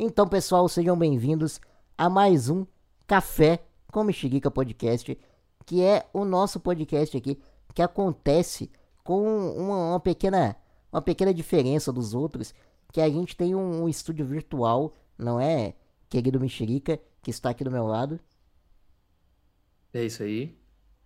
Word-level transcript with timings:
Então, 0.00 0.28
pessoal, 0.28 0.68
sejam 0.68 0.96
bem-vindos 0.96 1.60
a 1.96 2.08
mais 2.08 2.48
um 2.48 2.64
Café 3.04 3.58
com 3.90 4.04
Mexerica 4.04 4.48
Podcast, 4.48 5.18
que 5.66 5.82
é 5.82 6.06
o 6.12 6.24
nosso 6.24 6.60
podcast 6.60 7.16
aqui 7.16 7.36
que 7.74 7.82
acontece 7.82 8.70
com 9.02 9.50
uma, 9.56 9.90
uma 9.90 9.98
pequena 10.00 10.54
uma 10.92 11.02
pequena 11.02 11.34
diferença 11.34 11.92
dos 11.92 12.14
outros, 12.14 12.54
que 12.92 13.00
a 13.00 13.08
gente 13.10 13.36
tem 13.36 13.56
um, 13.56 13.82
um 13.82 13.88
estúdio 13.88 14.24
virtual, 14.24 14.94
não 15.18 15.40
é, 15.40 15.74
querido 16.08 16.38
Mexerica, 16.38 17.00
que 17.20 17.32
está 17.32 17.50
aqui 17.50 17.64
do 17.64 17.70
meu 17.72 17.84
lado. 17.84 18.20
É 19.92 20.04
isso 20.04 20.22
aí. 20.22 20.56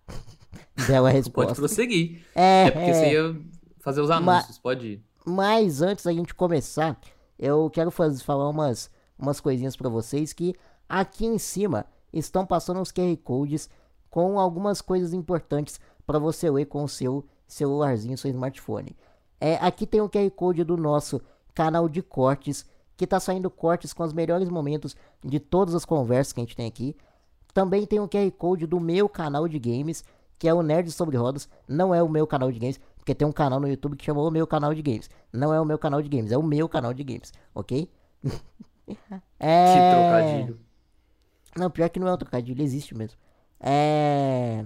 Bela 0.87 1.09
resposta. 1.09 1.47
Pode 1.47 1.55
prosseguir. 1.55 2.23
É, 2.35 2.65
É 2.65 2.71
porque 2.71 2.91
é. 2.91 2.93
você 2.93 3.11
ia 3.11 3.41
fazer 3.79 4.01
os 4.01 4.11
anúncios, 4.11 4.59
pode 4.59 4.85
ir. 4.85 5.03
Mas 5.25 5.81
antes 5.81 6.05
da 6.05 6.13
gente 6.13 6.35
começar, 6.35 6.95
eu 7.37 7.69
quero 7.69 7.91
faz, 7.91 8.21
falar 8.21 8.49
umas, 8.49 8.89
umas 9.17 9.39
coisinhas 9.39 9.75
pra 9.75 9.89
vocês 9.89 10.33
que 10.33 10.55
aqui 10.87 11.25
em 11.25 11.37
cima 11.37 11.85
estão 12.11 12.45
passando 12.45 12.81
os 12.81 12.91
QR 12.91 13.15
Codes 13.23 13.69
com 14.09 14.39
algumas 14.39 14.81
coisas 14.81 15.13
importantes 15.13 15.79
pra 16.05 16.19
você 16.19 16.49
ler 16.49 16.65
com 16.65 16.83
o 16.83 16.89
seu 16.89 17.25
celularzinho, 17.47 18.17
seu 18.17 18.29
smartphone. 18.29 18.95
É, 19.39 19.55
aqui 19.55 19.85
tem 19.85 20.01
o 20.01 20.09
QR 20.09 20.29
Code 20.31 20.63
do 20.63 20.77
nosso 20.77 21.21
canal 21.53 21.89
de 21.89 22.01
cortes, 22.01 22.65
que 22.95 23.07
tá 23.07 23.19
saindo 23.19 23.49
cortes 23.49 23.91
com 23.93 24.03
os 24.03 24.13
melhores 24.13 24.49
momentos 24.49 24.95
de 25.23 25.39
todas 25.39 25.73
as 25.75 25.85
conversas 25.85 26.33
que 26.33 26.39
a 26.39 26.43
gente 26.43 26.55
tem 26.55 26.67
aqui. 26.67 26.95
Também 27.53 27.85
tem 27.85 27.99
o 27.99 28.07
QR 28.07 28.31
Code 28.31 28.65
do 28.67 28.79
meu 28.79 29.09
canal 29.09 29.47
de 29.47 29.59
games, 29.59 30.03
que 30.39 30.47
é 30.47 30.53
o 30.53 30.61
Nerd 30.61 30.91
Sobre 30.91 31.17
Rodas. 31.17 31.49
Não 31.67 31.93
é 31.93 32.01
o 32.01 32.09
meu 32.09 32.25
canal 32.25 32.51
de 32.51 32.59
games, 32.59 32.79
porque 33.03 33.13
tem 33.13 33.27
um 33.27 33.33
canal 33.33 33.59
no 33.59 33.67
YouTube 33.67 33.97
que 33.97 34.05
chamou 34.05 34.25
o 34.25 34.31
meu 34.31 34.47
canal 34.47 34.73
de 34.73 34.81
games. 34.81 35.09
Não 35.33 35.53
é 35.53 35.59
o 35.59 35.65
meu 35.65 35.77
canal 35.77 36.01
de 36.01 36.07
games, 36.07 36.31
é 36.31 36.37
o 36.37 36.41
meu 36.41 36.69
canal 36.69 36.93
de 36.93 37.03
games, 37.03 37.33
ok? 37.53 37.91
é... 39.37 39.73
Que 39.73 39.91
trocadilho. 39.91 40.59
Não, 41.57 41.69
pior 41.69 41.89
que 41.89 41.99
não 41.99 42.07
é 42.07 42.13
um 42.13 42.17
trocadilho, 42.17 42.63
existe 42.63 42.95
mesmo. 42.95 43.17
É... 43.59 44.65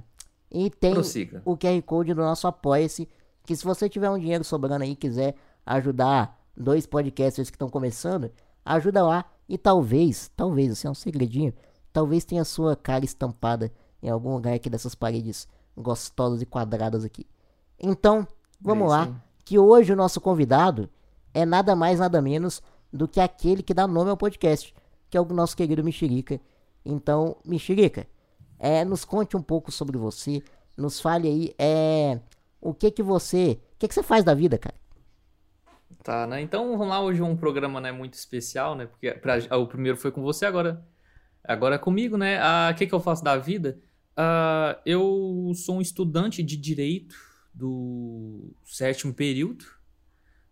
E 0.52 0.70
tem 0.70 0.94
Prossiga. 0.94 1.42
o 1.44 1.58
QR 1.58 1.82
Code 1.82 2.14
do 2.14 2.22
nosso 2.22 2.46
Apoia-se, 2.46 3.10
que 3.44 3.56
se 3.56 3.66
você 3.66 3.90
tiver 3.90 4.08
um 4.12 4.20
dinheiro 4.20 4.44
sobrando 4.44 4.84
aí 4.84 4.92
e 4.92 4.96
quiser 4.96 5.34
ajudar 5.66 6.40
dois 6.56 6.86
podcasters 6.86 7.50
que 7.50 7.56
estão 7.56 7.70
começando, 7.70 8.32
ajuda 8.64 9.04
lá 9.04 9.26
e 9.50 9.58
talvez, 9.58 10.30
talvez, 10.36 10.74
assim, 10.74 10.88
é 10.88 10.92
um 10.92 10.94
segredinho, 10.94 11.56
talvez 11.92 12.24
tenha 12.24 12.46
sua 12.46 12.76
cara 12.76 13.04
estampada 13.04 13.72
em 14.00 14.12
algum 14.12 14.36
lugar 14.36 14.54
aqui 14.54 14.70
dessas 14.70 14.94
paredes 14.94 15.48
gostosas 15.76 16.40
e 16.40 16.46
quadradas 16.46 17.04
aqui. 17.04 17.26
Então, 17.80 18.28
vamos 18.59 18.88
isso 18.88 18.92
lá, 18.92 19.09
que 19.45 19.58
hoje 19.59 19.94
o 19.94 19.95
nosso 19.95 20.20
convidado 20.22 20.89
é 21.33 21.45
nada 21.45 21.75
mais, 21.75 22.00
nada 22.00 22.22
menos 22.22 22.61
do 22.92 23.08
que 23.08 23.20
aquele 23.20 23.61
que 23.64 23.73
dá 23.73 23.88
nome 23.88 24.09
ao 24.09 24.17
podcast, 24.17 24.73
que 25.09 25.17
é 25.17 25.22
o 25.22 25.25
nosso 25.25 25.56
querido 25.56 25.83
Mexerica. 25.83 26.39
Então, 26.86 27.38
Mexerica, 27.45 28.08
é, 28.59 28.83
nos 28.83 29.05
conte 29.05 29.38
um 29.38 29.42
pouco 29.42 29.72
sobre 29.72 29.98
você, 29.98 30.44
nos 30.75 31.00
fale 31.00 31.28
aí, 31.28 31.55
é, 31.59 32.20
o 32.61 32.73
que 32.73 32.89
que 32.92 33.03
você, 33.03 33.59
o 33.75 33.78
que 33.80 33.88
que 33.88 33.94
você 33.94 34.03
faz 34.03 34.23
da 34.23 34.33
vida, 34.33 34.58
cara? 34.58 34.75
Tá, 36.03 36.25
né? 36.28 36.42
Então 36.42 36.70
vamos 36.78 36.88
lá, 36.88 37.02
hoje 37.02 37.22
é 37.22 37.23
um 37.25 37.36
programa 37.36 37.81
né, 37.81 37.92
muito 37.92 38.14
especial, 38.14 38.75
né? 38.75 38.86
Porque 38.86 39.11
pra- 39.14 39.36
ah, 39.50 39.58
o 39.58 39.67
primeiro 39.67 39.98
foi 39.98 40.11
com 40.11 40.22
você, 40.22 40.45
agora, 40.45 40.86
agora 41.44 41.75
é 41.75 41.78
comigo, 41.78 42.17
né? 42.17 42.39
Ah, 42.42 42.70
O 42.73 42.75
que, 42.78 42.88
que 42.88 42.94
eu 42.95 43.00
faço 43.00 43.23
da 43.23 43.38
vida? 43.38 43.80
Ah, 44.16 44.80
eu 44.86 45.52
sou 45.55 45.78
um 45.78 45.81
estudante 45.81 46.42
de 46.44 46.58
direito 46.58 47.16
do 47.58 48.54
sétimo 48.66 49.14
período. 49.14 49.66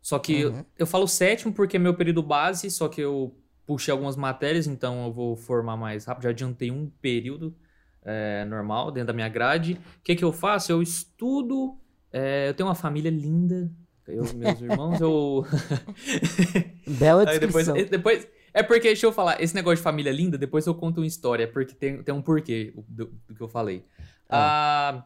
Só 0.02 0.20
que 0.20 0.42
eu, 0.42 0.52
Uhum. 0.52 0.66
eu 0.78 0.88
falo 0.88 1.08
sétimo 1.08 1.54
porque 1.54 1.78
é 1.78 1.80
meu 1.80 1.94
período 1.96 2.22
base, 2.22 2.70
só 2.70 2.88
que 2.88 3.02
eu 3.02 3.36
puxei 3.66 3.92
algumas 3.92 4.16
matérias, 4.16 4.68
então 4.68 5.06
eu 5.06 5.14
vou 5.14 5.36
formar 5.36 5.76
mais 5.78 6.06
rápido. 6.06 6.24
Já 6.24 6.30
adiantei 6.30 6.70
um 6.72 6.90
período 7.02 7.56
é, 8.04 8.46
normal 8.46 8.92
dentro 8.92 9.08
da 9.08 9.14
minha 9.14 9.30
grade. 9.30 9.74
O 10.00 10.04
que, 10.04 10.16
que 10.16 10.24
eu 10.24 10.32
faço? 10.32 10.72
Eu 10.72 10.82
estudo, 10.82 11.78
é, 12.12 12.50
eu 12.50 12.54
tenho 12.54 12.70
uma 12.70 12.76
família 12.76 13.10
linda. 13.10 13.72
Eu, 14.08 14.24
meus 14.36 14.62
irmãos, 14.62 15.02
eu. 15.02 15.44
Bela 16.88 17.28
Aí 17.30 17.40
depois, 17.40 17.66
descrição. 17.66 17.90
depois. 17.90 18.28
É 18.54 18.64
porque, 18.64 18.88
deixa 18.88 19.06
eu 19.06 19.12
falar, 19.12 19.42
esse 19.42 19.54
negócio 19.54 19.78
de 19.78 19.82
família 19.84 20.12
linda, 20.12 20.38
depois 20.38 20.66
eu 20.66 20.74
conto 20.76 21.02
uma 21.02 21.08
história, 21.08 21.46
porque 21.48 21.74
tem, 21.76 22.02
tem 22.04 22.14
um 22.16 22.22
porquê 22.22 22.74
do, 22.88 23.08
do 23.28 23.36
que 23.36 23.42
eu 23.42 23.50
falei. 23.50 23.84
Ah, 24.30 25.04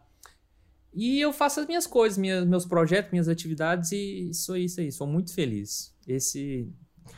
e 0.94 1.20
eu 1.22 1.32
faço 1.34 1.60
as 1.60 1.68
minhas 1.68 1.86
coisas, 1.88 2.18
minhas, 2.18 2.46
meus 2.46 2.66
projetos, 2.66 3.12
minhas 3.12 3.28
atividades, 3.28 3.92
e 3.92 4.34
sou 4.34 4.58
isso 4.58 4.80
aí, 4.80 4.92
sou 4.92 5.08
muito 5.08 5.34
feliz. 5.34 5.94
Esse, 6.08 6.68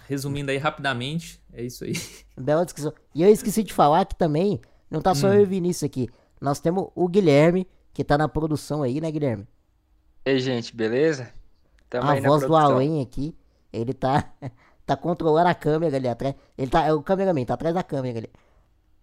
resumindo 0.08 0.52
aí 0.52 0.58
rapidamente, 0.58 1.42
é 1.54 1.64
isso 1.64 1.84
aí. 1.84 1.94
Bela 2.38 2.66
descrição. 2.66 2.94
E 3.16 3.24
eu 3.24 3.30
esqueci 3.30 3.64
de 3.64 3.74
falar 3.74 4.06
que 4.06 4.16
também, 4.16 4.60
não 4.90 5.02
tá 5.02 5.16
só 5.16 5.28
Hum. 5.28 5.34
eu 5.34 5.42
e 5.42 5.44
o 5.44 5.48
Vinícius 5.48 5.84
aqui, 5.90 6.10
nós 6.40 6.60
temos 6.60 6.90
o 6.96 7.08
Guilherme, 7.08 7.68
que 7.94 8.04
tá 8.04 8.18
na 8.18 8.28
produção 8.28 8.84
aí, 8.84 9.00
né, 9.02 9.12
Guilherme? 9.12 9.48
Ei, 10.26 10.40
gente, 10.40 10.76
beleza? 10.76 11.32
Tamo 11.90 12.10
a 12.10 12.14
aí 12.14 12.22
na 12.22 12.30
voz 12.30 12.46
do 12.46 12.56
além 12.56 13.02
aqui, 13.02 13.36
ele 13.72 13.94
tá, 13.94 14.34
tá 14.86 14.96
controlando 14.98 15.50
a 15.50 15.56
câmera 15.56 15.98
ali 15.98 16.08
atrás. 16.08 16.36
Ele 16.58 16.70
tá, 16.70 16.86
é 16.86 16.94
o 16.94 17.02
cameraman, 17.04 17.46
tá 17.46 17.54
atrás 17.56 17.74
da 17.76 17.84
câmera 17.84 18.20
ali. 18.20 18.30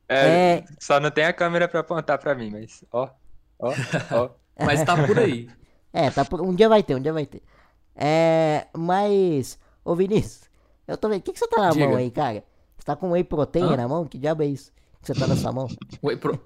É, 0.09 0.59
É. 0.59 0.65
Só 0.81 0.99
não 1.01 1.11
tem 1.11 1.25
a 1.25 1.33
câmera 1.33 1.69
pra 1.69 1.81
apontar 1.81 2.19
pra 2.19 2.35
mim, 2.35 2.51
mas 2.51 2.85
ó, 2.93 3.11
ó, 3.59 3.73
ó. 4.11 4.31
Mas 4.59 4.83
tá 4.83 5.07
por 5.07 5.19
aí. 5.19 5.49
É, 5.91 6.11
tá 6.11 6.23
por- 6.23 6.43
um 6.43 6.55
dia 6.55 6.69
vai 6.69 6.83
ter, 6.83 6.95
um 6.95 7.01
dia 7.01 7.15
vai 7.15 7.25
ter. 7.25 7.43
É, 7.97 8.67
mas, 8.77 9.59
ô 9.83 9.95
Vinícius, 9.97 10.43
eu 10.87 10.99
tô 10.99 11.09
vendo, 11.09 11.21
o 11.21 11.23
que, 11.23 11.33
que 11.33 11.39
você 11.39 11.49
tá 11.49 11.63
na 11.63 11.71
Diga. 11.71 11.87
mão 11.87 11.97
aí, 11.97 12.11
cara? 12.11 12.45
Você 12.77 12.85
tá 12.85 12.95
com 12.95 13.11
whey 13.11 13.25
protein 13.25 13.65
Hã? 13.73 13.77
na 13.77 13.89
mão? 13.89 14.05
Que 14.05 14.19
diabo 14.19 14.43
é 14.43 14.47
isso 14.47 14.71
que 15.01 15.07
você 15.07 15.15
tá 15.19 15.27
nessa 15.27 15.51
mão? 15.51 15.67
Oi, 16.03 16.17
pro- 16.17 16.39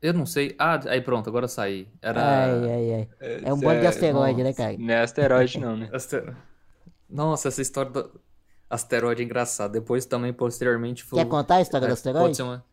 Eu 0.00 0.14
não 0.14 0.24
sei. 0.24 0.54
Ah, 0.58 0.80
aí 0.88 1.02
pronto, 1.02 1.28
agora 1.28 1.46
saí. 1.46 1.86
Era. 2.00 2.20
Ai, 2.20 2.70
ai, 2.72 2.92
ai. 2.94 3.08
É 3.44 3.52
um 3.52 3.60
bando 3.60 3.80
de 3.80 3.86
asteroide, 3.86 4.42
né, 4.42 4.52
cara? 4.54 4.74
Não 4.78 4.94
é 4.94 5.00
asteroide 5.02 5.58
não, 5.60 5.76
né? 5.76 5.88
Aster- 5.92 6.34
Nossa, 7.08 7.48
essa 7.48 7.60
história 7.62 7.90
do 7.90 8.20
asteroide 8.68 9.20
é 9.22 9.24
engraçada. 9.24 9.74
Depois 9.74 10.06
também, 10.06 10.32
posteriormente, 10.32 11.04
vou... 11.04 11.20
Quer 11.20 11.28
contar 11.28 11.56
a 11.56 11.60
história 11.60 11.86
do 11.86 11.90
é, 11.90 11.94
asteroide? 11.94 12.24
pode 12.24 12.36
ser 12.36 12.42
uma... 12.42 12.64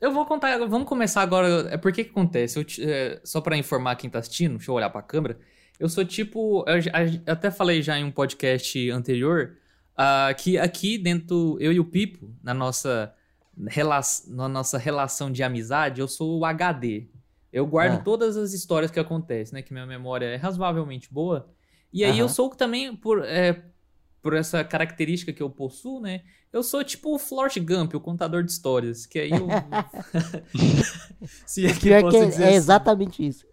Eu 0.00 0.12
vou 0.12 0.26
contar, 0.26 0.58
vamos 0.66 0.88
começar 0.88 1.22
agora. 1.22 1.68
É 1.70 1.76
porque 1.76 2.04
que 2.04 2.10
acontece? 2.10 2.58
Eu 2.58 2.66
é, 2.88 3.20
só 3.24 3.40
pra 3.40 3.56
informar 3.56 3.96
quem 3.96 4.10
tá 4.10 4.18
assistindo, 4.18 4.56
deixa 4.56 4.70
eu 4.70 4.74
olhar 4.74 4.90
pra 4.90 5.02
câmera. 5.02 5.38
Eu 5.78 5.88
sou 5.88 6.04
tipo. 6.04 6.64
Eu, 6.68 6.76
eu 7.26 7.32
até 7.32 7.50
falei 7.50 7.82
já 7.82 7.98
em 7.98 8.04
um 8.04 8.10
podcast 8.10 8.90
anterior 8.90 9.56
ah, 9.96 10.34
que 10.36 10.58
aqui 10.58 10.98
dentro, 10.98 11.56
eu 11.60 11.72
e 11.72 11.80
o 11.80 11.84
Pipo, 11.84 12.30
na 12.42 12.52
nossa, 12.52 13.14
na 13.56 14.48
nossa 14.48 14.76
relação 14.76 15.32
de 15.32 15.42
amizade, 15.42 16.00
eu 16.00 16.08
sou 16.08 16.38
o 16.38 16.44
HD. 16.44 17.08
Eu 17.50 17.66
guardo 17.66 17.94
Ah. 17.94 18.02
todas 18.02 18.36
as 18.36 18.52
histórias 18.52 18.90
que 18.90 19.00
acontecem, 19.00 19.54
né? 19.54 19.62
Que 19.62 19.72
minha 19.72 19.86
memória 19.86 20.26
é 20.26 20.36
razoavelmente 20.36 21.10
boa. 21.10 21.48
E 21.90 22.04
aí 22.04 22.18
eu 22.18 22.28
sou 22.28 22.50
também, 22.50 22.94
por, 22.94 23.24
é, 23.24 23.64
por 24.26 24.34
essa 24.34 24.64
característica 24.64 25.32
que 25.32 25.40
eu 25.40 25.48
possuo, 25.48 26.00
né? 26.00 26.22
Eu 26.52 26.60
sou 26.60 26.82
tipo 26.82 27.14
o 27.14 27.18
Forrest 27.18 27.60
Gump, 27.60 27.94
o 27.94 28.00
contador 28.00 28.42
de 28.42 28.50
histórias. 28.50 29.06
Que 29.06 29.20
aí 29.20 29.30
eu. 29.30 29.46
Se 31.46 31.64
é 31.64 31.72
que 31.72 31.78
Pior 31.78 32.10
que 32.10 32.16
é, 32.16 32.26
dizer 32.26 32.42
é 32.42 32.48
assim. 32.48 32.56
exatamente 32.56 33.24
isso. 33.24 33.46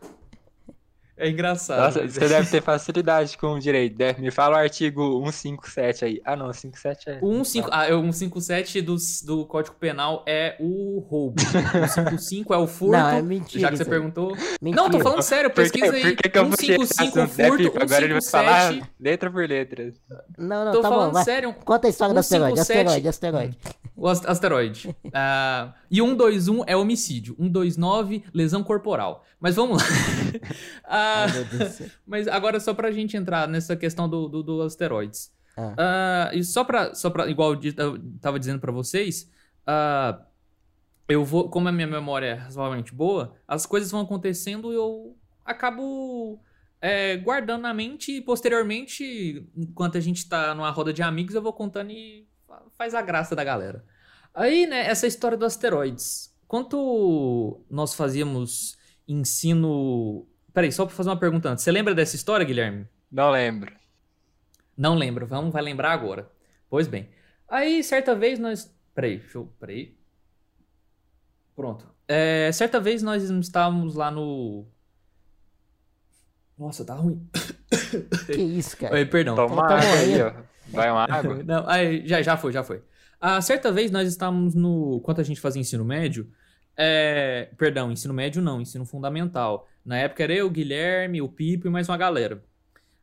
É 1.15 1.29
engraçado. 1.29 1.79
Nossa, 1.79 2.01
mas 2.01 2.13
você 2.13 2.27
deve 2.27 2.49
ter 2.49 2.61
facilidade 2.61 3.37
com 3.37 3.53
o 3.53 3.59
direito. 3.59 3.95
Deve- 3.95 4.19
Me 4.21 4.31
fala 4.31 4.55
o 4.55 4.59
artigo 4.59 5.21
157 5.31 6.05
aí. 6.05 6.21
Ah, 6.25 6.35
não, 6.35 6.51
157 6.51 7.09
é. 7.09 7.19
O 7.21 7.29
15, 7.43 7.63
ah, 7.71 7.85
é, 7.87 7.93
o 7.93 8.01
157 8.11 8.81
do, 8.81 8.95
do 9.25 9.45
Código 9.45 9.75
Penal 9.79 10.23
é 10.27 10.55
o 10.59 10.99
roubo. 11.07 11.35
O 11.39 11.87
155 11.87 12.53
é 12.53 12.57
o 12.57 12.65
furto. 12.67 12.93
Não, 12.97 13.09
é 13.09 13.21
mentira 13.21 13.61
já 13.61 13.69
que 13.69 13.77
você 13.77 13.85
perguntou. 13.85 14.35
Mentira. 14.59 14.81
Não, 14.83 14.89
tô 14.89 14.99
falando 14.99 15.21
sério, 15.21 15.49
Por 15.51 15.63
que, 15.69 15.79
pesquisa 15.79 15.93
aí. 15.95 16.01
por 16.01 16.15
que 16.15 16.29
que 16.29 16.37
eu 16.39 16.49
puxei 16.49 16.75
esse 16.75 16.93
155 16.95 17.19
assunto, 17.19 17.37
né, 17.37 17.47
furto, 17.47 17.63
Pipo? 17.63 17.83
Agora 17.83 18.05
ele 18.05 18.13
vai 18.13 18.21
falar 18.23 18.61
157. 18.71 18.91
letra 18.99 19.31
por 19.31 19.47
letra. 19.47 19.93
Não, 20.37 20.65
não, 20.65 20.71
Tô 20.71 20.81
tá 20.81 20.89
bom, 20.89 20.95
falando 20.95 21.13
vai. 21.13 21.23
sério. 21.23 21.53
Conta 21.63 21.87
a 21.87 21.89
história 21.91 22.13
do 22.13 22.19
asteroide, 22.19 22.57
157. 22.57 23.07
asteroide, 23.07 23.07
asteroide. 23.07 23.57
O 23.95 24.07
ast- 24.07 24.25
asteroide. 24.27 24.95
Ah, 25.13 25.73
e 25.91 25.97
121 26.01 26.63
é 26.67 26.75
homicídio. 26.75 27.35
129, 27.39 28.23
lesão 28.33 28.63
corporal. 28.63 29.23
Mas 29.39 29.55
vamos 29.55 29.77
lá. 29.81 29.87
Céu. 31.69 31.87
mas 32.05 32.27
agora 32.27 32.59
só 32.59 32.73
pra 32.73 32.91
gente 32.91 33.15
entrar 33.17 33.47
nessa 33.47 33.75
questão 33.75 34.07
do, 34.09 34.27
do, 34.27 34.43
do 34.43 34.61
asteroides. 34.61 35.31
Ah. 35.55 35.75
Ah, 35.77 36.31
e 36.33 36.43
só 36.43 36.63
pra, 36.63 36.95
só 36.95 37.09
pra. 37.09 37.27
Igual 37.27 37.53
eu 37.53 37.99
tava 38.19 38.39
dizendo 38.39 38.59
pra 38.59 38.71
vocês. 38.71 39.29
ah, 39.67 40.19
eu 41.07 41.23
vou. 41.23 41.49
Como 41.49 41.67
a 41.69 41.71
minha 41.71 41.87
memória 41.87 42.25
é 42.27 42.33
razoavelmente 42.33 42.93
boa, 42.93 43.35
as 43.47 43.65
coisas 43.65 43.91
vão 43.91 44.01
acontecendo 44.01 44.71
e 44.71 44.75
eu 44.75 45.15
acabo. 45.45 46.41
é, 46.81 47.17
guardando 47.17 47.61
na 47.61 47.73
mente 47.73 48.13
e 48.17 48.21
posteriormente, 48.21 49.47
enquanto 49.55 49.97
a 49.97 50.01
gente 50.01 50.27
tá 50.27 50.55
numa 50.55 50.71
roda 50.71 50.91
de 50.91 51.03
amigos, 51.03 51.35
eu 51.35 51.41
vou 51.41 51.53
contando 51.53 51.91
e 51.91 52.27
faz 52.77 52.93
a 52.93 53.01
graça 53.01 53.35
da 53.35 53.43
galera. 53.43 53.83
Aí, 54.33 54.65
né, 54.65 54.87
essa 54.87 55.05
história 55.07 55.37
dos 55.37 55.47
asteroides. 55.47 56.33
Quanto 56.47 57.61
nós 57.69 57.93
fazíamos 57.93 58.77
ensino. 59.07 60.27
Peraí, 60.53 60.71
só 60.71 60.85
pra 60.85 60.95
fazer 60.95 61.09
uma 61.09 61.19
pergunta 61.19 61.49
antes. 61.49 61.63
Você 61.63 61.71
lembra 61.71 61.95
dessa 61.95 62.15
história, 62.15 62.45
Guilherme? 62.45 62.87
Não 63.11 63.31
lembro. 63.31 63.73
Não 64.75 64.95
lembro, 64.95 65.27
vamos, 65.27 65.51
vai 65.53 65.61
lembrar 65.61 65.91
agora. 65.91 66.29
Pois 66.69 66.87
bem. 66.87 67.09
Aí, 67.47 67.83
certa 67.83 68.15
vez 68.15 68.39
nós. 68.39 68.73
Peraí, 68.95 69.17
deixa 69.17 69.37
eu. 69.37 69.51
Peraí. 69.59 69.95
Pronto. 71.55 71.87
É, 72.07 72.51
certa 72.51 72.79
vez 72.79 73.03
nós 73.03 73.23
estávamos 73.23 73.95
lá 73.95 74.09
no. 74.09 74.65
Nossa, 76.57 76.83
tá 76.85 76.95
ruim. 76.95 77.27
Que 78.25 78.41
isso, 78.41 78.77
cara? 78.77 78.93
Oi, 78.93 79.05
perdão. 79.05 79.35
Toma 79.35 79.67
tá 79.67 79.79
aí, 79.79 80.17
morrendo. 80.17 80.37
ó. 80.39 80.52
Vai 80.73 80.91
uma 80.91 81.03
água. 81.09 81.43
Não, 81.43 81.67
aí, 81.67 82.07
já, 82.07 82.21
já 82.21 82.35
foi, 82.37 82.51
já 82.51 82.63
foi. 82.63 82.81
Ah, 83.19 83.41
certa 83.41 83.71
vez 83.71 83.89
nós 83.91 84.07
estávamos 84.07 84.53
no. 84.55 84.99
Quando 85.01 85.19
a 85.21 85.23
gente 85.23 85.39
fazia 85.39 85.61
ensino 85.61 85.85
médio. 85.85 86.29
É, 86.75 87.49
perdão, 87.57 87.91
ensino 87.91 88.13
médio 88.13 88.41
não, 88.41 88.59
ensino 88.59 88.85
fundamental. 88.85 89.67
Na 89.85 89.97
época 89.97 90.23
era 90.23 90.33
eu, 90.33 90.47
o 90.47 90.49
Guilherme, 90.49 91.21
o 91.21 91.29
Pipo 91.29 91.67
e 91.67 91.69
mais 91.69 91.87
uma 91.87 91.97
galera. 91.97 92.43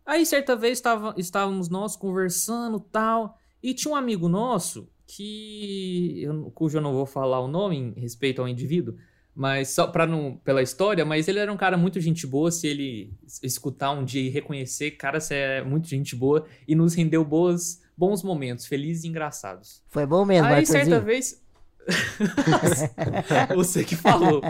Aí 0.04 0.26
certa 0.26 0.56
vez 0.56 0.78
estava, 0.78 1.14
estávamos 1.16 1.68
nós 1.68 1.94
conversando 1.96 2.80
tal. 2.80 3.38
E 3.62 3.72
tinha 3.74 3.92
um 3.92 3.96
amigo 3.96 4.28
nosso 4.28 4.88
que. 5.06 6.22
eu- 6.22 6.50
cujo 6.52 6.78
eu 6.78 6.82
não 6.82 6.92
vou 6.92 7.06
falar 7.06 7.40
o 7.40 7.48
nome 7.48 7.76
em 7.76 8.00
respeito 8.00 8.40
ao 8.42 8.48
indivíduo. 8.48 8.96
Mas 9.40 9.70
só 9.70 9.86
pra 9.86 10.06
não. 10.06 10.36
pela 10.44 10.60
história, 10.60 11.02
mas 11.02 11.26
ele 11.26 11.38
era 11.38 11.50
um 11.50 11.56
cara 11.56 11.74
muito 11.78 11.98
gente 11.98 12.26
boa. 12.26 12.50
Se 12.52 12.66
ele 12.66 13.10
es- 13.26 13.40
escutar 13.42 13.90
um 13.90 14.04
dia 14.04 14.20
e 14.20 14.28
reconhecer, 14.28 14.90
cara, 14.90 15.18
você 15.18 15.34
é 15.34 15.64
muito 15.64 15.88
gente 15.88 16.14
boa. 16.14 16.44
E 16.68 16.74
nos 16.74 16.92
rendeu 16.92 17.24
boas, 17.24 17.80
bons 17.96 18.22
momentos, 18.22 18.66
felizes 18.66 19.04
e 19.04 19.08
engraçados. 19.08 19.82
Foi 19.88 20.04
bom 20.04 20.26
mesmo, 20.26 20.46
Aí 20.46 20.66
certa 20.66 21.00
vez. 21.00 21.42
Você 23.56 23.82
que 23.82 23.96
falou. 23.96 24.42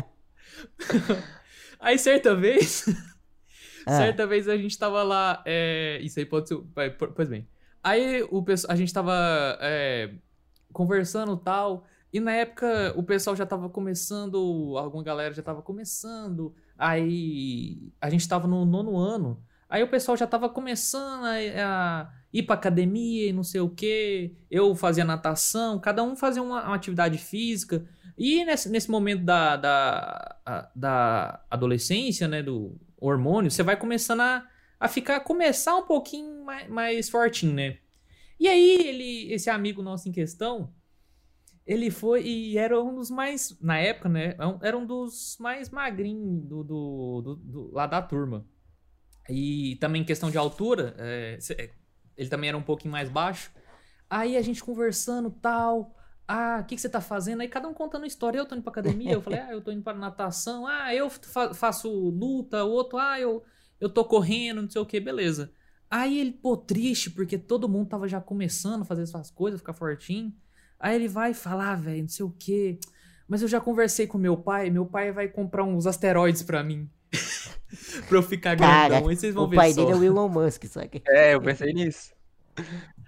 Aí 1.78 1.96
certa 1.96 2.34
vez. 2.34 2.84
Ah. 3.87 3.96
Certa 3.96 4.26
vez 4.26 4.48
a 4.48 4.56
gente 4.56 4.76
tava 4.76 5.04
lá. 5.04 5.40
é, 5.46 6.00
Isso 6.02 6.19
aí 6.19 6.26
pode 6.26 6.48
ser. 6.48 6.58
Pois 7.14 7.28
bem. 7.28 7.46
Aí 7.81 8.26
o 8.28 8.42
pessoal, 8.42 8.72
a 8.72 8.76
gente 8.76 8.92
tava 8.92 9.14
é, 9.60 10.10
conversando 10.72 11.34
e 11.40 11.44
tal. 11.44 11.87
E 12.12 12.19
na 12.19 12.33
época 12.33 12.93
o 12.97 13.03
pessoal 13.03 13.37
já 13.37 13.47
tava 13.47 13.69
começando. 13.69 14.75
Alguma 14.77 15.03
galera 15.03 15.33
já 15.33 15.43
tava 15.43 15.62
começando. 15.62 16.55
Aí 16.77 17.93
a 18.01 18.11
gente 18.11 18.29
tava 18.29 18.49
no 18.49 18.65
nono 18.65 18.97
ano. 18.97 19.43
Aí 19.69 19.83
o 19.83 19.89
pessoal 19.89 20.17
já 20.17 20.27
tava 20.27 20.49
começando 20.49 21.25
a, 21.25 21.31
a 21.31 22.12
ir 22.33 22.43
pra 22.43 22.57
academia 22.57 23.29
e 23.29 23.33
não 23.33 23.45
sei 23.45 23.61
o 23.61 23.71
que. 23.71 24.35
Eu 24.51 24.75
fazia 24.75 25.05
natação, 25.05 25.79
cada 25.79 26.03
um 26.03 26.17
fazia 26.17 26.43
uma, 26.43 26.65
uma 26.65 26.75
atividade 26.75 27.19
física. 27.19 27.87
E 28.19 28.45
nesse, 28.45 28.69
nesse 28.69 28.91
momento 28.91 29.25
da, 29.25 29.57
da, 29.57 30.71
da 30.75 31.45
adolescência, 31.49 32.27
né, 32.27 32.43
do 32.43 32.77
hormônio, 33.01 33.51
você 33.51 33.62
vai 33.62 33.77
começando 33.77 34.21
a, 34.21 34.47
a 34.79 34.89
ficar, 34.89 35.21
começar 35.21 35.77
um 35.77 35.87
pouquinho 35.87 36.45
mais, 36.45 36.69
mais 36.69 37.09
fortinho, 37.09 37.55
né? 37.55 37.79
E 38.39 38.49
aí, 38.49 38.77
ele, 38.89 39.33
esse 39.33 39.49
amigo 39.49 39.83
nosso 39.83 40.09
em 40.09 40.12
questão, 40.12 40.73
ele 41.67 41.91
foi 41.91 42.23
e 42.27 42.59
era 42.59 42.81
um 42.83 42.95
dos 42.95 43.11
mais, 43.11 43.57
na 43.61 43.79
época, 43.79 44.09
né, 44.09 44.37
era 44.62 44.77
um 44.77 44.87
dos 44.87 45.37
mais 45.41 45.71
magrinhos 45.71 46.45
do, 46.45 46.65
do, 46.65 47.23
do- 47.23 47.37
do- 47.37 47.71
lá 47.73 47.87
da 47.87 48.03
turma. 48.03 48.47
E 49.29 49.77
também 49.81 50.05
questão 50.05 50.31
de 50.31 50.39
altura, 50.39 50.95
é, 50.99 51.39
cê- 51.41 51.73
ele 52.17 52.29
também 52.29 52.49
era 52.49 52.59
um 52.59 52.62
pouquinho 52.62 52.91
mais 52.93 53.09
baixo. 53.09 53.53
Aí 54.09 54.37
a 54.37 54.43
gente 54.43 54.62
conversando 54.62 55.31
tal. 55.31 55.95
Ah, 56.27 56.61
o 56.62 56.67
que, 56.67 56.75
que 56.75 56.81
você 56.81 56.89
tá 56.89 57.01
fazendo? 57.01 57.41
Aí 57.41 57.49
cada 57.49 57.69
um 57.69 57.75
contando 57.75 58.07
história. 58.07 58.39
Eu 58.39 58.47
tô 58.47 58.55
indo 58.55 58.62
pra 58.62 58.71
academia. 58.73 59.12
Eu 59.12 59.23
falei, 59.23 59.41
ah, 59.41 59.53
eu 59.53 59.61
tô 59.62 59.71
indo 59.71 59.83
pra 59.83 59.95
natação. 59.95 60.67
Ah, 60.67 60.95
eu 60.95 61.09
fa- 61.11 61.55
faço 61.55 61.89
luta. 61.91 62.65
O 62.65 62.71
outro, 62.71 62.99
ah, 62.99 63.19
eu, 63.21 63.43
eu 63.81 63.89
tô 63.89 64.05
correndo, 64.05 64.62
não 64.62 64.71
sei 64.71 64.81
o 64.81 64.87
que, 64.87 64.99
beleza. 65.01 65.53
Aí 65.89 66.19
ele, 66.21 66.33
pô, 66.33 66.57
triste, 66.57 67.11
porque 67.11 67.37
todo 67.39 67.69
mundo 67.69 67.89
tava 67.89 68.07
já 68.09 68.21
começando 68.21 68.83
a 68.83 68.85
fazer 68.85 69.03
essas 69.03 69.31
coisas, 69.31 69.61
ficar 69.61 69.73
fortinho. 69.75 70.33
Aí 70.81 70.97
ele 70.97 71.06
vai 71.09 71.35
falar, 71.35 71.73
ah, 71.73 71.77
velho, 71.77 72.03
não 72.03 72.09
sei 72.09 72.25
o 72.25 72.31
que. 72.38 72.79
Mas 73.29 73.43
eu 73.43 73.49
já 73.49 73.61
conversei 73.61 74.06
com 74.06 74.17
meu 74.19 74.37
pai. 74.37 74.71
Meu 74.71 74.87
pai 74.87 75.12
vai 75.12 75.29
comprar 75.29 75.62
uns 75.62 75.87
asteroides 75.87 76.43
pra 76.43 76.65
mim. 76.65 76.88
pra 78.09 78.19
eu 78.19 78.23
ficar 78.23 78.56
Cara, 78.56 78.88
grandão. 78.88 79.09
Aí 79.11 79.17
vocês 79.17 79.35
vão 79.35 79.44
O 79.44 79.49
ver 79.49 79.56
pai 79.56 79.73
só. 79.73 79.81
dele 79.85 79.93
é 79.93 79.97
o 80.00 80.05
Elon 80.05 80.29
Musk, 80.29 80.65
sabe? 80.65 81.03
É, 81.06 81.35
eu 81.35 81.41
pensei 81.43 81.73
nisso. 81.73 82.12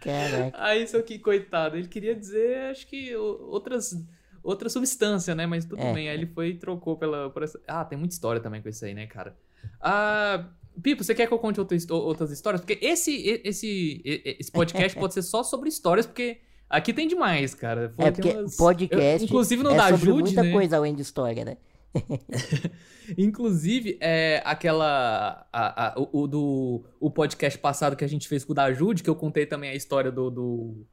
Caraca. 0.00 0.56
Aí, 0.62 0.82
isso 0.84 0.96
aqui, 0.96 1.18
coitado, 1.18 1.76
ele 1.76 1.88
queria 1.88 2.14
dizer, 2.14 2.70
acho 2.70 2.86
que 2.86 3.14
o- 3.16 3.48
outras, 3.50 3.96
outra 4.42 4.68
substância, 4.68 5.34
né? 5.34 5.46
Mas 5.46 5.64
tudo 5.64 5.80
É. 5.82 5.92
bem. 5.92 6.08
Aí 6.08 6.14
ele 6.16 6.26
foi 6.26 6.50
e 6.50 6.54
trocou 6.58 6.96
pela, 6.96 7.30
por 7.30 7.42
essa. 7.42 7.60
Ah, 7.66 7.84
tem 7.84 7.98
muita 7.98 8.14
história 8.14 8.40
também 8.40 8.60
com 8.62 8.68
isso 8.68 8.84
aí, 8.84 8.94
né, 8.94 9.06
cara? 9.06 9.36
Ah, 9.80 10.48
Pipo, 10.82 11.04
você 11.04 11.14
quer 11.14 11.26
que 11.26 11.34
eu 11.34 11.38
conte 11.38 11.60
outra 11.60 11.76
outras 11.90 12.30
histórias? 12.30 12.62
Porque 12.62 12.78
esse, 12.84 13.40
esse, 13.44 14.00
esse 14.04 14.50
podcast 14.50 14.96
pode 14.98 15.12
ser 15.12 15.22
só 15.22 15.42
sobre 15.42 15.68
histórias, 15.68 16.06
porque 16.06 16.40
aqui 16.72 16.92
tem 16.92 17.06
demais, 17.06 17.54
cara. 17.54 17.92
Foi- 17.94 18.06
É 18.06 18.10
porque 18.10 18.30
umas- 18.30 18.56
podcast 18.56 19.22
Eu- 19.22 19.26
inclusive 19.28 19.62
no 19.62 19.70
é 19.70 19.76
da 19.76 19.90
sobre 19.90 20.06
Jude, 20.06 20.22
muita 20.22 20.42
né? 20.42 20.52
coisa 20.52 20.76
além 20.76 20.94
de 20.94 21.02
história, 21.02 21.44
né? 21.44 21.56
Inclusive, 23.18 23.98
é 24.00 24.40
aquela. 24.44 25.46
A, 25.52 25.88
a- 25.88 25.94
o, 26.00 26.22
o 26.22 26.26
do 26.26 26.84
o 27.00 27.10
podcast 27.10 27.58
passado 27.58 27.96
que 27.96 28.04
a 28.04 28.08
gente 28.08 28.26
fez 28.28 28.44
com 28.44 28.52
o 28.52 28.54
da 28.54 28.72
Jude, 28.72 29.02
que 29.02 29.10
eu 29.10 29.14
contei 29.14 29.44
também 29.46 29.70
a 29.70 29.74
história 29.74 30.10
do. 30.10 30.30
do 30.30 30.86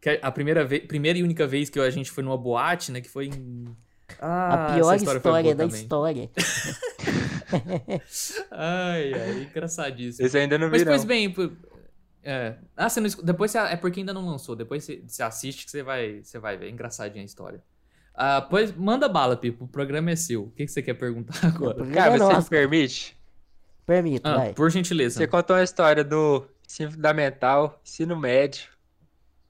que 0.00 0.18
a 0.22 0.32
primeira, 0.32 0.64
vez, 0.64 0.84
primeira 0.86 1.18
e 1.18 1.22
única 1.22 1.46
vez 1.46 1.68
que 1.70 1.78
a 1.78 1.90
gente 1.90 2.10
foi 2.10 2.24
numa 2.24 2.36
boate, 2.38 2.90
né? 2.90 3.00
Que 3.00 3.08
foi 3.08 3.26
em. 3.26 3.64
Ah, 4.18 4.70
a 4.70 4.74
pior 4.74 4.96
história, 4.96 5.20
boa 5.20 5.42
da 5.42 5.54
também. 5.66 5.80
história. 5.82 6.30
Ai, 8.50 9.12
ai, 9.14 9.42
engraçadíssimo. 9.50 10.26
Esse 10.26 10.38
ainda 10.38 10.58
não 10.58 10.68
Mas 10.70 10.80
vi, 10.80 10.84
não. 10.84 10.92
pois 10.92 11.04
bem. 11.04 11.34
É. 12.22 12.56
Ah, 12.76 12.88
você 12.88 13.00
não 13.00 13.08
Depois 13.22 13.50
você... 13.50 13.58
é 13.58 13.76
porque 13.76 14.00
ainda 14.00 14.12
não 14.12 14.26
lançou. 14.26 14.54
Depois 14.54 14.84
você, 14.84 15.02
você 15.06 15.22
assiste 15.22 15.64
que 15.64 15.70
você 15.70 15.82
vai, 15.82 16.20
você 16.22 16.38
vai 16.38 16.56
ver. 16.56 16.66
É 16.66 16.70
engraçadinha 16.70 17.22
a 17.22 17.24
história. 17.24 17.62
Ah, 18.14 18.40
pois 18.42 18.72
manda 18.76 19.08
bala, 19.08 19.36
Pipo. 19.36 19.64
O 19.64 19.68
programa 19.68 20.10
é 20.10 20.16
seu. 20.16 20.44
O 20.44 20.50
que, 20.50 20.66
que 20.66 20.70
você 20.72 20.82
quer 20.82 20.94
perguntar 20.94 21.34
agora? 21.46 21.86
Cara, 21.86 22.14
é 22.14 22.18
você 22.18 22.36
me 22.36 22.44
permite? 22.44 23.16
Permito, 23.86 24.28
Ah, 24.28 24.36
vai. 24.36 24.52
por 24.54 24.70
gentileza. 24.70 25.16
Você 25.16 25.26
contou 25.26 25.56
uma 25.56 25.62
história 25.62 26.04
do 26.04 26.46
ensino 26.68 26.92
fundamental, 26.92 27.80
ensino 27.84 28.14
médio. 28.16 28.68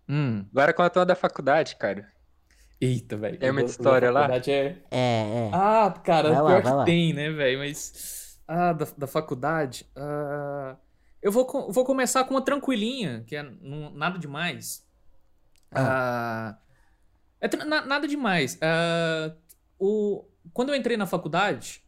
Hum. 0.08 0.44
Agora 0.52 0.72
conta 0.72 1.00
uma 1.00 1.06
da 1.06 1.14
faculdade, 1.14 1.76
cara. 1.76 2.08
Eita, 2.80 3.16
velho. 3.16 3.38
Tem 3.38 3.52
muita 3.52 3.70
história 3.70 4.10
lá? 4.10 4.28
É... 4.34 4.38
É, 4.48 4.76
é. 4.90 5.50
Ah, 5.52 5.92
cara, 6.02 6.30
Vai 6.32 6.40
lá, 6.42 6.48
pior 6.48 6.62
vai 6.62 6.72
que 6.72 6.76
lá. 6.78 6.84
tem, 6.84 7.12
né, 7.12 7.30
velho? 7.30 7.58
Mas. 7.58 8.38
Ah, 8.48 8.72
da, 8.72 8.86
da 8.96 9.06
faculdade. 9.06 9.86
ah, 9.94 10.76
Eu 11.22 11.30
vou, 11.30 11.70
vou 11.70 11.84
começar 11.84 12.24
com 12.24 12.34
uma 12.34 12.44
tranquilinha, 12.44 13.22
que 13.26 13.36
é 13.36 13.42
não- 13.42 13.90
nada 13.90 14.18
demais. 14.18 14.86
Ah, 15.72 16.58
é 17.40 17.46
tra- 17.48 17.64
na- 17.64 17.84
nada 17.84 18.08
demais. 18.08 18.58
Ah, 18.62 19.34
o, 19.78 20.24
quando 20.52 20.70
eu 20.70 20.74
entrei 20.74 20.96
na 20.96 21.06
faculdade, 21.06 21.82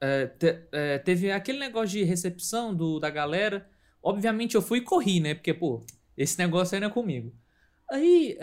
é, 0.00 0.26
te- 0.26 0.68
é, 0.72 0.98
teve 0.98 1.30
aquele 1.30 1.58
negócio 1.58 1.88
de 1.90 2.04
recepção 2.04 2.74
do, 2.74 2.98
da 2.98 3.10
galera. 3.10 3.68
Obviamente 4.02 4.54
eu 4.54 4.62
fui 4.62 4.78
e 4.78 4.82
corri, 4.82 5.20
né? 5.20 5.34
Porque, 5.34 5.54
pô, 5.54 5.84
esse 6.16 6.38
negócio 6.38 6.74
aí 6.74 6.80
não 6.80 6.88
é 6.88 6.90
comigo. 6.90 7.32
Aí 7.90 8.38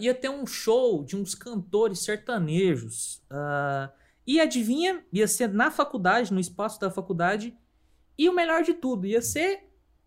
ia 0.00 0.14
ter 0.14 0.30
um 0.30 0.46
show 0.46 1.04
de 1.04 1.16
uns 1.16 1.34
cantores 1.34 2.00
sertanejos. 2.00 3.22
e 4.26 4.40
adivinha, 4.40 5.04
ia 5.12 5.28
ser 5.28 5.48
na 5.48 5.70
faculdade, 5.70 6.32
no 6.32 6.40
espaço 6.40 6.80
da 6.80 6.90
faculdade. 6.90 7.56
E 8.18 8.28
o 8.28 8.34
melhor 8.34 8.62
de 8.62 8.72
tudo, 8.74 9.06
ia 9.06 9.20
ser 9.22 9.60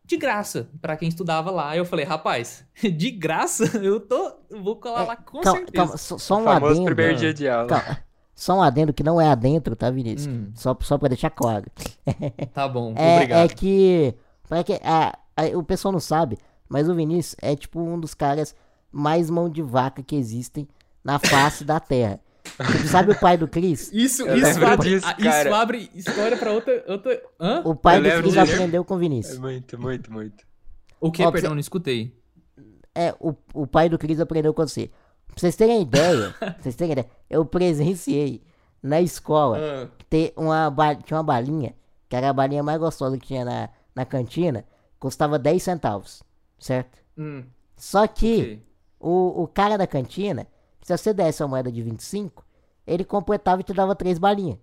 de 0.04 0.18
graça 0.18 0.70
pra 0.82 0.98
quem 0.98 1.08
estudava 1.08 1.52
lá. 1.52 1.70
Aí 1.70 1.78
eu 1.78 1.86
falei, 1.86 2.04
rapaz, 2.06 2.66
de 2.82 3.12
graça? 3.12 3.78
Eu 3.78 4.00
tô. 4.00 4.34
Vou 4.50 4.76
colar 4.78 5.04
É, 5.04 5.08
lá 5.08 5.16
com 5.16 5.40
calma, 5.42 5.60
certeza. 5.60 5.76
calma, 5.84 5.98
só, 5.98 6.18
só 6.18 6.38
O 6.38 6.42
um 6.42 6.44
famoso 6.46 6.72
adendo. 6.74 6.86
primeiro 6.86 7.16
dia 7.18 7.34
de 7.34 7.48
aula. 7.48 7.68
Calma, 7.68 8.00
só 8.34 8.56
um 8.58 8.62
adendo 8.62 8.94
que 8.94 9.04
não 9.04 9.20
é 9.20 9.28
adentro, 9.28 9.76
tá, 9.76 9.92
Vinícius? 9.92 10.34
Hum, 10.34 10.52
Só, 10.56 10.76
só 10.82 10.98
pra 10.98 11.10
deixar 11.10 11.30
claro. 11.30 11.66
tá 12.54 12.68
bom, 12.68 12.94
É, 12.96 13.16
obrigado. 13.16 13.46
é 13.46 13.48
que. 13.54 14.16
Pra 14.48 14.64
que 14.64 14.74
a- 14.84 15.18
a- 15.38 15.58
o 15.58 15.64
pessoal 15.64 15.92
não 15.92 16.00
sabe, 16.00 16.38
mas 16.68 16.90
o 16.90 16.96
Vinícius 16.96 17.36
é 17.42 17.56
tipo 17.56 17.80
um 17.80 18.00
dos 18.00 18.14
caras 18.16 18.56
mais 18.92 19.30
mão 19.30 19.48
de 19.48 19.62
vaca 19.62 20.02
que 20.02 20.16
existem 20.16 20.68
na 21.04 21.20
face 21.20 21.64
da 21.64 21.80
Terra. 21.80 22.20
Tipo, 22.66 22.88
sabe 22.88 23.12
o 23.12 23.20
pai 23.20 23.38
do 23.38 23.48
Cris? 23.48 23.90
Isso, 23.94 24.24
Eu 24.24 24.36
isso, 24.38 24.66
abre, 24.66 24.90
disso, 24.90 25.06
ah, 25.08 25.16
isso 25.18 25.30
cara. 25.30 25.58
abre 25.58 25.90
história 25.96 26.38
pra 26.38 26.52
outra. 26.52 26.84
outra... 26.88 27.24
Hã? 27.40 27.62
O 27.66 27.76
pai 27.76 27.98
Eu 28.00 28.22
do 28.22 28.30
disso. 28.30 28.40
aprendeu 28.40 28.84
com 28.84 28.94
o 28.96 28.98
É 28.98 29.00
Vinícius. 29.00 29.38
muito, 29.40 29.80
muito, 29.80 30.12
muito. 30.12 30.44
O 31.00 31.12
que? 31.12 31.24
Ó, 31.24 31.32
Perdão, 31.32 31.50
você- 31.50 31.54
não 31.56 31.60
escutei. 31.60 32.14
É, 32.94 33.16
o, 33.20 33.34
o 33.54 33.66
pai 33.66 33.88
do 33.88 33.98
Cris 33.98 34.20
aprendeu 34.20 34.54
com 34.54 34.62
você. 34.68 34.88
Pra 35.28 35.36
vocês 35.38 35.56
terem 35.56 35.82
ideia, 35.84 36.32
pra 36.40 36.56
vocês 36.60 36.76
terem 36.76 36.92
ideia, 36.92 37.08
eu 37.30 37.46
presenciei 37.46 38.44
na 38.84 39.00
escola 39.02 39.58
Ah, 39.60 39.88
ter 40.10 40.34
uma, 40.36 40.70
ba- 40.70 40.96
tinha 40.96 41.18
uma 41.18 41.24
balinha, 41.24 41.74
que 42.10 42.16
era 42.16 42.30
a 42.30 42.34
balinha 42.34 42.64
mais 42.64 42.80
gostosa 42.80 43.18
que 43.18 43.28
tinha 43.28 43.46
na, 43.46 43.70
na 43.96 44.06
cantina, 44.06 44.66
custava 45.00 45.40
10 45.40 45.62
centavos, 45.64 46.24
certo? 46.60 46.98
hum, 47.18 47.44
Só 47.78 48.06
que 48.08 48.42
ok. 48.42 48.64
o, 49.00 49.44
o 49.44 49.48
cara 49.48 49.78
da 49.78 49.88
cantina, 49.88 50.46
se 50.82 50.98
você 50.98 51.14
desse 51.14 51.42
uma 51.44 51.50
moeda 51.50 51.72
de 51.72 51.82
25, 51.82 52.44
ele 52.90 53.04
completava 53.06 53.62
e 53.62 53.64
te 53.64 53.74
dava 53.74 53.96
três 53.96 54.18
balinhas. 54.18 54.58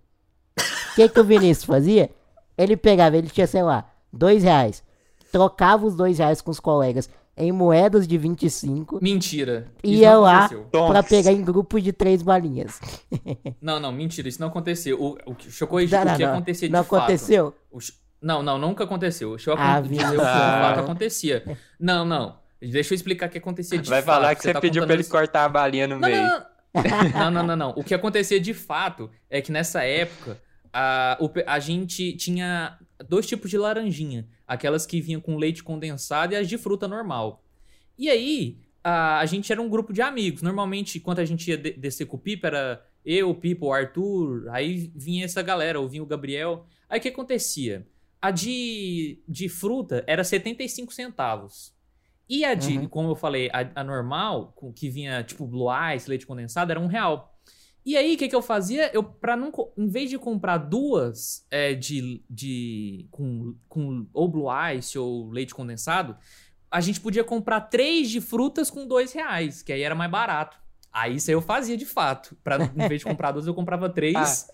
O 0.92 0.94
que, 0.96 1.08
que 1.08 1.20
o 1.20 1.24
Vinícius 1.24 1.64
fazia? 1.64 2.10
Ele 2.56 2.76
pegava, 2.76 3.16
ele 3.16 3.28
tinha, 3.28 3.46
sei 3.46 3.62
lá, 3.62 3.88
dois 4.12 4.42
reais. 4.42 4.82
Trocava 5.30 5.84
os 5.86 5.94
dois 5.94 6.18
reais 6.18 6.40
com 6.40 6.50
os 6.50 6.58
colegas 6.60 7.10
em 7.36 7.52
moedas 7.52 8.08
de 8.08 8.16
25 8.16 8.98
Mentira. 9.02 9.66
e 9.84 9.96
ia 9.96 10.16
lá 10.16 10.46
aconteceu. 10.46 10.64
pra 10.70 10.80
Nossa. 10.80 11.02
pegar 11.02 11.32
em 11.32 11.42
grupo 11.44 11.78
de 11.78 11.92
três 11.92 12.22
balinhas. 12.22 12.80
Não, 13.60 13.78
não, 13.78 13.92
mentira, 13.92 14.26
isso 14.28 14.40
não 14.40 14.48
aconteceu. 14.48 14.98
O, 14.98 15.18
o, 15.30 15.34
que- 15.34 15.66
corrigir, 15.66 15.96
Não, 15.98 16.02
o 16.02 16.04
não, 16.06 16.16
que 16.16 16.24
não. 16.24 16.32
acontecia 16.32 16.68
Não 16.70 16.80
de 16.82 16.88
fato. 16.88 16.98
aconteceu? 17.00 17.54
O 17.70 17.78
ch- 17.80 17.92
Não, 18.22 18.42
não, 18.42 18.56
nunca 18.58 18.84
aconteceu. 18.84 19.30
Deixa 19.30 19.50
eu 19.50 19.54
Ah, 19.58 19.74
acon- 19.76 19.88
dizer 19.88 20.06
o 20.06 20.10
que 20.12 20.16
de 20.16 20.20
Ah. 20.22 20.60
fato 20.68 20.80
acontecia. 20.80 21.58
Não, 21.78 22.04
não. 22.06 22.36
Deixa 22.62 22.94
eu 22.94 22.96
explicar 22.96 23.26
o 23.28 23.30
que 23.30 23.36
acontecia 23.38 23.78
de 23.78 23.90
Vai 23.90 24.00
fato. 24.00 24.14
falar 24.14 24.34
que 24.34 24.42
você 24.42 24.52
tá 24.54 24.60
pediu 24.60 24.80
contando 24.82 24.86
pra 24.86 24.94
ele 24.94 25.02
isso- 25.02 25.10
cortar 25.10 25.44
a 25.44 25.48
balinha 25.50 25.86
no 25.86 25.98
Não, 25.98 26.08
meio. 26.08 26.22
não, 26.22 26.38
não, 26.38 26.46
não, 27.30 27.42
não, 27.44 27.56
não. 27.56 27.70
O 27.70 27.84
que 27.84 27.94
acontecia 27.94 28.40
de 28.40 28.54
fato 28.54 29.10
é 29.30 29.40
que 29.40 29.52
nessa 29.52 29.82
época 29.84 30.40
a, 30.72 31.16
o 31.20 31.30
a 31.46 31.58
gente 31.58 32.12
tinha 32.14 32.78
dois 33.08 33.26
tipos 33.26 33.50
de 33.50 33.58
laranjinha. 33.58 34.28
Aquelas 34.46 34.86
que 34.86 35.00
vinham 35.00 35.20
com 35.20 35.36
leite 35.36 35.62
condensado 35.62 36.32
e 36.32 36.36
as 36.36 36.48
de 36.48 36.56
fruta 36.58 36.86
normal. 36.86 37.42
E 37.98 38.08
aí, 38.08 38.58
a, 38.84 39.18
a 39.18 39.26
gente 39.26 39.50
era 39.50 39.60
um 39.60 39.68
grupo 39.68 39.92
de 39.92 40.02
amigos. 40.02 40.42
Normalmente, 40.42 41.00
quando 41.00 41.18
a 41.18 41.24
gente 41.24 41.48
ia 41.50 41.56
de- 41.56 41.72
descer 41.72 42.06
com 42.06 42.16
o 42.16 42.20
Pipa, 42.20 42.46
era 42.48 42.86
eu, 43.04 43.30
o 43.30 43.34
Pipa, 43.34 43.66
o 43.66 43.72
Arthur. 43.72 44.48
Aí 44.50 44.92
vinha 44.94 45.24
essa 45.24 45.42
galera, 45.42 45.80
ou 45.80 45.88
vinha 45.88 46.02
o 46.02 46.06
Gabriel. 46.06 46.66
Aí 46.88 46.98
o 46.98 47.02
que 47.02 47.08
acontecia? 47.08 47.86
A 48.20 48.30
de, 48.30 49.20
de 49.28 49.48
fruta 49.48 50.04
era 50.06 50.22
75 50.22 50.92
centavos. 50.92 51.74
E 52.28 52.44
a 52.44 52.54
de, 52.54 52.78
Uhum. 52.78 52.88
como 52.88 53.10
eu 53.10 53.14
falei, 53.16 53.48
a, 53.52 53.80
a 53.80 53.84
normal, 53.84 54.52
com- 54.56 54.72
que 54.72 54.90
vinha 54.90 55.22
tipo 55.22 55.46
Blue 55.46 55.68
Ice, 55.94 56.08
leite 56.08 56.26
condensado, 56.26 56.70
era 56.70 56.80
um 56.80 56.86
real. 56.86 57.32
E 57.84 57.96
aí, 57.96 58.16
o 58.16 58.18
que, 58.18 58.28
que 58.28 58.34
eu 58.34 58.42
fazia? 58.42 58.90
Eu, 58.92 59.04
pra 59.04 59.36
não. 59.36 59.52
Em 59.78 59.86
vez 59.88 60.10
de 60.10 60.18
comprar 60.18 60.58
duas 60.58 61.46
é, 61.50 61.72
de. 61.72 62.20
de 62.28 63.06
com, 63.12 63.54
com 63.68 64.06
ou 64.12 64.26
Blue 64.28 64.48
Ice 64.76 64.98
ou 64.98 65.30
leite 65.30 65.54
condensado, 65.54 66.16
a 66.68 66.80
gente 66.80 67.00
podia 67.00 67.22
comprar 67.22 67.60
três 67.60 68.10
de 68.10 68.20
frutas 68.20 68.70
com 68.72 68.88
dois 68.88 69.12
reais, 69.12 69.62
que 69.62 69.72
aí 69.72 69.82
era 69.82 69.94
mais 69.94 70.10
barato. 70.10 70.58
Aí 70.98 71.16
isso 71.16 71.30
aí 71.30 71.34
eu 71.34 71.42
fazia 71.42 71.76
de 71.76 71.84
fato. 71.84 72.34
Pra, 72.42 72.56
em 72.74 72.88
vez 72.88 73.00
de 73.00 73.04
comprar 73.04 73.30
duas, 73.30 73.46
eu 73.46 73.52
comprava 73.52 73.86
três. 73.90 74.46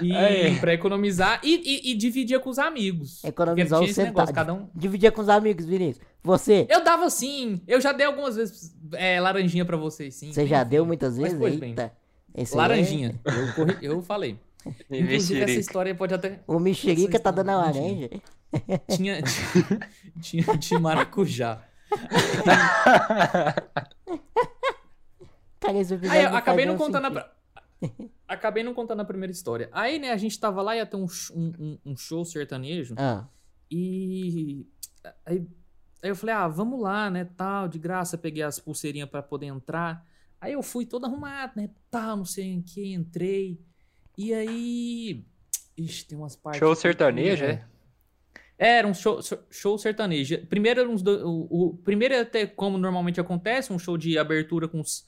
e 0.00 0.14
aí. 0.14 0.56
pra 0.60 0.72
economizar. 0.72 1.40
E, 1.42 1.56
e- 1.56 1.90
e 1.90 1.94
dividia 1.96 2.38
com 2.38 2.48
os 2.50 2.58
amigos. 2.58 3.24
Economizar 3.24 3.80
negócio, 3.80 3.94
centavos. 3.94 4.30
cada 4.30 4.54
um. 4.54 4.68
Dividia 4.72 5.10
com 5.10 5.20
os 5.22 5.28
amigos, 5.28 5.64
Vinícius. 5.64 6.06
Você, 6.22 6.68
Eu 6.70 6.84
dava 6.84 7.10
sim. 7.10 7.60
Eu 7.66 7.80
já 7.80 7.90
dei 7.92 8.06
algumas 8.06 8.36
vezes 8.36 8.72
é, 8.92 9.20
laranjinha 9.20 9.64
pra 9.64 9.76
vocês, 9.76 10.14
sim. 10.14 10.32
você 10.32 10.46
já 10.46 10.62
deu 10.62 10.86
muitas 10.86 11.14
Mas 11.18 11.32
vezes? 11.32 11.38
pois 11.38 11.56
bem. 11.56 11.70
Eita. 11.70 11.92
Esse 12.32 12.54
aí 12.54 12.58
é- 12.58 12.62
Laranjinha. 12.62 13.20
Eu, 13.24 13.52
corri- 13.54 13.78
eu 13.82 14.00
falei. 14.02 14.38
Inclusive, 14.90 15.40
essa 15.40 15.58
história 15.58 15.92
pode 15.96 16.14
até. 16.14 16.38
O 16.46 16.60
mexerica 16.60 17.18
tá 17.18 17.32
dando 17.32 17.50
a 17.50 17.56
laranja. 17.56 18.08
Tinha. 18.94 19.20
tinha 20.20 20.44
de 20.56 20.78
maracujá. 20.78 21.60
Episódio 25.64 26.10
Aí 26.10 26.24
eu 26.24 26.34
acabei 26.36 26.64
não 26.66 26.76
contando 26.76 27.18
a. 27.18 27.32
Acabei 28.26 28.62
não 28.62 28.74
contando 28.74 29.00
a 29.00 29.04
primeira 29.04 29.30
história. 29.32 29.68
Aí, 29.72 29.98
né, 29.98 30.10
a 30.10 30.16
gente 30.16 30.38
tava 30.38 30.60
lá, 30.62 30.76
ia 30.76 30.84
ter 30.86 30.96
um, 30.96 31.06
um, 31.34 31.78
um- 31.86 31.96
show 31.96 32.24
sertanejo. 32.24 32.94
Ah, 32.98 33.26
E. 33.70 34.66
Aí, 35.24 35.46
aí 36.02 36.10
eu 36.10 36.16
falei, 36.16 36.34
ah, 36.34 36.48
vamos 36.48 36.80
lá, 36.80 37.08
né, 37.10 37.24
tal, 37.36 37.68
de 37.68 37.78
graça. 37.78 38.18
Peguei 38.18 38.42
as 38.42 38.58
pulseirinhas 38.58 39.08
pra 39.08 39.22
poder 39.22 39.46
entrar. 39.46 40.04
Aí 40.40 40.52
eu 40.52 40.62
fui 40.62 40.84
todo 40.86 41.06
arrumado, 41.06 41.52
né, 41.56 41.70
tal, 41.90 42.16
não 42.18 42.24
sei 42.24 42.44
em 42.46 42.62
que, 42.62 42.92
entrei. 42.92 43.60
E 44.16 44.34
aí. 44.34 45.24
Ixi, 45.76 46.06
tem 46.06 46.18
umas 46.18 46.34
partes. 46.34 46.58
Show 46.58 46.74
sertanejo, 46.74 47.44
é? 47.44 47.64
Era 48.58 48.88
um 48.88 48.94
show, 48.94 49.20
show 49.50 49.78
sertanejo. 49.78 50.44
Primeiro 50.48 50.80
era 50.80 50.88
uns 50.88 51.00
do- 51.00 51.28
o, 51.28 51.68
o 51.68 51.76
primeiro 51.76 52.14
é 52.14 52.20
até 52.20 52.44
como 52.44 52.76
normalmente 52.76 53.20
acontece, 53.20 53.72
um 53.72 53.78
show 53.78 53.96
de 53.96 54.18
abertura 54.18 54.66
com 54.66 54.80
os, 54.80 55.06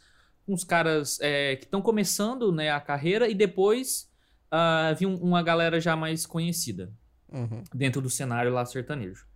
os 0.53 0.65
caras 0.65 1.19
é, 1.21 1.57
que 1.57 1.65
estão 1.65 1.81
começando 1.83 2.51
né, 2.53 2.71
a 2.71 2.81
carreira 2.81 3.29
e 3.29 3.35
depois 3.35 4.11
ah, 4.51 4.93
vinha 4.99 5.09
um- 5.09 5.17
uma 5.17 5.43
galera 5.43 5.81
já 5.81 5.97
mais 5.97 6.27
conhecida 6.27 6.93
uhum. 7.29 7.63
dentro 7.75 8.01
do 8.01 8.11
cenário 8.11 8.53
lá 8.53 8.65
sertanejo. 8.65 9.27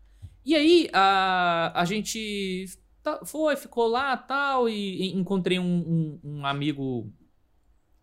E 0.44 0.54
aí 0.54 0.90
a, 0.92 1.73
a 1.75 1.85
gente 1.85 2.66
foi, 3.25 3.56
ficou 3.56 3.87
lá 3.87 4.16
tal, 4.16 4.68
e, 4.68 5.02
e 5.02 5.14
encontrei 5.16 5.59
um, 5.59 5.64
um- 5.64 6.21
um 6.38 6.47
amigo 6.47 7.12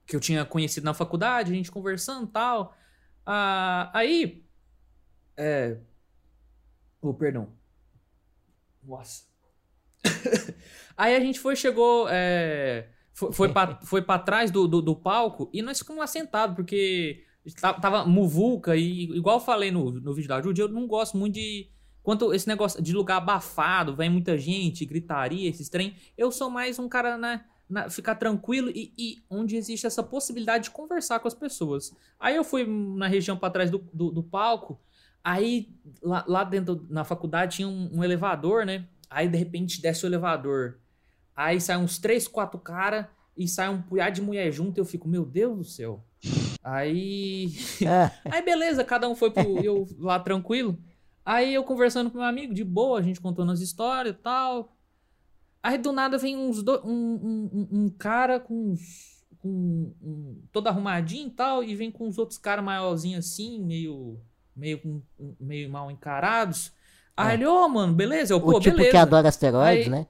que 0.06 0.16
eu 0.16 0.20
tinha 0.20 0.44
conhecido 0.46 0.84
na 0.86 0.94
faculdade, 0.94 1.52
a 1.52 1.56
gente 1.56 1.72
conversando 1.72 2.28
tal. 2.28 2.76
Ah, 3.26 3.90
aí. 3.94 4.44
É. 5.38 5.78
Oh, 7.02 7.14
perdão. 7.14 7.50
Nossa. 8.84 9.24
aí 10.98 11.16
a 11.16 11.20
gente 11.20 11.40
foi, 11.40 11.56
chegou. 11.56 12.08
É, 12.10 12.88
foi, 13.14 13.32
foi, 13.32 13.50
pra, 13.50 13.80
foi 13.84 14.02
pra 14.02 14.20
trás 14.20 14.52
do, 14.52 14.68
do, 14.68 14.82
do 14.82 14.96
palco 14.96 15.50
e 15.54 15.62
nós 15.62 15.80
ficamos 15.80 16.00
lá 16.00 16.08
sentados, 16.08 16.56
porque 16.56 17.24
ta- 17.60 17.74
tava 17.74 18.06
muvuca 18.06 18.76
e, 18.76 19.04
igual 19.16 19.38
eu 19.38 19.44
falei 19.44 19.72
no, 19.72 19.92
no 19.92 20.14
vídeo 20.14 20.28
da 20.30 20.42
Judy, 20.42 20.62
eu 20.62 20.68
não 20.70 20.88
gosto 20.88 21.18
muito 21.18 21.36
de. 21.36 21.70
Quanto 22.04 22.34
esse 22.34 22.48
negócio 22.48 22.82
de 22.82 22.94
lugar 22.94 23.18
abafado, 23.18 23.96
vem 23.96 24.10
muita 24.10 24.36
gente, 24.36 24.86
gritaria, 24.86 25.48
esses 25.48 25.70
trem. 25.70 25.96
Eu 26.18 26.32
sou 26.32 26.50
mais 26.50 26.80
um 26.80 26.90
cara, 26.90 27.16
né? 27.18 27.46
na- 27.70 27.90
ficar 27.90 28.16
tranquilo 28.16 28.70
e, 28.70 28.92
e 28.98 29.16
onde 29.30 29.56
existe 29.56 29.88
essa 29.88 30.04
possibilidade 30.04 30.66
de 30.66 30.72
conversar 30.72 31.20
com 31.22 31.28
as 31.28 31.34
pessoas. 31.34 31.96
Aí 32.20 32.36
eu 32.36 32.44
fui 32.44 32.66
na 32.68 33.08
região 33.08 33.38
para 33.38 33.50
trás 33.50 33.72
do, 33.72 33.78
do, 33.94 34.12
do 34.12 34.22
palco, 34.24 34.82
aí 35.24 35.70
lá, 36.02 36.26
lá 36.28 36.44
dentro, 36.44 36.86
na 36.90 37.06
faculdade, 37.06 37.56
tinha 37.58 37.68
um, 37.68 37.90
um 37.94 38.04
elevador, 38.04 38.66
né? 38.66 38.88
Aí 39.10 39.30
de 39.30 39.38
repente 39.38 39.82
desce 39.82 40.04
o 40.06 40.08
elevador. 40.08 40.81
Aí 41.46 41.60
sai 41.62 41.78
uns 41.78 41.98
três, 42.00 42.28
quatro 42.28 42.60
caras 42.60 43.06
e 43.38 43.48
sai 43.48 43.70
um 43.70 43.82
punhado 43.82 44.16
de 44.16 44.22
mulher 44.22 44.52
junto. 44.52 44.78
E 44.78 44.82
eu 44.82 44.86
fico, 44.86 45.08
meu 45.08 45.26
Deus 45.26 45.58
do 45.58 45.64
céu. 45.64 46.04
Aí. 46.64 47.52
Ah, 47.88 48.12
Aí 48.32 48.42
beleza, 48.42 48.84
cada 48.84 49.08
um 49.10 49.16
foi 49.16 49.32
pro. 49.32 49.60
Eu 49.64 49.88
lá 50.00 50.20
tranquilo. 50.20 50.78
Aí 51.26 51.54
eu 51.54 51.64
conversando 51.64 52.10
com 52.10 52.18
meu 52.18 52.28
amigo, 52.28 52.54
de 52.54 52.64
boa, 52.64 53.00
a 53.00 53.02
gente 53.02 53.22
contando 53.22 53.52
as 53.52 53.60
histórias 53.62 54.16
e 54.16 54.18
tal. 54.18 54.76
Aí 55.64 55.78
do 55.78 55.92
nada 55.92 56.18
vem 56.18 56.36
uns 56.36 56.64
do, 56.64 56.82
um, 56.86 56.90
um, 57.54 57.68
um- 57.86 57.90
cara 57.90 58.40
com 58.40 58.72
uns. 58.72 59.12
Com, 59.40 59.94
um- 60.02 60.42
todo 60.52 60.68
arrumadinho 60.68 61.28
e 61.28 61.32
tal, 61.32 61.64
e 61.64 61.74
vem 61.76 61.90
com 61.92 62.08
os 62.08 62.18
outros 62.20 62.38
caras 62.38 62.64
maiorzinhos 62.64 63.26
assim, 63.26 63.60
meio. 63.64 64.20
meio, 64.56 65.04
meio 65.40 65.70
mal 65.70 65.90
encarados. 65.90 66.72
Aí 67.18 67.32
É. 67.32 67.34
ele, 67.34 67.46
ô, 67.46 67.68
mano, 67.68 67.94
beleza? 67.94 68.34
Eu, 68.34 68.42
pô, 68.42 68.58
o 68.58 68.60
tipo 68.60 68.76
beleza. 68.78 68.92
que 68.92 68.98
adora 68.98 69.28
asteroides, 69.30 69.86
Aí- 69.86 69.90
né? 69.92 70.08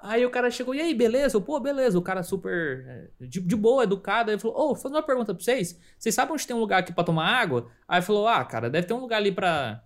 Aí 0.00 0.24
o 0.24 0.30
cara 0.30 0.48
chegou, 0.50 0.74
e 0.74 0.80
aí, 0.80 0.94
beleza? 0.94 1.36
Eu, 1.36 1.40
pô, 1.40 1.58
beleza. 1.58 1.98
O 1.98 2.02
cara 2.02 2.22
super 2.22 2.84
é, 3.20 3.26
de, 3.26 3.40
de 3.40 3.56
boa, 3.56 3.82
educado. 3.82 4.30
Ele 4.30 4.38
falou, 4.38 4.56
ô, 4.56 4.66
vou 4.68 4.76
fazer 4.76 4.94
uma 4.94 5.02
pergunta 5.02 5.34
pra 5.34 5.42
vocês. 5.42 5.78
Vocês 5.98 6.14
sabem 6.14 6.34
onde 6.34 6.46
tem 6.46 6.54
um 6.54 6.60
lugar 6.60 6.78
aqui 6.78 6.92
pra 6.92 7.02
tomar 7.02 7.26
água? 7.26 7.68
Aí 7.86 8.00
falou, 8.00 8.28
ah, 8.28 8.44
cara, 8.44 8.70
deve 8.70 8.86
ter 8.86 8.94
um 8.94 9.00
lugar 9.00 9.16
ali 9.16 9.32
pra, 9.32 9.82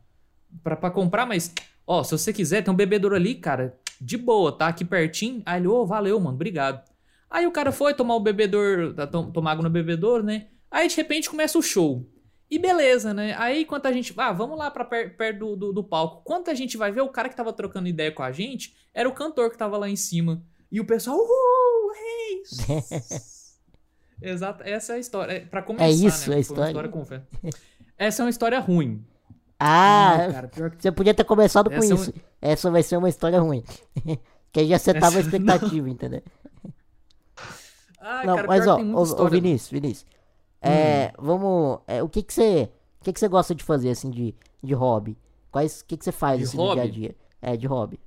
pra, 0.62 0.76
pra 0.76 0.90
comprar, 0.90 1.24
mas, 1.24 1.52
ó, 1.86 2.02
se 2.02 2.10
você 2.12 2.30
quiser, 2.32 2.62
tem 2.62 2.72
um 2.72 2.76
bebedouro 2.76 3.16
ali, 3.16 3.34
cara, 3.36 3.78
de 3.98 4.18
boa, 4.18 4.52
tá? 4.52 4.68
Aqui 4.68 4.84
pertinho. 4.84 5.42
Aí 5.46 5.60
ele, 5.60 5.68
ô, 5.68 5.86
valeu, 5.86 6.20
mano, 6.20 6.34
obrigado. 6.34 6.84
Aí 7.30 7.46
o 7.46 7.52
cara 7.52 7.72
foi 7.72 7.94
tomar 7.94 8.14
o 8.14 8.20
bebedor, 8.20 8.92
tá, 8.94 9.06
tom- 9.06 9.30
tomar 9.30 9.52
água 9.52 9.62
no 9.62 9.70
bebedouro, 9.70 10.22
né? 10.22 10.48
Aí 10.70 10.88
de 10.88 10.96
repente 10.96 11.30
começa 11.30 11.58
o 11.58 11.62
show. 11.62 12.06
E 12.52 12.58
beleza, 12.58 13.14
né? 13.14 13.34
Aí 13.38 13.62
enquanto 13.62 13.86
a 13.86 13.92
gente. 13.92 14.12
Ah, 14.14 14.30
vamos 14.30 14.58
lá 14.58 14.70
per- 14.70 15.16
perto 15.16 15.38
do, 15.38 15.56
do, 15.56 15.72
do 15.72 15.82
palco. 15.84 16.20
Quando 16.22 16.50
a 16.50 16.54
gente 16.54 16.76
vai 16.76 16.92
ver, 16.92 17.00
o 17.00 17.08
cara 17.08 17.30
que 17.30 17.34
tava 17.34 17.50
trocando 17.50 17.88
ideia 17.88 18.12
com 18.12 18.22
a 18.22 18.30
gente 18.30 18.76
era 18.92 19.08
o 19.08 19.12
cantor 19.14 19.50
que 19.50 19.56
tava 19.56 19.78
lá 19.78 19.88
em 19.88 19.96
cima. 19.96 20.42
E 20.70 20.78
o 20.78 20.84
pessoal. 20.84 21.16
Uhul! 21.16 21.92
Hey! 21.96 22.42
Exato, 24.30 24.62
essa 24.64 24.92
é 24.92 24.96
a 24.96 24.98
história. 24.98 25.32
É, 25.32 25.40
pra 25.40 25.62
começar, 25.62 25.88
isso, 25.88 26.28
né? 26.30 26.36
a 26.36 26.38
história. 26.40 26.88
com 26.90 27.04
fé. 27.06 27.22
Essa 27.96 28.22
é 28.22 28.24
uma 28.24 28.30
história 28.30 28.60
ruim. 28.60 29.02
Ah, 29.58 30.18
Não, 30.26 30.32
cara, 30.32 30.48
que. 30.48 30.82
você 30.82 30.92
podia 30.92 31.14
ter 31.14 31.24
começado 31.24 31.70
com 31.70 31.76
Essa 31.76 31.92
é 31.92 31.96
um- 31.96 32.00
isso. 32.02 32.14
Essa 32.40 32.70
vai 32.70 32.82
ser 32.82 32.98
uma 32.98 33.08
história 33.08 33.40
ruim. 33.40 33.64
que 34.52 34.60
aí 34.60 34.68
já 34.68 34.78
setava 34.78 35.16
a 35.16 35.20
Essa- 35.20 35.20
expectativa, 35.30 35.88
entendeu? 35.88 36.22
Ai, 37.98 38.26
Não, 38.26 38.36
cara, 38.36 38.48
mas 38.48 38.66
ó, 38.66 38.76
ô, 38.78 39.00
ô 39.00 39.02
história. 39.04 39.30
Vinícius, 39.40 39.70
Vinícius. 39.70 40.06
É, 40.62 41.12
vamos. 41.18 41.80
é, 41.86 42.02
o 42.02 42.08
que 42.08 42.22
que 42.22 42.32
você. 42.32 42.70
O 43.00 43.04
que 43.04 43.12
que 43.12 43.18
você 43.20 43.28
gosta 43.28 43.54
de 43.54 43.64
fazer, 43.64 43.90
assim, 43.90 44.10
de, 44.10 44.34
de 44.62 44.74
hobby? 44.74 45.18
Quais. 45.50 45.80
O 45.80 45.84
que 45.86 45.96
que 45.96 46.04
você 46.04 46.12
faz, 46.12 46.40
De 46.40 46.44
assim, 46.44 46.58
no 46.58 46.68
dia 46.68 46.82
a 46.82 46.86
hobby? 46.86 46.88
dia? 46.88 47.16
É, 47.40 47.56
de 47.56 47.66
hobby. 47.66 47.98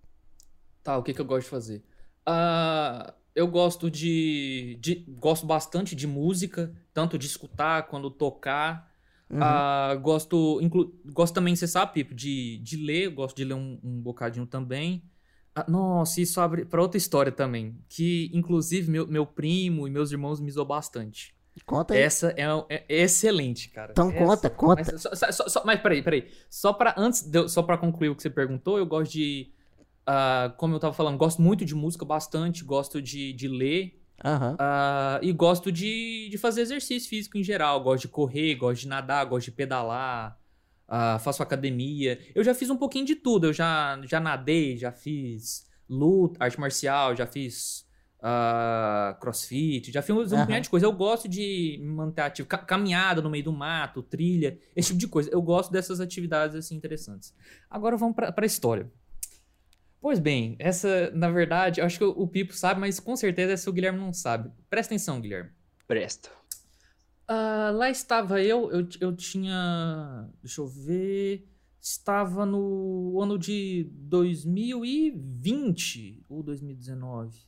Tá, 0.83 0.97
o 0.97 1.03
que, 1.03 1.13
que 1.13 1.21
eu 1.21 1.25
gosto 1.25 1.43
de 1.45 1.49
fazer? 1.49 1.83
Ah, 2.25 3.13
eu 3.33 3.47
gosto 3.47 3.89
de, 3.89 4.77
de- 4.81 5.05
Gosto 5.19 5.45
bastante 5.45 5.95
de 5.95 6.05
música, 6.07 6.73
tanto 6.93 7.17
de 7.17 7.25
escutar 7.27 7.87
quanto 7.87 8.09
tocar. 8.11 8.91
Uhum. 9.29 9.63
Ah, 9.63 9.95
gosto, 10.01 10.61
inclu- 10.61 10.93
gosto 11.05 11.33
também, 11.33 11.55
você 11.55 11.67
sabe, 11.67 11.93
Pipo, 11.93 12.13
de, 12.15 12.59
de 12.59 12.77
ler. 12.77 13.09
Gosto 13.09 13.35
de 13.37 13.43
ler 13.45 13.55
um, 13.55 13.79
um 13.83 14.01
bocadinho 14.01 14.45
também. 14.45 15.03
Ah, 15.55 15.65
nossa, 15.69 16.21
isso 16.21 16.39
abre 16.41 16.65
pra 16.65 16.81
outra 16.81 16.97
história 16.97 17.31
também. 17.31 17.77
Que, 17.89 18.29
inclusive, 18.33 18.89
meu, 18.91 19.07
meu 19.07 19.25
primo 19.25 19.87
e 19.87 19.91
meus 19.91 20.11
irmãos 20.11 20.39
me 20.39 20.51
zoam 20.51 20.67
bastante. 20.67 21.34
Conta 21.65 21.93
aí. 21.93 22.01
Essa 22.01 22.33
é, 22.37 22.43
é 22.69 22.85
excelente, 23.03 23.69
cara. 23.69 23.91
Então 23.91 24.09
Essa- 24.09 24.17
conta, 24.25 24.49
conta. 24.49 24.83
Mas, 24.91 25.01
só, 25.01 25.31
só- 25.31 25.47
só- 25.49 25.63
mas 25.65 25.79
peraí, 25.81 26.01
peraí. 26.03 26.27
Só 26.49 26.73
pra, 26.73 26.93
antes 26.97 27.21
de 27.23 27.47
só 27.47 27.63
pra 27.63 27.77
concluir 27.77 28.09
o 28.09 28.15
que 28.15 28.21
você 28.21 28.29
perguntou, 28.29 28.77
eu 28.77 28.85
gosto 28.85 29.11
de. 29.13 29.51
ah, 30.05 30.53
como 30.57 30.75
eu 30.75 30.79
tava 30.79 30.93
falando, 30.93 31.17
gosto 31.17 31.41
muito 31.41 31.63
de 31.65 31.73
música 31.75 32.03
bastante, 32.05 32.63
gosto 32.63 33.01
de, 33.01 33.31
de 33.33 33.47
ler. 33.47 34.01
Aham. 34.23 34.55
ah, 34.59 35.19
e 35.21 35.31
gosto 35.33 35.71
de, 35.71 36.29
de 36.29 36.37
fazer 36.37 36.61
exercício 36.61 37.09
físico 37.09 37.37
em 37.37 37.43
geral. 37.43 37.81
Gosto 37.81 38.03
de 38.03 38.07
correr, 38.09 38.55
gosto 38.55 38.81
de 38.81 38.87
nadar, 38.87 39.25
gosto 39.25 39.45
de 39.45 39.51
pedalar. 39.51 40.37
ah, 40.87 41.19
faço 41.19 41.41
academia. 41.41 42.19
Eu 42.35 42.43
já 42.43 42.53
fiz 42.53 42.69
um 42.69 42.77
pouquinho 42.77 43.05
de 43.05 43.15
tudo. 43.15 43.47
Eu 43.47 43.53
já, 43.53 43.99
já 44.03 44.19
nadei, 44.19 44.77
já 44.77 44.91
fiz 44.91 45.65
luta, 45.89 46.37
arte 46.43 46.59
marcial, 46.59 47.15
já 47.15 47.25
fiz 47.27 47.84
ah, 48.27 49.15
crossfit, 49.21 49.91
já 49.91 50.01
fiz 50.01 50.15
um 50.15 50.21
monte 50.37 50.61
de 50.61 50.69
coisa. 50.71 50.87
Eu 50.87 50.91
gosto 50.91 51.29
de 51.29 51.77
me 51.79 51.93
manter 51.93 52.21
ativo. 52.21 52.47
Ca- 52.47 52.57
caminhada 52.57 53.21
no 53.21 53.29
meio 53.29 53.43
do 53.43 53.53
mato, 53.53 54.01
trilha, 54.01 54.57
esse 54.75 54.87
tipo 54.87 54.99
de 54.99 55.07
coisa. 55.07 55.29
Eu 55.31 55.43
gosto 55.43 55.71
dessas 55.71 56.01
atividades 56.01 56.55
assim 56.55 56.75
interessantes. 56.75 57.35
Agora 57.69 57.95
vamos 57.95 58.15
pra, 58.15 58.31
pra 58.31 58.43
história. 58.43 58.91
Pois 60.01 60.17
bem, 60.17 60.55
essa, 60.57 61.11
na 61.11 61.29
verdade, 61.29 61.81
eu 61.81 61.85
acho 61.85 61.99
que 61.99 62.03
o, 62.03 62.27
Pipo 62.27 62.53
sabe, 62.53 62.79
mas 62.79 62.99
com 62.99 63.15
certeza 63.15 63.53
essa 63.53 63.69
o 63.69 63.73
Guilherme 63.73 63.99
não 63.99 64.11
sabe. 64.11 64.51
Presta 64.71 64.95
atenção, 64.95 65.21
Guilherme. 65.21 65.51
Presto. 65.87 66.31
Ah, 67.27 67.69
lá 67.75 67.91
estava 67.91 68.41
eu, 68.41 68.71
eu, 68.71 68.87
eu 68.99 69.15
tinha. 69.15 70.27
Deixa 70.41 70.61
eu 70.61 70.67
ver. 70.67 71.47
Estava 71.79 72.43
no 72.43 73.21
ano 73.21 73.37
de 73.37 73.87
2020 73.93 76.25
ou 76.27 76.41
2019. 76.41 77.45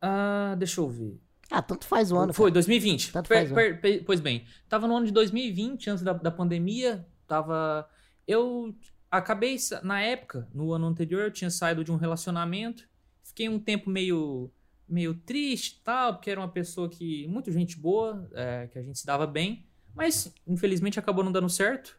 Ah, 0.00 0.54
deixa 0.58 0.80
eu 0.80 0.88
ver. 0.88 1.20
Ah, 1.50 1.62
tanto 1.62 1.86
faz 1.86 2.10
o 2.10 2.16
ano. 2.16 2.32
Foi, 2.32 2.46
cara. 2.50 2.54
2020. 2.54 3.12
Tanto 3.12 3.28
Per- 3.28 3.38
faz, 3.38 3.52
per- 3.52 3.80
per- 3.80 4.04
pois 4.04 4.20
bem, 4.20 4.44
tava 4.68 4.86
no 4.88 4.96
ano 4.96 5.06
de 5.06 5.12
2020, 5.12 5.90
antes 5.90 6.02
da, 6.02 6.12
da 6.12 6.30
pandemia. 6.30 7.06
Tava. 7.26 7.88
Eu 8.26 8.74
acabei, 9.10 9.56
na 9.82 10.00
época, 10.00 10.48
no 10.52 10.72
ano 10.72 10.86
anterior, 10.86 11.22
eu 11.22 11.30
tinha 11.30 11.50
saído 11.50 11.84
de 11.84 11.92
um 11.92 11.96
relacionamento. 11.96 12.88
Fiquei 13.22 13.48
um 13.48 13.58
tempo 13.60 13.88
meio, 13.90 14.50
meio 14.88 15.14
triste 15.14 15.80
tal, 15.84 16.14
porque 16.14 16.30
era 16.30 16.40
uma 16.40 16.48
pessoa 16.48 16.88
que. 16.88 17.26
Muito 17.28 17.50
gente 17.52 17.78
boa, 17.78 18.28
é, 18.34 18.66
que 18.66 18.78
a 18.78 18.82
gente 18.82 18.98
se 18.98 19.06
dava 19.06 19.26
bem. 19.26 19.64
Mas, 19.94 20.32
infelizmente, 20.46 20.98
acabou 20.98 21.24
não 21.24 21.32
dando 21.32 21.48
certo. 21.48 21.98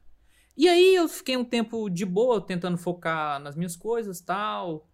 E 0.56 0.68
aí 0.68 0.96
eu 0.96 1.08
fiquei 1.08 1.38
um 1.38 1.46
tempo 1.46 1.90
de 1.90 2.06
boa, 2.06 2.42
tentando 2.42 2.78
focar 2.78 3.40
nas 3.40 3.56
minhas 3.56 3.76
coisas 3.76 4.20
tal. 4.20 4.90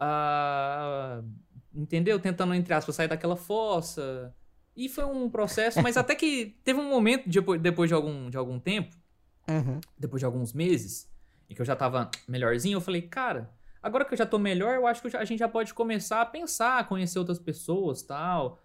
Ah, 0.00 1.22
entendeu? 1.74 2.18
Tentando, 2.18 2.54
entre 2.54 2.72
aspas, 2.74 2.94
sair 2.94 3.08
daquela 3.08 3.36
fossa. 3.36 4.34
E 4.76 4.88
foi 4.88 5.04
um 5.04 5.28
processo, 5.28 5.82
mas 5.82 5.96
até 5.98 6.14
que 6.14 6.58
teve 6.64 6.78
um 6.80 6.88
momento, 6.88 7.28
depois, 7.28 7.60
depois 7.60 7.88
de, 7.90 7.94
algum, 7.94 8.30
de 8.30 8.36
algum 8.36 8.58
tempo, 8.58 8.96
Uhum. 9.50 9.80
depois 9.98 10.20
de 10.20 10.26
alguns 10.26 10.52
meses, 10.52 11.10
em 11.48 11.54
que 11.54 11.60
eu 11.62 11.64
já 11.66 11.74
tava 11.74 12.10
melhorzinho, 12.28 12.76
eu 12.76 12.80
falei, 12.82 13.00
cara, 13.02 13.50
agora 13.82 14.04
que 14.04 14.12
eu 14.12 14.18
já 14.18 14.26
tô 14.26 14.38
melhor, 14.38 14.74
eu 14.74 14.86
acho 14.86 15.00
que 15.02 15.16
a 15.16 15.24
gente 15.24 15.38
já 15.38 15.48
pode 15.48 15.72
começar 15.72 16.20
a 16.20 16.26
pensar, 16.26 16.86
conhecer 16.86 17.18
outras 17.18 17.38
pessoas 17.38 18.02
tal. 18.02 18.60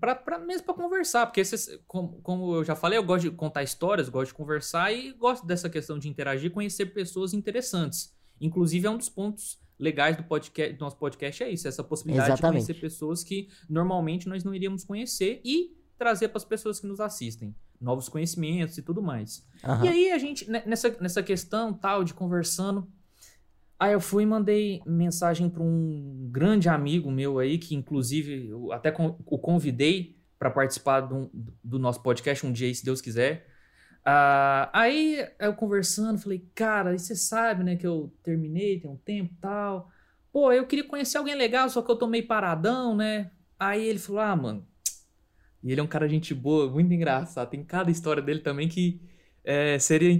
Pra, 0.00 0.14
pra, 0.14 0.38
mesmo 0.38 0.64
pra 0.64 0.74
conversar, 0.74 1.26
porque 1.26 1.40
esses, 1.40 1.78
como, 1.86 2.20
como 2.22 2.54
eu 2.56 2.64
já 2.64 2.74
falei, 2.76 2.98
eu 2.98 3.02
gosto 3.02 3.28
de 3.28 3.36
contar 3.36 3.62
histórias, 3.62 4.08
gosto 4.08 4.28
de 4.28 4.34
conversar 4.34 4.92
e 4.92 5.12
gosto 5.12 5.46
dessa 5.46 5.68
questão 5.68 5.98
de 5.98 6.08
interagir, 6.08 6.50
conhecer 6.50 6.86
pessoas 6.86 7.32
interessantes. 7.34 8.14
Inclusive, 8.40 8.86
é 8.86 8.90
um 8.90 8.98
dos 8.98 9.08
pontos 9.08 9.58
legais 9.78 10.16
do, 10.16 10.22
podcast, 10.24 10.74
do 10.74 10.80
nosso 10.80 10.96
podcast, 10.96 11.42
é 11.42 11.50
isso, 11.50 11.68
essa 11.68 11.84
possibilidade 11.84 12.30
Exatamente. 12.30 12.60
de 12.62 12.66
conhecer 12.66 12.80
pessoas 12.80 13.22
que 13.22 13.48
normalmente 13.68 14.28
nós 14.28 14.42
não 14.44 14.54
iríamos 14.54 14.84
conhecer 14.84 15.40
e 15.44 15.76
trazer 15.98 16.28
para 16.28 16.38
as 16.38 16.44
pessoas 16.44 16.80
que 16.80 16.86
nos 16.86 17.00
assistem 17.00 17.54
novos 17.80 18.08
conhecimentos 18.08 18.78
e 18.78 18.82
tudo 18.82 19.02
mais. 19.02 19.46
Aham. 19.62 19.84
E 19.84 19.88
aí 19.88 20.12
a 20.12 20.18
gente, 20.18 20.50
ne- 20.50 20.62
nessa, 20.66 20.96
nessa 21.00 21.22
questão 21.22 21.72
tal, 21.72 22.04
de 22.04 22.14
conversando, 22.14 22.90
aí 23.78 23.92
eu 23.92 24.00
fui 24.00 24.22
e 24.22 24.26
mandei 24.26 24.80
mensagem 24.86 25.48
para 25.50 25.62
um 25.62 26.28
grande 26.30 26.68
amigo 26.68 27.10
meu 27.10 27.38
aí, 27.38 27.58
que 27.58 27.74
inclusive 27.74 28.48
eu 28.48 28.72
até 28.72 28.94
o 28.98 29.38
convidei 29.38 30.16
para 30.38 30.50
participar 30.50 31.00
do, 31.00 31.30
do 31.62 31.78
nosso 31.78 32.02
podcast 32.02 32.46
um 32.46 32.52
dia 32.52 32.66
aí, 32.66 32.74
se 32.74 32.84
Deus 32.84 33.00
quiser. 33.00 33.46
Ah, 34.08 34.70
aí 34.72 35.26
eu 35.36 35.52
conversando, 35.52 36.16
falei, 36.20 36.48
cara, 36.54 36.94
e 36.94 36.98
você 36.98 37.16
sabe, 37.16 37.64
né, 37.64 37.74
que 37.74 37.84
eu 37.84 38.14
terminei 38.22 38.78
tem 38.78 38.88
um 38.88 38.96
tempo 38.96 39.34
e 39.34 39.40
tal. 39.40 39.90
Pô, 40.32 40.52
eu 40.52 40.64
queria 40.64 40.86
conhecer 40.86 41.18
alguém 41.18 41.34
legal, 41.34 41.68
só 41.68 41.82
que 41.82 41.90
eu 41.90 41.96
tô 41.96 42.06
meio 42.06 42.24
paradão, 42.24 42.94
né? 42.94 43.32
Aí 43.58 43.84
ele 43.84 43.98
falou, 43.98 44.20
ah, 44.20 44.36
mano. 44.36 44.64
E 45.60 45.72
ele 45.72 45.80
é 45.80 45.82
um 45.82 45.88
cara 45.88 46.06
de 46.06 46.14
gente 46.14 46.32
boa, 46.32 46.70
muito 46.70 46.92
engraçado. 46.94 47.50
Tem 47.50 47.64
cada 47.64 47.90
história 47.90 48.22
dele 48.22 48.38
também 48.38 48.68
que 48.68 49.00
é, 49.42 49.76
seria 49.80 50.16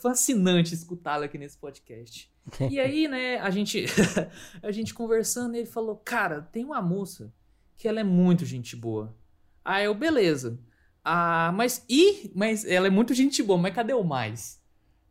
fascinante 0.00 0.74
escutá-lo 0.74 1.22
aqui 1.22 1.38
nesse 1.38 1.56
podcast. 1.56 2.28
E 2.68 2.80
aí, 2.80 3.06
né, 3.06 3.38
a 3.38 3.50
gente, 3.50 3.84
a 4.60 4.72
gente 4.72 4.92
conversando, 4.92 5.54
ele 5.54 5.66
falou, 5.66 5.94
cara, 5.94 6.42
tem 6.42 6.64
uma 6.64 6.82
moça 6.82 7.32
que 7.76 7.86
ela 7.86 8.00
é 8.00 8.04
muito 8.04 8.44
gente 8.44 8.74
boa. 8.74 9.16
Aí 9.64 9.84
eu, 9.84 9.94
beleza. 9.94 10.58
Ah, 11.04 11.52
mas 11.54 11.84
e? 11.88 12.30
Mas 12.34 12.64
ela 12.64 12.86
é 12.86 12.90
muito 12.90 13.14
gente 13.14 13.42
boa, 13.42 13.58
mas 13.58 13.74
cadê 13.74 13.92
o 13.94 14.04
mais? 14.04 14.60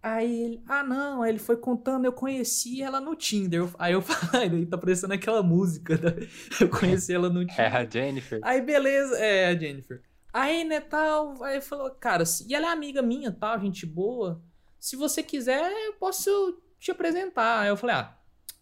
Aí 0.02 0.44
ele, 0.44 0.64
ah 0.66 0.82
não, 0.82 1.22
aí 1.22 1.32
ele 1.32 1.40
foi 1.40 1.58
contando, 1.58 2.06
eu 2.06 2.14
conheci 2.14 2.82
ela 2.82 3.02
no 3.02 3.16
Tinder. 3.16 3.68
Aí 3.78 3.94
eu 3.94 4.02
falei, 4.02 4.48
ele 4.48 4.66
tá 4.66 4.78
parecendo 4.78 5.14
aquela 5.14 5.44
música, 5.44 5.98
da- 5.98 6.14
eu 6.62 6.70
conheci 6.70 7.14
ela 7.14 7.30
no 7.30 7.46
Tinder. 7.46 7.60
É 7.60 7.78
a 7.78 7.86
Jennifer. 7.90 8.40
Aí 8.44 8.62
beleza, 8.62 9.18
é 9.18 9.48
a 9.48 9.56
Jennifer. 9.56 10.02
Aí, 10.32 10.64
né, 10.64 10.80
tal, 10.80 11.44
aí 11.44 11.60
falou, 11.60 11.90
cara, 11.92 12.24
e 12.48 12.54
ela 12.54 12.68
é 12.68 12.72
amiga 12.72 13.02
minha, 13.02 13.32
tal, 13.32 13.60
gente 13.60 13.86
boa. 13.86 14.42
Se 14.80 14.96
você 14.96 15.24
quiser, 15.24 15.70
eu 15.88 15.94
posso 15.94 16.62
te 16.80 16.92
apresentar. 16.92 17.62
Aí 17.62 17.70
eu 17.70 17.76
falei, 17.76 17.96
ah, 17.96 18.16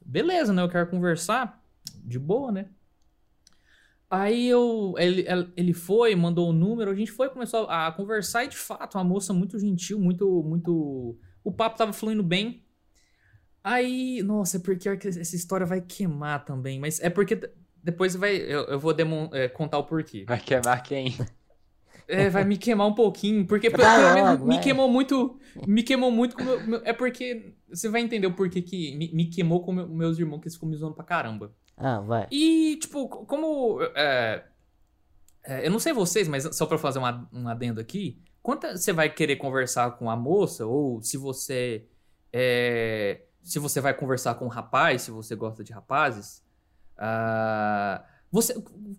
beleza, 0.03 0.53
né, 0.53 0.61
eu 0.63 0.69
quero 0.69 0.89
conversar, 0.89 1.61
de 2.03 2.17
boa, 2.17 2.51
né. 2.51 2.69
Aí 4.09 4.47
eu, 4.47 4.93
ele, 4.97 5.25
ele 5.55 5.73
foi, 5.73 6.15
mandou 6.15 6.49
o 6.49 6.53
número, 6.53 6.89
a 6.89 6.95
gente 6.95 7.11
foi, 7.11 7.29
começou 7.29 7.65
a 7.69 7.91
conversar 7.91 8.45
e 8.45 8.47
de 8.47 8.57
fato, 8.57 8.97
uma 8.97 9.03
moça 9.03 9.33
muito 9.33 9.59
gentil, 9.59 9.99
muito, 9.99 10.43
muito... 10.43 11.17
O 11.43 11.51
papo 11.51 11.77
tava 11.77 11.91
fluindo 11.91 12.23
bem. 12.23 12.63
Aí, 13.63 14.23
nossa, 14.23 14.57
é 14.57 14.59
porque 14.61 14.87
essa 14.87 15.35
história 15.35 15.65
vai 15.65 15.81
queimar 15.81 16.45
também, 16.45 16.79
mas 16.79 17.01
é 17.01 17.09
porque 17.09 17.51
depois 17.83 18.15
vai, 18.15 18.37
eu, 18.37 18.63
eu 18.65 18.79
vou 18.79 18.93
demon- 18.93 19.29
é, 19.33 19.49
contar 19.49 19.77
o 19.77 19.83
porquê. 19.83 20.23
Vai 20.25 20.39
queimar 20.39 20.81
quem? 20.83 21.13
É, 22.07 22.29
vai 22.29 22.45
me 22.45 22.57
queimar 22.57 22.87
um 22.87 22.93
pouquinho, 22.93 23.45
porque 23.45 23.69
pelo 23.69 24.13
menos 24.13 24.41
me 24.41 24.57
queimou 24.59 24.87
muito, 24.89 25.37
me 25.67 25.83
queimou 25.83 26.09
muito 26.09 26.37
com 26.37 26.43
meu, 26.43 26.81
é 26.85 26.93
porque 26.93 27.53
você 27.67 27.89
vai 27.89 27.99
entender 27.99 28.27
o 28.27 28.33
porquê 28.33 28.61
que 28.61 28.95
me, 28.95 29.11
me 29.13 29.25
queimou 29.25 29.61
com 29.61 29.73
meu- 29.73 29.89
meus 29.89 30.17
irmãos 30.17 30.39
que 30.39 30.45
eles 30.47 30.55
ficam 30.55 30.69
me 30.69 30.77
zoando 30.77 30.95
pra 30.95 31.03
caramba. 31.03 31.53
Ah, 31.77 31.99
vai. 31.99 32.27
E, 32.31 32.77
tipo, 32.81 33.07
co- 33.07 33.25
como. 33.25 33.79
é, 33.95 34.43
é, 35.45 35.65
eu 35.67 35.71
não 35.71 35.79
sei 35.79 35.93
vocês, 35.93 36.27
mas 36.27 36.43
só 36.55 36.65
pra 36.65 36.77
fazer 36.77 36.99
uma, 36.99 37.29
um 37.31 37.47
adendo 37.47 37.79
aqui. 37.79 38.19
Quanto 38.41 38.67
você 38.67 38.91
vai 38.93 39.09
querer 39.13 39.35
conversar 39.35 39.91
com 39.97 40.09
a 40.09 40.15
moça, 40.15 40.65
ou 40.65 41.01
se 41.01 41.17
você. 41.17 41.85
é, 42.33 43.21
se 43.43 43.59
você 43.59 43.79
vai 43.79 43.93
conversar 43.93 44.35
com 44.35 44.45
um 44.45 44.49
rapaz, 44.49 45.03
se 45.03 45.11
você 45.11 45.35
gosta 45.35 45.63
de 45.63 45.71
rapazes. 45.71 46.43
ah, 46.97 48.03
você, 48.31 48.53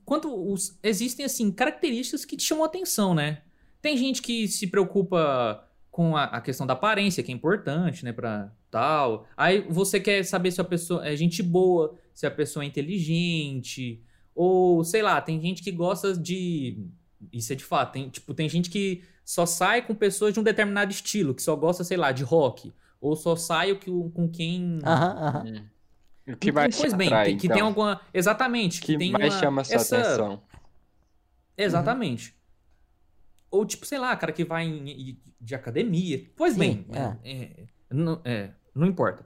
quanto 0.04 0.32
os- 0.52 0.78
existem, 0.82 1.24
assim, 1.26 1.50
características 1.52 2.24
que 2.24 2.36
te 2.36 2.44
chamam 2.44 2.64
atenção, 2.64 3.14
né? 3.14 3.42
Tem 3.82 3.96
gente 3.96 4.22
que 4.22 4.48
se 4.48 4.66
preocupa 4.68 5.68
com 5.90 6.16
a, 6.16 6.24
a 6.24 6.40
questão 6.40 6.66
da 6.66 6.72
aparência, 6.72 7.22
que 7.22 7.30
é 7.30 7.34
importante, 7.34 8.04
né, 8.04 8.12
pra 8.12 8.50
tal. 8.70 9.26
Aí 9.36 9.60
você 9.68 10.00
quer 10.00 10.24
saber 10.24 10.50
se 10.50 10.60
a 10.60 10.64
pessoa 10.64 11.06
é 11.06 11.14
gente 11.14 11.42
boa, 11.42 11.94
se 12.18 12.26
a 12.26 12.30
pessoa 12.32 12.64
é 12.64 12.66
inteligente, 12.66 14.02
ou 14.34 14.82
sei 14.82 15.02
lá, 15.02 15.20
tem 15.20 15.40
gente 15.40 15.62
que 15.62 15.70
gosta 15.70 16.16
de. 16.16 16.84
Isso 17.32 17.52
é 17.52 17.56
de 17.56 17.62
fato, 17.62 17.92
tem, 17.92 18.08
tipo, 18.10 18.34
tem 18.34 18.48
gente 18.48 18.68
que 18.70 19.04
só 19.24 19.46
sai 19.46 19.82
com 19.86 19.94
pessoas 19.94 20.34
de 20.34 20.40
um 20.40 20.42
determinado 20.42 20.90
estilo, 20.90 21.32
que 21.32 21.40
só 21.40 21.54
gosta, 21.54 21.84
sei 21.84 21.96
lá, 21.96 22.10
de 22.10 22.24
rock. 22.24 22.72
Ou 23.00 23.14
só 23.14 23.36
sai 23.36 23.70
o 23.70 23.78
que, 23.78 23.88
com 23.88 24.28
quem. 24.28 24.80
Aham, 24.84 25.16
aham. 25.28 25.44
Hum. 26.26 26.32
O 26.32 26.36
que 26.36 26.50
mais 26.50 26.76
pois 26.76 26.92
te 26.92 26.96
bem, 26.96 27.06
atrai, 27.06 27.24
tem- 27.26 27.36
que 27.38 27.46
então? 27.46 27.56
tem 27.56 27.64
alguma. 27.64 28.00
Exatamente. 28.12 28.80
O 28.80 28.82
Que, 28.84 28.92
que 28.94 28.98
tem 28.98 29.12
mais 29.12 29.32
uma- 29.34 29.40
chama 29.40 29.60
a 29.60 29.64
sua 29.64 29.76
essa- 29.76 29.98
atenção? 30.00 30.42
Exatamente. 31.56 32.34
Ou 33.48 33.64
tipo, 33.64 33.86
sei 33.86 33.98
lá, 33.98 34.14
cara 34.16 34.32
que 34.32 34.44
vai 34.44 34.66
em- 34.66 35.10
em- 35.10 35.18
de 35.40 35.54
academia. 35.54 36.28
Pois 36.36 36.54
Sim, 36.54 36.58
bem, 36.58 36.86
é. 36.92 37.16
é, 37.30 37.34
é, 37.44 37.66
não, 37.94 38.20
é, 38.24 38.50
não 38.74 38.86
importa. 38.88 39.24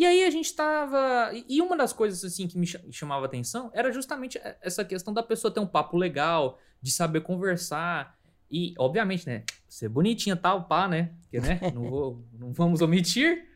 E 0.00 0.06
aí 0.06 0.24
a 0.24 0.30
gente 0.30 0.54
tava. 0.54 1.30
e- 1.46 1.60
uma 1.60 1.76
das 1.76 1.92
coisas 1.92 2.24
assim 2.24 2.48
que 2.48 2.56
me 2.56 2.66
cha- 2.66 2.80
chamava 2.90 3.26
atenção 3.26 3.70
era 3.74 3.92
justamente 3.92 4.40
essa 4.62 4.82
questão 4.82 5.12
da 5.12 5.22
pessoa 5.22 5.52
ter 5.52 5.60
um 5.60 5.66
papo 5.66 5.98
legal, 5.98 6.58
de 6.80 6.90
saber 6.90 7.20
conversar. 7.20 8.18
E, 8.50 8.72
obviamente, 8.78 9.26
né? 9.26 9.44
Ser 9.68 9.90
bonitinha 9.90 10.34
tal, 10.36 10.64
pá, 10.66 10.88
né? 10.88 11.12
Porque, 11.20 11.38
né? 11.38 11.60
Não, 11.74 11.82
vou, 11.90 12.24
não 12.32 12.50
vamos 12.50 12.80
omitir. 12.80 13.46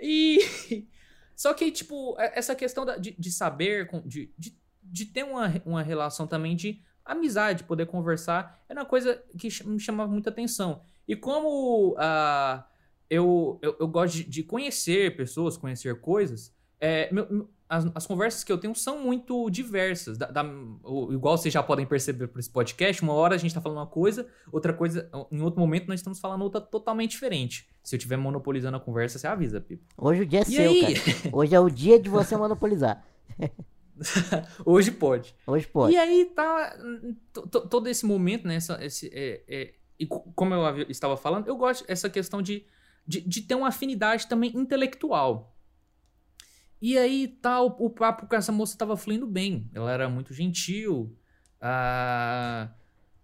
E. 0.00 0.40
Só 1.36 1.54
que, 1.54 1.70
tipo, 1.70 2.16
é- 2.18 2.36
essa 2.36 2.56
questão 2.56 2.84
de, 2.98 3.12
de 3.16 3.30
saber, 3.30 3.88
de, 4.04 4.34
de, 4.36 4.58
de 4.82 5.04
ter 5.06 5.22
uma, 5.22 5.52
uma 5.64 5.82
relação 5.84 6.26
também 6.26 6.56
de 6.56 6.82
amizade, 7.04 7.62
poder 7.62 7.86
conversar, 7.86 8.60
era 8.68 8.80
uma 8.80 8.86
coisa 8.86 9.22
que 9.38 9.48
me 9.64 9.78
chamava 9.78 10.10
muita 10.10 10.30
atenção. 10.30 10.82
E 11.06 11.14
como 11.14 11.94
ah, 11.96 12.66
eu, 13.14 13.58
eu, 13.62 13.76
eu 13.80 13.88
gosto 13.88 14.14
de, 14.16 14.24
de 14.24 14.42
conhecer 14.42 15.16
pessoas, 15.16 15.56
conhecer 15.56 16.00
coisas, 16.00 16.52
é, 16.80 17.12
meu- 17.12 17.48
as, 17.68 17.86
as 17.94 18.06
conversas 18.06 18.44
que 18.44 18.52
eu 18.52 18.58
tenho 18.58 18.74
são 18.74 19.02
muito 19.02 19.48
diversas. 19.48 20.18
Da- 20.18 20.30
da- 20.30 20.44
igual 21.10 21.38
vocês 21.38 21.52
já 21.54 21.62
podem 21.62 21.86
perceber 21.86 22.28
por 22.28 22.38
esse 22.38 22.50
podcast, 22.50 23.02
uma 23.02 23.14
hora 23.14 23.34
a 23.34 23.38
gente 23.38 23.54
tá 23.54 23.60
falando 23.60 23.78
uma 23.78 23.86
coisa, 23.86 24.26
outra 24.50 24.72
coisa, 24.74 25.10
em 25.30 25.40
outro 25.40 25.58
momento 25.60 25.88
nós 25.88 26.00
estamos 26.00 26.18
falando 26.20 26.42
outra 26.42 26.60
totalmente 26.60 27.12
diferente. 27.12 27.68
Se 27.82 27.94
eu 27.94 27.98
estiver 27.98 28.16
monopolizando 28.16 28.76
a 28.76 28.80
conversa, 28.80 29.18
você 29.18 29.26
avisa, 29.26 29.60
Pipo. 29.60 29.84
Hoje 29.96 30.22
o 30.22 30.26
dia 30.26 30.40
é 30.40 30.42
E 30.42 30.46
seu, 30.46 30.70
aí? 30.70 30.94
cara. 31.00 31.36
Hoje 31.36 31.54
é 31.54 31.60
o 31.60 31.70
dia 31.70 31.98
de 31.98 32.08
você 32.10 32.36
monopolizar. 32.36 33.04
Hoje 34.64 34.90
pode. 34.90 35.34
Hoje 35.46 35.66
pode. 35.66 35.94
E 35.94 35.96
aí 35.98 36.24
tá 36.34 36.76
to- 37.32 37.46
to- 37.46 37.68
todo 37.68 37.86
esse 37.88 38.04
momento, 38.04 38.46
né? 38.46 38.56
essa- 38.56 38.82
esse, 38.84 39.10
é, 39.12 39.42
é, 39.48 39.74
e 39.98 40.06
co- 40.06 40.30
como 40.34 40.54
eu 40.54 40.86
estava 40.88 41.16
falando, 41.16 41.46
eu 41.46 41.56
gosto 41.56 41.86
dessa 41.86 42.08
questão 42.10 42.42
de, 42.42 42.64
de, 43.06 43.20
de 43.20 43.42
ter 43.42 43.54
uma 43.54 43.68
afinidade 43.68 44.26
também 44.28 44.56
intelectual. 44.56 45.56
E 46.80 46.98
aí 46.98 47.28
tá 47.28 47.60
o, 47.60 47.90
papo 47.90 48.26
com 48.26 48.34
essa 48.34 48.50
moça 48.50 48.76
tava 48.76 48.96
fluindo 48.96 49.26
bem. 49.26 49.70
Ela 49.72 49.92
era 49.92 50.08
muito 50.08 50.34
gentil. 50.34 51.16
Ah, 51.60 52.68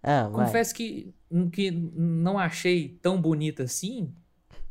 Ah, 0.01 0.29
confesso 0.33 0.73
que, 0.73 1.13
que 1.51 1.69
não 1.71 2.39
achei 2.39 2.97
tão 3.01 3.21
bonita 3.21 3.63
assim. 3.63 4.13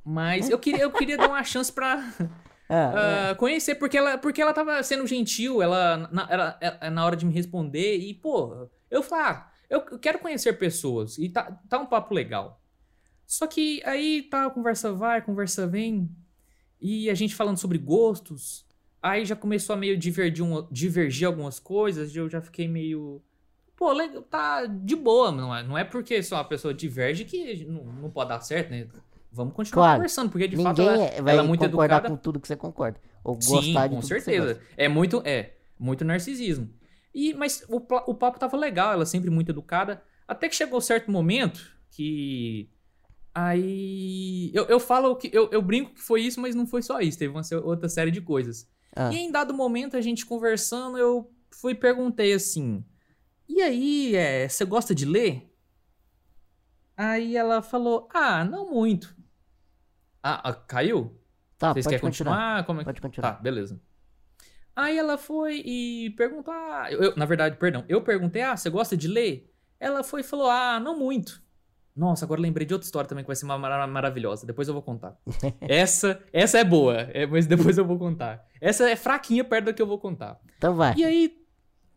Mas 0.04 0.48
eu 0.50 0.58
queria, 0.58 0.82
eu 0.82 0.92
queria 0.92 1.18
dar 1.18 1.28
uma 1.28 1.44
chance 1.44 1.72
pra, 1.72 1.96
Ah, 2.70 3.30
ah, 3.30 3.34
conhecer, 3.36 3.74
porque 3.76 3.96
ela, 3.98 4.18
porque 4.18 4.40
ela 4.42 4.52
tava 4.54 4.82
sendo 4.82 5.06
gentil, 5.06 5.62
ela 5.62 6.08
na, 6.12 6.28
ela- 6.30 6.90
na 6.90 7.04
hora 7.04 7.16
de 7.16 7.26
me 7.26 7.32
responder, 7.32 7.96
e, 7.98 8.14
pô, 8.14 8.68
eu 8.90 9.02
falei, 9.02 9.42
eu 9.70 9.84
eu 9.92 9.98
quero 9.98 10.18
conhecer 10.18 10.54
pessoas, 10.58 11.18
e 11.18 11.28
tá, 11.28 11.50
tá 11.68 11.78
um 11.78 11.86
papo 11.86 12.14
legal. 12.14 12.60
Só 13.28 13.46
que 13.46 13.82
aí 13.84 14.22
tá, 14.22 14.46
a 14.46 14.50
conversa 14.50 14.90
vai, 14.90 15.18
a 15.18 15.22
conversa 15.22 15.66
vem, 15.66 16.08
e 16.80 17.10
a 17.10 17.14
gente 17.14 17.34
falando 17.34 17.58
sobre 17.58 17.76
gostos, 17.76 18.64
aí 19.02 19.26
já 19.26 19.36
começou 19.36 19.74
a 19.74 19.76
meio 19.76 19.98
divergir, 19.98 20.42
um- 20.42 20.66
divergir 20.72 21.26
algumas 21.26 21.60
coisas, 21.60 22.14
e 22.14 22.18
eu 22.18 22.26
já 22.30 22.40
fiquei 22.40 22.66
meio. 22.66 23.20
Pô, 23.76 23.92
legal, 23.92 24.22
tá 24.22 24.64
de 24.64 24.96
boa, 24.96 25.30
não 25.30 25.54
é, 25.54 25.62
não 25.62 25.76
é 25.76 25.84
porque 25.84 26.22
só 26.22 26.36
uma 26.36 26.44
pessoa 26.44 26.72
diverge 26.72 27.26
que 27.26 27.66
não, 27.66 27.84
não 27.84 28.10
pode 28.10 28.30
dar 28.30 28.40
certo, 28.40 28.70
né? 28.70 28.88
Vamos 29.30 29.52
continuar 29.52 29.82
Claro. 29.84 29.98
conversando, 29.98 30.30
porque 30.30 30.48
de 30.48 30.56
fato 30.56 30.80
ela, 30.80 30.96
vai 31.22 31.34
ela 31.34 31.44
é 31.44 31.46
muito 31.46 31.60
concordar 31.60 31.96
educada. 31.98 32.08
com 32.08 32.16
tudo 32.16 32.40
que 32.40 32.48
você 32.48 32.56
concorda. 32.56 32.98
Ou 33.22 33.38
Sim, 33.38 33.50
gostar 33.56 33.88
de 33.88 33.94
com 33.94 34.00
certeza. 34.02 34.58
É 34.74 34.88
muito, 34.88 35.20
é, 35.22 35.52
muito 35.78 36.02
narcisismo. 36.02 36.70
E, 37.14 37.34
mas 37.34 37.62
o, 37.68 37.76
o 37.76 38.14
papo 38.14 38.38
tava 38.38 38.56
legal, 38.56 38.94
ela 38.94 39.04
sempre 39.04 39.28
muito 39.28 39.50
educada. 39.50 40.02
Até 40.26 40.48
que 40.48 40.56
chegou 40.56 40.78
um 40.78 40.80
certo 40.80 41.10
momento 41.10 41.60
que. 41.90 42.70
Aí. 43.34 44.50
Eu, 44.54 44.64
eu 44.66 44.80
falo 44.80 45.14
que. 45.16 45.30
Eu, 45.32 45.48
eu 45.52 45.62
brinco 45.62 45.94
que 45.94 46.00
foi 46.00 46.22
isso, 46.22 46.40
mas 46.40 46.54
não 46.54 46.66
foi 46.66 46.82
só 46.82 47.00
isso. 47.00 47.18
Teve 47.18 47.32
uma 47.32 47.42
outra 47.64 47.88
série 47.88 48.10
de 48.10 48.20
coisas. 48.20 48.68
Ah. 48.94 49.12
E 49.12 49.16
em 49.18 49.30
dado 49.30 49.54
momento, 49.54 49.96
a 49.96 50.00
gente 50.00 50.26
conversando, 50.26 50.98
eu 50.98 51.30
fui 51.50 51.74
perguntei 51.74 52.32
assim. 52.32 52.84
E 53.48 53.62
aí, 53.62 54.14
é, 54.16 54.48
você 54.48 54.64
gosta 54.64 54.94
de 54.94 55.04
ler? 55.04 55.52
Aí 56.96 57.36
ela 57.36 57.62
falou: 57.62 58.08
Ah, 58.12 58.44
não 58.44 58.70
muito. 58.70 59.16
Ah, 60.22 60.50
ah, 60.50 60.54
caiu? 60.54 61.16
Tá, 61.56 61.72
Vocês 61.72 61.84
pode 61.84 61.96
querem 61.96 62.08
continuar. 62.10 62.34
continuar? 62.34 62.66
Como 62.66 62.80
é 62.80 62.82
que- 62.82 62.88
Pode 62.88 63.00
continuar. 63.00 63.32
Tá, 63.34 63.40
beleza. 63.40 63.80
Aí 64.74 64.96
ela 64.96 65.16
foi 65.18 65.62
e 65.64 66.10
perguntou. 66.10 66.52
Ah, 66.52 66.86
eu, 66.90 67.00
eu- 67.02 67.16
na 67.16 67.24
verdade, 67.24 67.56
perdão. 67.56 67.84
Eu 67.88 68.02
perguntei: 68.02 68.42
Ah, 68.42 68.56
você 68.56 68.68
gosta 68.68 68.96
de 68.96 69.06
ler? 69.08 69.52
Ela 69.78 70.02
foi 70.02 70.20
e 70.20 70.24
falou: 70.24 70.50
Ah, 70.50 70.80
não 70.80 70.98
muito. 70.98 71.40
Nossa, 71.98 72.24
agora 72.24 72.40
lembrei 72.40 72.64
de 72.64 72.72
outra 72.72 72.87
história 72.87 73.08
também 73.08 73.24
que 73.24 73.26
vai 73.26 73.34
ser 73.34 73.44
uma 73.44 73.58
mara- 73.58 73.87
maravilhosa. 73.88 74.46
Depois 74.46 74.68
eu 74.68 74.74
vou 74.74 74.82
contar. 74.82 75.16
essa, 75.61 76.22
essa 76.32 76.58
é 76.58 76.62
boa, 76.64 76.94
é, 77.12 77.26
mas 77.26 77.44
depois 77.46 77.76
eu 77.76 77.84
vou 77.84 77.98
contar. 77.98 78.46
Essa 78.61 78.88
é 78.88 78.94
fraquinha 78.94 79.42
perto 79.42 79.64
da 79.66 79.72
que 79.72 79.82
eu 79.82 79.87
vou 79.87 79.98
contar. 79.98 80.40
Então 80.56 80.74
vai. 80.76 80.94
E 80.96 81.04
aí, 81.04 81.37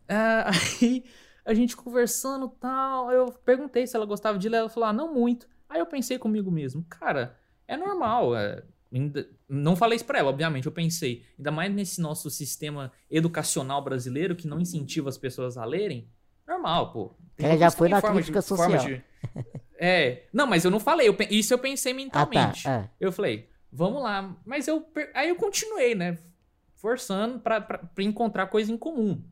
ah, 0.09 0.49
aí 0.81 1.03
a 1.45 1.53
gente 1.53 1.77
conversando 1.77 2.47
e 2.47 2.59
tal, 2.59 3.11
eu 3.11 3.31
perguntei 3.45 3.85
se 3.85 3.95
ela 3.95 4.05
gostava 4.07 4.39
de 4.39 4.49
ler, 4.49 4.57
ela 4.57 4.69
falou, 4.69 4.89
ah, 4.89 4.93
não 4.93 5.13
muito. 5.13 5.47
Aí 5.69 5.79
eu 5.79 5.85
pensei 5.85 6.17
comigo 6.17 6.49
mesmo, 6.51 6.83
cara, 6.89 7.37
é 7.67 7.77
normal, 7.77 8.35
é, 8.35 8.63
ainda- 8.91 9.27
não 9.47 9.75
falei 9.75 9.95
isso 9.97 10.05
pra 10.05 10.17
ela, 10.19 10.29
obviamente, 10.29 10.65
eu 10.65 10.71
pensei, 10.71 11.23
ainda 11.37 11.51
mais 11.51 11.71
nesse 11.73 12.01
nosso 12.01 12.29
sistema 12.29 12.91
educacional 13.09 13.83
brasileiro 13.83 14.35
que 14.35 14.47
não 14.47 14.59
incentiva 14.59 15.09
as 15.09 15.17
pessoas 15.17 15.57
a 15.57 15.63
lerem, 15.65 16.09
normal, 16.47 16.91
pô. 16.91 17.15
Tem 17.37 17.45
Ela 17.47 17.57
já 17.57 17.71
foi 17.71 17.87
na 17.87 18.01
crítica 18.01 18.41
formas 18.41 18.81
social. 18.81 18.95
de- 18.97 19.10
É, 19.77 20.23
não, 20.31 20.45
mas 20.45 20.63
eu 20.63 20.71
não 20.71 20.79
falei, 20.79 21.07
eu 21.07 21.17
isso 21.29 21.53
eu 21.53 21.59
pensei 21.59 21.93
Ah, 22.09 22.25
tá. 22.25 22.51
mentalmente. 22.51 22.63
Ah, 22.65 22.89
Eu 22.99 23.11
falei, 23.11 23.49
vamos 23.71 24.01
lá. 24.03 24.35
Mas 24.45 24.67
eu. 24.67 24.85
Aí 25.13 25.29
eu 25.29 25.35
continuei, 25.35 25.95
né? 25.95 26.17
Forçando 26.75 27.39
pra, 27.39 27.61
pra, 27.61 27.77
pra 27.79 28.03
encontrar 28.03 28.47
coisa 28.47 28.71
em 28.71 28.77
comum. 28.77 29.23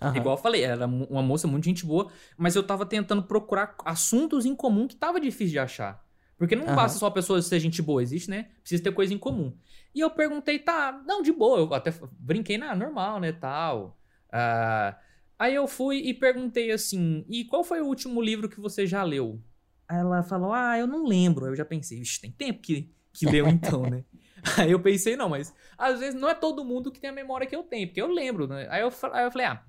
aham. 0.00 0.16
Igual 0.16 0.36
eu 0.36 0.42
falei, 0.42 0.62
era 0.64 0.86
uma 0.86 1.22
moça 1.22 1.46
muito 1.46 1.64
gente 1.64 1.86
boa, 1.86 2.10
mas 2.36 2.54
eu 2.56 2.62
tava 2.62 2.84
tentando 2.86 3.22
procurar 3.22 3.76
assuntos 3.84 4.44
em 4.46 4.54
comum 4.54 4.86
que 4.88 4.96
tava 4.96 5.20
difícil 5.20 5.52
de 5.52 5.58
achar. 5.58 6.04
Porque 6.38 6.56
não 6.56 6.68
Aham. 6.68 6.74
basta 6.74 6.98
só 6.98 7.06
a 7.06 7.10
pessoa 7.10 7.40
ser 7.40 7.60
gente 7.60 7.80
boa, 7.82 8.02
existe, 8.02 8.28
né? 8.30 8.50
Precisa 8.62 8.82
ter 8.82 8.92
coisa 8.92 9.14
em 9.14 9.18
comum. 9.18 9.56
E 9.94 10.00
eu 10.00 10.10
perguntei, 10.10 10.58
tá, 10.58 11.02
não, 11.06 11.22
de 11.22 11.32
boa, 11.32 11.60
eu 11.60 11.74
até 11.74 11.92
brinquei, 12.12 12.58
na 12.58 12.74
normal, 12.74 13.20
né, 13.20 13.32
tal. 13.32 13.98
Ah, 14.30 14.96
aí 15.42 15.54
eu 15.54 15.66
fui 15.66 15.98
e 15.98 16.14
perguntei 16.14 16.70
assim, 16.70 17.24
e 17.28 17.44
qual 17.44 17.64
foi 17.64 17.80
o 17.80 17.86
último 17.86 18.20
livro 18.22 18.48
que 18.48 18.60
você 18.60 18.86
já 18.86 19.02
leu? 19.02 19.40
Aí 19.88 19.98
ela 19.98 20.22
falou, 20.22 20.52
ah, 20.52 20.78
eu 20.78 20.86
não 20.86 21.06
lembro. 21.06 21.44
Aí 21.44 21.52
eu 21.52 21.56
já 21.56 21.64
pensei, 21.64 21.98
vixe, 21.98 22.20
tem 22.20 22.30
tempo 22.30 22.60
que, 22.62 22.90
que 23.12 23.26
leu 23.26 23.48
então, 23.48 23.86
né? 23.88 24.04
Aí 24.58 24.70
eu 24.72 24.80
pensei, 24.80 25.16
não, 25.16 25.28
mas 25.28 25.54
às 25.78 26.00
vezes 26.00 26.20
não 26.20 26.28
é 26.28 26.34
todo 26.34 26.64
mundo 26.64 26.90
que 26.90 27.00
tem 27.00 27.10
a 27.10 27.12
memória 27.12 27.46
que 27.46 27.54
eu 27.54 27.62
tenho, 27.62 27.86
porque 27.86 28.00
eu 28.02 28.08
lembro, 28.08 28.46
né? 28.48 28.66
Aí 28.70 28.80
eu, 28.82 28.90
aí 29.12 29.24
eu 29.24 29.30
falei, 29.30 29.46
ah, 29.46 29.62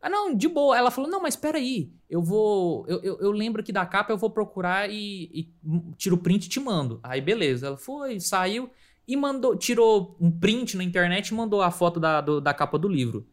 ah, 0.00 0.08
não, 0.10 0.34
de 0.34 0.48
boa. 0.48 0.76
Ela 0.76 0.90
falou, 0.90 1.10
não, 1.10 1.20
mas 1.20 1.36
peraí, 1.36 1.92
eu 2.08 2.22
vou. 2.22 2.84
Eu, 2.88 3.00
eu, 3.02 3.18
eu 3.20 3.30
lembro 3.30 3.60
aqui 3.60 3.72
da 3.72 3.84
capa, 3.86 4.12
eu 4.12 4.18
vou 4.18 4.30
procurar 4.30 4.90
e, 4.90 5.30
e 5.32 5.54
tiro 5.96 6.16
o 6.16 6.18
print 6.18 6.46
e 6.46 6.48
te 6.48 6.60
mando. 6.60 7.00
Aí 7.02 7.20
beleza. 7.20 7.68
Ela 7.68 7.76
foi, 7.76 8.18
saiu 8.20 8.70
e 9.06 9.16
mandou, 9.16 9.56
tirou 9.56 10.16
um 10.20 10.30
print 10.30 10.76
na 10.76 10.84
internet 10.84 11.28
e 11.28 11.34
mandou 11.34 11.62
a 11.62 11.70
foto 11.70 12.00
da, 12.00 12.20
do- 12.20 12.40
da 12.40 12.52
capa 12.52 12.78
do 12.78 12.88
livro. 12.88 13.26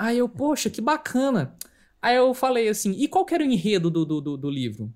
Aí 0.00 0.16
eu, 0.16 0.26
poxa, 0.30 0.70
que 0.70 0.80
bacana. 0.80 1.54
Aí 2.00 2.16
eu 2.16 2.32
falei 2.32 2.70
assim, 2.70 2.92
e 2.92 3.06
qual 3.06 3.22
que 3.22 3.34
era 3.34 3.44
o 3.44 3.46
enredo 3.46 3.90
do, 3.90 4.06
do, 4.06 4.18
do, 4.18 4.36
do 4.38 4.48
livro? 4.50 4.90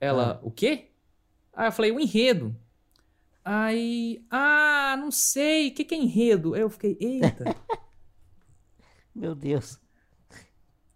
Ela, 0.00 0.40
o 0.42 0.50
quê? 0.50 0.92
Aí 1.52 1.68
eu 1.68 1.72
falei, 1.72 1.92
o 1.92 2.00
enredo. 2.00 2.56
Aí, 3.44 4.24
ah, 4.30 4.96
não 4.98 5.10
sei, 5.10 5.68
o 5.68 5.74
que, 5.74 5.84
que 5.84 5.94
é 5.94 5.98
enredo? 5.98 6.54
Aí 6.54 6.62
eu 6.62 6.70
fiquei, 6.70 6.96
eita. 6.98 7.54
Meu 9.14 9.34
Deus. 9.34 9.78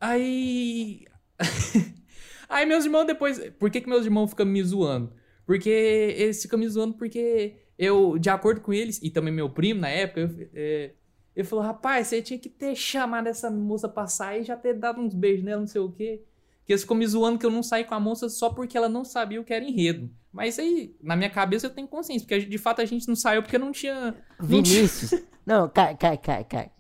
Aí. 0.00 1.04
Aí 2.48 2.64
meus 2.64 2.87
irmãos 2.87 3.04
depois. 3.04 3.38
Por 3.59 3.70
que, 3.70 3.82
que 3.82 3.88
meus 3.90 4.06
irmãos 4.06 4.30
ficam 4.30 4.46
me 4.46 4.64
zoando? 4.64 5.12
Porque 5.44 5.68
eles 5.68 6.40
ficam 6.40 6.59
me 6.59 6.66
zoando 6.66 6.94
porque 6.94 7.56
eu, 7.78 8.16
de 8.18 8.30
acordo 8.30 8.62
com 8.62 8.72
eles, 8.72 8.98
e 9.02 9.11
também 9.11 9.35
meu 9.35 9.50
primo 9.50 9.82
na 9.82 9.90
época, 9.90 10.20
eu, 10.20 10.50
é, 10.54 10.94
ele 11.37 11.46
falou: 11.46 11.64
rapaz, 11.64 12.07
você 12.09 12.22
tinha 12.22 12.38
que 12.38 12.49
ter 12.49 12.75
chamado 12.75 13.27
essa 13.29 13.51
moça 13.51 13.88
pra 13.88 14.07
sair 14.07 14.40
e 14.40 14.44
já 14.44 14.57
ter 14.57 14.75
dado 14.75 15.01
uns 15.01 15.14
beijos 15.14 15.44
nela, 15.44 15.61
não 15.61 15.66
sei 15.66 15.81
o 15.81 15.92
quê. 15.92 16.22
Que 16.64 16.72
eles 16.72 16.83
ficam 16.83 16.96
me 16.96 17.07
zoando 17.07 17.38
que 17.38 17.46
eu 17.46 17.51
não 17.51 17.62
saí 17.62 17.85
com 17.85 17.94
a 17.94 18.01
moça 18.01 18.29
só 18.29 18.51
porque 18.51 18.77
ela 18.77 18.88
não 18.88 19.05
sabia 19.05 19.40
o 19.40 19.44
que 19.44 19.53
era 19.55 19.64
enredo. 19.64 20.11
Mas 20.33 20.59
aí, 20.59 20.96
na 21.01 21.14
minha 21.14 21.31
cabeça, 21.31 21.66
eu 21.66 21.70
tenho 21.70 21.87
consciência, 21.87 22.27
porque 22.27 22.44
de 22.44 22.59
fato 22.59 22.81
a 22.83 22.85
gente 22.85 23.07
não 23.07 23.14
saiu 23.14 23.42
porque 23.42 23.57
não 23.59 23.70
tinha. 23.70 23.94
não 24.07 24.12
tinha- 24.12 24.20
Vinícius. 24.40 25.22
Não, 25.46 25.68
cara, 25.68 25.94
cara, 25.94 26.16
cara, 26.16 26.42
cara. 26.44 26.70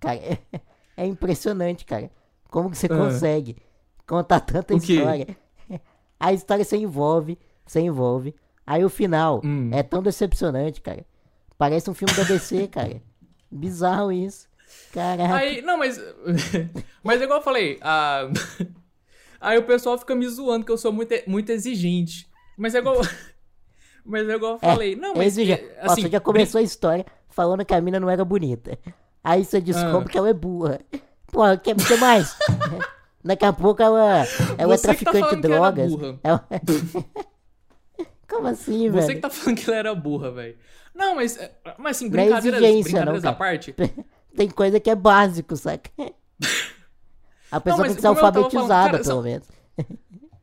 Cara, 0.00 0.16
é, 0.16 0.38
é 0.96 1.04
impressionante, 1.06 1.84
cara. 1.84 2.10
Como 2.48 2.70
que 2.70 2.78
você 2.78 2.86
Ah. 2.86 2.96
consegue 2.96 3.56
contar 4.06 4.40
tanta 4.40 4.74
O 4.74 4.80
quê? 4.80 4.94
história? 4.94 5.36
A 6.18 6.32
história 6.32 6.64
você 6.64 6.76
envolve, 6.78 7.38
você 7.66 7.80
envolve. 7.80 8.34
Aí 8.66 8.82
o 8.84 8.88
final 8.88 9.42
Hum. 9.44 9.68
é 9.72 9.82
tão 9.82 10.02
decepcionante, 10.02 10.80
cara. 10.80 11.04
Parece 11.58 11.90
um 11.90 11.94
filme 11.94 12.14
da 12.14 12.22
DC, 12.22 12.66
cara. 12.68 13.02
Bizarro 13.50 14.10
isso. 14.12 14.48
Caraca. 14.92 15.34
Aí, 15.36 15.62
não, 15.62 15.78
mas. 15.78 16.00
mas 17.02 17.20
igual 17.22 17.38
eu 17.38 17.44
falei, 17.44 17.78
a- 17.80 18.28
aí 19.40 19.58
o 19.58 19.62
pessoal 19.64 19.96
fica 19.98 20.14
me 20.14 20.26
zoando 20.28 20.64
que 20.66 20.72
eu 20.72 20.78
sou 20.78 20.92
muito, 20.92 21.14
muito 21.26 21.50
exigente. 21.50 22.28
Mas 22.56 22.74
é 22.74 22.78
igual. 22.78 22.96
Mas 24.08 24.28
é 24.28 24.34
igual 24.36 24.52
eu 24.52 24.58
falei. 24.60 24.94
não, 24.94 25.14
É 25.14 25.18
mas. 25.18 25.26
exigente. 25.36 25.64
é, 25.64 25.78
assim, 25.80 26.02
você 26.02 26.08
já 26.10 26.20
começou 26.20 26.60
a 26.60 26.62
história 26.62 27.04
falando 27.28 27.64
que 27.64 27.74
a 27.74 27.80
mina 27.80 27.98
não 27.98 28.08
era 28.08 28.24
bonita. 28.24 28.78
Aí 29.22 29.44
você 29.44 29.60
descobre 29.60 30.06
Ah. 30.06 30.12
que 30.12 30.16
ela 30.16 30.28
é 30.28 30.32
burra. 30.32 30.80
Pô, 31.26 31.40
quer 31.60 31.74
que 31.74 31.96
mais? 31.96 32.36
Daqui 33.24 33.44
a 33.44 33.52
pouco 33.52 33.82
ela, 33.82 34.24
ela 34.56 34.74
é 34.74 34.76
Você 34.76 34.86
tá 34.86 34.94
traficante 34.94 35.18
falando 35.18 35.34
de 35.34 35.48
drogas. 35.48 35.90
burra. 35.92 36.20
Ela- 36.22 36.46
Como 38.28 38.46
assim, 38.48 38.90
Você 38.90 39.06
velho? 39.08 39.14
que 39.16 39.20
tá 39.20 39.30
falando 39.30 39.56
que 39.58 39.68
ela 39.68 39.76
era 39.78 39.94
burra, 39.94 40.30
velho. 40.30 40.56
Não, 40.96 41.14
mas. 41.14 41.36
é, 41.36 41.52
Mas 41.78 41.98
assim, 41.98 42.08
Não 42.08 42.18
é 42.18 42.24
brincadeiras, 42.24 42.60
brincadeiras 42.60 43.22
não, 43.22 43.30
à 43.30 43.34
parte. 43.34 43.74
Tem 44.34 44.48
coisa 44.48 44.80
que 44.80 44.90
é 44.90 44.94
básico, 44.94 45.56
saca? 45.56 45.90
A 47.48 47.60
pessoa 47.60 47.82
mas 47.82 47.92
tem 47.92 47.96
que 47.96 48.02
ser 48.02 48.08
tava 48.08 48.20
falando, 48.20 48.36
alfabetizada, 48.38 48.90
cara, 48.90 49.04
pelo 49.04 49.22
menos. 49.22 49.48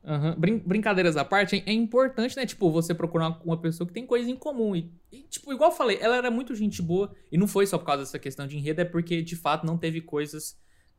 Aham. 0.06 0.36
Brin- 0.38 0.60
brincadeiras 0.60 1.18
à 1.18 1.26
parte, 1.26 1.62
é, 1.66 1.72
importante, 1.72 2.36
né? 2.36 2.46
Tipo, 2.46 2.72
você 2.72 2.94
procurar 2.94 3.28
uma, 3.28 3.42
uma 3.44 3.58
pessoa 3.58 3.86
que 3.86 3.94
tem 3.94 4.06
coisa 4.06 4.30
em 4.30 4.38
comum. 4.38 4.74
E, 4.74 4.90
e, 5.12 5.24
tipo, 5.24 5.52
igual 5.52 5.70
eu 5.70 5.76
falei, 5.76 5.98
ela 6.00 6.16
era 6.16 6.32
muito 6.32 6.56
gente 6.56 6.82
boa. 6.82 7.14
E 7.32 7.38
não 7.38 7.46
foi 7.46 7.68
só 7.68 7.78
por 7.78 7.86
causa 7.86 8.04
dessa 8.04 8.18
questão 8.18 8.48
de 8.48 8.58
enredo, 8.58 8.82
é 8.82 8.86
porque, 8.86 9.22
de 9.22 9.36
fato, 9.36 9.66
não 9.66 9.78
teve 9.78 10.02
coisas 10.02 10.58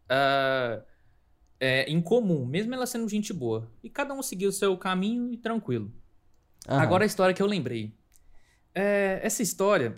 ah, 0.08 0.82
é, 1.58 1.90
em 1.90 2.00
comum. 2.02 2.44
Mesmo 2.44 2.74
ela 2.74 2.86
sendo 2.86 3.08
gente 3.08 3.32
boa. 3.32 3.70
E 3.82 3.88
cada 3.88 4.12
um 4.12 4.22
seguiu 4.22 4.50
o 4.50 4.52
seu 4.52 4.76
caminho 4.76 5.32
e 5.32 5.38
tranquilo. 5.38 5.90
Aham. 6.68 6.82
Agora 6.82 7.04
a 7.04 7.06
história 7.06 7.34
que 7.34 7.42
eu 7.42 7.46
lembrei. 7.46 7.94
É, 8.74 9.20
essa 9.22 9.42
história, 9.42 9.94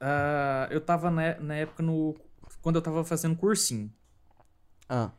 ah, 0.00 0.68
eu 0.70 0.80
tava 0.80 1.10
na, 1.10 1.38
na 1.40 1.54
época 1.56 1.82
no. 1.82 2.16
Quando 2.60 2.76
eu 2.76 2.82
tava 2.82 3.04
fazendo 3.04 3.36
cursinho. 3.36 3.92
Ah, 4.88 5.10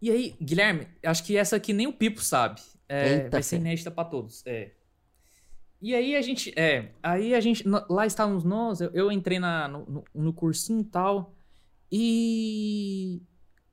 E 0.00 0.10
aí, 0.10 0.36
Guilherme, 0.40 0.86
acho 1.04 1.24
que 1.24 1.36
essa 1.36 1.56
aqui 1.56 1.72
nem 1.72 1.86
o 1.86 1.92
Pipo 1.92 2.20
sabe. 2.22 2.60
É, 2.88 3.14
Eita, 3.14 3.30
vai 3.30 3.42
ser 3.42 3.56
inédita 3.56 3.90
pra 3.90 4.04
todos. 4.04 4.42
É. 4.46 4.72
E 5.80 5.94
aí 5.94 6.16
a 6.16 6.22
gente. 6.22 6.52
É. 6.58 6.92
Aí 7.02 7.34
a 7.34 7.40
gente. 7.40 7.64
Lá 7.88 8.06
estávamos 8.06 8.44
nós, 8.44 8.80
eu, 8.80 8.90
eu 8.92 9.12
entrei 9.12 9.38
na, 9.38 9.68
no, 9.68 9.84
no, 9.86 10.04
no 10.14 10.32
cursinho 10.32 10.80
e 10.80 10.84
tal. 10.84 11.34
E. 11.92 13.22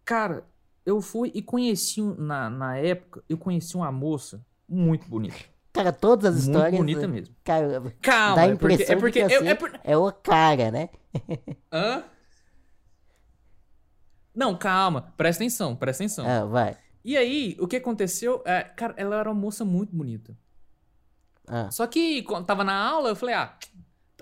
Cara, 0.04 0.45
eu 0.86 1.02
fui 1.02 1.32
e 1.34 1.41
conheci 1.41 2.02
na, 2.02 2.50
na 2.50 2.78
época, 2.78 3.24
eu 3.28 3.38
conheci 3.38 3.76
uma 3.76 3.91
moça 3.91 4.45
muito 4.69 5.08
bonita. 5.08 5.55
Cara, 5.76 5.92
todas 5.94 6.36
as 6.36 6.46
Muito 6.46 6.56
histórias. 6.56 6.78
bonita 6.80 7.08
mesmo. 7.08 7.36
Cara, 7.44 7.94
Calma, 8.02 8.36
dá 8.36 8.42
a 8.42 8.46
é 8.48 8.56
porque. 8.56 8.74
impressão 8.74 8.96
É 8.96 9.00
porque. 9.00 9.22
de 9.22 9.28
que 9.28 9.34
é- 9.34 9.38
assim, 9.38 9.48
é 9.50 9.56
por- 9.56 9.80
é 9.84 9.98
o 9.98 10.12
cara, 10.12 10.72
né? 10.72 10.90
Hã? 11.72 12.04
Não, 14.34 14.58
calma. 14.58 15.14
Presta 15.18 15.44
atenção, 15.44 15.76
presta 15.76 16.04
atenção. 16.04 16.26
Ah, 16.28 16.46
vai. 16.46 16.78
E 17.04 17.16
aí, 17.16 17.56
o 17.60 17.68
que 17.68 17.76
aconteceu? 17.78 18.42
É, 18.46 18.64
cara, 18.64 18.94
ela 18.98 19.16
era 19.20 19.30
uma 19.30 19.40
moça 19.40 19.64
muito 19.64 19.96
bonita. 19.96 20.36
Ah, 21.48 21.70
Só 21.72 21.86
que 21.88 22.24
quando 22.24 22.46
tava 22.46 22.64
na 22.64 22.74
aula, 22.76 23.10
eu 23.10 23.16
falei, 23.16 23.36
ah, 23.36 23.56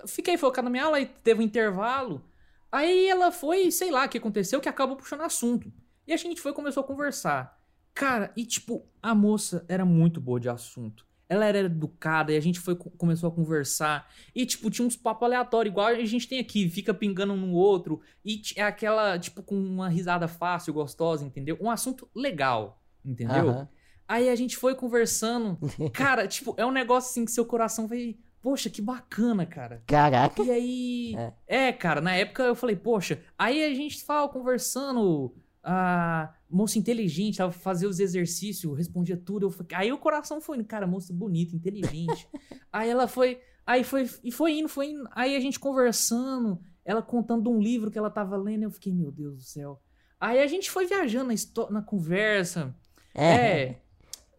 fiquei 0.06 0.36
focado 0.36 0.66
na 0.66 0.70
minha 0.70 0.84
aula, 0.84 0.98
aí 0.98 1.06
teve 1.06 1.40
um 1.40 1.42
intervalo. 1.44 2.22
Aí 2.70 3.08
ela 3.08 3.32
foi, 3.32 3.70
sei 3.70 3.90
lá 3.90 4.04
o 4.04 4.08
que 4.08 4.18
aconteceu, 4.18 4.60
que 4.60 4.68
acabou 4.68 4.96
puxando 4.96 5.22
assunto. 5.22 5.72
E 6.06 6.12
a 6.12 6.16
gente 6.16 6.40
foi 6.40 6.52
e 6.52 6.54
começou 6.54 6.82
a 6.82 6.86
conversar. 6.86 7.58
Cara, 7.94 8.30
e 8.36 8.44
tipo, 8.44 8.84
a 9.02 9.14
moça 9.14 9.64
era 9.68 9.84
muito 9.84 10.20
boa 10.20 10.38
de 10.38 10.48
assunto. 10.48 11.06
Ela 11.34 11.46
era 11.46 11.58
educada 11.60 12.32
e 12.32 12.36
a 12.36 12.40
gente 12.40 12.60
foi, 12.60 12.76
começou 12.76 13.28
a 13.28 13.32
conversar. 13.32 14.08
E, 14.34 14.46
tipo, 14.46 14.70
tinha 14.70 14.86
uns 14.86 14.96
papos 14.96 15.24
aleatórios, 15.24 15.72
igual 15.72 15.88
a 15.88 16.04
gente 16.04 16.28
tem 16.28 16.38
aqui, 16.38 16.68
fica 16.70 16.94
pingando 16.94 17.32
um 17.32 17.36
no 17.36 17.52
outro. 17.52 18.00
E 18.24 18.40
é 18.56 18.62
aquela, 18.62 19.18
tipo, 19.18 19.42
com 19.42 19.56
uma 19.56 19.88
risada 19.88 20.28
fácil, 20.28 20.72
gostosa, 20.72 21.24
entendeu? 21.24 21.58
Um 21.60 21.70
assunto 21.70 22.08
legal, 22.14 22.80
entendeu? 23.04 23.50
aham. 23.50 23.68
Aí 24.06 24.28
a 24.28 24.36
gente 24.36 24.56
foi 24.56 24.74
conversando. 24.74 25.58
Cara, 25.92 26.28
tipo, 26.28 26.54
é 26.56 26.64
um 26.64 26.70
negócio 26.70 27.10
assim 27.10 27.24
que 27.24 27.32
seu 27.32 27.44
coração 27.44 27.88
vai. 27.88 28.16
Poxa, 28.40 28.68
que 28.68 28.82
bacana, 28.82 29.46
cara. 29.46 29.82
Caraca. 29.86 30.42
E 30.42 30.50
aí. 30.50 31.14
É. 31.48 31.68
É. 31.68 31.72
cara, 31.72 32.02
na 32.02 32.14
época 32.14 32.42
eu 32.42 32.54
falei, 32.54 32.76
poxa. 32.76 33.18
Aí 33.38 33.64
a 33.64 33.74
gente 33.74 34.04
tava 34.04 34.28
conversando. 34.28 35.34
A 35.66 36.34
moça 36.50 36.78
inteligente, 36.78 37.38
tava 37.38 37.50
fazendo 37.50 37.90
os 37.90 37.98
exercícios, 37.98 38.76
respondia 38.76 39.16
tudo. 39.16 39.46
Eu 39.46 39.66
aí 39.74 39.90
o 39.90 39.98
coração 39.98 40.40
foi 40.40 40.58
indo, 40.58 40.66
cara, 40.66 40.86
moça 40.86 41.12
bonita, 41.12 41.56
inteligente. 41.56 42.28
aí 42.72 42.90
ela 42.90 43.08
foi. 43.08 43.40
Aí 43.66 43.82
foi. 43.82 44.08
E 44.22 44.30
foi 44.30 44.58
indo, 44.58 44.68
foi 44.68 44.90
indo. 44.90 45.08
Aí 45.12 45.34
a 45.34 45.40
gente 45.40 45.58
conversando, 45.58 46.60
ela 46.84 47.00
contando 47.00 47.50
um 47.50 47.58
livro 47.58 47.90
que 47.90 47.98
ela 47.98 48.10
tava 48.10 48.36
lendo. 48.36 48.64
Eu 48.64 48.70
fiquei, 48.70 48.92
meu 48.92 49.10
Deus 49.10 49.36
do 49.36 49.42
céu. 49.42 49.80
Aí 50.20 50.38
a 50.40 50.46
gente 50.46 50.70
foi 50.70 50.86
viajando 50.86 51.32
na, 51.32 51.70
na 51.70 51.82
conversa. 51.82 52.74
É. 53.14 53.34
é 53.34 53.80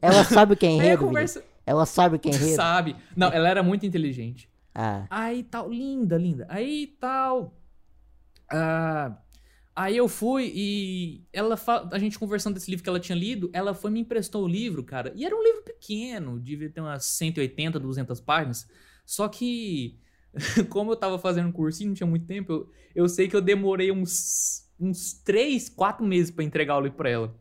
Ela 0.02 0.24
sabe 0.24 0.54
o 0.54 0.58
que 0.58 0.66
é 0.66 0.70
enredo, 0.72 1.06
conversa. 1.06 1.44
Ela 1.66 1.86
sabe 1.86 2.18
o 2.18 2.20
que 2.20 2.30
é 2.30 2.32
enredo. 2.36 2.56
Sabe? 2.56 2.96
Não, 3.16 3.28
ela 3.32 3.50
era 3.50 3.64
muito 3.64 3.86
inteligente. 3.86 4.50
Ah, 4.74 5.06
Aí 5.10 5.44
tal, 5.44 5.70
linda, 5.70 6.18
linda. 6.18 6.46
Aí 6.50 6.88
tal. 7.00 7.58
ah, 8.52 9.18
aí 9.76 9.98
eu 9.98 10.08
fui 10.08 10.52
e 10.56 11.24
ela 11.34 11.56
a 11.92 12.00
gente 12.00 12.18
conversando 12.20 12.54
desse 12.56 12.70
livro 12.70 12.84
que 12.84 12.90
ela 12.90 13.00
tinha 13.00 13.18
lido, 13.18 13.50
ela 13.54 13.74
foi 13.74 13.92
e 13.92 13.94
me 13.96 14.00
emprestou 14.02 14.44
o 14.44 14.48
livro, 14.48 14.84
cara. 14.84 15.12
E 15.16 15.26
era 15.26 15.36
um 15.36 15.44
livro 15.44 15.64
pequeno, 15.64 16.40
devia 16.40 16.70
ter 16.70 16.82
umas 16.82 17.06
180, 17.06 17.80
200 17.80 18.20
páginas. 18.22 18.68
Só 19.06 19.28
que, 19.28 20.00
como 20.70 20.92
eu 20.92 20.96
tava 20.96 21.20
fazendo 21.20 21.52
curso 21.52 21.84
e 21.84 21.86
não 21.86 21.94
tinha 21.94 22.08
muito 22.08 22.26
tempo, 22.26 22.52
eu, 22.52 22.72
eu 22.96 23.10
sei 23.10 23.28
que 23.28 23.36
eu 23.36 23.42
demorei 23.42 23.92
uns, 23.92 24.68
uns 24.80 25.14
3, 25.14 25.70
4 25.70 26.06
meses 26.06 26.32
pra 26.32 26.44
entregar 26.44 26.78
o 26.78 26.82
livro 26.82 26.98
pra 26.98 27.10
ela. 27.10 27.36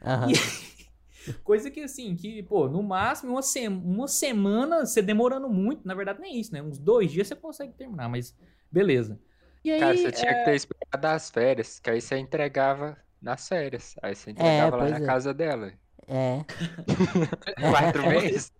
aham. 0.00 0.42
Coisa 1.44 1.70
que, 1.70 1.80
assim, 1.80 2.16
que, 2.16 2.42
pô, 2.42 2.68
no 2.68 2.82
máximo 2.82 3.32
uma, 3.32 3.42
se 3.42 3.66
uma 3.68 4.08
semana, 4.08 4.86
você 4.86 5.02
demorando 5.02 5.48
muito, 5.48 5.86
na 5.86 5.94
verdade 5.94 6.20
nem 6.20 6.38
isso, 6.40 6.52
né? 6.52 6.62
Uns 6.62 6.78
dois 6.78 7.10
dias 7.10 7.28
você 7.28 7.36
consegue 7.36 7.72
terminar, 7.74 8.08
mas 8.08 8.34
beleza. 8.70 9.20
E 9.64 9.70
aí, 9.70 9.80
Cara, 9.80 9.96
você 9.96 10.10
tinha 10.12 10.34
é, 10.34 10.34
que 10.34 10.42
ter 10.42 10.54
esperado 10.88 11.06
as 11.16 11.30
férias, 11.30 11.78
que 11.78 11.90
aí 11.90 12.00
você 12.00 12.16
entregava 12.16 12.96
nas 13.20 13.46
férias. 13.48 13.94
Aí 14.02 14.14
você 14.14 14.30
entregava 14.30 14.76
lá 14.76 14.82
pois 14.84 14.92
na 14.92 14.98
é. 14.98 15.06
casa 15.06 15.34
dela. 15.34 15.72
É. 16.06 16.44
Quatro 17.70 18.06
meses. 18.08 18.52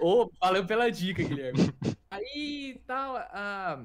Ô, 0.00 0.30
valeu 0.40 0.66
pela 0.66 0.90
dica, 0.90 1.22
Guilherme. 1.22 1.72
aí, 2.10 2.82
tal, 2.86 3.16
ah, 3.16 3.84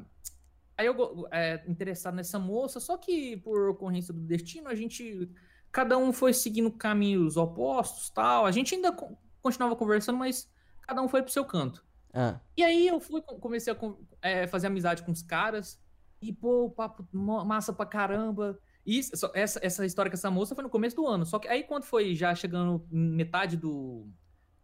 aí 0.78 0.86
eu, 0.86 1.28
é, 1.32 1.64
interessado 1.68 2.16
nessa 2.16 2.40
moça, 2.40 2.80
só 2.80 2.98
que 2.98 3.38
por 3.38 3.70
ocorrência 3.70 4.14
do 4.14 4.22
destino, 4.22 4.70
a 4.70 4.76
gente, 4.76 5.30
cada 5.72 5.98
um 5.98 6.14
foi 6.14 6.34
seguindo 6.34 6.72
caminhos 6.72 7.36
opostos, 7.38 8.10
tal. 8.10 8.46
A 8.46 8.52
gente 8.52 8.74
ainda 8.74 8.92
co- 8.94 9.18
continuava 9.42 9.76
conversando, 9.76 10.18
mas 10.18 10.50
cada 10.82 11.02
um 11.02 11.10
foi 11.10 11.22
pro 11.22 11.32
seu 11.32 11.46
canto. 11.46 11.84
Ah, 12.14 12.40
E 12.56 12.64
aí 12.64 12.88
eu 12.88 13.00
fui, 13.02 13.22
comecei 13.22 13.74
a 13.74 13.78
é, 14.22 14.48
fazer 14.48 14.68
amizade 14.68 15.04
com 15.04 15.12
os 15.12 15.22
caras. 15.22 15.78
E, 16.22 16.34
pô, 16.34 16.70
papo 16.70 17.08
massa 17.14 17.72
pra 17.74 17.86
caramba. 17.86 18.60
E 18.86 19.00
essa, 19.34 19.60
essa 19.62 19.86
história 19.86 20.10
com 20.10 20.16
essa 20.16 20.32
moça 20.32 20.56
foi 20.56 20.64
no 20.64 20.70
começo 20.70 20.96
do 20.96 21.08
ano. 21.08 21.26
Só 21.26 21.40
que 21.40 21.48
aí 21.48 21.64
quando 21.64 21.84
foi 21.84 22.16
já 22.16 22.34
chegando 22.36 22.86
metade 22.92 23.58
do, 23.58 24.08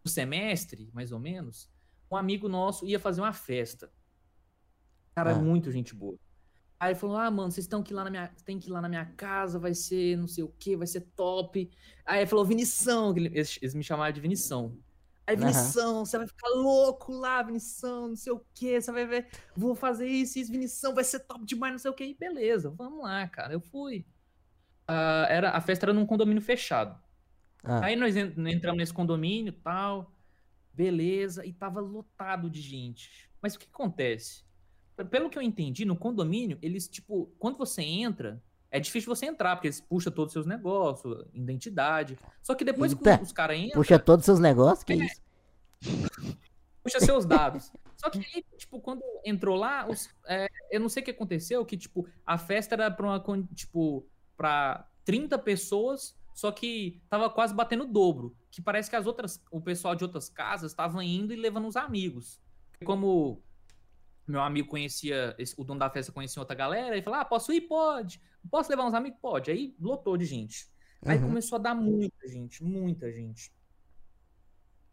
do 0.02 0.10
semestre, 0.10 0.90
mais 0.92 1.12
ou 1.12 1.18
menos, 1.18 1.70
um 2.10 2.16
amigo 2.16 2.48
nosso 2.48 2.86
ia 2.86 2.98
fazer 3.00 3.20
uma 3.20 3.32
festa. 3.32 3.92
Cara, 5.14 5.32
Ah. 5.32 5.38
muito 5.38 5.70
gente 5.70 5.94
boa. 5.94 6.16
Aí 6.80 6.92
ele 6.92 6.98
falou: 6.98 7.16
Ah, 7.16 7.30
mano, 7.30 7.50
vocês 7.52 7.64
estão 7.64 7.82
que 7.82 7.92
ir 7.92 7.96
lá 7.96 8.04
na 8.04 8.10
minha. 8.10 8.28
Tem 8.44 8.58
que 8.58 8.68
ir 8.68 8.72
lá 8.72 8.80
na 8.80 8.88
minha 8.88 9.06
casa, 9.06 9.58
vai 9.58 9.74
ser 9.74 10.16
não 10.16 10.26
sei 10.26 10.42
o 10.42 10.48
que, 10.48 10.76
vai 10.76 10.86
ser 10.86 11.02
top. 11.14 11.70
Aí 12.04 12.20
ele 12.20 12.26
falou, 12.26 12.44
Vinição, 12.44 13.16
eles, 13.16 13.58
eles 13.62 13.74
me 13.74 13.84
chamaram 13.84 14.12
de 14.12 14.20
Vinição. 14.20 14.76
Aí. 15.26 15.36
Vinição, 15.36 16.04
você 16.04 16.18
vai 16.18 16.26
ficar 16.26 16.48
louco 16.48 17.12
lá, 17.12 17.42
Vinição, 17.42 18.08
não 18.08 18.16
sei 18.16 18.32
o 18.32 18.44
que, 18.54 18.80
você 18.80 18.90
vai 18.92 19.06
ver, 19.06 19.28
vou 19.56 19.74
fazer 19.74 20.06
isso, 20.08 20.38
isso, 20.38 20.50
Vinição, 20.50 20.94
vai 20.94 21.04
ser 21.04 21.20
top 21.20 21.44
demais, 21.44 21.72
não 21.72 21.78
sei 21.78 21.90
o 21.90 21.94
que. 21.94 22.04
E 22.04 22.14
beleza, 22.14 22.70
vamos 22.70 23.02
lá, 23.04 23.26
cara. 23.28 23.52
Eu 23.52 23.60
fui. 23.60 24.04
Ah, 24.86 25.26
era, 25.28 25.50
a 25.50 25.60
festa 25.60 25.86
era 25.86 25.92
num 25.92 26.06
condomínio 26.06 26.42
fechado. 26.42 27.00
ah. 27.64 27.84
Aí 27.84 27.96
nós 27.96 28.16
en- 28.16 28.34
entramos 28.48 28.78
nesse 28.78 28.92
condomínio 28.92 29.52
tal, 29.52 30.12
beleza, 30.72 31.46
e 31.46 31.52
tava 31.52 31.80
lotado 31.80 32.50
de 32.50 32.60
gente. 32.60 33.30
Mas 33.40 33.54
o 33.54 33.58
que 33.58 33.66
acontece? 33.72 34.44
Pelo 35.10 35.30
que 35.30 35.38
eu 35.38 35.42
entendi, 35.42 35.84
no 35.84 35.96
condomínio, 35.96 36.58
eles, 36.62 36.86
tipo, 36.88 37.32
quando 37.38 37.56
você 37.58 37.82
entra, 37.82 38.42
é 38.72 38.80
difícil 38.80 39.14
você 39.14 39.26
entrar, 39.26 39.54
porque 39.54 39.68
eles 39.68 39.80
puxam 39.80 40.10
todos 40.12 40.30
os 40.30 40.32
seus 40.32 40.46
negócios, 40.46 41.24
identidade. 41.32 42.18
Só 42.42 42.54
que 42.54 42.64
depois 42.64 42.92
que 42.94 43.08
Eita, 43.08 43.22
os 43.22 43.30
caras 43.32 43.56
entram, 43.58 43.80
Puxa 43.80 43.98
todos 43.98 44.22
os 44.22 44.26
seus 44.26 44.40
negócios, 44.40 44.82
que 44.82 44.94
É. 44.94 44.96
isso? 44.96 45.20
puxa 46.82 46.98
seus 47.00 47.24
dados. 47.24 47.70
Só 47.96 48.10
que 48.10 48.18
aí, 48.18 48.44
tipo, 48.56 48.80
quando 48.80 49.02
entrou 49.24 49.54
lá, 49.56 49.86
os- 49.88 50.08
é, 50.26 50.48
eu 50.70 50.80
não 50.80 50.88
sei 50.88 51.02
o 51.02 51.04
que 51.04 51.12
aconteceu, 51.12 51.64
que, 51.64 51.76
tipo, 51.76 52.04
a 52.26 52.36
festa 52.36 52.74
era 52.74 52.90
pra 52.90 53.06
uma, 53.06 53.22
tipo, 53.54 54.04
pra 54.36 54.88
30 55.04 55.38
pessoas, 55.38 56.16
só 56.34 56.50
que 56.50 57.00
tava 57.08 57.30
quase 57.30 57.54
batendo 57.54 57.84
o 57.84 57.86
dobro. 57.86 58.34
Que 58.50 58.60
parece 58.60 58.90
que 58.90 58.96
as 58.96 59.06
outras, 59.06 59.40
o 59.52 59.60
pessoal 59.60 59.94
de 59.94 60.02
outras 60.02 60.28
casas 60.28 60.72
estavam 60.72 61.00
indo 61.00 61.32
e 61.32 61.36
levando 61.36 61.68
os 61.68 61.76
amigos. 61.76 62.40
Como 62.84 63.40
meu 64.26 64.40
amigo 64.40 64.66
conhecia, 64.68 65.34
esse- 65.38 65.54
o 65.56 65.62
dono 65.62 65.78
da 65.78 65.88
festa 65.90 66.10
conhecia 66.10 66.40
outra 66.40 66.56
galera, 66.56 66.94
ele 66.96 67.02
falou, 67.02 67.20
ah, 67.20 67.24
posso 67.24 67.52
ir? 67.52 67.60
Pode. 67.62 68.20
Posso 68.50 68.70
levar 68.70 68.84
uns 68.86 68.94
amigos? 68.94 69.18
Pode. 69.20 69.50
Aí 69.50 69.74
lotou 69.80 70.16
de 70.16 70.24
gente. 70.24 70.66
Aí 71.04 71.18
Uhum. 71.18 71.28
começou 71.28 71.56
a 71.56 71.58
dar 71.60 71.74
muita 71.74 72.28
gente, 72.28 72.62
muita 72.62 73.10
gente. 73.12 73.52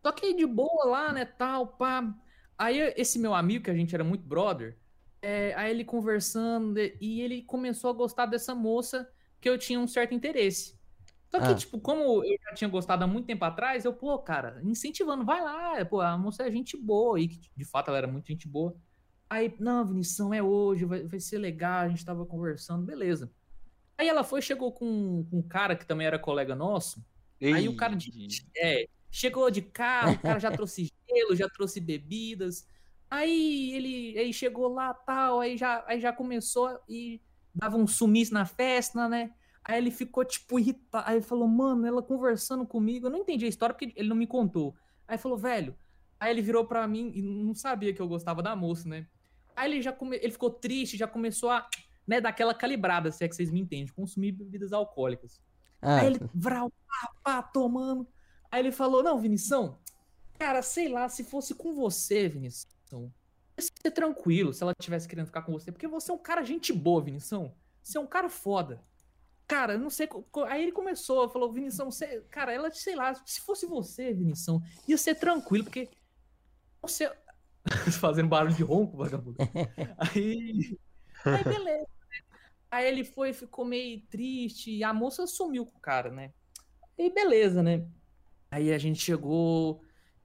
Só 0.01 0.11
que 0.11 0.33
de 0.33 0.45
boa 0.45 0.85
lá, 0.85 1.13
né, 1.13 1.25
tal, 1.25 1.67
pá. 1.67 2.15
Aí 2.57 2.77
esse 2.97 3.19
meu 3.19 3.33
amigo, 3.33 3.65
que 3.65 3.71
a 3.71 3.75
gente 3.75 3.93
era 3.93 4.03
muito 4.03 4.23
brother, 4.23 4.77
é, 5.21 5.53
aí 5.55 5.71
ele 5.71 5.83
conversando, 5.83 6.77
e- 6.79 7.21
ele 7.21 7.41
começou 7.43 7.89
a 7.89 7.93
gostar 7.93 8.25
dessa 8.25 8.55
moça 8.55 9.09
que 9.41 9.49
eu 9.49 9.57
tinha 9.57 9.79
um 9.79 9.87
certo 9.87 10.13
interesse. 10.13 10.77
Só 11.29 11.39
que, 11.39 11.45
Ah. 11.47 11.55
tipo, 11.55 11.79
como 11.79 12.23
eu 12.25 12.37
já 12.43 12.53
tinha 12.55 12.69
gostado 12.69 13.03
há 13.03 13.07
muito 13.07 13.27
tempo 13.27 13.45
atrás, 13.45 13.85
eu, 13.85 13.93
pô, 13.93 14.17
cara, 14.19 14.59
incentivando, 14.63 15.23
vai 15.23 15.41
lá, 15.43 15.85
pô, 15.85 16.01
a 16.01 16.17
moça 16.17 16.43
é 16.43 16.51
gente 16.51 16.75
boa, 16.75 17.19
e 17.19 17.27
de 17.27 17.65
fato 17.65 17.89
ela 17.89 17.97
era 17.99 18.07
muito 18.07 18.27
gente 18.27 18.47
boa. 18.47 18.75
Aí, 19.29 19.53
não, 19.59 19.85
Vinição, 19.85 20.33
é 20.33 20.41
hoje, 20.41 20.85
vai, 20.85 21.03
vai 21.05 21.19
ser 21.19 21.37
legal, 21.37 21.81
a 21.81 21.89
gente 21.89 22.03
tava 22.03 22.25
conversando, 22.25 22.83
beleza. 22.85 23.31
Aí 23.99 24.07
ela 24.07 24.23
foi, 24.23 24.41
chegou 24.41 24.71
com, 24.71 25.27
com 25.29 25.39
um 25.39 25.41
cara 25.41 25.75
que 25.75 25.85
também 25.85 26.07
era 26.07 26.17
colega 26.17 26.55
nosso, 26.55 27.03
Aí 27.41 27.69
o 27.69 27.75
cara 27.75 27.95
de, 27.95 28.11
é, 28.57 28.85
Chegou 29.11 29.49
de 29.49 29.61
carro, 29.61 30.13
o 30.13 30.19
cara 30.19 30.39
já 30.39 30.51
trouxe 30.51 30.91
gelo, 31.09 31.35
já 31.35 31.49
trouxe 31.49 31.79
bebidas. 31.79 32.67
Aí 33.09 33.71
ele 33.73 34.19
aí 34.19 34.31
chegou 34.31 34.71
lá, 34.71 34.93
tal, 34.93 35.39
aí 35.39 35.57
já, 35.57 35.83
aí 35.87 35.99
já 35.99 36.13
começou 36.13 36.79
e 36.87 37.19
dava 37.55 37.75
um 37.75 37.87
sumiço 37.87 38.33
na 38.33 38.45
festa, 38.45 39.09
né? 39.09 39.33
Aí 39.63 39.79
ele 39.79 39.89
ficou, 39.89 40.23
tipo, 40.23 40.59
irritado. 40.59 41.07
Aí 41.07 41.15
ele 41.15 41.25
falou, 41.25 41.47
mano, 41.47 41.87
ela 41.87 42.03
conversando 42.03 42.65
comigo. 42.67 43.07
Eu 43.07 43.11
não 43.11 43.19
entendi 43.19 43.45
a 43.45 43.49
história 43.49 43.73
porque 43.73 43.93
ele 43.95 44.09
não 44.09 44.15
me 44.15 44.27
contou. 44.27 44.75
Aí 45.07 45.17
falou, 45.17 45.37
velho. 45.37 45.75
Aí 46.19 46.31
ele 46.31 46.41
virou 46.41 46.65
pra 46.65 46.87
mim 46.87 47.11
e 47.15 47.21
não 47.21 47.55
sabia 47.55 47.93
que 47.93 48.01
eu 48.01 48.07
gostava 48.07 48.43
da 48.43 48.55
moça, 48.55 48.87
né? 48.87 49.07
Aí 49.55 49.71
ele 49.71 49.81
já 49.81 49.91
come... 49.91 50.17
ele 50.17 50.31
ficou 50.31 50.51
triste, 50.51 50.97
já 50.97 51.07
começou 51.07 51.49
a, 51.49 51.67
né, 52.09 52.19
dar 52.19 52.29
aquela 52.29 52.55
calibrada, 52.55 53.11
se 53.11 53.23
é 53.23 53.27
que 53.27 53.35
vocês 53.35 53.51
me 53.51 53.59
entendem, 53.59 53.93
consumir 53.93 54.31
bebidas 54.31 54.73
alcoólicas. 54.73 55.39
Ah, 55.79 55.97
Aí 55.99 56.07
ele, 56.07 56.19
vral, 56.33 56.71
pá, 56.71 57.11
pá, 57.23 57.43
tomando. 57.43 58.07
Aí 58.49 58.61
ele 58.61 58.71
falou, 58.71 59.03
não, 59.03 59.19
Vinição, 59.19 59.77
cara, 60.39 60.63
sei 60.63 60.89
lá, 60.89 61.07
se 61.07 61.23
fosse 61.23 61.53
com 61.53 61.71
você, 61.75 62.27
Vinição, 62.27 63.13
ia 63.55 63.63
ser 63.83 63.91
tranquilo 63.91 64.51
se 64.51 64.63
ela 64.63 64.73
tivesse 64.73 65.07
querendo 65.07 65.27
ficar 65.27 65.43
com 65.43 65.51
você, 65.51 65.71
porque 65.71 65.87
você 65.87 66.09
é 66.09 66.13
um 66.15 66.17
cara 66.17 66.43
gente 66.43 66.73
boa, 66.73 66.99
Vinição. 66.99 67.53
Você 67.83 67.99
é 67.99 68.01
um 68.01 68.07
cara 68.07 68.27
foda. 68.27 68.83
Cara, 69.47 69.77
não 69.77 69.91
sei. 69.91 70.09
Aí 70.47 70.63
ele 70.63 70.71
começou, 70.71 71.29
falou, 71.29 71.53
Vinição, 71.53 71.91
você, 71.91 72.21
cara, 72.31 72.51
ela, 72.51 72.71
sei 72.71 72.95
lá, 72.95 73.13
se 73.23 73.39
fosse 73.41 73.67
você, 73.67 74.11
Vinição, 74.11 74.63
ia 74.87 74.97
ser 74.97 75.13
tranquilo, 75.13 75.65
porque 75.65 75.87
você. 76.81 77.11
Fazendo 78.01 78.29
barulho 78.29 78.55
de 78.55 78.63
ronco, 78.63 78.97
vagabundo. 78.97 79.37
Aí. 79.97 80.75
Aí, 81.23 81.43
beleza. 81.43 81.98
Né? 82.71 82.77
Aí 82.77 82.87
ele 82.87 83.03
foi, 83.03 83.33
ficou 83.33 83.65
meio 83.65 84.01
triste, 84.09 84.71
e 84.71 84.83
a 84.83 84.93
moça 84.93 85.25
sumiu 85.27 85.65
com 85.65 85.77
o 85.77 85.81
cara, 85.81 86.11
né? 86.11 86.31
E 86.97 87.09
beleza, 87.11 87.63
né? 87.63 87.87
Aí 88.51 88.71
a 88.73 88.77
gente 88.77 88.99
chegou 88.99 89.81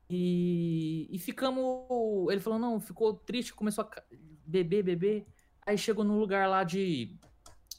e, 0.08 1.08
e 1.10 1.18
ficamos. 1.18 2.30
Ele 2.30 2.40
falou, 2.40 2.58
não, 2.58 2.80
ficou 2.80 3.14
triste, 3.14 3.54
começou 3.54 3.84
a 3.84 3.90
beber, 4.46 4.82
beber. 4.82 5.26
Aí 5.66 5.78
chegou 5.78 6.04
num 6.04 6.18
lugar 6.18 6.48
lá 6.48 6.64
de. 6.64 7.16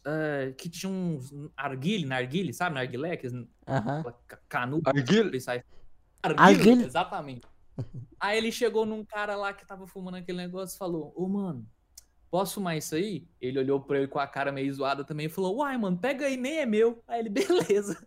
eh, 0.06 0.54
que 0.58 0.69
tinha 0.69 0.91
uns 0.91 1.32
arguile, 1.58 2.06
narguile, 2.06 2.54
sabe? 2.54 2.75
Narguileques, 2.75 3.34
Aham. 3.67 4.04
canudo. 4.47 4.88
Arguile? 4.89 5.32
pensar- 5.32 5.63
Arguile? 6.23 6.60
Arguile, 6.60 6.84
exatamente. 6.86 7.47
Aí 8.19 8.38
ele 8.38 8.51
chegou 8.51 8.86
num 8.86 9.04
cara 9.04 9.36
lá 9.36 9.54
que 9.54 9.65
tava 9.67 9.86
fumando 9.86 10.15
aquele 10.15 10.38
negócio 10.38 10.75
e 10.75 10.78
falou: 10.80 11.13
Ô, 11.15 11.28
mano, 11.28 11.67
posso 12.30 12.56
fumar 12.56 12.78
isso 12.78 12.96
aí? 12.96 13.28
Ele 13.42 13.60
olhou 13.60 13.80
pra 13.80 13.98
ele 13.98 14.08
com 14.08 14.20
a 14.20 14.28
cara 14.28 14.52
meio 14.52 14.74
zoada 14.74 15.04
também 15.04 15.28
e 15.28 15.30
falou: 15.30 15.58
Uai, 15.58 15.78
mano, 15.78 15.98
pega 15.98 16.26
aí, 16.26 16.38
nem 16.38 16.60
é 16.60 16.66
meu. 16.66 17.02
Aí 17.08 17.20
ele, 17.20 17.30
beleza. 17.70 18.06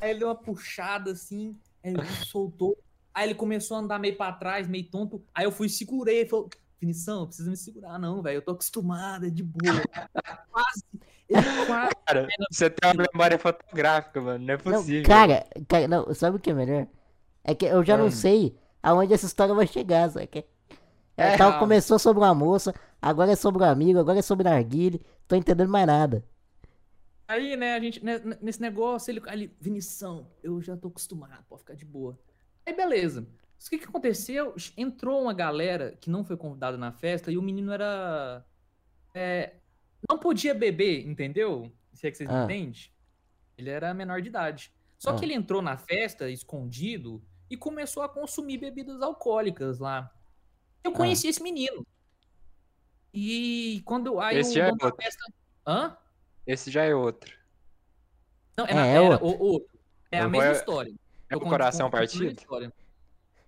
Aí 0.00 0.10
ele 0.10 0.18
deu 0.20 0.28
uma 0.28 0.34
puxada 0.34 1.12
assim, 1.12 1.56
aí 1.84 1.92
ele 1.92 2.02
soltou. 2.26 2.76
Aí 3.14 3.28
ele 3.28 3.34
começou 3.34 3.76
a 3.76 3.80
andar 3.80 3.98
meio 3.98 4.16
pra 4.16 4.32
trás, 4.32 4.66
meio 4.66 4.88
tonto. 4.90 5.22
Aí 5.34 5.44
eu 5.44 5.52
fui 5.52 5.66
e 5.66 5.70
segurei. 5.70 6.20
Ele 6.20 6.28
falou: 6.28 6.48
Finição, 6.78 7.26
precisa 7.26 7.48
me 7.50 7.56
segurar, 7.56 7.98
não, 7.98 8.20
velho. 8.22 8.38
Eu 8.38 8.42
tô 8.42 8.50
acostumado, 8.52 9.26
é 9.26 9.30
de 9.30 9.42
boa. 9.44 9.62
quase. 10.50 10.84
Ele 11.28 11.66
quase. 11.66 11.94
Cara, 12.06 12.26
você 12.50 12.68
tem 12.68 12.90
uma 12.90 13.04
memória 13.12 13.38
fotográfica, 13.38 14.20
mano. 14.20 14.44
Não 14.44 14.54
é 14.54 14.56
Não, 14.56 14.62
possível. 14.80 15.04
cara, 15.08 15.46
cara, 15.68 15.86
não, 15.86 16.12
sabe 16.14 16.36
o 16.36 16.40
que 16.40 16.50
é 16.50 16.54
melhor? 16.54 16.86
É 17.44 17.54
que 17.54 17.66
eu 17.66 17.84
já 17.84 17.96
não 17.96 18.06
Hum. 18.06 18.10
sei 18.10 18.56
aonde 18.82 19.12
essa 19.14 19.26
história 19.26 19.54
vai 19.54 19.66
chegar, 19.66 20.10
sabe? 20.10 20.26
Que- 20.26 20.44
É, 21.16 21.34
então 21.34 21.50
ah. 21.50 21.58
começou 21.58 21.98
sobre 21.98 22.22
uma 22.22 22.34
moça, 22.34 22.74
agora 23.02 23.32
é 23.32 23.36
sobre 23.36 23.62
um 23.62 23.66
amigo, 23.66 23.98
agora 23.98 24.18
é 24.20 24.22
sobre 24.22 24.44
narguile, 24.48 25.00
tô 25.28 25.34
entendendo 25.36 25.68
mais 25.68 25.86
nada. 25.86 26.24
Aí, 27.28 27.56
né, 27.56 27.74
a 27.74 27.80
gente, 27.80 28.04
né, 28.04 28.20
nesse 28.40 28.60
negócio, 28.60 29.10
ele, 29.10 29.22
ali, 29.26 29.54
Vinição, 29.60 30.26
eu 30.42 30.60
já 30.60 30.76
tô 30.76 30.88
acostumado, 30.88 31.44
pode 31.48 31.62
ficar 31.62 31.74
de 31.74 31.84
boa. 31.84 32.18
Aí, 32.66 32.74
beleza. 32.74 33.26
O 33.64 33.70
que 33.70 33.78
que 33.78 33.84
aconteceu? 33.84 34.54
Entrou 34.76 35.22
uma 35.22 35.32
galera 35.32 35.96
que 36.00 36.10
não 36.10 36.24
foi 36.24 36.36
convidada 36.36 36.76
na 36.76 36.92
festa 36.92 37.30
e 37.30 37.38
o 37.38 37.42
menino 37.42 37.72
era. 37.72 38.44
é, 39.14 39.56
não 40.08 40.18
podia 40.18 40.54
beber, 40.54 41.06
entendeu? 41.06 41.70
Se 41.92 42.06
é 42.06 42.10
que 42.10 42.16
vocês 42.16 42.30
Ah. 42.30 42.44
entendem. 42.44 42.90
Ele 43.58 43.68
era 43.70 43.92
menor 43.94 44.22
de 44.22 44.28
idade. 44.28 44.72
Só 44.98 45.12
que 45.12 45.20
Ah. 45.22 45.24
ele 45.24 45.34
entrou 45.34 45.60
na 45.60 45.76
festa 45.76 46.30
escondido 46.30 47.22
e 47.50 47.56
começou 47.56 48.02
a 48.02 48.08
consumir 48.08 48.56
bebidas 48.58 49.00
alcoólicas 49.02 49.78
lá. 49.78 50.10
Eu 50.82 50.90
Ah. 50.92 50.94
conheci 50.94 51.28
esse 51.28 51.42
menino. 51.42 51.86
E 53.12 53.82
quando. 53.84 54.18
Aí 54.20 54.38
Esse 54.38 54.52
o 54.52 54.54
já 54.54 54.66
é 54.66 54.70
outro. 54.70 54.96
festa. 55.00 55.24
Hã? 55.66 55.96
Esse 56.46 56.70
já 56.70 56.84
é 56.84 56.94
outro. 56.94 57.36
Não, 58.56 58.66
é, 58.66 58.70
É, 58.70 58.74
na- 58.74 58.86
é 58.86 58.90
era 58.94 59.02
outro. 59.02 59.26
o, 59.26 59.42
outro. 59.42 59.78
É 60.10 60.18
a 60.20 60.28
mesma 60.28 60.44
vou- 60.48 60.52
história. 60.56 60.92
É 61.30 61.34
Eu 61.34 61.38
o 61.38 61.40
coração 61.40 61.86
conto 61.90 61.96
a 61.96 62.00
mesma 62.00 62.24
partido? 62.24 62.72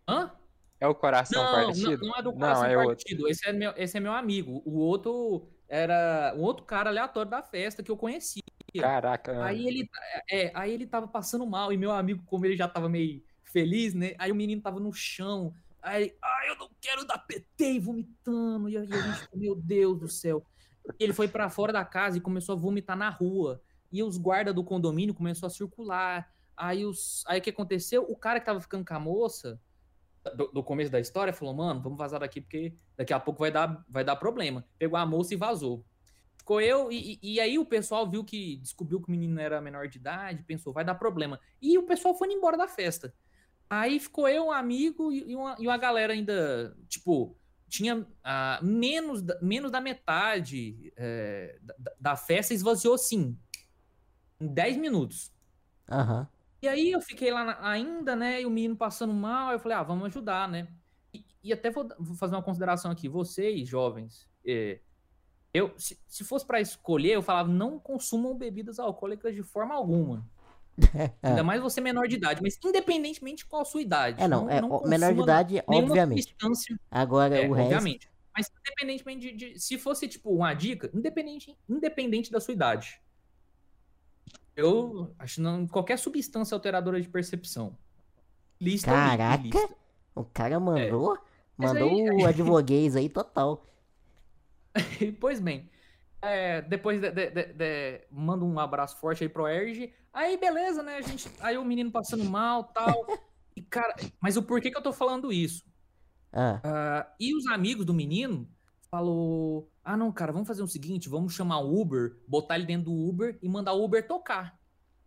Hã? 0.08 0.32
É 0.80 0.86
o 0.86 0.94
coração 0.94 1.42
Não, 1.44 1.50
partido? 1.50 2.00
não, 2.02 2.08
não 2.08 2.16
é 2.16 2.22
do 2.22 2.30
Não, 2.32 2.38
coração 2.38 2.64
é 2.66 2.76
outro. 2.76 2.88
partido. 2.96 3.28
Esse 3.28 3.48
é, 3.48 3.52
meu, 3.52 3.72
esse 3.76 3.96
é 3.96 4.00
meu 4.00 4.12
amigo. 4.12 4.62
O 4.64 4.78
outro 4.78 5.48
era 5.68 6.34
um 6.36 6.42
outro 6.42 6.64
cara 6.64 6.90
aleatório 6.90 7.30
da 7.30 7.42
festa 7.42 7.82
que 7.82 7.90
eu 7.90 7.96
conheci. 7.96 8.40
Caraca. 8.78 9.32
mano. 9.32 9.44
Aí 9.44 9.66
ele, 9.66 9.88
é, 10.30 10.50
aí 10.54 10.72
ele 10.72 10.86
tava 10.86 11.06
passando 11.08 11.46
mal 11.46 11.72
e 11.72 11.76
meu 11.76 11.90
amigo, 11.92 12.22
como 12.26 12.44
ele 12.44 12.56
já 12.56 12.68
tava 12.68 12.88
meio 12.88 13.22
feliz, 13.44 13.94
né? 13.94 14.14
Aí 14.18 14.30
o 14.32 14.34
menino 14.34 14.60
tava 14.60 14.80
no 14.80 14.92
chão. 14.92 15.54
Aí, 15.84 16.16
ai, 16.22 16.48
eu 16.50 16.56
não 16.56 16.70
quero 16.80 17.04
dar 17.06 17.18
PT 17.18 17.72
e 17.74 17.78
vomitando. 17.78 18.68
E 18.70 18.76
a 18.78 18.84
gente, 18.84 19.28
meu 19.34 19.54
Deus 19.54 19.98
do 19.98 20.08
céu. 20.08 20.42
Ele 20.98 21.12
foi 21.12 21.28
pra 21.28 21.50
fora 21.50 21.72
da 21.72 21.84
casa 21.84 22.16
e 22.16 22.20
começou 22.22 22.54
a 22.54 22.58
vomitar 22.58 22.96
na 22.96 23.10
rua. 23.10 23.60
E 23.92 24.02
os 24.02 24.16
guardas 24.16 24.54
do 24.54 24.64
condomínio 24.64 25.14
começou 25.14 25.46
a 25.46 25.50
circular. 25.50 26.32
Aí 26.56 26.84
os, 26.86 27.22
aí 27.26 27.38
o 27.38 27.42
que 27.42 27.50
aconteceu? 27.50 28.02
O 28.08 28.16
cara 28.16 28.40
que 28.40 28.46
tava 28.46 28.60
ficando 28.60 28.84
com 28.84 28.94
a 28.94 28.98
moça 28.98 29.60
do, 30.36 30.46
do 30.48 30.62
começo 30.64 30.90
da 30.90 31.00
história 31.00 31.32
falou: 31.32 31.54
"Mano, 31.54 31.82
vamos 31.82 31.98
vazar 31.98 32.20
daqui 32.20 32.40
porque 32.40 32.74
daqui 32.96 33.12
a 33.12 33.20
pouco 33.20 33.40
vai 33.40 33.50
dar 33.50 33.84
vai 33.88 34.04
dar 34.04 34.16
problema". 34.16 34.64
Pegou 34.78 34.96
a 34.98 35.04
moça 35.04 35.34
e 35.34 35.36
vazou. 35.36 35.84
Ficou 36.38 36.60
eu, 36.60 36.90
e- 36.92 37.18
e 37.22 37.40
aí 37.40 37.58
o 37.58 37.64
pessoal 37.64 38.08
viu 38.10 38.24
que 38.24 38.56
descobriu 38.56 39.00
que 39.00 39.08
o 39.08 39.10
menino 39.10 39.40
era 39.40 39.60
menor 39.60 39.88
de 39.88 39.98
idade, 39.98 40.42
pensou, 40.44 40.72
vai 40.72 40.84
dar 40.84 40.94
problema. 40.94 41.40
E 41.60 41.76
o 41.78 41.84
pessoal 41.84 42.14
foi 42.14 42.30
embora 42.32 42.56
da 42.56 42.68
festa. 42.68 43.14
Aí 43.68 43.98
ficou 43.98 44.28
eu, 44.28 44.46
um 44.46 44.52
amigo 44.52 45.10
e, 45.12 45.34
uma, 45.34 45.56
e 45.58 45.66
uma 45.66 45.76
galera 45.76 46.12
ainda, 46.12 46.76
tipo, 46.88 47.36
tinha 47.68 48.06
ah, 48.22 48.60
menos, 48.62 49.22
da- 49.22 49.38
menos 49.40 49.70
da 49.70 49.80
metade 49.80 50.92
é, 50.96 51.58
da, 51.60 51.92
da 52.00 52.16
festa 52.16 52.54
esvaziou 52.54 52.96
sim. 52.98 53.38
Em 54.40 54.46
10 54.46 54.76
minutos. 54.76 55.32
Aham. 55.90 56.28
E 56.62 56.68
aí 56.68 56.92
eu 56.92 57.00
fiquei 57.00 57.30
lá 57.30 57.44
na- 57.44 57.68
ainda, 57.68 58.14
né? 58.16 58.42
E 58.42 58.46
o 58.46 58.50
menino 58.50 58.76
passando 58.76 59.12
mal, 59.12 59.52
eu 59.52 59.58
falei, 59.58 59.76
ah, 59.76 59.82
vamos 59.82 60.06
ajudar, 60.06 60.48
né? 60.48 60.68
E, 61.12 61.24
e 61.42 61.52
até 61.52 61.70
vou, 61.70 61.88
vou 61.98 62.16
fazer 62.16 62.34
uma 62.34 62.42
consideração 62.42 62.90
aqui. 62.90 63.08
Vocês, 63.08 63.68
jovens, 63.68 64.28
é, 64.46 64.80
eu, 65.52 65.72
se, 65.78 66.00
se 66.06 66.24
fosse 66.24 66.46
pra 66.46 66.60
escolher, 66.60 67.12
eu 67.12 67.22
falava, 67.22 67.48
não 67.48 67.78
consumam 67.78 68.36
bebidas 68.36 68.78
alcoólicas 68.78 69.34
de 69.34 69.42
forma 69.42 69.74
alguma. 69.74 70.28
Ainda 71.22 71.42
mais 71.44 71.60
você 71.62 71.80
menor 71.80 72.08
de 72.08 72.16
idade, 72.16 72.42
mas 72.42 72.58
independentemente 72.64 73.38
de 73.38 73.46
qual 73.46 73.62
a 73.62 73.64
sua 73.64 73.80
idade. 73.82 74.20
É, 74.22 74.26
não, 74.28 74.48
é, 74.50 74.60
ó, 74.62 74.86
menor 74.88 75.14
de 75.14 75.20
idade, 75.20 75.62
obviamente. 75.66 76.22
substância 76.24 76.78
Agora 76.90 77.36
é, 77.38 77.48
o 77.48 77.52
resto. 77.52 77.72
obviamente. 77.74 78.10
Mas 78.36 78.50
independentemente 78.60 79.32
de, 79.32 79.52
de- 79.54 79.60
Se 79.60 79.78
fosse, 79.78 80.08
tipo, 80.08 80.30
uma 80.34 80.52
dica, 80.54 80.90
independente, 80.92 81.56
independente 81.68 82.32
da 82.32 82.40
sua 82.40 82.52
idade. 82.54 83.00
Eu 84.56 85.14
acho 85.18 85.40
não, 85.40 85.66
qualquer 85.66 85.98
substância 85.98 86.54
alteradora 86.54 87.00
de 87.00 87.08
percepção. 87.08 87.76
Lista 88.60 88.90
Caraca! 88.90 89.42
ilícita. 89.46 89.74
O 90.14 90.24
cara 90.24 90.58
mandou. 90.60 91.14
É. 91.16 91.18
Mandou 91.56 91.88
aí- 91.88 92.10
o 92.10 92.26
advoguês 92.26 92.96
aí 92.96 93.08
total. 93.08 93.64
pois 95.20 95.40
bem. 95.40 95.70
é, 96.22 96.62
depois 96.62 97.00
de, 97.00 97.10
de- 97.10 97.30
de- 97.52 98.00
manda 98.10 98.44
um 98.44 98.58
abraço 98.58 98.96
forte 98.98 99.22
aí 99.22 99.28
pro 99.28 99.46
Erge. 99.46 99.92
Aí, 100.14 100.36
beleza, 100.36 100.82
né? 100.82 100.96
A 100.96 101.00
gente, 101.02 101.28
aí 101.40 101.58
o 101.58 101.64
menino 101.64 101.90
passando 101.90 102.24
mal 102.24 102.64
tal. 102.64 103.04
E, 103.56 103.60
cara, 103.62 103.94
mas 104.20 104.36
o 104.36 104.42
porquê 104.42 104.70
que 104.70 104.76
eu 104.78 104.82
tô 104.82 104.92
falando 104.92 105.32
isso? 105.32 105.64
Ah, 106.32 106.60
Ah, 106.64 107.14
e 107.20 107.36
os 107.36 107.46
amigos 107.46 107.84
do 107.84 107.92
menino 107.92 108.48
falou: 108.90 109.68
Ah, 109.84 109.96
não, 109.96 110.10
cara, 110.12 110.32
vamos 110.32 110.46
fazer 110.48 110.62
o 110.62 110.66
seguinte: 110.68 111.08
vamos 111.08 111.34
chamar 111.34 111.58
o 111.58 111.80
Uber, 111.80 112.16
botar 112.28 112.56
ele 112.56 112.66
dentro 112.66 112.86
do 112.86 113.08
Uber 113.08 113.38
e 113.42 113.48
mandar 113.48 113.72
o 113.72 113.84
Uber 113.84 114.06
tocar. 114.06 114.58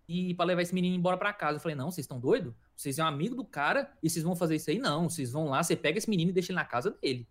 E 0.10 0.34
pra 0.36 0.46
levar 0.46 0.62
esse 0.62 0.74
menino 0.74 0.96
embora 0.96 1.18
pra 1.18 1.34
casa. 1.34 1.58
Eu 1.58 1.62
falei: 1.62 1.76
Não, 1.76 1.90
vocês 1.92 2.04
estão 2.06 2.20
doidos? 2.20 2.54
Vocês 2.76 2.96
são 2.96 3.08
amigo 3.08 3.36
do 3.36 3.44
cara 3.46 3.92
e 4.04 4.10
vocês 4.10 4.24
vão 4.24 4.36
fazer 4.36 4.56
isso 4.56 4.70
aí? 4.70 4.78
Não, 4.80 5.10
vocês 5.10 5.32
vão 5.32 5.46
lá, 5.50 5.64
você 5.64 5.76
pega 5.76 5.98
esse 5.98 6.10
menino 6.10 6.30
e 6.32 6.34
deixa 6.34 6.52
ele 6.52 6.58
na 6.60 6.66
casa 6.66 6.92
dele. 7.02 7.28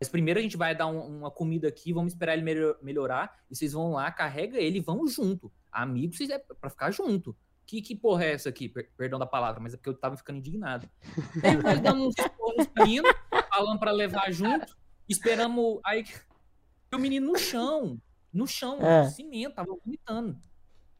Mas 0.00 0.08
primeiro 0.08 0.38
a 0.40 0.42
gente 0.42 0.56
vai 0.56 0.74
dar 0.74 0.86
um- 0.88 1.18
uma 1.18 1.30
comida 1.30 1.68
aqui, 1.68 1.92
vamos 1.92 2.12
esperar 2.12 2.34
ele 2.34 2.42
melhor- 2.42 2.76
melhorar, 2.82 3.34
e 3.50 3.54
vocês 3.56 3.72
vão 3.72 3.92
lá, 3.92 4.10
carrega 4.10 4.58
ele 4.58 4.78
e 4.78 4.80
vão 4.82 5.06
junto. 5.06 5.50
Amigos, 5.82 6.16
vocês 6.16 6.30
é 6.30 6.38
pra 6.38 6.70
ficar 6.70 6.90
junto. 6.90 7.36
Que, 7.66 7.82
que 7.82 7.96
porra 7.96 8.24
é 8.24 8.32
essa 8.32 8.48
aqui? 8.48 8.68
Per- 8.68 8.90
perdão 8.96 9.18
da 9.18 9.26
palavra, 9.26 9.60
mas 9.60 9.74
é 9.74 9.76
porque 9.76 9.88
eu 9.88 9.94
tava 9.98 10.16
ficando 10.16 10.38
indignado. 10.38 10.88
Aí 11.42 11.56
nós 11.56 11.80
damos 11.80 12.14
uns 12.40 12.68
meninos, 12.78 13.10
falando 13.48 13.78
pra 13.78 13.90
levar 13.90 14.30
junto, 14.32 14.76
esperamos. 15.08 15.80
Aí 15.84 16.04
o 16.94 16.98
menino 16.98 17.26
no 17.32 17.38
chão, 17.38 18.00
no 18.32 18.46
chão, 18.46 18.78
É. 18.80 19.02
no 19.04 19.10
cimento, 19.10 19.54
tava 19.56 19.76
vomitando. 19.84 20.40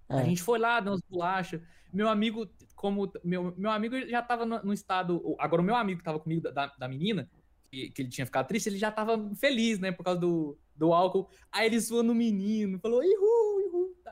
A 0.08 0.20
É. 0.20 0.24
gente 0.24 0.42
foi 0.42 0.58
lá, 0.58 0.80
deu 0.80 0.92
umas 0.92 1.02
bolachas. 1.08 1.60
Meu 1.92 2.08
amigo, 2.08 2.48
como. 2.74 3.10
Meu, 3.24 3.54
meu 3.56 3.70
amigo 3.70 3.96
já 4.08 4.20
tava 4.20 4.44
no, 4.44 4.62
no 4.62 4.72
estado. 4.72 5.22
Agora, 5.38 5.62
o 5.62 5.64
meu 5.64 5.76
amigo 5.76 5.98
que 5.98 6.04
tava 6.04 6.18
comigo, 6.20 6.42
da- 6.52 6.66
da, 6.76 6.88
menina, 6.88 7.30
que, 7.70 7.90
que 7.90 8.02
ele 8.02 8.08
tinha 8.08 8.26
ficado 8.26 8.46
triste, 8.48 8.68
ele 8.68 8.76
já 8.78 8.90
tava 8.90 9.16
feliz, 9.36 9.78
né? 9.78 9.92
Por 9.92 10.02
causa 10.04 10.20
do, 10.20 10.58
do 10.74 10.92
álcool. 10.92 11.28
Aí 11.50 11.66
ele 11.66 11.78
zoando 11.78 12.10
o 12.12 12.14
menino, 12.14 12.78
falou, 12.80 13.02
ihu. 13.04 13.55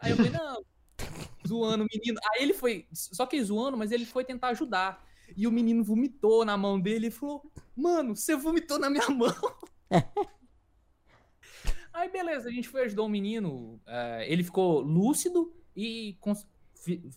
Aí 0.01 0.11
eu 0.11 0.17
falei, 0.17 0.33
não, 0.33 0.65
zoando 1.47 1.85
o 1.85 1.89
menino. 1.93 2.19
Aí 2.33 2.43
ele 2.43 2.55
foi. 2.55 2.87
Só 2.93 3.27
que 3.27 3.37
ele 3.37 3.45
zoando, 3.45 3.77
mas 3.77 3.93
ele 3.93 4.05
foi 4.07 4.25
tentar 4.25 4.49
ajudar. 4.49 5.05
E 5.37 5.47
o 5.47 5.53
menino 5.53 5.83
vomitou 5.83 6.45
na 6.45 6.57
mão 6.57 6.79
dele 6.81 7.07
e 7.09 7.11
falou: 7.11 7.51
Mano, 7.75 8.15
você 8.15 8.37
vomitou 8.37 8.79
na 8.79 8.91
minha 8.91 9.09
mão. 9.11 9.35
Aí, 11.93 12.11
beleza, 12.11 12.49
a 12.49 12.53
gente 12.53 12.69
foi 12.69 12.83
ajudar 12.85 13.03
o 13.03 13.09
menino. 13.09 13.81
eh, 13.87 14.27
ele 14.29 14.43
ficou 14.43 14.81
lúcido 14.81 15.55
e 15.77 16.19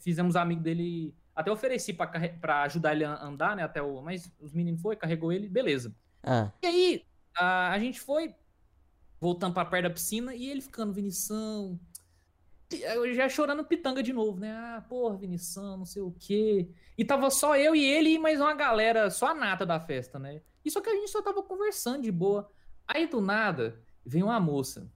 fizemos 0.02 0.36
amigo 0.36 0.62
dele. 0.62 1.16
Até 1.36 1.52
ofereci 1.52 1.94
pra 1.94 2.64
ajudar 2.64 2.94
ele 2.94 3.04
a 3.04 3.24
andar, 3.24 3.56
né? 3.56 3.64
Até 3.64 3.82
o. 3.82 4.02
Mas 4.02 4.32
os 4.40 4.54
meninos 4.54 4.82
foi, 4.82 4.96
carregou 4.96 5.32
ele, 5.32 5.50
beleza. 5.50 5.96
Ah, 6.24 6.52
E 6.64 6.68
aí, 6.68 7.06
a, 7.36 7.72
a 7.72 7.80
gente 7.80 8.00
foi 8.00 8.34
voltando 9.20 9.54
pra 9.54 9.66
perto 9.66 9.84
da 9.84 9.90
piscina 9.90 10.34
e 10.36 10.50
ele 10.50 10.62
ficando, 10.62 10.94
Vinição. 10.94 11.80
Já 13.16 13.30
chorando 13.30 13.64
pitanga 13.64 14.04
de 14.04 14.12
novo, 14.12 14.40
né? 14.40 14.52
Ah, 14.52 14.86
porra, 14.90 15.16
Vinição, 15.18 15.78
não 15.78 15.86
sei 15.86 16.02
o 16.02 16.12
quê. 16.20 16.70
E 16.98 17.06
tava 17.06 17.30
só 17.30 17.56
eu 17.56 17.74
e 17.76 17.84
ele 17.84 18.10
e 18.10 18.20
mais 18.20 18.42
uma 18.42 18.54
galera, 18.54 19.10
só 19.10 19.28
a 19.28 19.34
nata 19.34 19.66
da 19.66 19.80
festa, 19.80 20.20
né? 20.20 20.42
E 20.66 20.70
só 20.70 20.82
que 20.82 20.90
a 20.90 20.96
gente 20.96 21.10
só 21.10 21.22
tava 21.22 21.42
conversando 21.42 22.04
de 22.04 22.12
boa. 22.12 22.52
Aí 22.86 23.08
do 23.08 23.22
nada, 23.22 23.82
vem 24.06 24.22
uma 24.22 24.40
moça. 24.40 24.92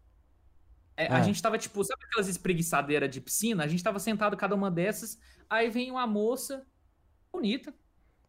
É, 0.97 1.07
A 1.07 1.17
Ah. 1.17 1.21
gente 1.21 1.41
tava, 1.41 1.57
tipo, 1.57 1.81
sabe 1.83 2.03
aquelas 2.03 2.27
espreguiçadeiras 2.27 3.09
de 3.09 3.21
piscina? 3.21 3.63
A 3.63 3.67
gente 3.67 3.81
tava 3.83 3.99
sentado 3.99 4.35
cada 4.35 4.53
uma 4.53 4.69
dessas. 4.69 5.17
Aí 5.49 5.69
vem 5.69 5.89
uma 5.91 6.05
moça 6.05 6.65
bonita 7.31 7.73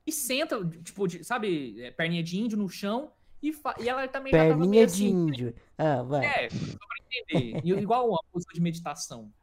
e 0.06 0.12
senta, 0.12 0.64
tipo, 0.84 1.06
de- 1.08 1.24
sabe, 1.24 1.80
é, 1.82 1.90
perninha 1.90 2.22
de 2.22 2.38
índio 2.38 2.56
no 2.56 2.68
chão. 2.68 3.12
E, 3.42 3.52
e 3.80 3.88
ela 3.88 4.06
também 4.06 4.32
já 4.32 4.38
tava 4.38 4.50
perninha 4.50 4.86
de 4.86 4.92
assim, 4.92 5.08
índio. 5.08 5.54
Ah, 5.76 6.02
vai. 6.02 6.24
É, 6.24 6.50
só 6.50 6.78
pra 6.78 7.32
entender. 7.32 7.66
Igual 7.66 8.08
uma 8.08 8.20
música 8.32 8.54
de 8.54 8.60
meditação. 8.60 9.32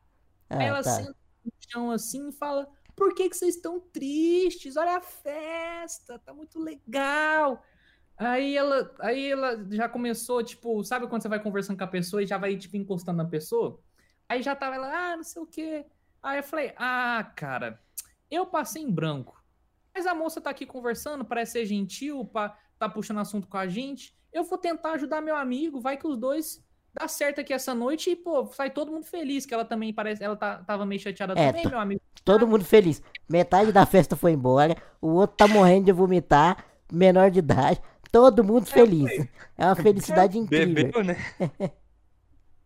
Ah, 0.51 0.63
ela 0.63 0.81
tá. 0.81 0.89
senta 0.89 1.15
no 1.45 1.51
chão 1.59 1.91
assim 1.91 2.29
e 2.29 2.31
fala: 2.31 2.67
Por 2.95 3.13
que, 3.13 3.29
que 3.29 3.37
vocês 3.37 3.55
estão 3.55 3.79
tristes? 3.79 4.75
Olha 4.77 4.97
a 4.97 4.99
festa, 4.99 6.17
tá 6.17 6.33
muito 6.33 6.57
legal. 6.59 7.63
Aí 8.17 8.57
ela, 8.57 8.91
aí 8.99 9.31
ela 9.31 9.63
já 9.69 9.87
começou, 9.87 10.43
tipo, 10.43 10.83
sabe 10.83 11.07
quando 11.07 11.21
você 11.21 11.29
vai 11.29 11.39
conversando 11.39 11.77
com 11.77 11.83
a 11.83 11.87
pessoa 11.87 12.23
e 12.23 12.25
já 12.25 12.39
vai, 12.39 12.57
tipo, 12.57 12.77
encostando 12.77 13.19
na 13.19 13.29
pessoa? 13.29 13.79
Aí 14.27 14.41
já 14.41 14.55
tava 14.55 14.75
ela, 14.75 14.87
ah, 14.91 15.17
não 15.17 15.23
sei 15.23 15.41
o 15.41 15.45
quê. 15.45 15.85
Aí 16.21 16.39
eu 16.39 16.43
falei, 16.43 16.73
ah, 16.75 17.31
cara, 17.35 17.79
eu 18.29 18.45
passei 18.45 18.81
em 18.81 18.91
branco. 18.91 19.39
Mas 19.93 20.05
a 20.05 20.13
moça 20.13 20.41
tá 20.41 20.49
aqui 20.49 20.65
conversando, 20.65 21.23
parece 21.23 21.53
ser 21.53 21.65
gentil, 21.65 22.25
pá, 22.25 22.57
tá 22.79 22.89
puxando 22.89 23.19
assunto 23.19 23.47
com 23.47 23.57
a 23.57 23.67
gente. 23.67 24.13
Eu 24.31 24.43
vou 24.43 24.57
tentar 24.57 24.93
ajudar 24.93 25.21
meu 25.21 25.35
amigo, 25.35 25.79
vai 25.81 25.97
que 25.97 26.07
os 26.07 26.17
dois 26.17 26.63
dá 26.93 27.07
certo 27.07 27.41
aqui 27.41 27.53
essa 27.53 27.73
noite 27.75 28.09
e, 28.11 28.15
pô, 28.15 28.47
sai 28.47 28.69
todo 28.71 28.91
mundo 28.91 29.05
feliz, 29.05 29.45
que 29.45 29.53
ela 29.53 29.65
também 29.65 29.93
parece, 29.93 30.23
ela 30.23 30.35
tá, 30.35 30.63
tava 30.63 30.85
meio 30.85 30.99
chateada 31.01 31.33
É, 31.33 31.47
também, 31.51 31.67
meu 31.67 31.79
amigo. 31.79 32.01
Todo 32.23 32.47
mundo 32.47 32.63
feliz. 32.65 33.01
Metade 33.27 33.71
da 33.71 33.85
festa 33.85 34.15
foi 34.15 34.31
embora. 34.31 34.75
O 35.01 35.09
outro 35.09 35.37
tá 35.37 35.47
morrendo 35.47 35.85
de 35.85 35.91
vomitar. 35.91 36.65
Menor 36.91 37.29
de 37.29 37.39
idade. 37.39 37.79
Todo 38.11 38.43
mundo 38.43 38.65
feliz. 38.65 39.27
É 39.57 39.65
uma 39.65 39.75
felicidade 39.75 40.37
incrível. 40.37 40.91
Bebeu, 40.91 41.03
né? 41.03 41.15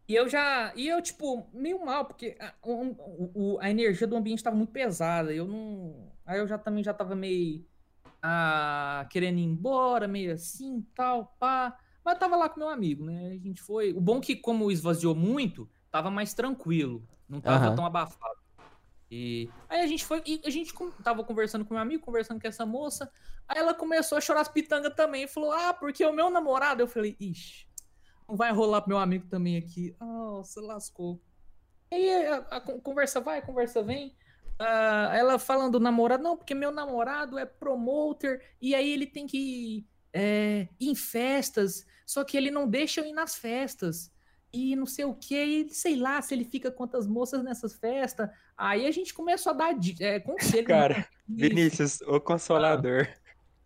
E 0.08 0.16
eu 0.16 0.28
já. 0.28 0.74
E 0.76 0.88
eu, 0.88 1.02
tipo, 1.02 1.48
meio 1.54 1.84
mal, 1.84 2.06
porque 2.06 2.36
a, 2.40 2.54
o- 2.62 3.54
o- 3.56 3.60
a 3.62 3.70
energia 3.70 4.06
do 4.06 4.16
ambiente 4.18 4.44
tava 4.44 4.56
muito 4.56 4.72
pesada. 4.72 5.34
Eu 5.34 5.48
não. 5.48 6.12
Aí 6.26 6.40
eu 6.40 6.48
já 6.48 6.58
também 6.58 6.84
já 6.84 6.94
tava 6.94 7.16
meio. 7.16 7.66
Ah, 8.26 9.06
querendo 9.10 9.38
ir 9.38 9.44
embora, 9.44 10.08
meio 10.08 10.34
assim, 10.34 10.82
tal, 10.96 11.36
pá. 11.38 11.78
Mas 12.06 12.14
eu 12.14 12.20
tava 12.20 12.38
lá 12.38 12.48
com 12.48 12.58
meu 12.60 12.70
amigo, 12.70 13.04
né? 13.04 13.28
A 13.28 13.38
gente 13.38 13.62
foi. 13.62 13.92
O 13.92 14.00
bom 14.00 14.22
que, 14.22 14.34
como 14.34 14.72
esvaziou 14.72 15.14
muito, 15.14 15.70
tava 15.92 16.10
mais 16.10 16.34
tranquilo. 16.34 17.06
Não 17.28 17.42
tava 17.42 17.66
Aham. 17.68 17.76
tão 17.76 17.86
abafado. 17.86 18.42
E 19.12 19.50
aí 19.68 19.82
a 19.82 19.88
gente 19.88 20.06
foi. 20.06 20.24
E 20.26 20.42
a 20.46 20.50
gente 20.50 20.74
tava 21.04 21.24
conversando 21.24 21.66
com 21.66 21.74
meu 21.74 21.84
amigo, 21.84 22.04
conversando 22.04 22.42
com 22.42 22.48
essa 22.48 22.66
moça. 22.66 23.12
Aí 23.48 23.60
ela 23.60 23.74
começou 23.74 24.18
a 24.18 24.22
chorar 24.22 24.42
as 24.42 24.48
pitangas 24.48 24.96
também. 24.96 25.28
Falou: 25.28 25.52
Ah, 25.52 25.74
porque 25.74 26.06
o 26.06 26.14
meu 26.14 26.30
namorado. 26.30 26.82
Eu 26.82 26.88
falei: 26.88 27.18
Ixi, 27.20 27.68
não 28.28 28.38
vai 28.38 28.52
rolar 28.54 28.82
pro 28.82 28.90
meu 28.90 28.98
amigo 29.00 29.28
também 29.28 29.58
aqui. 29.58 29.94
Nossa, 30.00 30.62
lascou. 30.62 31.22
Aí 31.92 32.26
a, 32.26 32.36
a 32.38 32.62
con- 32.62 32.80
conversa 32.80 33.20
vai, 33.22 33.40
a 33.40 33.42
conversa 33.42 33.84
vem. 33.84 34.16
Ah, 34.60 35.12
ela 35.14 35.40
falando 35.40 35.74
do 35.74 35.80
namorado, 35.80 36.24
não, 36.24 36.38
porque 36.38 36.54
meu 36.54 36.72
namorado 36.72 37.38
é 37.38 37.46
promoter 37.46 38.42
e 38.62 38.74
aí 38.76 38.92
ele 38.92 39.08
tem 39.08 39.26
que 39.26 39.86
é, 40.14 40.68
ir 40.80 40.90
em 40.90 40.96
festas, 40.96 41.86
só 42.06 42.24
que 42.24 42.38
ele 42.38 42.52
não 42.52 42.68
deixa 42.68 43.02
eu 43.02 43.06
ir 43.06 43.14
nas 43.14 43.36
festas. 43.36 44.12
E 44.56 44.76
não 44.76 44.86
sei 44.86 45.04
o 45.04 45.16
que, 45.16 45.44
e 45.44 45.70
sei 45.70 45.96
lá 45.96 46.22
se 46.22 46.36
ele 46.36 46.46
fica 46.46 46.70
quantas 46.70 47.08
moças 47.08 47.44
nessas 47.44 47.74
festas. 47.74 48.30
Aí 48.56 48.86
a 48.86 48.92
gente 48.92 49.12
começou 49.12 49.52
a 49.52 49.56
dar 49.56 49.76
é, 50.00 50.20
conselho. 50.20 50.68
Cara, 50.68 50.98
né? 50.98 51.06
Vinícius, 51.28 52.02
o 52.02 52.22
consolador. 52.22 53.08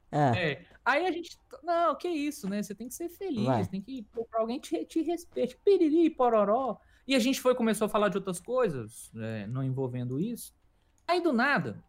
Ah, 0.09 0.33
É. 0.37 0.65
Aí 0.87 1.05
a 1.05 1.11
gente. 1.11 1.37
Não, 1.61 1.97
que 1.97 2.07
isso, 2.07 2.49
né? 2.49 2.63
Você 2.63 2.73
tem 2.73 2.87
que 2.87 2.93
ser 2.93 3.09
feliz, 3.09 3.43
Vai. 3.43 3.67
tem 3.67 3.81
que 3.81 4.03
procurar 4.03 4.39
alguém 4.39 4.57
que 4.57 4.69
te, 4.69 4.85
te 4.85 5.01
respeite. 5.01 5.57
Piriri, 5.57 6.09
pororó. 6.09 6.79
E 7.05 7.13
a 7.13 7.19
gente 7.19 7.41
foi, 7.41 7.53
começou 7.53 7.87
a 7.87 7.89
falar 7.89 8.07
de 8.07 8.15
outras 8.15 8.39
coisas, 8.39 9.11
é, 9.17 9.45
não 9.47 9.61
envolvendo 9.61 10.17
isso. 10.17 10.53
Aí 11.07 11.21
do 11.21 11.31
nada, 11.31 11.81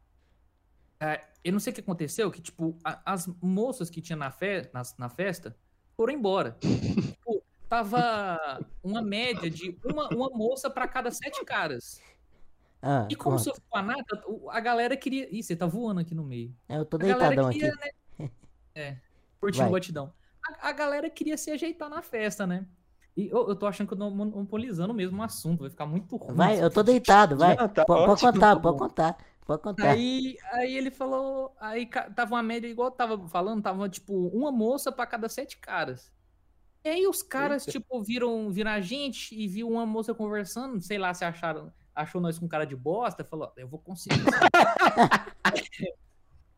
é, 1.01 1.25
eu 1.45 1.53
não 1.53 1.61
sei 1.61 1.73
o 1.73 1.75
que 1.75 1.81
aconteceu, 1.81 2.31
que 2.31 2.41
tipo, 2.41 2.77
a- 2.85 3.01
as 3.05 3.27
moças 3.43 3.91
que 3.91 4.01
tinha 4.01 4.17
na, 4.17 4.31
fe 4.31 4.69
na, 4.73 4.83
na 4.97 5.09
festa 5.09 5.57
foram 5.97 6.13
embora. 6.13 6.57
tipo, 7.19 7.43
tava 7.69 8.65
uma 8.83 9.03
média 9.03 9.51
de 9.51 9.77
uma, 9.85 10.09
uma 10.09 10.31
moça 10.31 10.71
pra 10.71 10.87
cada 10.87 11.11
sete 11.11 11.45
caras. 11.45 12.01
ah, 12.81 13.07
E 13.11 13.17
como 13.17 13.39
sou 13.39 13.55
com 13.69 13.79
a 13.79 13.83
nata, 13.83 14.23
o- 14.27 14.49
a 14.51 14.61
galera 14.61 14.97
queria. 14.97 15.29
Ih, 15.35 15.43
você 15.43 15.57
tá 15.57 15.67
voando 15.67 16.01
aqui 16.01 16.15
no 16.15 16.25
meio. 16.25 16.55
Eu 16.69 16.85
tô 16.85 16.97
A 16.97 17.01
galera 17.01 17.19
deitadão 17.29 17.49
aqui. 17.49 17.59
queria, 17.59 17.75
né? 17.77 17.91
É, 18.75 18.97
curtindo 19.41 19.67
o 19.67 19.73
batidão. 19.73 20.13
A, 20.47 20.69
a 20.69 20.73
galera 20.73 21.11
queria 21.11 21.37
se 21.37 21.51
ajeitar 21.51 21.91
na 21.91 22.01
festa, 22.01 22.47
né? 22.47 22.65
E 23.19 23.27
eu, 23.31 23.49
eu 23.49 23.57
tô 23.57 23.67
achando 23.67 23.89
que 23.89 23.95
eu 23.95 23.99
tô 23.99 24.09
monopolizando 24.11 24.95
mesmo 24.95 25.19
o 25.21 25.25
assunto, 25.25 25.63
vai 25.63 25.71
ficar 25.71 25.87
muito 25.87 26.15
ruim. 26.17 26.37
Vai, 26.37 26.63
eu 26.63 26.71
tô 26.71 26.85
deitado, 26.85 27.37
vai. 27.37 27.57
Não, 27.57 27.69
tá 27.69 27.85
Po- 27.85 27.95
pode 27.97 28.11
ótimo. 28.13 28.33
contar, 28.33 28.55
tá 28.55 28.61
pode 28.63 28.79
contar. 28.79 29.19
Pode 29.45 29.63
contar. 29.63 29.91
Aí, 29.91 30.37
aí 30.53 30.77
ele 30.77 30.89
falou. 30.89 31.53
Aí 31.59 31.85
tava 32.15 32.37
uma 32.37 32.43
média, 32.45 32.69
igual 32.69 32.87
eu 32.89 32.93
tava 32.93 33.29
falando, 33.29 33.61
tava 33.61 33.89
tipo 33.89 34.29
uma 34.29 34.53
moça 34.53 34.93
pra 34.93 35.05
cada 35.05 35.29
sete 35.29 35.59
caras. 35.59 36.13
E 36.85 36.89
aí 36.89 37.09
os 37.09 37.21
caras, 37.21 37.67
Eita. 37.67 37.81
tipo, 37.81 38.01
viram, 38.05 38.53
viram 38.53 38.71
a 38.71 38.81
gente 38.81 39.35
e 39.35 39.49
viu 39.49 39.69
uma 39.69 39.85
moça 39.85 40.15
conversando, 40.15 40.81
sei 40.81 40.97
lá 40.97 41.13
se 41.13 41.25
acharam, 41.25 41.73
achou 41.93 42.21
nós 42.21 42.39
com 42.39 42.47
cara 42.47 42.65
de 42.65 42.77
bosta, 42.77 43.25
falou, 43.25 43.53
eu 43.57 43.67
vou 43.67 43.81
conseguir. 43.81 44.23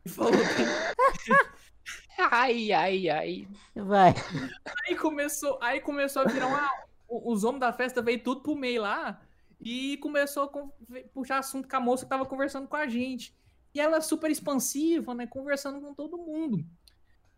E 0.05 0.09
falou 0.09 0.31
que 0.31 1.60
Ai, 2.31 2.71
ai, 2.71 3.09
ai. 3.09 3.47
Vai. 3.75 4.13
Aí 4.87 4.95
começou, 4.95 5.57
aí 5.61 5.79
começou 5.81 6.21
a 6.21 6.25
virar 6.25 6.47
uma. 6.47 6.69
Os 7.07 7.43
homens 7.43 7.59
da 7.61 7.73
festa 7.73 8.01
veio 8.01 8.21
tudo 8.23 8.41
pro 8.41 8.55
meio 8.55 8.81
lá 8.83 9.21
e 9.59 9.97
começou 9.97 10.43
a 10.43 10.99
puxar 11.13 11.39
assunto 11.39 11.67
com 11.67 11.75
a 11.75 11.79
moça 11.79 12.05
que 12.05 12.09
tava 12.09 12.25
conversando 12.25 12.67
com 12.67 12.75
a 12.75 12.87
gente. 12.87 13.35
E 13.73 13.79
ela 13.79 14.01
super 14.01 14.29
expansiva, 14.31 15.13
né? 15.13 15.27
Conversando 15.27 15.81
com 15.81 15.93
todo 15.93 16.17
mundo. 16.17 16.65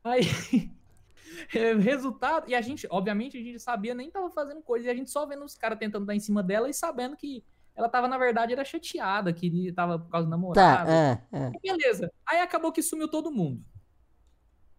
Aí. 0.04 0.22
é, 1.56 1.74
Resultado. 1.74 2.50
E 2.50 2.56
a 2.56 2.62
gente, 2.62 2.88
obviamente, 2.90 3.38
a 3.38 3.42
gente 3.42 3.60
sabia, 3.60 3.94
nem 3.96 4.12
tava 4.12 4.30
fazendo 4.32 4.62
coisa. 4.62 4.88
E 4.88 4.90
a 4.90 4.96
gente 4.96 5.10
só 5.10 5.26
vendo 5.26 5.44
os 5.44 5.56
caras 5.56 5.80
tentando 5.80 6.06
dar 6.06 6.16
em 6.16 6.20
cima 6.20 6.44
dela 6.44 6.70
e 6.70 6.74
sabendo 6.74 7.16
que 7.16 7.44
ela 7.76 7.90
tava, 7.90 8.08
na 8.08 8.18
verdade, 8.18 8.54
era 8.54 8.64
chateada, 8.64 9.34
queria, 9.34 9.74
tava 9.74 9.98
por 9.98 10.10
causa 10.10 10.28
do 10.28 10.30
Tá, 10.30 10.38
namorado. 10.38 10.92
ah, 10.92 11.20
ah. 11.32 11.52
Beleza. 11.62 12.12
Aí 12.26 12.40
acabou 12.40 12.72
que 12.72 12.84
sumiu 12.84 13.08
todo 13.08 13.32
mundo. 13.32 13.64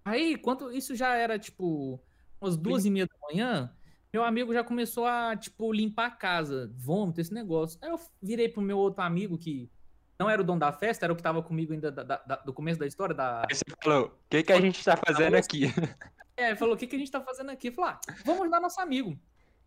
Aí, 0.05 0.37
quando 0.37 0.71
isso 0.73 0.95
já 0.95 1.15
era, 1.15 1.39
tipo, 1.39 2.01
umas 2.41 2.57
duas 2.57 2.85
e 2.85 2.91
meia 2.91 3.07
da 3.07 3.15
manhã, 3.27 3.75
meu 4.13 4.23
amigo 4.23 4.53
já 4.53 4.63
começou 4.63 5.07
a, 5.07 5.35
tipo, 5.37 5.73
limpar 5.73 6.07
a 6.07 6.11
casa, 6.11 6.71
vômito, 6.77 7.21
esse 7.21 7.33
negócio. 7.33 7.79
Aí 7.83 7.91
eu 7.91 7.99
virei 8.23 8.49
pro 8.49 8.61
meu 8.61 8.77
outro 8.79 9.03
amigo, 9.03 9.39
que 9.39 9.71
não 10.19 10.29
era 10.29 10.41
o 10.43 10.45
dono 10.45 10.61
da 10.61 10.73
festa, 10.73 11.07
era 11.07 11.13
o 11.13 11.17
que 11.17 11.23
tava 11.23 11.43
comigo 11.43 11.73
ainda 11.73 11.91
da- 11.91 12.03
da- 12.05 12.23
da- 12.25 12.37
do 12.37 12.53
começo 12.53 12.79
da 12.79 12.87
história, 12.87 13.15
da... 13.15 13.41
Aí 13.49 13.55
você 13.55 13.65
falou, 13.83 14.07
o 14.07 14.13
que, 14.29 14.43
que 14.43 14.53
a 14.53 14.61
gente 14.61 14.85
tá 14.85 14.97
fazendo 14.97 15.35
aqui? 15.37 15.63
É, 16.37 16.49
ele 16.49 16.57
falou, 16.57 16.75
o 16.75 16.77
que, 16.77 16.89
que 16.89 16.97
a 16.97 16.99
gente 16.99 17.13
tá 17.13 17.21
fazendo 17.21 17.51
aqui? 17.51 17.71
Falei, 17.71 17.93
ah, 17.93 18.01
vamos 18.25 18.41
ajudar 18.43 18.61
nosso 18.61 18.81
amigo. 18.81 19.17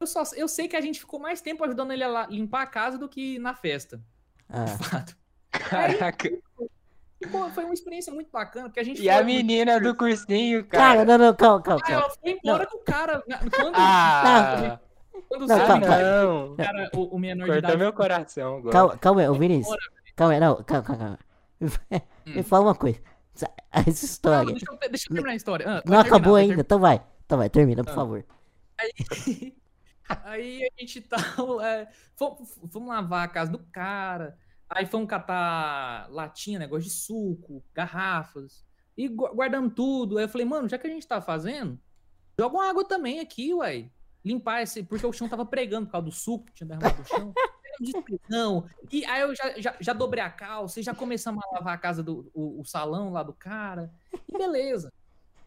Eu, 0.01 0.05
só, 0.05 0.23
eu 0.35 0.49
sei 0.49 0.67
que 0.67 0.75
a 0.75 0.81
gente 0.81 0.99
ficou 0.99 1.17
mais 1.17 1.39
tempo 1.39 1.63
ajudando 1.63 1.93
ele 1.93 2.03
a 2.03 2.27
limpar 2.27 2.63
a 2.63 2.67
casa 2.67 2.97
do 2.97 3.07
que 3.07 3.39
na 3.39 3.53
festa. 3.55 4.03
ah. 4.49 4.67
Fato. 4.67 5.17
Caraca. 5.49 6.29
E, 7.19 7.25
pô, 7.27 7.49
foi 7.49 7.65
uma 7.65 7.73
experiência 7.73 8.13
muito 8.13 8.29
bacana, 8.31 8.67
porque 8.69 8.79
a 8.79 8.83
gente 8.83 9.01
E 9.01 9.09
a 9.09 9.23
menina 9.23 9.79
do 9.79 9.95
cursinho, 9.95 10.63
Cara, 10.65 10.97
cara. 11.03 11.05
não, 11.05 11.25
não, 11.25 11.35
calma, 11.35 11.61
calma, 11.63 11.81
Ah, 11.83 11.87
calma. 11.87 12.01
ela 12.05 12.09
foi 12.13 12.31
embora 12.43 12.65
com 12.67 12.77
o 12.77 12.81
cara. 12.83 13.23
Quando, 13.55 13.73
Ah, 13.75 14.79
Quando 15.27 15.47
Não, 15.47 15.57
calma, 15.57 15.81
cara, 15.87 16.23
Não, 16.23 16.55
cara, 16.55 16.89
o, 16.93 17.15
o 17.15 17.19
menor 17.19 17.45
de 17.45 17.51
cortou 17.51 17.57
idade. 17.69 17.77
meu 17.77 17.91
coração 17.93 18.57
agora. 18.57 18.71
Calma, 18.71 18.97
calma 18.97 19.21
aí, 19.21 19.27
ô 19.29 19.33
Vinícius. 19.33 19.75
Calma 20.15 20.33
aí, 20.33 20.39
não, 20.39 20.63
calma, 20.63 20.83
calma, 20.83 21.19
calma. 21.59 22.03
Me 22.25 22.43
fala 22.43 22.65
uma 22.65 22.75
coisa. 22.75 22.99
Essa- 23.71 24.05
história. 24.05 24.51
deixa, 24.51 24.65
eu, 24.71 24.77
deixa 24.89 25.05
eu 25.09 25.13
terminar 25.15 25.33
a 25.33 25.35
história. 25.35 25.65
Ah, 25.67 25.75
pode 25.81 25.89
Não 25.91 25.99
acabou 25.99 26.35
terminar, 26.35 26.51
ainda, 26.51 26.61
então 26.61 26.79
vai. 26.79 27.01
Então 27.25 27.37
vai, 27.37 27.49
termina, 27.49 27.83
por 27.83 27.91
Ah. 27.91 27.95
favor. 27.95 28.25
Aí, 28.79 28.91
aí 30.23 30.63
a 30.63 30.81
gente 30.81 31.01
tá. 31.01 31.17
É, 31.63 31.87
fomos, 32.15 32.59
fomos 32.71 32.87
lavar 32.89 33.25
a 33.25 33.27
casa 33.27 33.51
do 33.51 33.59
cara. 33.59 34.37
Aí 34.69 34.85
fomos 34.85 35.07
catar 35.07 36.09
latinha, 36.11 36.59
negócio 36.59 36.83
de 36.83 36.89
suco, 36.89 37.63
garrafas. 37.73 38.65
E 38.97 39.07
gu- 39.07 39.33
guardamos 39.33 39.73
tudo. 39.73 40.17
Aí 40.17 40.25
eu 40.25 40.29
falei, 40.29 40.45
mano, 40.45 40.67
já 40.67 40.77
que 40.77 40.87
a 40.87 40.89
gente 40.89 41.07
tá 41.07 41.21
fazendo, 41.21 41.79
joga 42.37 42.55
uma 42.55 42.69
água 42.69 42.83
também 42.85 43.19
aqui, 43.19 43.53
uai. 43.53 43.89
Limpar 44.25 44.61
esse. 44.61 44.83
Porque 44.83 45.05
o 45.05 45.13
chão 45.13 45.29
tava 45.29 45.45
pregando 45.45 45.85
por 45.87 45.93
causa 45.93 46.05
do 46.05 46.11
suco 46.11 46.47
tinha 46.53 46.67
derramado 46.67 46.97
no 46.99 47.05
chão. 47.05 47.33
Não. 48.29 48.67
E 48.91 49.05
aí 49.05 49.21
eu 49.21 49.35
já, 49.35 49.59
já, 49.59 49.75
já 49.79 49.93
dobrei 49.93 50.23
a 50.23 50.29
calça 50.29 50.79
e 50.79 50.83
já 50.83 50.93
começamos 50.95 51.43
a 51.45 51.55
lavar 51.55 51.75
a 51.75 51.77
casa 51.77 52.01
do 52.03 52.29
o, 52.33 52.59
o 52.61 52.65
salão 52.65 53.11
lá 53.11 53.21
do 53.23 53.33
cara. 53.33 53.91
E 54.27 54.37
beleza. 54.37 54.91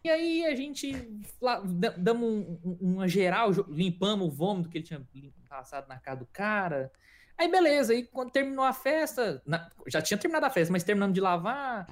E 0.03 0.09
aí 0.09 0.45
a 0.45 0.55
gente 0.55 0.93
lá, 1.39 1.61
damos 1.97 2.27
um- 2.27 2.59
um- 2.63 2.77
uma 2.93 3.07
geral, 3.07 3.51
limpamos 3.67 4.27
o 4.27 4.31
vômito 4.31 4.69
que 4.69 4.77
ele 4.79 4.85
tinha 4.85 5.05
passado 5.47 5.87
na 5.87 5.99
casa 5.99 6.21
do 6.21 6.25
cara. 6.27 6.91
Aí 7.41 7.49
beleza, 7.49 7.93
aí 7.93 8.05
quando 8.05 8.29
terminou 8.31 8.63
a 8.63 8.71
festa, 8.71 9.41
na- 9.47 9.67
já 9.87 9.99
tinha 9.99 10.15
terminado 10.17 10.45
a 10.45 10.49
festa, 10.51 10.71
mas 10.71 10.83
terminamos 10.83 11.15
de 11.15 11.19
lavar, 11.21 11.87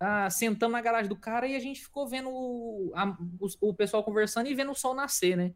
ah, 0.00 0.30
sentamos 0.30 0.72
na 0.72 0.80
garagem 0.80 1.10
do 1.10 1.16
cara 1.16 1.46
e 1.46 1.54
a 1.54 1.60
gente 1.60 1.82
ficou 1.82 2.08
vendo 2.08 2.30
o, 2.30 2.90
a- 2.94 3.14
os- 3.38 3.58
o 3.60 3.74
pessoal 3.74 4.02
conversando 4.02 4.48
e 4.48 4.54
vendo 4.54 4.72
o 4.72 4.74
sol 4.74 4.94
nascer, 4.94 5.36
né? 5.36 5.52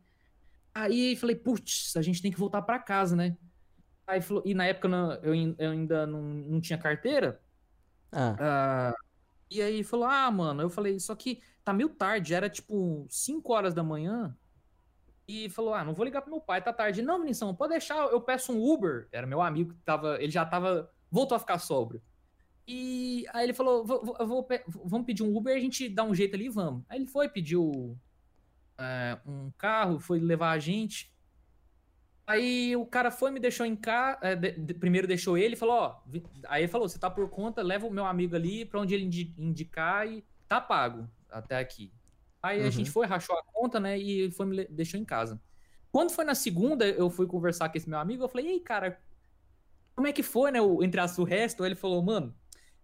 Aí 0.74 1.16
falei, 1.16 1.36
putz, 1.36 1.96
a 1.96 2.02
gente 2.02 2.22
tem 2.22 2.30
que 2.32 2.38
voltar 2.38 2.62
pra 2.62 2.78
casa, 2.78 3.16
né? 3.16 3.38
Aí 4.06 4.20
falou, 4.22 4.42
e 4.46 4.54
na 4.54 4.66
época 4.66 4.88
não- 4.88 5.12
eu, 5.22 5.34
eu 5.58 5.70
ainda 5.70 6.06
não, 6.06 6.22
não 6.22 6.60
tinha 6.60 6.78
carteira, 6.78 7.40
Ah, 8.12 8.36
ah, 8.90 8.94
e 9.50 9.62
aí 9.62 9.84
falou: 9.84 10.06
Ah, 10.06 10.30
mano, 10.30 10.62
eu 10.62 10.70
falei, 10.70 10.98
só 11.00 11.14
que 11.16 11.42
tá 11.64 11.72
meio 11.74 11.90
tarde, 11.90 12.34
era 12.34 12.50
tipo 12.50 13.06
5 13.10 13.52
horas 13.54 13.74
da 13.74 13.82
manhã. 13.84 14.36
E 15.28 15.50
falou: 15.50 15.74
Ah, 15.74 15.84
não 15.84 15.92
vou 15.94 16.04
ligar 16.06 16.22
pro 16.22 16.30
meu 16.30 16.40
pai, 16.40 16.62
tá 16.62 16.72
tarde. 16.72 17.02
Não, 17.02 17.20
Vinição, 17.20 17.54
pode 17.54 17.72
deixar, 17.72 17.96
eu 18.08 18.20
peço 18.20 18.50
um 18.52 18.64
Uber. 18.64 19.06
Era 19.12 19.26
meu 19.26 19.42
amigo 19.42 19.74
que 19.74 19.80
tava, 19.82 20.16
ele 20.22 20.32
já 20.32 20.44
tava, 20.46 20.90
voltou 21.10 21.36
a 21.36 21.38
ficar 21.38 21.58
sóbrio. 21.58 22.00
E 22.66 23.26
aí 23.32 23.44
ele 23.44 23.52
falou: 23.52 23.84
"Vou- 23.84 24.02
vou- 24.02 24.48
Vamos 24.84 25.06
pedir 25.06 25.22
um 25.22 25.36
Uber, 25.36 25.54
a 25.54 25.60
gente 25.60 25.86
dá 25.88 26.02
um 26.02 26.14
jeito 26.14 26.34
ali 26.34 26.48
vamos. 26.48 26.82
Aí 26.88 26.98
ele 26.98 27.06
foi, 27.06 27.28
pediu 27.28 27.98
é, 28.78 29.18
um 29.26 29.50
carro, 29.58 29.98
foi 29.98 30.18
levar 30.18 30.50
a 30.52 30.58
gente. 30.58 31.12
Aí 32.26 32.76
o 32.76 32.84
cara 32.86 33.10
foi, 33.10 33.30
me 33.30 33.40
deixou 33.40 33.64
em 33.66 33.74
casa. 33.76 34.18
primeiro 34.80 35.06
deixou 35.06 35.36
ele 35.36 35.56
falou: 35.56 35.74
Ó, 35.76 36.00
aí 36.48 36.62
ele 36.62 36.68
falou: 36.72 36.88
Você 36.88 36.98
tá 36.98 37.10
por 37.10 37.28
conta, 37.28 37.62
leva 37.62 37.86
o 37.86 37.90
meu 37.90 38.04
amigo 38.06 38.34
ali 38.34 38.64
pra 38.64 38.80
onde 38.80 38.94
ele 38.94 39.04
indi- 39.04 39.34
indicar 39.38 40.06
e 40.06 40.24
tá 40.46 40.58
pago 40.60 41.06
até 41.30 41.58
aqui. 41.58 41.92
Aí 42.48 42.66
a 42.66 42.70
Uhum. 42.70 42.70
gente 42.70 42.90
foi, 42.90 43.06
rachou 43.06 43.36
a 43.36 43.42
conta, 43.44 43.80
né? 43.80 43.98
E 43.98 44.20
ele 44.22 44.32
foi, 44.32 44.46
me 44.46 44.64
deixou 44.68 44.98
em 45.00 45.04
casa. 45.04 45.40
Quando 45.92 46.10
foi 46.12 46.24
na 46.24 46.34
segunda, 46.34 46.86
eu 46.88 47.10
fui 47.10 47.26
conversar 47.26 47.68
com 47.70 47.78
esse 47.78 47.88
meu 47.88 47.98
amigo. 47.98 48.22
Eu 48.24 48.28
falei: 48.28 48.46
Ei, 48.48 48.60
cara, 48.60 49.00
como 49.94 50.06
é 50.06 50.12
que 50.12 50.22
foi, 50.22 50.50
né? 50.52 50.60
O, 50.60 50.82
entre 50.82 51.00
as 51.00 51.18
o 51.18 51.24
resto. 51.24 51.62
Aí 51.62 51.68
ele 51.70 51.76
falou: 51.76 52.02
Mano, 52.02 52.34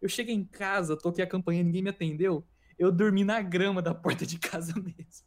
eu 0.00 0.08
cheguei 0.08 0.34
em 0.34 0.44
casa, 0.44 0.96
toquei 0.96 1.24
a 1.24 1.28
campainha, 1.28 1.62
ninguém 1.64 1.82
me 1.82 1.90
atendeu. 1.90 2.46
Eu 2.78 2.90
dormi 2.92 3.24
na 3.24 3.40
grama 3.42 3.80
da 3.82 3.94
porta 3.94 4.26
de 4.26 4.38
casa 4.38 4.74
mesmo. 4.74 5.24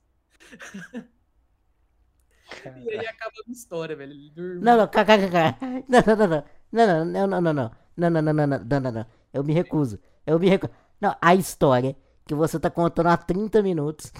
E 2.85 2.93
aí 2.93 3.05
acaba 3.07 3.31
a 3.39 3.43
minha 3.45 3.53
história, 3.57 3.95
velho. 3.95 4.11
Ele 4.13 4.29
dormiu. 4.31 4.61
Não, 4.61 4.77
não, 4.77 4.87
cara, 4.87 5.05
cara, 5.05 5.29
cara. 5.29 5.57
Não, 5.87 6.01
não, 6.05 6.15
não, 6.15 6.27
não. 6.27 6.43
Não, 6.71 6.87
não, 6.87 7.05
não, 7.05 7.27
não, 7.27 7.41
não, 7.41 7.53
não. 7.53 7.71
Não, 7.97 8.09
não, 8.09 8.21
não, 8.21 8.33
não, 8.33 8.47
não, 8.47 8.59
não, 8.59 8.79
não, 8.81 8.91
não. 8.91 9.05
Eu 9.33 9.43
me 9.43 9.53
recuso. 9.53 9.99
Eu 10.25 10.39
me 10.39 10.49
recuso. 10.49 10.71
Não, 10.99 11.15
a 11.21 11.35
história 11.35 11.95
que 12.27 12.35
você 12.35 12.59
tá 12.59 12.69
contando 12.69 13.07
há 13.07 13.17
30 13.17 13.61
minutos, 13.63 14.11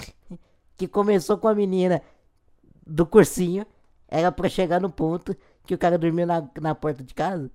que 0.77 0.87
começou 0.87 1.37
com 1.37 1.47
a 1.47 1.53
menina 1.55 2.01
do 2.85 3.05
cursinho, 3.05 3.65
era 4.07 4.31
pra 4.31 4.47
chegar 4.49 4.79
no 4.79 4.89
ponto 4.89 5.35
que 5.65 5.73
o 5.75 5.77
cara 5.77 5.97
dormiu 5.97 6.25
na, 6.25 6.47
na 6.61 6.73
porta 6.73 7.03
de 7.03 7.13
casa. 7.13 7.51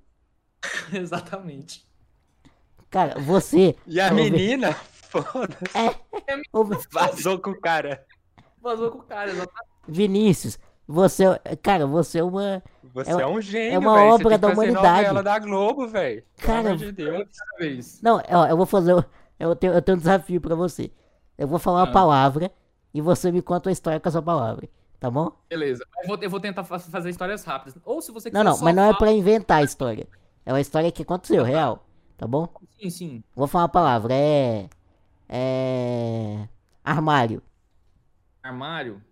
Exatamente. 0.93 1.87
Cara, 2.91 3.19
você. 3.21 3.75
E 3.87 3.99
a 4.01 4.11
menina, 4.13 4.75
foda-se, 4.75 5.65
Ô, 6.53 6.65
vazou 6.93 7.39
com 7.39 7.51
o 7.51 7.61
cara. 7.61 8.05
Vazou 8.61 8.91
com 8.91 8.99
o 8.99 9.03
cara, 9.03 9.31
exatamente. 9.31 9.67
Vinícius, 9.89 10.59
você. 10.87 11.25
Cara, 11.63 11.87
você 11.87 12.19
é 12.19 12.23
uma. 12.25 12.63
Você 12.95 13.11
É 13.11 13.15
é, 13.23 13.27
um 13.27 13.41
gênio, 13.41 13.75
é 13.75 13.79
uma. 13.79 13.95
Você 13.95 14.01
obra 14.15 14.29
tem 14.29 14.33
que 14.33 14.39
da 14.39 14.49
fazer 14.49 14.61
humanidade. 14.61 14.99
novela 15.09 15.23
da 15.23 15.39
Globo, 15.39 15.89
velho. 15.89 16.23
Pelo 16.37 16.47
Cara, 16.47 16.69
amor 16.69 16.77
de 16.77 16.93
Deus. 16.93 17.29
vez. 17.59 18.03
Não, 18.03 18.23
ó, 18.29 18.47
eu 18.47 18.57
vou 18.57 18.67
fazer. 18.67 19.05
O- 19.47 19.51
Eu 19.51 19.57
tenho, 19.57 19.73
eu 19.73 19.83
tenho 19.83 19.97
um 19.97 19.99
desafio 20.01 20.41
pra 20.41 20.55
você. 20.55 20.91
Eu 21.39 21.47
vou 21.49 21.59
falar 21.59 21.81
uma 21.85 21.89
Ah. 21.91 21.93
palavra 21.93 22.51
e 22.95 23.01
você 23.01 23.31
me 23.33 23.43
conta 23.43 23.69
a 23.71 23.73
história 23.73 23.99
com 24.01 24.09
essa 24.09 24.23
palavra. 24.23 24.69
Tá 25.01 25.11
bom? 25.11 25.33
Beleza. 25.51 25.85
Eu 26.03 26.07
vou, 26.09 26.19
eu 26.23 26.31
vou 26.31 26.39
tentar 26.41 26.63
fa- 26.65 26.79
fazer 26.79 27.11
histórias 27.11 27.43
rápidas. 27.45 27.77
Ou 27.85 28.01
se 28.01 28.13
você 28.13 28.29
Não, 28.31 28.41
quiser 28.41 28.45
não, 28.45 28.57
só 28.57 28.65
mas 28.65 28.75
não 28.77 28.85
é 28.85 28.95
pra 28.97 29.11
inventar 29.11 29.59
a 29.59 29.63
história. 29.65 30.07
É 30.47 30.53
uma 30.53 30.61
história 30.61 30.93
que 30.93 31.03
aconteceu, 31.03 31.43
real. 31.43 31.85
Tá 32.17 32.27
bom? 32.27 32.47
Sim, 32.81 32.91
sim. 32.91 33.25
Vou 33.35 33.49
falar 33.49 33.65
uma 33.65 33.69
palavra. 33.69 34.15
É. 34.15 34.69
É. 35.29 36.47
Armário. 36.85 37.43
Armário. 38.43 39.03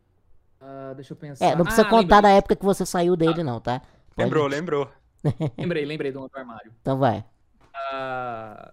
Ah, 0.60 0.92
deixa 0.94 1.12
eu 1.12 1.16
pensar. 1.16 1.44
É, 1.44 1.56
não 1.56 1.64
precisa 1.64 1.82
Ah, 1.86 1.90
contar 1.90 2.16
lembrei. 2.16 2.22
da 2.22 2.30
época 2.36 2.54
que 2.56 2.64
você 2.64 2.84
saiu 2.86 3.16
dele, 3.16 3.42
não, 3.42 3.60
tá? 3.60 3.80
Pode- 3.80 4.24
Lembrou, 4.26 4.46
lembrou. 4.46 4.88
Lembrei, 5.58 5.84
lembrei 5.84 6.12
do 6.12 6.20
outro 6.20 6.38
armário. 6.38 6.70
Então 6.80 6.98
vai. 6.98 7.24
Ah, 7.74 8.72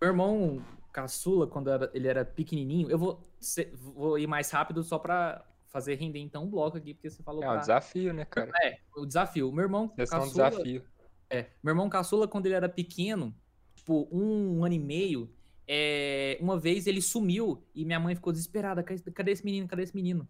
meu 0.00 0.10
irmão 0.10 0.62
caçula, 0.92 1.46
quando 1.46 1.70
era- 1.70 1.90
ele 1.94 2.08
era 2.08 2.24
pequenininho, 2.24 2.90
eu 2.90 2.98
vou, 2.98 3.28
ser- 3.38 3.70
vou 3.74 4.18
ir 4.18 4.26
mais 4.26 4.50
rápido 4.50 4.82
só 4.82 4.98
pra 4.98 5.44
fazer 5.68 5.94
render 5.94 6.18
então 6.18 6.44
um 6.44 6.50
bloco 6.50 6.76
aqui, 6.76 6.94
porque 6.94 7.08
você 7.10 7.22
falou 7.22 7.42
É 7.44 7.46
um 7.46 7.50
pra- 7.52 7.60
desafio, 7.60 8.12
né, 8.12 8.24
cara? 8.24 8.50
É, 8.62 8.78
o 8.96 9.06
desafio. 9.06 9.48
O 9.48 9.52
meu 9.52 9.64
irmão 9.64 9.92
Esse 9.96 10.12
é 10.12 10.16
um 10.18 10.20
caçula, 10.22 10.50
desafio. 10.50 10.84
É, 11.28 11.46
meu 11.62 11.72
irmão 11.72 11.88
caçula, 11.88 12.26
quando 12.26 12.46
ele 12.46 12.54
era 12.56 12.68
pequeno, 12.68 13.32
tipo, 13.74 14.08
um, 14.10 14.64
ano 14.64 14.74
e 14.74 14.78
meio, 14.80 15.32
é, 15.68 16.36
uma 16.40 16.58
vez 16.58 16.88
ele 16.88 17.00
sumiu 17.00 17.62
e 17.72 17.84
minha 17.84 18.00
mãe 18.00 18.16
ficou 18.16 18.32
desesperada. 18.32 18.82
"Cadê- 18.82 19.30
esse 19.30 19.44
menino? 19.44 19.68
Cadê 19.68 19.82
esse 19.84 19.94
menino? 19.94 20.26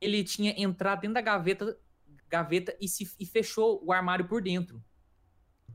Ele 0.00 0.24
tinha 0.24 0.52
entrado 0.60 1.02
dentro 1.02 1.14
da 1.14 1.20
gaveta, 1.20 1.78
gaveta 2.28 2.76
e, 2.80 2.88
se, 2.88 3.08
e 3.20 3.24
fechou 3.24 3.80
o 3.84 3.92
armário 3.92 4.26
por 4.26 4.42
dentro. 4.42 4.82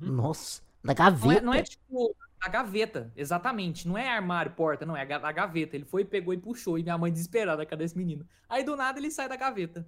Nossa. 0.02 0.62
Na 0.84 0.88
Não 0.88 0.92
é, 0.92 0.96
gaveta. 0.96 1.42
não 1.42 1.54
é 1.54 1.64
tipo 1.64 2.16
a 2.46 2.50
gaveta, 2.50 3.12
exatamente. 3.16 3.88
Não 3.88 3.98
é 3.98 4.08
armário, 4.10 4.52
porta, 4.54 4.86
não, 4.86 4.96
é 4.96 5.02
a 5.02 5.06
ga- 5.06 5.28
a 5.28 5.32
gaveta. 5.32 5.76
Ele 5.76 5.86
foi, 5.86 6.06
pegou 6.06 6.34
e 6.34 6.38
puxou. 6.38 6.78
E 6.78 6.84
minha 6.84 6.98
mãe 6.98 7.12
desesperada, 7.12 7.66
cadê 7.66 7.84
esse 7.86 7.98
menino? 7.98 8.26
Aí 8.50 8.64
do 8.64 8.76
nada 8.76 9.00
ele 9.00 9.12
sai 9.12 9.28
da 9.30 9.36
gaveta. 9.36 9.88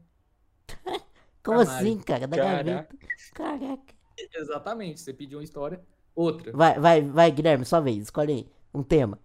Como 1.43 1.59
armário. 1.59 1.87
assim, 1.89 1.99
cara? 2.01 2.27
Da 2.27 2.37
Caraca. 2.37 2.63
gaveta. 2.63 2.97
Caraca. 3.33 3.93
Exatamente. 4.35 4.99
Você 5.01 5.13
pediu 5.13 5.37
uma 5.39 5.43
história, 5.43 5.81
outra. 6.15 6.51
Vai, 6.53 6.79
vai, 6.79 7.01
vai, 7.01 7.31
Guilherme, 7.31 7.65
sua 7.65 7.79
vez. 7.79 8.03
Escolhe 8.03 8.33
aí. 8.33 8.51
Um 8.73 8.83
tema. 8.83 9.19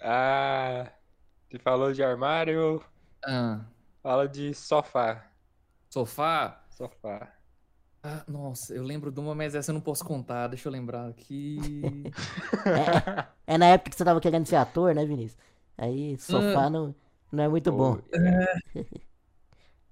Ah, 0.00 0.92
você 1.50 1.58
falou 1.58 1.92
de 1.92 2.02
armário, 2.02 2.82
Ah, 3.24 3.64
fala 4.02 4.28
de 4.28 4.54
sofá. 4.54 5.26
sofá. 5.90 6.62
Sofá. 6.70 7.35
Ah, 8.08 8.22
nossa, 8.28 8.72
eu 8.72 8.84
lembro 8.84 9.10
de 9.10 9.18
uma, 9.18 9.34
mas 9.34 9.54
essa 9.56 9.72
eu 9.72 9.74
não 9.74 9.80
posso 9.80 10.04
contar. 10.04 10.46
Deixa 10.46 10.68
eu 10.68 10.72
lembrar 10.72 11.08
aqui. 11.08 11.58
É 13.48 13.56
na 13.58 13.66
época 13.66 13.90
que 13.90 13.96
você 13.96 14.04
tava 14.04 14.20
querendo 14.20 14.44
ser 14.46 14.56
ator, 14.56 14.92
né, 14.94 15.04
Vinícius? 15.06 15.38
Aí, 15.78 16.16
sofá 16.18 16.64
Ah. 16.66 16.70
não, 16.70 16.94
não 17.32 17.44
é 17.44 17.48
muito 17.48 17.70
bom. 17.72 17.98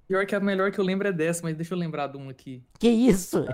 Pior 0.08 0.26
que 0.26 0.34
a 0.34 0.40
melhor 0.40 0.70
que 0.72 0.78
eu 0.78 0.84
lembro 0.84 1.06
é 1.08 1.12
dessa, 1.12 1.42
mas 1.42 1.56
deixa 1.56 1.72
eu 1.74 1.78
lembrar 1.78 2.08
de 2.08 2.16
uma 2.16 2.30
aqui. 2.32 2.62
Que 2.78 2.88
isso? 2.88 3.44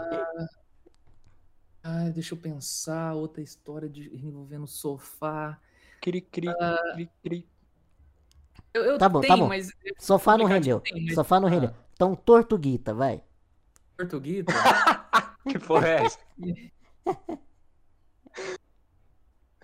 Ai, 1.82 2.11
deixa 2.12 2.34
eu 2.34 2.38
pensar. 2.38 3.14
Outra 3.14 3.42
história 3.42 3.88
de 3.88 4.14
envolvendo 4.14 4.66
sofá. 4.66 5.58
Cri, 6.00 6.20
cri, 6.20 6.48
Ah. 6.48 6.78
cri, 6.94 7.11
cri. 7.22 7.48
Eu, 8.74 8.84
eu 8.84 8.98
Tá 8.98 9.08
bom, 9.08 9.20
tá 9.20 9.26
tenho, 9.28 9.38
bom. 9.40 9.48
mas 9.48 9.70
Sofá 9.98 10.36
não 10.38 10.44
rendeu. 10.46 10.80
tem, 10.80 11.04
mas- 11.04 11.14
Sofá 11.14 11.38
não 11.40 11.48
Ah. 11.48 11.50
rendeu. 11.50 11.70
Então, 11.94 12.14
tortuguita, 12.14 12.94
vai. 12.94 13.22
Tortuguita? 14.01 14.53
Que 15.48 15.59
porra 15.59 15.88
é 15.88 16.05
essa? 16.05 16.18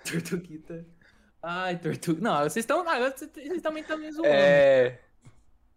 Tortuguita. 0.05 0.87
Ai, 1.43 1.77
tortuga. 1.79 2.21
Não, 2.21 2.39
vocês 2.39 2.57
estão. 2.57 2.83
Ah, 2.89 2.99
vocês 3.11 3.63
também 3.63 3.83
estão 3.83 3.99
me 3.99 4.11
zoando. 4.11 4.27
É. 4.29 4.99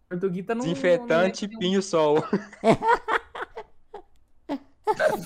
Tortuguita 0.08 0.54
não. 0.54 0.62
Desinfetante 0.62 1.46
não 1.46 1.54
é- 1.54 1.58
pinho-sol. 1.60 2.22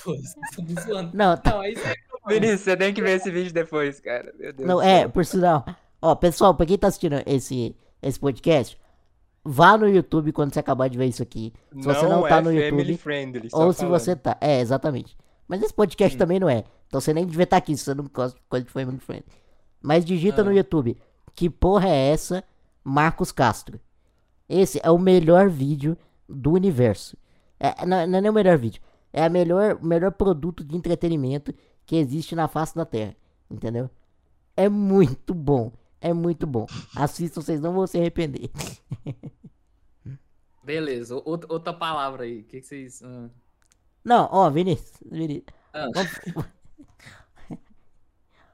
Pô, 0.03 0.13
vocês 0.15 0.35
estão 0.51 0.65
me 0.65 0.75
zoando. 0.81 1.11
Não, 1.17 1.37
tá- 1.37 1.51
Não, 1.51 1.61
aí 1.61 1.75
você. 1.75 1.95
Vinícius, 2.27 2.61
você 2.61 2.75
tem 2.77 2.93
que 2.93 3.01
ver 3.01 3.11
esse 3.17 3.31
vídeo 3.31 3.53
depois, 3.53 3.99
cara. 3.99 4.33
Meu 4.37 4.51
Deus 4.51 4.67
não 4.67 4.75
do 4.77 4.81
é, 4.81 4.99
céu. 5.01 5.09
por 5.09 5.25
sinal. 5.25 5.65
Ó, 6.01 6.15
pessoal, 6.15 6.53
pra 6.55 6.65
quem 6.65 6.77
tá 6.77 6.87
assistindo 6.87 7.21
esse, 7.25 7.75
esse 8.01 8.19
podcast, 8.19 8.77
vá 9.45 9.77
no 9.77 9.87
YouTube 9.87 10.31
quando 10.33 10.51
você 10.53 10.59
acabar 10.59 10.89
de 10.89 10.97
ver 10.97 11.05
isso 11.05 11.21
aqui. 11.23 11.53
Se 11.71 11.83
você 11.83 12.07
não 12.07 12.23
tá 12.23 12.37
é 12.37 12.41
no 12.41 12.45
family 12.51 12.61
YouTube, 12.63 12.97
friendly, 12.97 13.49
ou 13.53 13.71
se 13.71 13.79
falando. 13.79 13.99
você 13.99 14.15
tá. 14.15 14.37
É, 14.41 14.59
exatamente. 14.59 15.15
Mas 15.47 15.61
esse 15.61 15.73
podcast 15.73 16.17
também 16.17 16.39
não 16.39 16.49
é. 16.49 16.63
Então 16.87 16.99
você 16.99 17.13
nem 17.13 17.25
devia 17.25 17.43
estar 17.43 17.57
aqui 17.57 17.77
se 17.77 17.83
você 17.85 17.93
não 17.93 18.05
gosta 18.11 18.35
de 18.37 18.43
coisa 18.49 18.65
de 18.65 18.71
family 18.71 18.97
friend. 18.99 19.23
Mas 19.81 20.03
digita 20.03 20.43
no 20.43 20.49
Ah. 20.49 20.53
YouTube. 20.55 20.97
Que 21.35 21.49
porra 21.49 21.87
é 21.87 22.09
essa? 22.09 22.43
Marcos 22.83 23.31
Castro. 23.31 23.79
Esse 24.49 24.79
é 24.83 24.89
o 24.89 24.97
melhor 24.97 25.49
vídeo 25.49 25.97
do 26.27 26.51
universo. 26.53 27.15
É, 27.59 27.85
não, 27.85 28.07
não 28.07 28.17
é 28.17 28.21
nem 28.21 28.29
o 28.31 28.33
melhor 28.33 28.57
vídeo. 28.57 28.81
É 29.13 29.23
a 29.23 29.29
melhor, 29.29 29.77
o 29.81 29.85
melhor 29.85 30.11
produto 30.11 30.63
de 30.63 30.75
entretenimento 30.75 31.53
que 31.85 31.95
existe 31.95 32.35
na 32.35 32.47
face 32.47 32.75
da 32.75 32.85
Terra. 32.85 33.15
Entendeu? 33.49 33.89
É 34.57 34.67
muito 34.69 35.33
bom. 35.33 35.71
É 36.05 36.13
muito 36.13 36.45
bom. 36.45 36.67
Assistam, 36.95 37.41
vocês 37.41 37.59
não 37.59 37.73
vão 37.73 37.87
se 37.87 37.97
arrepender. 37.97 38.51
Beleza, 40.63 41.15
outra, 41.25 41.51
outra 41.51 41.73
palavra 41.73 42.23
aí. 42.25 42.41
O 42.41 42.43
que, 42.43 42.61
que 42.61 42.67
vocês. 42.67 43.01
ah, 43.03 43.29
Não, 44.03 44.29
ó, 44.31 44.49
Vinícius. 44.49 44.99
Vinícius. 45.09 45.45
Ah. 45.73 45.87
Vamos- 45.93 46.45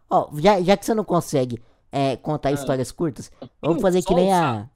Ó, 0.09 0.29
já, 0.39 0.61
já 0.61 0.75
que 0.75 0.85
você 0.85 0.93
não 0.93 1.05
consegue 1.05 1.61
é, 1.91 2.17
contar 2.17 2.51
histórias 2.51 2.91
curtas, 2.91 3.31
vamos 3.61 3.81
fazer 3.81 4.01
que 4.01 4.13
nem 4.13 4.31
a. 4.33 4.69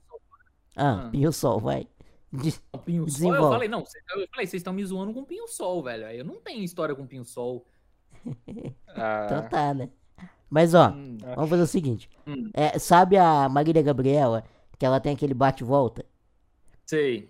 Ah, 0.77 1.05
Ah. 1.05 1.09
Pinho 1.09 1.31
Sol, 1.31 1.59
vai. 1.59 1.87
De- 2.31 2.53
Pinho 2.85 3.09
Sol, 3.09 3.33
eu 3.35 3.49
falei, 3.49 3.67
não, 3.69 3.79
eu 3.79 4.27
falei, 4.29 4.47
vocês 4.47 4.55
estão 4.61 4.73
me 4.73 4.85
zoando 4.85 5.13
com 5.13 5.23
Pinho 5.23 5.47
Sol, 5.47 5.81
velho. 5.83 6.05
Eu 6.11 6.25
não 6.25 6.35
tenho 6.41 6.63
história 6.63 6.93
com 6.95 7.05
Pinho 7.07 7.23
Sol. 7.25 7.65
Ah, 8.89 9.25
Então 9.27 9.49
tá, 9.49 9.73
né? 9.73 9.89
Mas 10.49 10.73
ó, 10.73 10.89
Hum, 10.89 11.17
vamos 11.35 11.49
fazer 11.49 11.63
o 11.63 11.67
seguinte. 11.67 12.09
Hum. 12.27 12.49
É, 12.53 12.77
sabe 12.79 13.17
a 13.17 13.49
Marília 13.49 13.81
Gabriela, 13.81 14.43
que 14.77 14.85
ela 14.85 14.99
tem 14.99 15.13
aquele 15.13 15.33
bate-volta? 15.33 16.05
sei. 16.85 17.29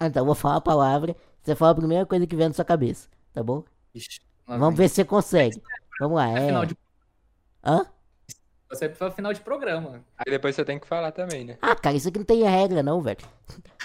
Ah, 0.00 0.06
Então 0.06 0.22
eu 0.22 0.26
vou 0.26 0.34
falar 0.34 0.56
a 0.56 0.60
palavra, 0.60 1.16
você 1.42 1.54
fala 1.56 1.72
a 1.72 1.74
primeira 1.74 2.06
coisa 2.06 2.26
que 2.26 2.36
vem 2.36 2.48
na 2.48 2.54
sua 2.54 2.64
cabeça, 2.64 3.08
tá 3.32 3.42
bom? 3.42 3.64
Ixi, 3.94 4.20
Vamos 4.46 4.76
ver 4.76 4.88
se 4.88 4.96
você 4.96 5.04
consegue. 5.04 5.60
Vamos 6.00 6.16
lá, 6.16 6.28
É 6.28 6.46
final 6.46 6.62
é. 6.62 6.66
de, 6.66 6.76
Hã? 7.64 7.86
você 8.70 8.84
é 8.84 8.88
pra 8.88 9.10
final 9.10 9.32
de 9.32 9.40
programa. 9.40 10.04
Aí 10.18 10.30
depois 10.30 10.54
você 10.54 10.64
tem 10.64 10.78
que 10.78 10.86
falar 10.86 11.10
também, 11.12 11.44
né? 11.44 11.58
Ah, 11.60 11.74
cara, 11.74 11.96
isso 11.96 12.08
aqui 12.08 12.18
não 12.18 12.24
tem 12.26 12.42
regra, 12.44 12.82
não, 12.82 13.00
velho. 13.00 13.18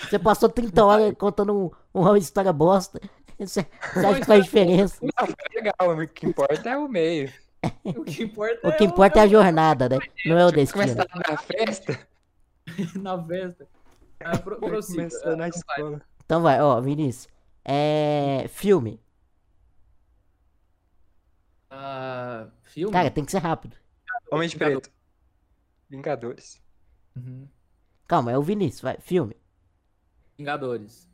Você 0.09 0.19
passou 0.19 0.49
30 0.49 0.85
horas 0.85 1.13
contando 1.17 1.53
um, 1.55 1.71
uma 1.99 2.17
história 2.17 2.53
bosta. 2.53 2.99
Você, 3.39 3.65
você 3.93 4.05
acha 4.05 4.19
que 4.19 4.25
faz 4.27 4.43
diferença? 4.43 4.97
Não, 5.01 5.25
foi 5.25 5.35
legal, 5.55 5.73
o 5.97 6.07
que 6.07 6.25
importa 6.27 6.69
é 6.69 6.77
o 6.77 6.87
meio. 6.87 7.31
O 7.83 8.03
que 8.03 8.23
importa 8.23 8.67
O 8.67 8.77
que 8.77 8.83
importa 8.83 9.19
é 9.19 9.23
a 9.23 9.27
jornada, 9.27 9.89
né? 9.89 9.97
Não 10.25 10.37
é 10.37 10.45
o 10.45 10.51
destino. 10.51 10.83
Começar 10.83 11.05
na 11.29 11.37
festa, 11.37 12.07
na 12.99 13.23
festa. 13.23 13.67
Ah, 14.19 14.37
pro, 14.37 14.57
prossiga. 14.57 14.97
começar 15.09 15.35
na 15.35 15.45
Ah, 15.45 15.47
então 15.47 15.61
vai. 15.67 15.75
escola. 15.79 16.01
Então 16.25 16.41
vai, 16.41 16.61
ó, 16.61 16.79
Vinícius. 16.81 17.27
É. 17.65 18.45
Filme. 18.49 18.99
Ah, 21.69 22.47
filme? 22.63 22.91
Cara, 22.93 23.09
tem 23.11 23.25
que 23.25 23.31
ser 23.31 23.39
rápido. 23.39 23.75
Homem 24.31 24.47
de. 24.47 24.57
Preto. 24.57 24.89
Vingadores. 25.89 26.61
Uhum. 27.15 27.47
Calma, 28.07 28.31
é 28.31 28.37
o 28.37 28.41
Vinícius, 28.43 28.81
vai. 28.81 28.97
Filme. 28.99 29.35
Vingadores. 30.37 31.07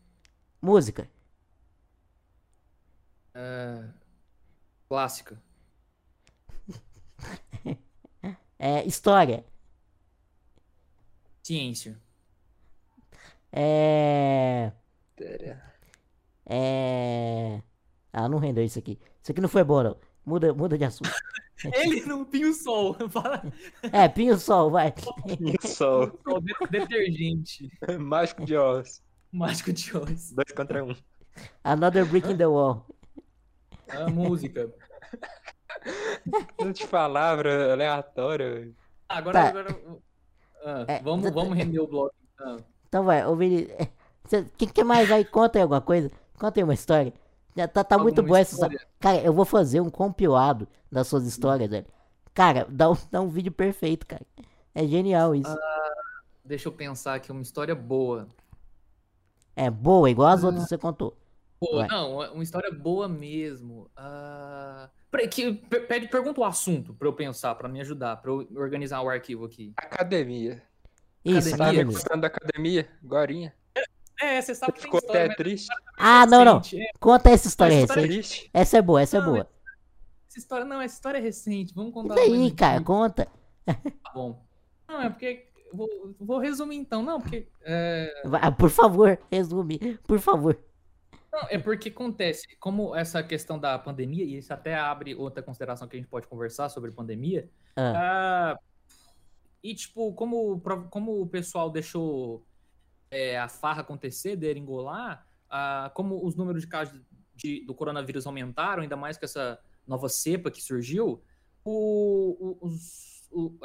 Música. 0.61 1.09
Ah, 3.33 3.89
clássica. 4.87 5.41
É. 8.61 8.85
História. 8.85 9.45
Ciência. 11.41 11.97
É. 13.51 14.71
É. 16.45 17.61
Ah, 18.11 18.27
não 18.27 18.37
rendeu 18.37 18.63
isso 18.63 18.77
aqui. 18.79 18.99
Isso 19.21 19.31
aqui 19.31 19.39
não 19.41 19.47
foi 19.49 19.63
bom, 19.63 19.81
não. 19.83 19.97
Muda, 20.25 20.53
muda 20.53 20.77
de 20.77 20.83
assunto. 20.83 21.09
Ele 21.73 22.01
não 22.05 22.23
pinho 22.25 22.53
sol. 22.53 22.95
Fala 23.09 23.41
É, 23.91 24.07
Pinho 24.07 24.37
Sol, 24.37 24.69
vai. 24.71 24.93
Sol. 25.61 26.11
sol 26.23 26.41
de- 26.41 26.53
detergente. 26.69 27.69
Mágico 27.99 28.45
de 28.45 28.55
Oz. 28.55 29.01
Mágico 29.31 29.73
de 29.73 29.95
Oz. 29.97 30.31
Dois 30.31 30.51
contra 30.55 30.83
um. 30.83 30.95
Another 31.63 32.05
Brick 32.05 32.29
in 32.31 32.37
the 32.37 32.47
Wall. 32.47 32.85
A 33.89 34.09
música. 34.09 34.73
Não 36.59 36.73
te 36.73 36.87
palavra 36.87 37.73
aleatória. 37.73 38.71
Ah, 39.07 39.17
Agora, 39.17 39.33
Tá. 39.41 39.49
agora. 39.49 39.79
ah, 40.65 40.85
É, 40.87 41.01
vamos, 41.01 41.25
tá- 41.25 41.31
vamos 41.31 41.57
render 41.57 41.79
o 41.79 41.87
bloco. 41.87 42.13
Ah, 42.39 42.57
Então 42.87 43.03
vai, 43.03 43.25
ô 43.25 43.35
Vinícius. 43.35 43.75
O 44.31 44.45
que, 44.57 44.67
que 44.67 44.83
mais 44.83 45.11
aí? 45.11 45.25
Conta 45.25 45.57
aí 45.57 45.63
alguma 45.63 45.81
coisa. 45.81 46.11
Conta 46.37 46.59
aí 46.59 46.63
uma 46.63 46.73
história. 46.73 47.13
Tá, 47.73 47.83
tá 47.83 47.97
muito 47.97 48.19
Alguma 48.19 48.27
boa 48.29 48.39
essa. 48.39 48.53
história? 48.53 48.79
Cara, 48.99 49.17
eu 49.21 49.33
vou 49.33 49.43
fazer 49.45 49.81
um 49.81 49.89
compilado 49.89 50.67
das 50.91 51.07
suas 51.07 51.25
histórias, 51.25 51.69
velho. 51.69 51.85
Cara, 52.33 52.65
dá 52.69 52.89
um, 52.91 52.97
dá 53.11 53.19
um 53.21 53.27
vídeo 53.27 53.51
perfeito, 53.51 54.05
cara. 54.05 54.25
É 54.73 54.85
genial 54.87 55.33
isso. 55.35 55.57
deixa 56.45 56.67
eu 56.69 56.71
pensar 56.71 57.15
aqui, 57.15 57.31
uma 57.31 57.41
história 57.41 57.75
boa. 57.75 58.27
É 59.55 59.69
boa, 59.69 60.09
igual 60.09 60.29
as 60.29 60.43
outras 60.43 60.63
que 60.63 60.69
você 60.69 60.77
contou. 60.77 61.17
Vai. 61.73 61.87
não, 61.89 62.19
uma 62.33 62.43
história 62.43 62.71
boa 62.71 63.09
mesmo. 63.09 63.89
Ah, 63.97 64.89
que, 65.29 65.53
pe- 65.53 65.79
pede, 65.81 66.07
pergunta 66.07 66.39
o 66.41 66.45
assunto 66.45 66.93
pra 66.93 67.07
eu 67.07 67.13
pensar, 67.13 67.55
pra 67.55 67.67
me 67.67 67.81
ajudar, 67.81 68.17
pra 68.17 68.31
eu 68.31 68.47
organizar 68.55 69.01
o 69.01 69.09
arquivo 69.09 69.45
aqui. 69.45 69.73
Academia. 69.77 70.61
Isso, 71.25 71.49
Academia. 71.49 71.57
Tava 71.57 71.63
academia. 71.71 71.85
gostando 71.93 72.21
da 72.21 72.27
academia? 72.27 72.89
Gorinha. 73.03 73.53
É, 74.21 74.41
você 74.41 74.53
sabe 74.53 74.73
que 74.73 74.79
tem 74.81 74.87
Ficou 74.87 74.99
história, 74.99 75.25
até 75.25 75.35
triste. 75.35 75.67
Ah, 75.97 76.25
não, 76.25 76.43
não. 76.43 76.57
é. 76.73 76.89
Conta 76.99 77.29
essa 77.29 77.47
história 77.47 77.73
história 77.81 78.01
recente. 78.03 78.13
Triste. 78.13 78.49
Essa 78.53 78.77
é 78.77 78.81
boa, 78.81 79.01
essa 79.01 79.17
é 79.17 79.19
Não, 79.21 79.27
boa. 79.31 79.49
Essa 80.29 80.39
história, 80.39 80.65
não, 80.65 80.81
essa 80.81 80.93
história 80.95 81.17
é 81.17 81.21
recente, 81.21 81.73
vamos 81.73 81.91
E 81.91 81.93
contar 81.93 82.15
daí, 82.15 82.29
uma 82.37 82.51
cara? 82.55 82.81
Conta. 82.83 83.27
Tá 83.65 83.75
bom. 84.13 84.43
Não, 84.87 85.01
é 85.01 85.09
porque. 85.09 85.47
Vou, 85.71 85.87
vou 86.19 86.39
resumir 86.39 86.75
então, 86.77 87.01
não, 87.01 87.21
porque. 87.21 87.47
É, 87.61 88.23
Vai, 88.25 88.51
por 88.55 88.69
favor, 88.69 89.17
resume. 89.31 89.97
Por 90.07 90.19
favor. 90.19 90.59
Não, 91.31 91.41
é 91.49 91.57
porque 91.59 91.89
acontece, 91.89 92.47
como 92.59 92.95
essa 92.95 93.21
questão 93.23 93.59
da 93.59 93.77
pandemia, 93.77 94.23
e 94.23 94.37
isso 94.37 94.53
até 94.53 94.75
abre 94.75 95.13
outra 95.15 95.43
consideração 95.43 95.87
que 95.87 95.95
a 95.95 95.99
gente 95.99 96.09
pode 96.09 96.27
conversar 96.27 96.69
sobre 96.69 96.91
pandemia. 96.91 97.49
Ah, 97.75 98.53
ah, 98.55 98.59
e, 99.63 99.75
tipo, 99.75 100.13
como, 100.13 100.59
como 100.89 101.21
o 101.21 101.27
pessoal 101.27 101.69
deixou 101.69 102.45
é, 103.11 103.37
a 103.39 103.47
farra 103.47 103.81
acontecer, 103.81 104.35
deringolar, 104.35 105.25
ah, 105.49 105.91
como 105.93 106.25
os 106.25 106.35
números 106.35 106.61
de 106.61 106.67
casos 106.67 106.99
de- 107.35 107.65
do 107.65 107.73
coronavírus 107.73 108.25
aumentaram, 108.27 108.83
ainda 108.83 108.95
mais 108.97 109.17
com 109.17 109.25
essa 109.25 109.59
nova 109.87 110.07
cepa 110.09 110.51
que 110.51 110.61
surgiu, 110.61 111.21
o- 111.63 112.37
o- 112.39 112.67
os, 112.67 113.27
o, 113.31 113.57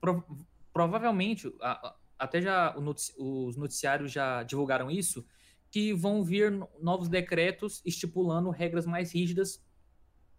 pro- 0.00 0.24
provavelmente, 0.72 1.52
até 2.18 2.40
já 2.40 2.74
notici- 2.78 3.14
os 3.18 3.56
noticiários 3.56 4.12
já 4.12 4.42
divulgaram 4.42 4.90
isso, 4.90 5.24
que 5.70 5.92
vão 5.94 6.22
vir 6.24 6.50
no- 6.50 6.68
novos 6.80 7.08
decretos 7.08 7.80
estipulando 7.84 8.50
regras 8.50 8.86
mais 8.86 9.12
rígidas 9.12 9.62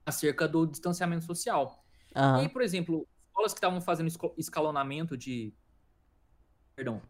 acerca 0.06 0.48
do 0.48 0.66
distanciamento 0.68 1.24
social. 1.26 1.84
E 2.16 2.20
aham. 2.20 2.40
aí, 2.42 2.50
por 2.50 2.62
exemplo, 2.62 3.08
escolas 3.28 3.54
que 3.54 3.58
estavam 3.58 3.80
fazendo 3.82 4.10
escalonamento 4.38 5.16
de. 5.18 5.54
Perdão. 6.76 7.02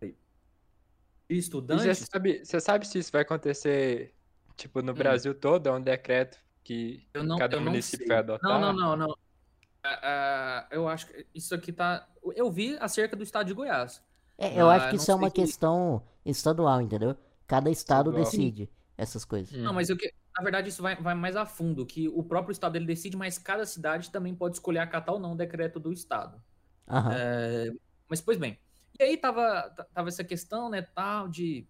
De 0.00 0.08
E 0.08 1.34
você 1.34 1.38
estudantes. 1.40 2.08
sabe, 2.10 2.44
você 2.44 2.60
sabe 2.60 2.86
se 2.86 2.98
isso 2.98 3.12
vai 3.12 3.20
acontecer, 3.22 4.14
tipo, 4.56 4.80
no 4.80 4.94
Brasil 4.94 5.34
todo? 5.34 5.66
É 5.68 5.72
um 5.72 5.80
decreto 5.80 6.38
que 6.64 7.06
Eu 7.12 7.22
não, 7.22 7.36
cada 7.36 7.60
município 7.60 8.06
vai 8.08 8.18
adotar? 8.18 8.50
Não, 8.50 8.72
não, 8.72 8.96
não, 8.96 8.96
não. 9.08 9.16
Ah, 9.84 10.00
ah, 10.02 10.68
eu 10.70 10.88
acho 10.88 11.06
que 11.06 11.26
isso 11.34 11.54
aqui 11.54 11.70
tá. 11.72 12.08
Eu 12.34 12.50
vi 12.50 12.76
acerca 12.80 13.14
do 13.14 13.22
estado 13.22 13.46
de 13.46 13.52
Goiás. 13.54 14.02
É, 14.38 14.58
eu 14.60 14.68
Ah, 14.70 14.76
acho 14.76 14.90
que 14.90 14.96
isso 14.96 15.10
é 15.10 15.14
uma 15.14 15.30
que- 15.30 15.42
questão 15.42 16.02
estadual, 16.24 16.80
entendeu? 16.80 17.14
Cada 17.48 17.70
estado 17.70 18.12
decide 18.12 18.70
essas 18.96 19.24
coisas. 19.24 19.52
Não, 19.60 19.72
mas 19.74 19.88
eu 19.90 19.96
que, 19.96 20.12
na 20.36 20.42
verdade 20.42 20.68
isso 20.68 20.82
vai, 20.82 20.94
vai 20.96 21.14
mais 21.14 21.36
a 21.36 21.46
fundo, 21.46 21.86
que 21.86 22.08
o 22.08 22.22
próprio 22.22 22.52
estado 22.52 22.76
ele 22.76 22.86
decide, 22.86 23.16
mas 23.16 23.38
cada 23.38 23.66
cidade 23.66 24.10
também 24.10 24.34
pode 24.34 24.56
escolher 24.56 24.80
acatar 24.80 25.14
ou 25.14 25.20
não 25.20 25.32
o 25.32 25.36
decreto 25.36 25.80
do 25.80 25.92
estado. 25.92 26.42
É, 27.08 27.70
mas, 28.08 28.20
pois 28.20 28.38
bem. 28.38 28.58
E 28.98 29.02
aí 29.04 29.16
tava, 29.18 29.70
tava 29.94 30.08
essa 30.08 30.24
questão, 30.24 30.70
né, 30.70 30.82
tal, 30.82 31.28
de, 31.28 31.68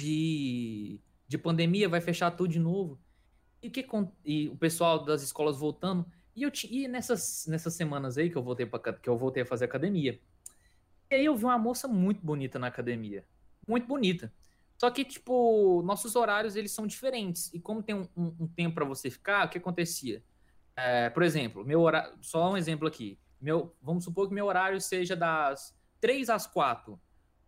de, 0.00 1.00
de 1.26 1.38
pandemia, 1.38 1.88
vai 1.88 2.00
fechar 2.00 2.30
tudo 2.30 2.50
de 2.52 2.58
novo. 2.58 3.00
E, 3.62 3.68
o 3.68 3.72
que, 3.72 3.86
e 4.24 4.48
o 4.50 4.56
pessoal 4.56 5.04
das 5.04 5.22
escolas 5.22 5.58
voltando. 5.58 6.06
E, 6.36 6.44
eu, 6.44 6.52
e 6.70 6.88
nessas, 6.88 7.46
nessas 7.48 7.74
semanas 7.74 8.18
aí 8.18 8.30
que 8.30 8.36
eu, 8.38 8.42
voltei 8.42 8.66
pra, 8.66 8.78
ca- 8.80 8.92
que 8.94 9.08
eu 9.08 9.18
voltei 9.18 9.42
a 9.42 9.46
fazer 9.46 9.66
academia, 9.66 10.20
e 11.10 11.16
aí 11.16 11.24
eu 11.26 11.36
vi 11.36 11.44
uma 11.44 11.58
moça 11.58 11.88
muito 11.88 12.24
bonita 12.24 12.58
na 12.58 12.68
academia. 12.68 13.26
Muito 13.68 13.86
bonita. 13.86 14.32
Só 14.76 14.90
que, 14.90 15.04
tipo, 15.04 15.82
nossos 15.84 16.16
horários, 16.16 16.56
eles 16.56 16.70
são 16.72 16.86
diferentes. 16.86 17.52
E 17.52 17.60
como 17.60 17.82
tem 17.82 17.94
um, 17.94 18.08
um- 18.16 18.34
um 18.40 18.46
tempo 18.48 18.76
para 18.76 18.84
você 18.84 19.10
ficar, 19.10 19.46
o 19.46 19.50
que 19.50 19.58
acontecia? 19.58 20.22
É, 20.76 21.10
por 21.10 21.22
exemplo, 21.24 21.64
meu 21.64 21.80
horário... 21.80 22.12
Só 22.22 22.50
um 22.52 22.56
exemplo 22.56 22.86
aqui. 22.86 23.18
Meu, 23.40 23.74
vamos 23.82 24.04
supor 24.04 24.28
que 24.28 24.34
meu 24.34 24.46
horário 24.46 24.80
seja 24.80 25.14
das 25.16 25.76
3 26.00 26.30
às 26.30 26.46
4. 26.46 26.94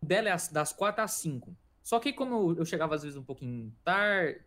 o 0.03 0.07
dela 0.07 0.29
é 0.29 0.37
das 0.53 0.73
4 0.73 1.03
às 1.05 1.13
5. 1.13 1.57
Só 1.83 1.99
que 2.01 2.13
como 2.13 2.53
eu 2.59 2.65
chegava 2.65 2.95
às 2.95 3.03
vezes 3.03 3.17
um 3.17 3.23
pouquinho 3.25 3.73
tarde, 3.85 4.41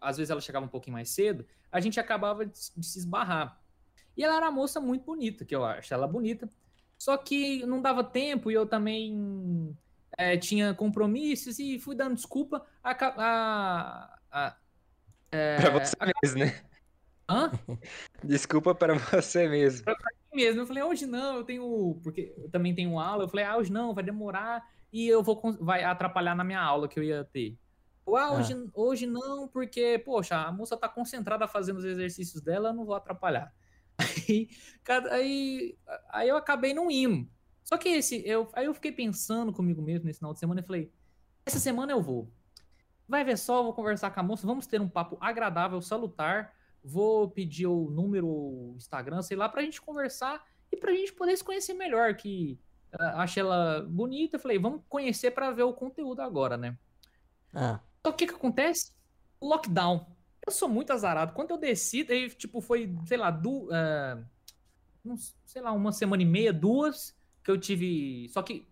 às 0.00 0.16
vezes 0.16 0.30
ela 0.30 0.40
chegava 0.40 0.64
um 0.64 0.68
pouquinho 0.68 0.94
mais 0.94 1.10
cedo, 1.10 1.44
a 1.72 1.80
gente 1.80 1.98
acabava 1.98 2.44
de, 2.46 2.52
de 2.76 2.86
se 2.86 2.98
esbarrar. 2.98 3.60
E 4.16 4.22
ela 4.24 4.36
era 4.36 4.46
uma 4.46 4.52
moça 4.52 4.80
muito 4.80 5.04
bonita, 5.04 5.44
que 5.44 5.54
eu 5.54 5.64
acho 5.64 5.92
ela 5.94 6.06
bonita. 6.06 6.48
Só 6.98 7.16
que 7.16 7.64
não 7.66 7.80
dava 7.80 8.02
tempo 8.04 8.50
e 8.50 8.54
eu 8.54 8.66
também 8.66 9.76
é, 10.18 10.36
tinha 10.36 10.74
compromissos 10.74 11.60
e 11.60 11.78
fui 11.78 11.94
dando 11.94 12.16
desculpa. 12.16 12.66
A, 12.82 12.90
a, 12.90 14.18
a, 14.32 14.56
é, 15.30 15.56
pra 15.62 15.70
você 15.70 15.96
a... 16.00 16.12
mesmo, 16.22 16.40
né? 16.40 16.60
Hã? 17.30 17.50
Desculpa 18.24 18.74
para 18.74 18.94
você 18.94 19.48
mesmo. 19.48 19.84
Pra, 19.84 19.94
pra 19.94 20.10
mim 20.32 20.42
mesmo. 20.42 20.62
Eu 20.62 20.66
falei, 20.66 20.82
hoje 20.82 21.06
não, 21.06 21.36
eu 21.36 21.44
tenho. 21.44 22.00
Porque 22.02 22.34
eu 22.36 22.50
também 22.50 22.74
tenho 22.74 22.98
aula. 22.98 23.24
Eu 23.24 23.28
falei, 23.28 23.44
ah, 23.44 23.56
hoje 23.56 23.70
não, 23.70 23.94
vai 23.94 24.02
demorar 24.02 24.66
e 24.92 25.06
eu 25.06 25.22
vou 25.22 25.40
vai 25.60 25.84
atrapalhar 25.84 26.34
na 26.34 26.42
minha 26.42 26.60
aula 26.60 26.88
que 26.88 26.98
eu 26.98 27.04
ia 27.04 27.24
ter. 27.24 27.56
Ou, 28.04 28.16
ah, 28.16 28.32
hoje, 28.32 28.54
ah. 28.54 28.70
hoje 28.74 29.06
não, 29.06 29.46
porque, 29.46 29.98
poxa, 29.98 30.36
a 30.36 30.50
moça 30.50 30.76
tá 30.76 30.88
concentrada 30.88 31.46
fazendo 31.46 31.76
os 31.76 31.84
exercícios 31.84 32.42
dela, 32.42 32.70
eu 32.70 32.74
não 32.74 32.86
vou 32.86 32.94
atrapalhar. 32.94 33.52
Aí, 34.28 34.48
aí, 35.10 35.78
aí 36.10 36.28
eu 36.28 36.36
acabei 36.36 36.72
não 36.72 36.90
indo. 36.90 37.28
Só 37.68 37.76
que 37.76 37.90
esse, 37.90 38.26
eu, 38.26 38.48
aí 38.54 38.64
eu 38.64 38.72
fiquei 38.72 38.90
pensando 38.90 39.52
comigo 39.52 39.82
mesmo 39.82 40.06
nesse 40.06 40.20
final 40.20 40.32
de 40.32 40.40
semana 40.40 40.60
e 40.60 40.64
falei: 40.64 40.90
essa 41.44 41.58
semana 41.58 41.92
eu 41.92 42.00
vou. 42.00 42.32
Vai 43.06 43.24
ver 43.24 43.36
só, 43.36 43.62
vou 43.62 43.74
conversar 43.74 44.10
com 44.10 44.20
a 44.20 44.22
moça, 44.22 44.46
vamos 44.46 44.66
ter 44.66 44.80
um 44.80 44.88
papo 44.88 45.18
agradável, 45.20 45.80
salutar. 45.82 46.54
Vou 46.82 47.28
pedir 47.28 47.66
o 47.66 47.90
número, 47.90 48.26
o 48.26 48.74
Instagram, 48.76 49.20
sei 49.20 49.36
lá, 49.36 49.48
pra 49.48 49.62
gente 49.62 49.80
conversar 49.82 50.42
e 50.72 50.76
pra 50.76 50.92
gente 50.92 51.12
poder 51.12 51.36
se 51.36 51.44
conhecer 51.44 51.74
melhor. 51.74 52.14
Que 52.14 52.58
uh, 52.94 53.16
achei 53.16 53.42
ela 53.42 53.82
bonita, 53.82 54.38
falei, 54.38 54.58
vamos 54.58 54.82
conhecer 54.88 55.32
para 55.32 55.50
ver 55.50 55.64
o 55.64 55.74
conteúdo 55.74 56.20
agora, 56.20 56.56
né? 56.56 56.76
Ah. 57.52 57.80
Então 58.00 58.12
o 58.12 58.14
que 58.14 58.26
que 58.26 58.34
acontece? 58.34 58.92
Lockdown. 59.42 60.06
Eu 60.46 60.52
sou 60.52 60.68
muito 60.68 60.92
azarado. 60.92 61.34
Quando 61.34 61.50
eu 61.50 61.58
desci, 61.58 62.06
aí, 62.08 62.30
tipo, 62.30 62.62
foi, 62.62 62.94
sei 63.04 63.18
lá, 63.18 63.30
du, 63.30 63.68
uh, 63.68 65.18
sei 65.44 65.60
lá, 65.60 65.72
uma 65.72 65.92
semana 65.92 66.22
e 66.22 66.26
meia, 66.26 66.52
duas, 66.52 67.17
que 67.48 67.50
eu 67.50 67.58
tive. 67.58 68.28
Só 68.28 68.42
que, 68.42 68.68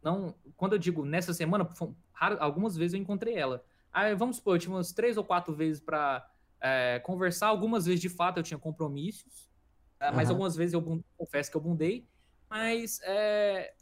não, 0.00 0.32
quando 0.56 0.74
eu 0.74 0.78
digo 0.78 1.04
nessa 1.04 1.34
semana, 1.34 1.68
raro, 2.12 2.36
algumas 2.38 2.76
vezes 2.76 2.94
eu 2.94 3.00
encontrei 3.00 3.34
ela. 3.34 3.64
Aí, 3.92 4.14
vamos 4.14 4.36
supor, 4.36 4.54
eu 4.54 4.60
tive 4.60 4.72
umas 4.72 4.92
três 4.92 5.16
ou 5.16 5.24
quatro 5.24 5.52
vezes 5.52 5.80
para 5.80 6.24
é, 6.60 7.00
conversar. 7.00 7.48
Algumas 7.48 7.84
vezes, 7.86 8.00
de 8.00 8.08
fato, 8.08 8.38
eu 8.38 8.44
tinha 8.44 8.58
compromissos. 8.58 9.50
É, 9.98 10.12
mas 10.12 10.30
algumas 10.30 10.54
vezes 10.54 10.74
eu 10.74 11.02
confesso 11.16 11.50
que 11.50 11.56
eu 11.56 11.60
bundei. 11.60 12.06
Mas 12.48 13.00
é, 13.02 13.74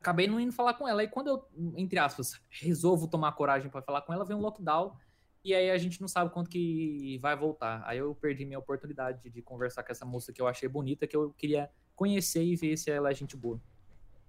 acabei 0.00 0.26
não 0.26 0.40
indo 0.40 0.52
falar 0.52 0.72
com 0.74 0.88
ela. 0.88 1.04
E 1.04 1.08
quando 1.08 1.28
eu, 1.28 1.46
entre 1.76 1.98
aspas, 1.98 2.40
resolvo 2.48 3.06
tomar 3.06 3.32
coragem 3.32 3.68
para 3.68 3.82
falar 3.82 4.00
com 4.00 4.14
ela, 4.14 4.24
vem 4.24 4.36
um 4.36 4.40
lockdown. 4.40 4.96
E 5.44 5.54
aí 5.54 5.70
a 5.70 5.76
gente 5.76 6.00
não 6.00 6.08
sabe 6.08 6.32
quanto 6.32 6.48
que 6.48 7.18
vai 7.18 7.36
voltar. 7.36 7.82
Aí 7.84 7.98
eu 7.98 8.14
perdi 8.14 8.46
minha 8.46 8.58
oportunidade 8.58 9.28
de 9.28 9.42
conversar 9.42 9.82
com 9.82 9.92
essa 9.92 10.06
moça 10.06 10.32
que 10.32 10.40
eu 10.40 10.46
achei 10.46 10.68
bonita, 10.68 11.06
que 11.06 11.16
eu 11.16 11.32
queria 11.32 11.70
conhecer 12.00 12.42
e 12.42 12.56
ver 12.56 12.78
se 12.78 12.90
ela 12.90 13.10
é 13.10 13.14
gente 13.14 13.36
boa. 13.36 13.60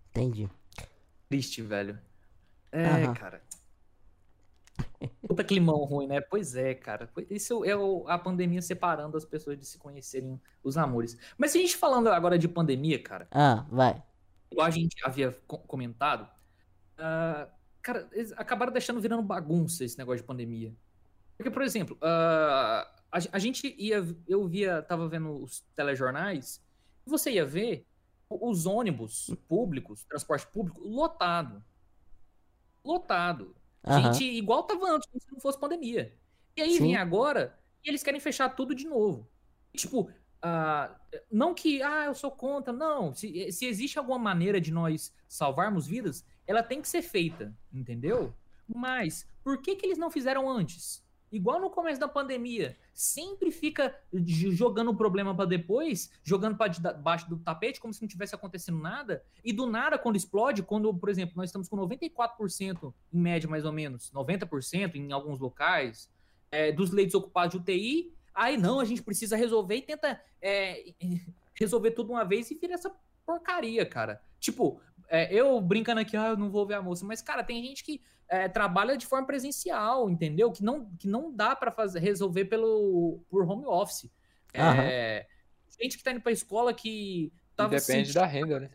Entendi. 0.10 0.50
Triste, 1.30 1.62
velho. 1.62 1.98
É, 2.70 2.86
Aham. 2.86 3.14
cara. 3.14 3.42
Puta 5.26 5.42
climão 5.42 5.78
ruim, 5.86 6.06
né? 6.06 6.20
Pois 6.20 6.58
é, 6.58 6.74
cara. 6.74 7.10
Isso 7.30 7.64
é 7.64 7.72
a 8.08 8.18
pandemia 8.18 8.62
separando 8.62 9.16
as 9.16 9.24
pessoas 9.24 9.58
de 9.58 9.66
se 9.66 9.78
conhecerem 9.78 10.38
os 10.62 10.76
amores. 10.76 11.18
Mas 11.38 11.52
se 11.52 11.60
a 11.60 11.62
gente 11.62 11.78
falando 11.78 12.10
agora 12.10 12.38
de 12.38 12.50
pandemia, 12.50 13.02
cara. 13.02 13.26
Ah, 13.32 13.66
vai. 13.72 14.04
Igual 14.52 14.68
a 14.68 14.70
gente 14.70 14.98
havia 15.06 15.32
comentado. 15.48 16.24
Uh, 17.00 17.50
cara, 17.82 18.10
eles 18.12 18.34
acabaram 18.34 18.74
deixando 18.74 19.00
virando 19.00 19.24
bagunça 19.24 19.86
esse 19.86 19.98
negócio 19.98 20.20
de 20.20 20.28
pandemia. 20.28 20.76
Porque, 21.38 21.50
por 21.50 21.62
exemplo, 21.62 21.96
uh, 22.02 22.86
a, 23.10 23.18
a, 23.32 23.40
gente 23.40 23.74
ia. 23.78 24.06
Eu 24.28 24.46
via, 24.46 24.82
tava 24.82 25.08
vendo 25.08 25.42
os 25.42 25.62
telejornais 25.74 26.62
você 27.06 27.32
ia 27.32 27.46
ver 27.46 27.88
os 28.30 28.66
ônibus 28.66 29.30
públicos, 29.48 30.04
transporte 30.06 30.48
público, 30.48 30.82
lotado. 30.82 31.64
Lotado. 32.84 33.56
Uhum. 33.86 34.14
Gente, 34.14 34.24
igual 34.24 34.64
tava 34.64 34.90
antes, 34.90 35.08
como 35.10 35.22
se 35.22 35.32
não 35.32 35.40
fosse 35.40 35.60
pandemia. 35.60 36.18
E 36.56 36.62
aí 36.62 36.74
Sim. 36.74 36.84
vem 36.84 36.96
agora 36.96 37.58
e 37.84 37.90
eles 37.90 38.04
querem 38.04 38.20
fechar 38.20 38.50
tudo 38.50 38.76
de 38.76 38.88
novo. 38.88 39.28
Tipo, 39.76 40.02
uh, 40.02 40.96
não 41.32 41.54
que, 41.54 41.82
ah, 41.82 42.06
eu 42.06 42.14
sou 42.14 42.32
contra. 42.32 42.72
Não, 42.72 43.14
se, 43.14 43.52
se 43.52 43.66
existe 43.66 43.98
alguma 43.98 44.20
maneira 44.20 44.62
de 44.62 44.72
nós 44.72 45.14
salvarmos 45.28 45.88
vidas, 45.88 46.26
ela 46.46 46.64
tem 46.64 46.82
que 46.82 46.88
ser 46.88 47.02
feita, 47.02 47.56
entendeu? 47.74 48.34
Mas, 48.68 49.28
por 49.44 49.62
que 49.62 49.76
que 49.76 49.86
eles 49.86 49.98
não 49.98 50.12
fizeram 50.12 50.50
antes? 50.50 51.04
Igual 51.32 51.60
no 51.60 51.70
começo 51.70 52.00
da 52.00 52.08
pandemia, 52.08 52.78
sempre 52.94 53.52
fica 53.52 53.96
jogando 54.14 54.92
o 54.92 54.96
problema 54.96 55.34
para 55.34 55.46
depois, 55.46 56.12
jogando 56.24 56.58
para 56.58 56.68
debaixo 56.68 57.30
do 57.30 57.38
tapete, 57.38 57.80
como 57.80 57.94
se 57.94 58.02
não 58.02 58.08
tivesse 58.08 58.36
acontecendo 58.36 58.80
nada, 58.80 59.24
e 59.44 59.54
do 59.54 59.66
nada, 59.66 59.98
quando 59.98 60.18
explode, 60.18 60.62
quando, 60.62 60.94
por 60.94 61.10
exemplo, 61.10 61.34
nós 61.38 61.50
estamos 61.50 61.70
com 61.70 61.78
94% 61.78 62.94
em 63.14 63.20
média, 63.20 63.50
mais 63.50 63.66
ou 63.66 63.72
menos, 63.72 64.12
90% 64.12 64.96
em 64.96 65.12
alguns 65.12 65.40
locais, 65.40 66.10
é, 66.52 66.72
dos 66.72 66.92
leitos 66.92 67.16
ocupados 67.16 67.52
de 67.52 67.58
UTI, 67.62 68.14
aí 68.36 68.58
não, 68.58 68.80
a 68.80 68.86
gente 68.86 69.02
precisa 69.02 69.38
resolver 69.38 69.76
e 69.76 69.82
tenta 69.82 70.22
é, 70.42 70.94
resolver 71.56 71.92
tudo 71.92 72.12
uma 72.12 72.26
vez 72.26 72.52
e 72.52 72.56
vira 72.56 72.74
essa 72.74 72.94
porcaria, 73.26 73.86
cara. 73.86 74.22
Tipo, 74.40 74.82
é, 75.08 75.34
eu 75.34 75.60
brincando 75.62 76.02
aqui, 76.02 76.18
ah, 76.18 76.30
eu 76.30 76.38
não 76.38 76.50
vou 76.50 76.66
ver 76.66 76.74
a 76.74 76.82
moça, 76.82 77.06
mas, 77.06 77.22
cara, 77.22 77.44
tem 77.44 77.64
gente 77.64 77.84
que 77.84 78.02
é, 78.32 78.48
trabalha 78.48 78.96
de 78.96 79.06
forma 79.06 79.28
presencial, 79.28 80.10
entendeu? 80.10 80.50
Que 80.54 80.64
não, 80.64 80.90
que 80.98 81.06
não 81.06 81.36
dá 81.36 81.54
para 81.54 81.70
fazer 81.70 82.00
resolver 82.00 82.46
pelo 82.46 83.20
por 83.30 83.44
home 83.44 83.66
office. 83.66 84.10
É, 84.54 85.28
gente 85.80 85.98
que 85.98 86.04
tá 86.04 86.12
indo 86.12 86.22
pra 86.22 86.32
escola 86.32 86.74
que 86.74 87.32
tava 87.58 87.72
depende 87.72 88.08
sentindo... 88.08 88.14
da 88.14 88.26
renda, 88.26 88.60
né? 88.62 88.70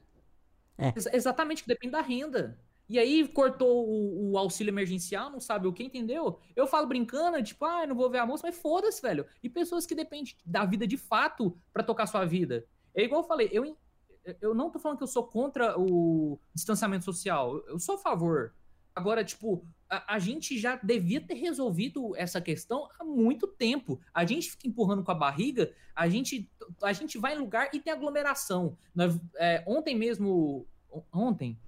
É. 0.77 0.89
Ex 0.89 1.07
exatamente, 1.07 1.63
que 1.63 1.69
depende 1.69 1.93
da 1.93 2.03
renda. 2.03 2.59
E 2.87 2.99
aí 2.99 3.27
cortou 3.27 3.89
o, 3.89 4.33
o, 4.33 4.39
auxílio 4.39 4.71
emergencial, 4.71 5.31
não 5.31 5.41
sabe 5.41 5.67
o 5.67 5.73
que, 5.73 5.83
entendeu? 5.83 6.39
Eu 6.55 6.67
falo 6.67 6.87
brincando, 6.87 7.43
tipo, 7.43 7.65
ah, 7.65 7.87
não 7.87 7.97
vou 7.97 8.11
ver 8.11 8.19
a 8.19 8.27
moça, 8.27 8.47
mas 8.47 8.59
foda-se, 8.59 9.01
velho. 9.01 9.27
E 9.43 9.49
pessoas 9.49 9.87
que 9.87 9.95
dependem 9.95 10.35
da 10.45 10.67
vida 10.67 10.87
de 10.87 10.99
fato 10.99 11.59
para 11.73 11.83
tocar 11.83 12.07
sua 12.07 12.27
vida. 12.27 12.67
É 12.95 13.03
igual 13.03 13.23
eu 13.23 13.27
falei, 13.27 13.49
eu, 13.51 13.77
eu 14.41 14.55
não 14.55 14.71
tô 14.71 14.79
falando 14.79 14.99
que 14.99 15.03
eu 15.03 15.09
sou 15.09 15.27
contra 15.27 15.79
o 15.79 16.39
distanciamento 16.55 17.07
social. 17.07 17.59
Eu 17.67 17.79
sou 17.79 17.95
a 17.95 17.99
favor. 17.99 18.55
Agora, 18.97 19.23
tipo, 19.23 19.63
a, 19.91 20.15
a, 20.15 20.19
gente 20.19 20.59
já 20.59 20.77
devia 20.77 21.21
ter 21.21 21.35
resolvido 21.35 22.17
essa 22.17 22.41
questão 22.41 22.89
há 22.99 23.05
muito 23.05 23.47
tempo. 23.47 24.01
A 24.13 24.25
gente 24.25 24.51
fica 24.51 24.67
empurrando 24.67 25.05
com 25.05 25.11
a 25.11 25.15
barriga, 25.15 25.71
a 25.95 26.09
gente, 26.09 26.51
a 26.83 26.95
gente 26.95 27.19
vai 27.19 27.35
em 27.35 27.39
lugar 27.39 27.69
e 27.75 27.79
tem 27.79 27.93
aglomeração. 27.93 28.79
Nós, 28.95 29.21
é, 29.37 29.63
ontem 29.67 29.95
mesmo. 29.95 30.67
Ontem? 31.13 31.59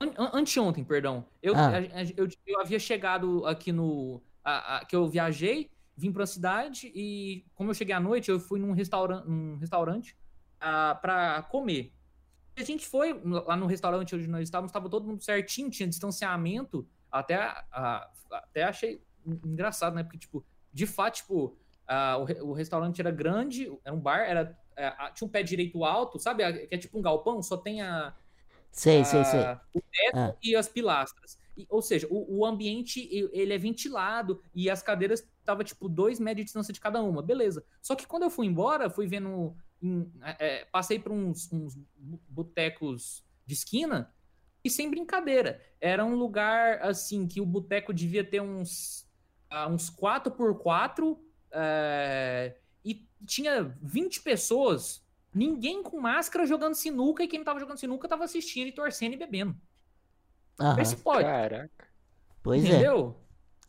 An, 0.00 0.30
anteontem, 0.32 0.82
perdão. 0.82 1.26
Eu, 1.42 1.54
ah. 1.54 1.72
eu, 2.16 2.26
eu, 2.46 2.60
havia 2.60 2.78
chegado 2.78 3.44
aqui 3.44 3.70
no. 3.70 4.22
A, 4.42 4.84
que 4.88 4.96
eu 4.96 5.06
viajei, 5.06 5.70
vim 5.94 6.10
para 6.10 6.24
a 6.24 6.26
cidade 6.26 6.90
e, 6.94 7.44
como 7.54 7.70
eu 7.70 7.74
cheguei 7.74 7.94
à 7.94 8.00
noite, 8.00 8.30
eu 8.30 8.40
fui 8.40 8.58
num, 8.58 8.72
restaurante 8.72 9.28
num 9.28 9.56
restaurante 9.56 10.16
uh, 10.56 10.98
para 11.00 11.42
comer. 11.42 11.92
A 12.56 12.62
gente 12.62 12.86
foi 12.86 13.18
lá 13.24 13.56
no 13.56 13.66
restaurante 13.66 14.14
onde 14.14 14.26
nós 14.26 14.42
estávamos, 14.42 14.70
estava 14.70 14.88
todo 14.88 15.06
mundo 15.06 15.22
certinho, 15.22 15.70
tinha 15.70 15.88
distanciamento. 15.88 16.86
Até, 17.10 17.36
até 18.30 18.64
achei 18.64 19.02
engraçado, 19.26 19.94
né? 19.94 20.02
Porque, 20.02 20.18
tipo, 20.18 20.44
de 20.72 20.86
fato, 20.86 21.16
tipo, 21.16 21.56
uh, 21.88 22.42
o, 22.44 22.50
o, 22.50 22.52
restaurante 22.52 23.00
era 23.00 23.10
grande, 23.10 23.70
era 23.84 23.94
um 23.94 24.00
bar, 24.00 24.20
era, 24.20 24.58
uh, 24.72 25.14
tinha 25.14 25.26
um 25.26 25.30
pé 25.30 25.42
direito 25.42 25.84
alto, 25.84 26.18
sabe? 26.18 26.66
Que 26.66 26.74
é 26.74 26.78
tipo 26.78 26.98
um 26.98 27.02
galpão, 27.02 27.42
só 27.42 27.56
tem 27.56 27.82
a. 27.82 28.14
Sei, 28.70 29.04
sei, 29.04 29.24
sei. 29.24 29.40
O 29.74 29.80
teto 29.80 30.16
ah. 30.16 30.34
e 30.42 30.56
as 30.56 30.68
pilastras. 30.68 31.38
E, 31.56 31.66
ou 31.68 31.82
seja, 31.82 32.06
o, 32.10 32.38
o, 32.38 32.46
ambiente 32.46 33.06
ele 33.32 33.52
é 33.52 33.58
ventilado 33.58 34.42
e 34.54 34.70
as 34.70 34.82
cadeiras 34.82 35.28
tava 35.44 35.62
tipo 35.62 35.88
dois 35.88 36.18
metros 36.18 36.38
de 36.38 36.44
distância 36.44 36.72
de 36.72 36.80
cada 36.80 37.02
uma, 37.02 37.22
beleza. 37.22 37.62
Só 37.82 37.94
que 37.94 38.06
quando 38.06 38.22
eu 38.22 38.30
fui 38.30 38.46
embora, 38.46 38.88
fui 38.88 39.06
vendo 39.06 39.54
em, 39.82 40.10
é, 40.38 40.64
passei 40.66 40.98
por 40.98 41.12
uns, 41.12 41.52
uns 41.52 41.76
botecos 42.28 43.24
de 43.44 43.54
esquina 43.54 44.12
e 44.64 44.70
sem 44.70 44.88
brincadeira. 44.90 45.60
Era 45.80 46.04
um 46.04 46.14
lugar 46.14 46.80
assim 46.82 47.26
que 47.26 47.40
o 47.40 47.46
boteco 47.46 47.92
devia 47.92 48.24
ter 48.24 48.40
uns, 48.40 49.08
uh, 49.52 49.68
uns 49.68 49.90
4x4 49.90 51.12
uh, 51.12 51.18
e 52.84 53.08
tinha 53.26 53.76
20 53.82 54.22
pessoas, 54.22 55.04
ninguém 55.34 55.82
com 55.82 56.00
máscara 56.00 56.46
jogando 56.46 56.74
sinuca 56.74 57.24
e 57.24 57.28
quem 57.28 57.42
tava 57.42 57.58
jogando 57.58 57.78
sinuca 57.78 58.08
tava 58.08 58.24
assistindo 58.24 58.68
e 58.68 58.72
torcendo 58.72 59.14
e 59.14 59.16
bebendo. 59.16 59.56
Aham. 60.60 60.84
se 60.84 60.96
pode. 60.96 61.24
Caraca. 61.24 61.88
Pois 62.42 62.64
é. 62.64 62.68
Entendeu? 62.68 63.16
é. 63.18 63.22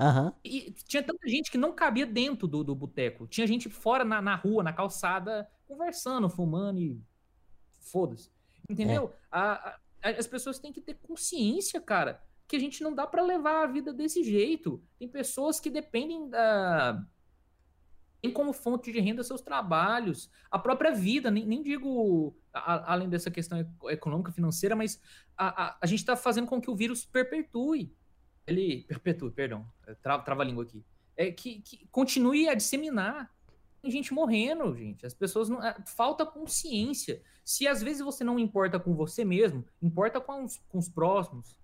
Uhum. 0.03 0.33
E 0.43 0.71
tinha 0.87 1.03
tanta 1.03 1.27
gente 1.27 1.51
que 1.51 1.57
não 1.57 1.71
cabia 1.71 2.05
dentro 2.05 2.47
do, 2.47 2.63
do 2.63 2.75
boteco. 2.75 3.27
Tinha 3.27 3.45
gente 3.45 3.69
fora 3.69 4.03
na, 4.03 4.21
na 4.21 4.35
rua, 4.35 4.63
na 4.63 4.73
calçada, 4.73 5.47
conversando, 5.73 6.29
fumando 6.29 6.79
e. 6.79 7.01
Foda-se. 7.79 8.31
Entendeu? 8.69 9.11
É. 9.13 9.17
A, 9.31 9.79
a, 10.01 10.09
as 10.09 10.27
pessoas 10.27 10.59
têm 10.59 10.71
que 10.71 10.81
ter 10.81 10.95
consciência, 10.95 11.81
cara, 11.81 12.23
que 12.47 12.55
a 12.55 12.59
gente 12.59 12.81
não 12.81 12.93
dá 12.93 13.05
para 13.05 13.21
levar 13.21 13.63
a 13.63 13.67
vida 13.67 13.91
desse 13.91 14.23
jeito. 14.23 14.81
Tem 14.97 15.07
pessoas 15.07 15.59
que 15.59 15.69
dependem 15.69 16.29
da 16.29 17.05
tem 18.23 18.31
como 18.31 18.53
fonte 18.53 18.89
de 18.89 19.01
renda 19.01 19.21
seus 19.21 19.41
trabalhos, 19.41 20.31
a 20.49 20.57
própria 20.57 20.93
vida, 20.93 21.29
nem, 21.29 21.45
nem 21.45 21.61
digo 21.61 22.33
a, 22.53 22.93
além 22.93 23.09
dessa 23.09 23.29
questão 23.29 23.59
econômica, 23.89 24.31
financeira, 24.31 24.77
mas 24.77 24.97
a, 25.35 25.65
a, 25.65 25.77
a 25.81 25.85
gente 25.85 25.99
está 25.99 26.15
fazendo 26.15 26.47
com 26.47 26.61
que 26.61 26.71
o 26.71 26.75
vírus 26.75 27.03
perpetue. 27.03 27.93
Ele 28.47 28.85
perpetue, 28.87 29.29
perdão, 29.29 29.67
trava, 30.01 30.23
trava 30.23 30.41
a 30.41 30.45
língua 30.45 30.63
aqui. 30.63 30.85
É 31.17 31.33
que, 31.33 31.61
que 31.63 31.85
continue 31.87 32.47
a 32.47 32.53
disseminar. 32.53 33.29
Tem 33.83 33.91
gente 33.91 34.13
morrendo, 34.13 34.73
gente. 34.75 35.05
As 35.05 35.13
pessoas 35.13 35.49
não. 35.49 35.61
É, 35.61 35.75
falta 35.85 36.25
consciência. 36.25 37.21
Se 37.43 37.67
às 37.67 37.83
vezes 37.83 38.01
você 38.01 38.23
não 38.23 38.39
importa 38.39 38.79
com 38.79 38.95
você 38.95 39.25
mesmo, 39.25 39.65
importa 39.81 40.21
com 40.21 40.45
os, 40.45 40.57
com 40.69 40.77
os 40.77 40.87
próximos 40.87 41.57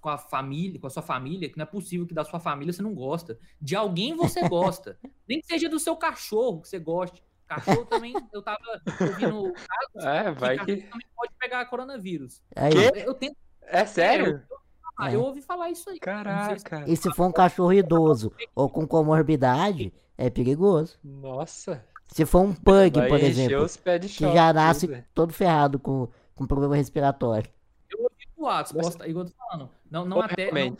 com 0.00 0.08
a 0.08 0.18
família, 0.18 0.80
com 0.80 0.86
a 0.86 0.90
sua 0.90 1.02
família, 1.02 1.48
que 1.48 1.58
não 1.58 1.62
é 1.62 1.66
possível 1.66 2.06
que 2.06 2.14
da 2.14 2.24
sua 2.24 2.40
família 2.40 2.72
você 2.72 2.82
não 2.82 2.94
gosta. 2.94 3.38
De 3.60 3.76
alguém 3.76 4.16
você 4.16 4.40
gosta. 4.48 4.98
Nem 5.28 5.40
que 5.40 5.46
seja 5.46 5.68
do 5.68 5.78
seu 5.78 5.96
cachorro 5.96 6.62
que 6.62 6.68
você 6.68 6.78
goste. 6.78 7.22
Cachorro 7.46 7.84
também, 7.84 8.12
eu 8.32 8.42
tava 8.42 8.58
ouvindo 9.00 9.52
casos 9.52 10.04
é, 10.04 10.32
vai 10.32 10.58
que, 10.58 10.64
que... 10.78 10.88
também 10.88 11.06
pode 11.14 11.32
pegar 11.38 11.64
coronavírus. 11.66 12.42
Aí? 12.56 12.72
Eu, 12.74 12.94
eu 12.96 13.14
tento, 13.14 13.36
É 13.62 13.86
sério? 13.86 14.44
eu, 14.50 14.56
ah, 14.98 15.12
eu 15.12 15.22
ouvi 15.22 15.42
falar 15.42 15.70
isso 15.70 15.88
aí. 15.90 15.94
Sei 15.96 16.58
se- 16.58 16.64
Caraca. 16.64 16.84
e 16.90 16.96
se 16.96 17.10
for 17.14 17.26
um 17.26 17.32
cachorro 17.32 17.72
idoso 17.72 18.32
ou 18.54 18.68
com 18.68 18.86
comorbidade, 18.86 19.92
é 20.16 20.30
perigoso. 20.30 20.98
Nossa. 21.04 21.84
Se 22.08 22.24
for 22.24 22.40
um 22.40 22.54
pug, 22.54 22.98
Vai 23.00 23.08
por 23.08 23.18
exemplo, 23.20 23.62
os 23.64 23.76
pés 23.76 24.00
de 24.00 24.08
que 24.08 24.14
choque, 24.14 24.34
já 24.34 24.52
nasce 24.52 24.86
tudo. 24.86 25.04
todo 25.12 25.32
ferrado 25.32 25.78
com, 25.78 26.08
com 26.34 26.46
problema 26.46 26.76
respiratório. 26.76 27.50
Eu 27.90 28.02
ouvi 28.04 28.26
boatos, 28.36 28.72
Mas- 28.72 28.86
posso, 28.96 29.08
igual 29.08 29.24
eu 29.26 29.30
tô 29.30 29.36
falando. 29.36 29.70
Não, 29.90 30.04
não, 30.04 30.20
até, 30.20 30.50
não 30.52 30.76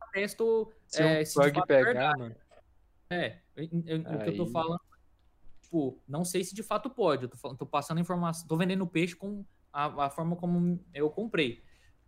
atesto 0.00 0.72
Se 0.86 1.02
é, 1.02 1.20
um 1.20 1.24
se 1.26 1.40
é 1.40 1.50
pegar, 1.50 1.64
verdade. 1.84 2.18
mano. 2.18 2.34
É, 3.10 3.38
eu- 3.56 3.68
eu- 3.86 4.00
o 4.00 4.18
que 4.22 4.28
eu 4.30 4.36
tô 4.36 4.46
falando, 4.46 4.80
tipo, 5.62 5.98
não 6.06 6.24
sei 6.24 6.44
se 6.44 6.54
de 6.54 6.62
fato 6.62 6.88
pode. 6.88 7.24
Eu 7.24 7.28
tô, 7.28 7.36
falando- 7.36 7.58
tô 7.58 7.66
passando 7.66 8.00
informação, 8.00 8.46
tô 8.46 8.56
vendendo 8.56 8.86
peixe 8.86 9.14
com 9.16 9.44
a, 9.72 10.06
a 10.06 10.10
forma 10.10 10.36
como 10.36 10.78
eu 10.94 11.10
comprei. 11.10 11.62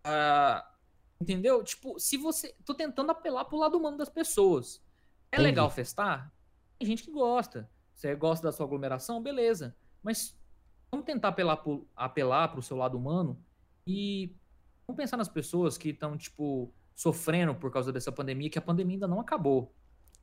Ah, 0.04 0.64
entendeu? 1.20 1.62
Tipo, 1.62 1.98
se 1.98 2.16
você. 2.16 2.54
Tô 2.64 2.74
tentando 2.74 3.10
apelar 3.10 3.44
pro 3.44 3.58
lado 3.58 3.76
humano 3.76 3.96
das 3.96 4.08
pessoas. 4.08 4.82
É 5.30 5.36
Entendi. 5.36 5.48
legal 5.50 5.70
festar? 5.70 6.32
Tem 6.78 6.86
gente 6.88 7.02
que 7.04 7.12
gosta. 7.12 7.70
Você 7.94 8.14
gosta 8.14 8.46
da 8.46 8.52
sua 8.52 8.66
aglomeração? 8.66 9.22
Beleza. 9.22 9.76
Mas 10.02 10.36
vamos 10.90 11.04
tentar 11.06 11.28
apelar 11.28 11.58
pro, 11.58 11.86
apelar 11.94 12.48
pro 12.48 12.62
seu 12.62 12.76
lado 12.76 12.96
humano 12.96 13.38
e 13.86 14.34
vamos 14.86 14.96
pensar 14.96 15.16
nas 15.16 15.28
pessoas 15.28 15.76
que 15.76 15.90
estão, 15.90 16.16
tipo, 16.16 16.72
sofrendo 16.96 17.54
por 17.54 17.70
causa 17.70 17.92
dessa 17.92 18.10
pandemia, 18.10 18.50
que 18.50 18.58
a 18.58 18.62
pandemia 18.62 18.96
ainda 18.96 19.06
não 19.06 19.20
acabou. 19.20 19.74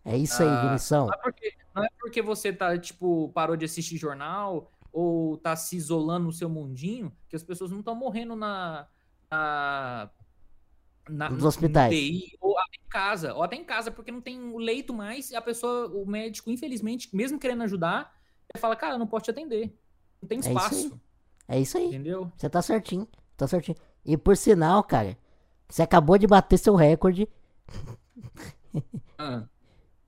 É 0.03 0.17
isso 0.17 0.41
aí, 0.41 0.49
Ah, 0.49 0.67
Vinição. 0.67 1.05
Não 1.05 1.13
é 1.13 1.17
porque, 1.17 1.57
não 1.75 1.83
é 1.83 1.87
porque 1.99 2.21
você 2.21 2.51
tá, 2.51 2.77
tipo, 2.77 3.29
parou 3.29 3.55
de 3.55 3.65
assistir 3.65 3.97
jornal 3.97 4.71
ou 4.91 5.37
tá 5.37 5.55
se 5.55 5.75
isolando 5.75 6.25
no 6.25 6.33
seu 6.33 6.49
mundinho 6.49 7.15
que 7.29 7.35
as 7.35 7.43
pessoas 7.43 7.69
não 7.71 7.79
estão 7.79 7.93
morrendo 7.95 8.35
na. 8.35 8.87
na 9.29 10.09
na, 11.09 11.29
Nos 11.29 11.41
no 11.43 11.47
hospitais. 11.47 11.93
UTI, 11.93 12.37
ou 12.41 12.57
até 12.57 12.77
em 12.85 12.89
casa, 12.89 13.33
ou 13.33 13.43
até 13.43 13.55
em 13.55 13.63
casa, 13.63 13.91
porque 13.91 14.11
não 14.11 14.21
tem 14.21 14.39
o 14.51 14.57
leito 14.57 14.93
mais, 14.93 15.31
e 15.31 15.35
a 15.35 15.41
pessoa, 15.41 15.87
o 15.87 16.05
médico, 16.05 16.49
infelizmente, 16.49 17.09
mesmo 17.15 17.39
querendo 17.39 17.63
ajudar, 17.63 18.13
ele 18.53 18.59
fala, 18.61 18.75
cara, 18.75 18.95
eu 18.95 18.99
não 18.99 19.07
posso 19.07 19.25
te 19.25 19.31
atender. 19.31 19.77
Não 20.21 20.27
tem 20.27 20.37
É 20.37 20.39
isso 20.39 20.49
aí. 20.49 20.55
espaço. 20.55 21.01
É 21.47 21.59
isso 21.59 21.77
aí. 21.77 21.87
entendeu? 21.87 22.31
Você 22.35 22.49
tá 22.49 22.61
certinho. 22.61 23.07
Tá 23.35 23.47
certinho. 23.47 23.77
E 24.05 24.17
por 24.17 24.35
sinal, 24.37 24.83
cara, 24.83 25.17
você 25.69 25.81
acabou 25.81 26.17
de 26.17 26.25
bater 26.27 26.57
seu 26.57 26.75
recorde. 26.75 27.27
Ah, 29.17 29.43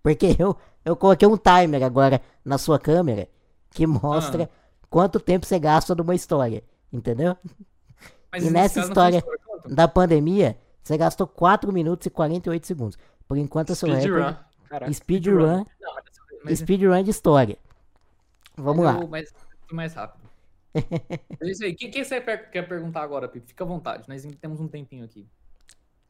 Porque 0.02 0.36
eu, 0.40 0.56
eu 0.86 0.96
coloquei 0.96 1.28
um 1.28 1.38
timer 1.38 1.84
agora 1.84 2.22
na 2.44 2.58
sua 2.58 2.80
câmera 2.80 3.28
que 3.72 3.86
mostra 3.86 4.46
Ah. 4.52 4.80
quanto 4.90 5.20
tempo 5.20 5.46
você 5.46 5.60
gasta 5.60 5.94
numa 5.96 6.16
história. 6.16 6.64
Entendeu? 6.92 7.36
mas 8.32 8.44
E 8.46 8.50
nessa 8.50 8.80
história-. 8.80 9.24
Da 9.68 9.88
pandemia, 9.88 10.58
você 10.90 10.98
gastou 10.98 11.28
4 11.28 11.72
minutos 11.72 12.08
e 12.08 12.10
48 12.10 12.66
segundos. 12.66 12.98
Por 13.28 13.38
enquanto, 13.38 13.72
é 13.72 13.76
seu 13.76 13.88
Speedrun. 13.90 14.18
recorde. 14.18 14.40
Caraca. 14.68 14.92
Speedrun. 14.94 15.66
Speedrun 16.56 17.04
de 17.04 17.12
história. 17.12 17.58
Vamos 18.58 18.84
lá. 18.84 19.00
eu- 19.00 19.08
mas 19.08 19.32
mais 19.72 19.94
rápido. 19.94 20.28
É 21.42 21.50
isso 21.52 21.64
aí. 21.64 21.74
O 21.74 21.76
que, 21.76 21.90
que 21.90 22.04
você 22.04 22.20
quer 22.20 22.68
perguntar 22.68 23.04
agora, 23.04 23.28
Pipo? 23.28 23.48
Fica 23.48 23.64
à 23.64 23.68
vontade. 23.68 24.10
Nós 24.10 24.26
ainda 24.26 24.36
temos 24.42 24.60
um 24.60 24.68
tempinho 24.68 25.06
aqui. 25.06 25.28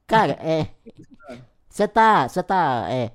Cara, 0.07 0.33
é. 0.41 0.69
Você 1.69 1.87
tá. 1.87 2.27
Você 2.27 2.41
tá. 2.41 2.87
É. 2.89 3.11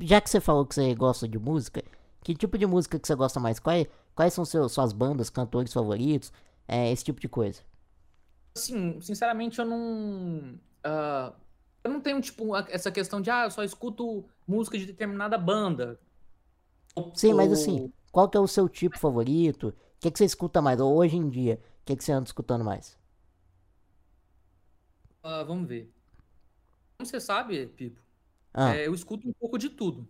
Já 0.00 0.18
que 0.20 0.30
você 0.30 0.40
falou 0.40 0.64
que 0.64 0.74
você 0.74 0.94
gosta 0.94 1.28
de 1.28 1.38
música, 1.38 1.82
que 2.22 2.34
tipo 2.34 2.56
de 2.56 2.66
música 2.66 2.98
que 2.98 3.06
você 3.06 3.14
gosta 3.14 3.38
mais? 3.38 3.58
Quais, 3.58 3.86
quais 4.14 4.32
são 4.32 4.44
seus, 4.46 4.72
suas 4.72 4.92
bandas, 4.94 5.28
cantores 5.28 5.72
favoritos? 5.72 6.32
É, 6.66 6.90
esse 6.90 7.04
tipo 7.04 7.20
de 7.20 7.28
coisa. 7.28 7.60
Assim, 8.56 8.98
sinceramente, 9.00 9.58
eu 9.58 9.66
não. 9.66 10.54
Ah, 10.84 11.34
eu 11.84 11.90
não 11.90 12.00
tenho, 12.00 12.20
tipo, 12.20 12.56
essa 12.56 12.90
questão 12.92 13.20
de, 13.20 13.30
ah, 13.30 13.44
eu 13.44 13.50
só 13.50 13.62
escuto 13.64 14.24
música 14.46 14.78
de 14.78 14.86
determinada 14.86 15.36
banda. 15.38 16.00
Sim, 17.14 17.32
mas 17.34 17.52
assim, 17.52 17.92
qual 18.10 18.28
que 18.28 18.36
é 18.36 18.40
o 18.40 18.46
seu 18.46 18.68
tipo 18.68 18.98
favorito? 18.98 19.68
O 19.68 19.74
que, 20.00 20.10
que 20.10 20.18
você 20.18 20.24
escuta 20.24 20.60
mais? 20.60 20.80
Ou 20.80 20.94
hoje 20.96 21.16
em 21.16 21.28
dia, 21.28 21.60
o 21.82 21.84
que, 21.84 21.96
que 21.96 22.04
você 22.04 22.12
anda 22.12 22.26
escutando 22.26 22.64
mais? 22.64 22.98
ah, 25.22 25.42
vamos 25.44 25.68
ver. 25.68 25.92
Como 26.96 27.06
você 27.08 27.20
sabe, 27.20 27.66
Pipo, 27.68 28.00
Ah, 28.54 28.68
é, 28.70 28.86
eu 28.86 28.94
escuto 28.94 29.28
um 29.28 29.32
pouco 29.34 29.58
de 29.58 29.70
tudo. 29.70 30.08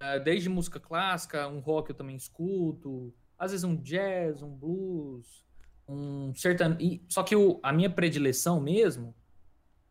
É, 0.00 0.18
desde 0.20 0.48
música 0.48 0.78
clássica, 0.80 1.48
um 1.48 1.60
rock 1.60 1.90
eu 1.90 1.96
também 1.96 2.16
escuto. 2.16 3.14
Às 3.38 3.52
vezes 3.52 3.64
um 3.64 3.76
jazz, 3.76 4.42
um 4.42 4.50
blues, 4.54 5.44
um 5.88 6.34
sertanejo. 6.34 7.02
Só 7.08 7.22
que 7.22 7.34
o- 7.36 7.60
a 7.62 7.72
minha 7.72 7.90
predileção 7.90 8.60
mesmo, 8.60 9.14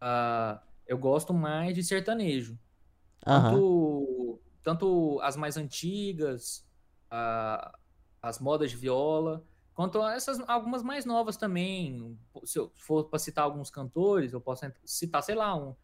ah, 0.04 0.62
eu 0.88 0.98
gosto 0.98 1.34
mais 1.34 1.76
de 1.76 1.84
sertanejo. 1.84 2.58
Tanto, 3.30 4.40
tanto 4.64 5.20
as 5.22 5.36
mais 5.36 5.58
antigas, 5.58 6.66
a- 7.10 7.78
as 8.22 8.40
modas 8.40 8.72
de 8.72 8.78
viola, 8.78 9.46
quanto 9.74 10.02
essas 10.08 10.40
algumas 10.48 10.84
mais 10.84 11.06
novas 11.06 11.38
também. 11.38 12.18
Se 12.46 12.60
eu 12.60 12.72
for 12.76 13.06
para 13.06 13.20
citar 13.20 13.44
alguns 13.46 13.70
cantores, 13.70 14.34
eu 14.34 14.42
posso 14.42 14.66
citar, 14.86 15.24
sei 15.24 15.36
lá, 15.36 15.56
um 15.56 15.76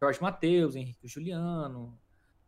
Jorge 0.00 0.20
Mateus, 0.22 0.76
Henrique 0.76 1.08
Juliano. 1.08 1.98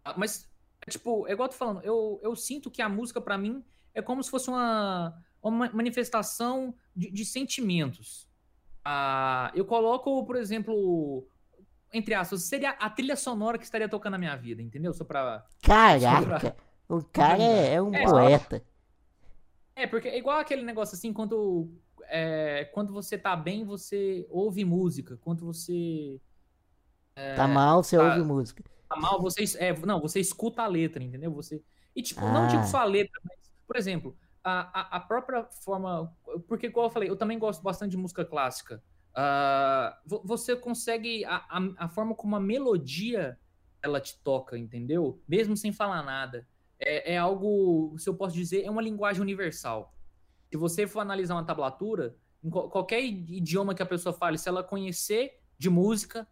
Ah, 0.05 0.15
Mas, 0.17 0.51
é 0.87 0.91
tipo, 0.91 1.27
é 1.27 1.33
igual 1.33 1.47
eu 1.47 1.53
tô 1.53 1.57
falando, 1.59 1.83
eu, 1.83 2.21
eu 2.23 2.37
sinto 2.37 2.71
que 2.71 2.83
a 2.83 2.89
música, 2.89 3.21
para 3.21 3.39
mim, 3.39 3.65
é 3.95 4.03
como 4.03 4.23
se 4.23 4.31
fosse 4.31 4.49
uma, 4.49 5.23
uma 5.43 5.71
manifestação 5.73 6.75
de, 6.95 7.11
de 7.11 7.25
sentimentos. 7.25 8.26
Ah, 8.89 9.51
eu 9.53 9.65
coloco, 9.65 10.25
por 10.25 10.37
exemplo, 10.37 11.27
entre 11.93 12.15
aspas, 12.15 12.43
seria 12.45 12.71
a 12.71 12.89
trilha 12.89 13.17
sonora 13.17 13.59
que 13.59 13.65
estaria 13.65 13.89
tocando 13.89 14.13
na 14.13 14.19
minha 14.19 14.37
vida, 14.37 14.63
entendeu? 14.63 14.95
Só 14.95 15.05
pra. 15.05 15.45
Caraca! 15.61 16.57
O 16.89 17.03
cara 17.03 17.43
é, 17.43 17.75
é 17.75 17.83
um 17.83 17.93
É, 17.93 18.05
poeta. 18.05 18.63
É, 19.75 19.89
porque 19.89 20.07
é 20.09 20.17
igual 20.17 20.39
aquele 20.39 20.63
negócio 20.63 20.95
assim, 20.95 21.13
quando, 21.13 21.69
é, 22.05 22.65
quando 22.73 22.93
você 22.93 23.19
tá 23.19 23.35
bem, 23.35 23.65
você 23.65 24.25
ouve 24.31 24.65
música. 24.65 25.17
Quando 25.21 25.45
você 25.45 26.21
Tá 27.35 27.49
mal, 27.49 27.83
você 27.83 27.97
tá- 27.97 28.05
ouve 28.05 28.23
música. 28.23 28.63
tá 28.89 28.97
mal, 29.01 29.21
você. 29.21 29.43
É, 29.59 29.77
não, 29.81 30.01
você 30.01 30.21
escuta 30.21 30.63
a 30.63 30.67
letra, 30.69 31.03
entendeu? 31.03 31.33
Você. 31.33 31.61
E, 31.95 32.03
tipo, 32.03 32.21
não 32.21 32.47
digo 32.47 32.61
Ah. 32.63 32.67
só 32.67 32.79
a 32.79 32.85
letra, 32.85 33.21
mas, 33.25 33.37
por 33.67 33.75
exemplo, 33.75 34.17
a, 34.51 34.97
a, 34.97 35.01
própria 35.01 35.45
forma. 35.45 36.15
Porque, 36.47 36.67
igual 36.67 36.87
eu 36.87 36.91
falei, 36.91 37.11
eu 37.11 37.17
também 37.17 37.39
gosto 37.39 37.63
bastante 37.63 37.91
de 37.91 37.97
música 37.97 38.25
clássica. 38.25 38.83
Vo- 40.07 40.23
você 40.25 40.55
consegue. 40.55 41.25
A, 41.25 41.37
a, 41.37 41.85
a 41.85 41.89
forma 41.89 42.15
como 42.15 42.37
a 42.37 42.41
melodia 42.41 43.39
ela 43.83 44.01
te 44.01 44.19
toca, 44.23 44.57
entendeu? 44.57 45.21
Mesmo 45.29 45.57
sem 45.57 45.73
falar 45.73 46.03
nada. 46.03 46.47
É, 46.79 47.15
é 47.15 47.19
algo, 47.19 47.97
se 47.99 48.09
eu 48.09 48.15
posso 48.15 48.35
dizer, 48.35 48.65
é 48.65 48.71
uma 48.71 48.83
linguagem 48.83 49.23
universal. 49.23 49.95
Se 50.51 50.57
você 50.57 50.87
for 50.87 51.01
analisar 51.01 51.35
uma 51.35 51.45
tablatura, 51.45 52.17
em 52.43 52.51
qual- 52.51 52.69
qualquer 52.69 53.03
idioma 53.03 53.75
que 53.75 53.83
a 53.83 53.87
pessoa 53.87 54.13
fale, 54.13 54.39
se 54.39 54.49
ela 54.49 54.63
conhecer 54.63 55.41
de 55.59 55.71
música, 55.71 56.27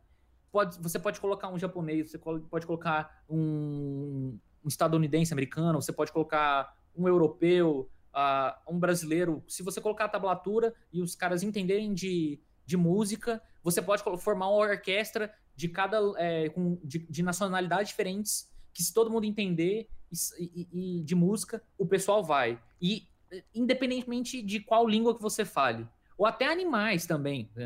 pode, 0.53 0.79
você 0.81 0.99
pode 0.99 1.21
colocar 1.21 1.49
um 1.49 1.59
japonês, 1.59 2.11
você 2.11 2.19
pode 2.19 2.67
colocar 2.67 3.25
um, 3.29 4.39
um 4.63 4.69
estadunidense 4.69 5.33
americano, 5.33 5.81
você 5.81 5.93
pode 5.93 6.13
colocar 6.13 6.77
um 6.95 7.09
europeu, 7.09 7.91
ah, 8.15 8.61
um 8.69 8.79
brasileiro. 8.79 9.43
Se 9.49 9.63
você 9.63 9.81
colocar 9.81 10.05
a 10.07 10.09
tablatura 10.09 10.75
e 10.93 11.03
os 11.03 11.15
caras 11.15 11.43
entenderem 11.43 11.93
de, 11.93 12.41
de 12.65 12.77
música, 12.77 13.43
você 13.63 13.83
pode 13.83 14.03
formar 14.21 14.49
uma 14.49 14.57
orquestra 14.57 15.33
de 15.57 15.69
cada 15.69 15.99
é, 16.17 16.49
com, 16.49 16.79
de, 16.83 16.99
de 17.01 17.23
nacionalidades 17.23 17.89
diferentes, 17.89 18.51
que 18.73 18.83
se 18.83 18.93
todo 18.93 19.11
mundo 19.11 19.25
entender 19.25 19.89
e 20.13 20.17
e, 20.39 20.69
e- 20.99 21.03
de 21.03 21.15
música, 21.15 21.63
o 21.77 21.87
pessoal 21.87 22.23
vai. 22.23 22.61
E 22.81 23.09
eh, 23.31 23.43
independentemente 23.55 24.41
de 24.43 24.61
qual 24.61 24.87
língua 24.87 25.15
que 25.15 25.23
você 25.23 25.45
fale. 25.45 25.89
Ou 26.17 26.27
até 26.27 26.47
animais 26.47 27.07
também. 27.07 27.51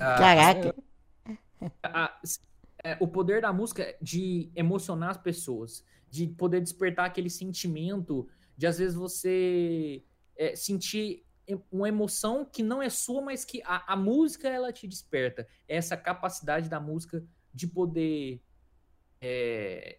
Ah, 0.00 0.16
Caraca. 0.16 0.74
é, 2.82 2.96
o 3.00 3.06
poder 3.06 3.40
da 3.40 3.52
música 3.52 3.84
é 3.84 3.96
de 4.02 4.50
emocionar 4.54 5.10
as 5.10 5.16
pessoas, 5.16 5.84
de 6.10 6.26
poder 6.26 6.60
despertar 6.60 7.06
aquele 7.06 7.30
sentimento, 7.30 8.28
de 8.56 8.66
às 8.66 8.78
vezes 8.78 8.94
você 8.94 10.02
é, 10.36 10.56
sentir 10.56 11.24
uma 11.70 11.88
emoção 11.88 12.44
que 12.44 12.62
não 12.62 12.82
é 12.82 12.88
sua, 12.88 13.22
mas 13.22 13.44
que 13.44 13.62
a, 13.64 13.92
a 13.92 13.96
música 13.96 14.48
ela 14.48 14.72
te 14.72 14.86
desperta. 14.88 15.46
É 15.68 15.76
Essa 15.76 15.96
capacidade 15.96 16.68
da 16.68 16.80
música 16.80 17.22
de 17.54 17.66
poder, 17.66 18.40
é, 19.20 19.98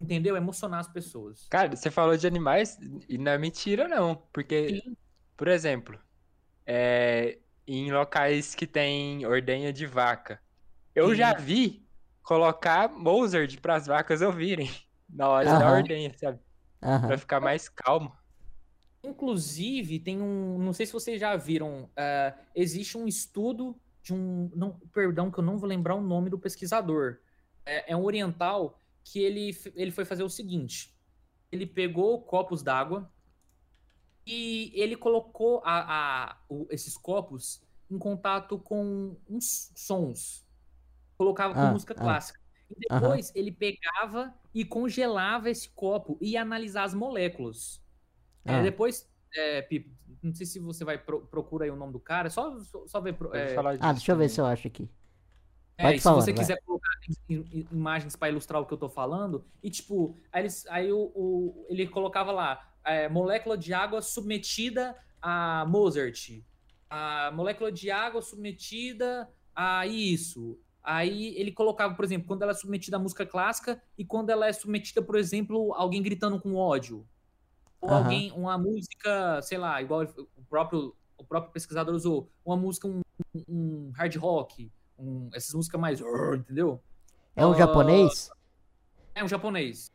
entendeu? 0.00 0.36
Emocionar 0.36 0.80
as 0.80 0.88
pessoas. 0.88 1.46
Cara, 1.48 1.74
você 1.76 1.90
falou 1.90 2.16
de 2.16 2.26
animais 2.26 2.78
e 3.08 3.16
não 3.16 3.32
é 3.32 3.38
mentira, 3.38 3.86
não. 3.86 4.16
Porque, 4.32 4.82
Sim. 4.84 4.96
por 5.36 5.48
exemplo, 5.48 5.98
é, 6.66 7.38
em 7.66 7.92
locais 7.92 8.54
que 8.54 8.66
tem 8.66 9.24
ordenha 9.26 9.72
de 9.72 9.86
vaca, 9.86 10.42
eu 10.94 11.10
Sim. 11.10 11.16
já 11.16 11.32
vi 11.34 11.86
colocar 12.22 12.88
Mozart 12.88 13.60
para 13.60 13.76
as 13.76 13.86
vacas 13.86 14.20
ouvirem 14.20 14.70
na 15.08 15.28
hora 15.28 15.44
da 15.46 15.58
Aham. 15.58 15.78
ordenha, 15.78 16.16
sabe? 16.18 16.40
Aham. 16.82 17.06
Pra 17.08 17.18
ficar 17.18 17.40
mais 17.40 17.68
calmo. 17.68 18.12
Inclusive, 19.04 19.98
tem 19.98 20.20
um. 20.20 20.58
Não 20.58 20.72
sei 20.72 20.86
se 20.86 20.92
vocês 20.92 21.20
já 21.20 21.36
viram. 21.36 21.90
ah, 21.96 22.34
existe 22.54 22.96
um 22.96 23.06
estudo 23.06 23.76
de 24.02 24.12
um. 24.14 24.50
Não, 24.54 24.78
perdão, 24.92 25.30
que 25.30 25.38
eu 25.38 25.44
não 25.44 25.58
vou 25.58 25.68
lembrar 25.68 25.94
o 25.94 26.00
nome 26.00 26.30
do 26.30 26.38
pesquisador. 26.38 27.18
É, 27.64 27.92
é 27.92 27.96
um 27.96 28.04
oriental 28.04 28.78
que 29.04 29.18
ele, 29.20 29.56
ele 29.74 29.90
foi 29.90 30.04
fazer 30.04 30.22
o 30.22 30.28
seguinte: 30.28 30.96
ele 31.50 31.66
pegou 31.66 32.22
copos 32.22 32.62
d'água 32.62 33.10
e 34.26 34.72
ele 34.74 34.96
colocou 34.96 35.60
a, 35.64 36.30
a- 36.30 36.36
o- 36.48 36.66
esses 36.70 36.96
copos 36.96 37.60
em 37.90 37.98
contato 37.98 38.58
com 38.58 39.16
uns 39.28 39.72
sons. 39.74 40.46
Colocava 41.18 41.54
com 41.54 41.60
Ah, 41.60 41.72
música 41.72 41.94
ah. 41.96 42.00
clássica. 42.00 42.40
E 42.76 42.88
depois 42.88 43.32
ele 43.34 43.50
pegava 43.52 44.34
e 44.54 44.64
congelava 44.64 45.50
esse 45.50 45.68
copo 45.70 46.16
e 46.20 46.30
ia 46.32 46.42
analisar 46.42 46.84
as 46.84 46.94
moléculas. 46.94 47.80
É, 48.44 48.54
Ah. 48.56 48.62
depois, 48.62 49.08
é, 49.34 49.62
Pipo, 49.62 49.90
não 50.22 50.34
sei 50.34 50.46
se 50.46 50.58
você 50.58 50.84
vai 50.84 50.98
pro, 50.98 51.20
procura 51.26 51.64
aí 51.64 51.70
o 51.70 51.76
nome 51.76 51.92
do 51.92 52.00
cara, 52.00 52.28
só, 52.30 52.58
só, 52.60 52.86
só 52.86 53.00
ver. 53.00 53.16
É, 53.32 53.54
falar 53.54 53.76
Ah, 53.80 53.92
deixa 53.92 54.12
eu 54.12 54.16
ver 54.16 54.28
se 54.28 54.40
eu 54.40 54.46
acho 54.46 54.66
aqui. 54.66 54.88
é, 55.78 55.84
Pode 55.84 55.98
se 55.98 56.02
falar, 56.04 56.20
você 56.20 56.32
vai. 56.32 56.40
quiser 56.40 56.60
colocar 56.64 56.88
im- 57.28 57.44
im- 57.52 57.68
imagens 57.72 58.14
para 58.16 58.28
ilustrar 58.30 58.60
o 58.60 58.66
que 58.66 58.74
eu 58.74 58.78
tô 58.78 58.88
falando, 58.88 59.44
e 59.62 59.70
tipo, 59.70 60.16
aí, 60.30 60.42
eles- 60.42 60.66
aí 60.68 60.92
o, 60.92 61.10
o- 61.14 61.66
ele 61.68 61.86
colocava 61.88 62.30
lá, 62.32 62.72
é, 62.84 63.08
molécula 63.08 63.56
de 63.56 63.72
água 63.72 64.02
submetida 64.02 64.96
a 65.20 65.64
Mozart, 65.68 66.42
a 66.90 67.30
molécula 67.32 67.70
de 67.72 67.90
água 67.90 68.20
submetida 68.20 69.28
a 69.54 69.86
isso. 69.86 70.58
Aí 70.82 71.36
ele 71.36 71.52
colocava, 71.52 71.94
por 71.94 72.04
exemplo, 72.04 72.26
quando 72.26 72.42
ela 72.42 72.50
é 72.52 72.54
submetida 72.54 72.96
à 72.96 73.00
música 73.00 73.24
clássica 73.24 73.80
e 73.96 74.04
quando 74.04 74.30
ela 74.30 74.46
é 74.48 74.52
submetida, 74.52 75.00
por 75.02 75.16
exemplo, 75.16 75.72
alguém 75.74 76.02
gritando 76.02 76.40
com 76.40 76.54
ódio. 76.56 77.06
Ou 77.80 77.90
Aham. 77.90 77.98
alguém, 78.04 78.32
uma 78.32 78.58
música, 78.58 79.40
sei 79.42 79.58
lá, 79.58 79.80
igual 79.80 80.02
o 80.02 80.44
próprio, 80.48 80.94
o 81.16 81.24
próprio 81.24 81.52
pesquisador 81.52 81.94
usou, 81.94 82.30
uma 82.44 82.56
música, 82.56 82.88
um, 82.88 83.00
um 83.48 83.90
hard 83.94 84.16
rock, 84.16 84.72
um- 84.98 85.28
essas 85.32 85.54
músicas 85.54 85.80
mais, 85.80 86.00
entendeu? 86.36 86.82
É 87.36 87.46
um 87.46 87.52
Ah, 87.52 87.58
japonês? 87.58 88.30
É 89.14 89.22
um 89.24 89.28
japonês. 89.28 89.90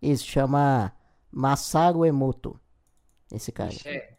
Isso, 0.00 0.26
chama 0.26 0.92
Masaru 1.30 2.04
Emoto. 2.04 2.58
Esse 3.32 3.50
cara. 3.52 3.72
É. 3.84 4.16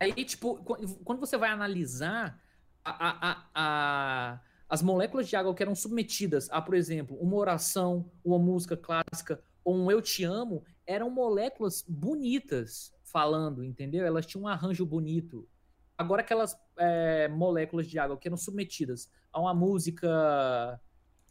Aí, 0.00 0.12
tipo, 0.24 0.56
qu- 0.64 0.98
quando 1.04 1.18
você 1.20 1.36
vai 1.36 1.50
analisar 1.50 2.40
a, 2.84 2.90
a- 3.08 3.30
a- 3.30 3.46
a- 3.54 4.40
as 4.68 4.82
moléculas 4.82 5.28
de 5.28 5.36
água 5.36 5.54
que 5.54 5.62
eram 5.62 5.74
submetidas 5.74 6.48
a, 6.50 6.60
por 6.60 6.74
exemplo, 6.74 7.16
uma 7.20 7.36
oração, 7.36 8.10
uma 8.24 8.38
música 8.38 8.76
clássica 8.76 9.40
ou 9.64 9.74
um 9.76 9.90
eu 9.90 10.00
te 10.00 10.24
amo, 10.24 10.62
eram 10.86 11.10
moléculas 11.10 11.84
bonitas 11.88 12.92
falando, 13.02 13.64
entendeu? 13.64 14.04
Elas 14.06 14.26
tinham 14.26 14.44
um 14.44 14.48
arranjo 14.48 14.84
bonito. 14.84 15.48
Agora, 15.96 16.22
aquelas 16.22 16.56
é, 16.76 17.28
moléculas 17.28 17.86
de 17.88 17.98
água 17.98 18.16
que 18.16 18.28
eram 18.28 18.36
submetidas 18.36 19.10
a 19.32 19.40
uma 19.40 19.52
música, 19.52 20.80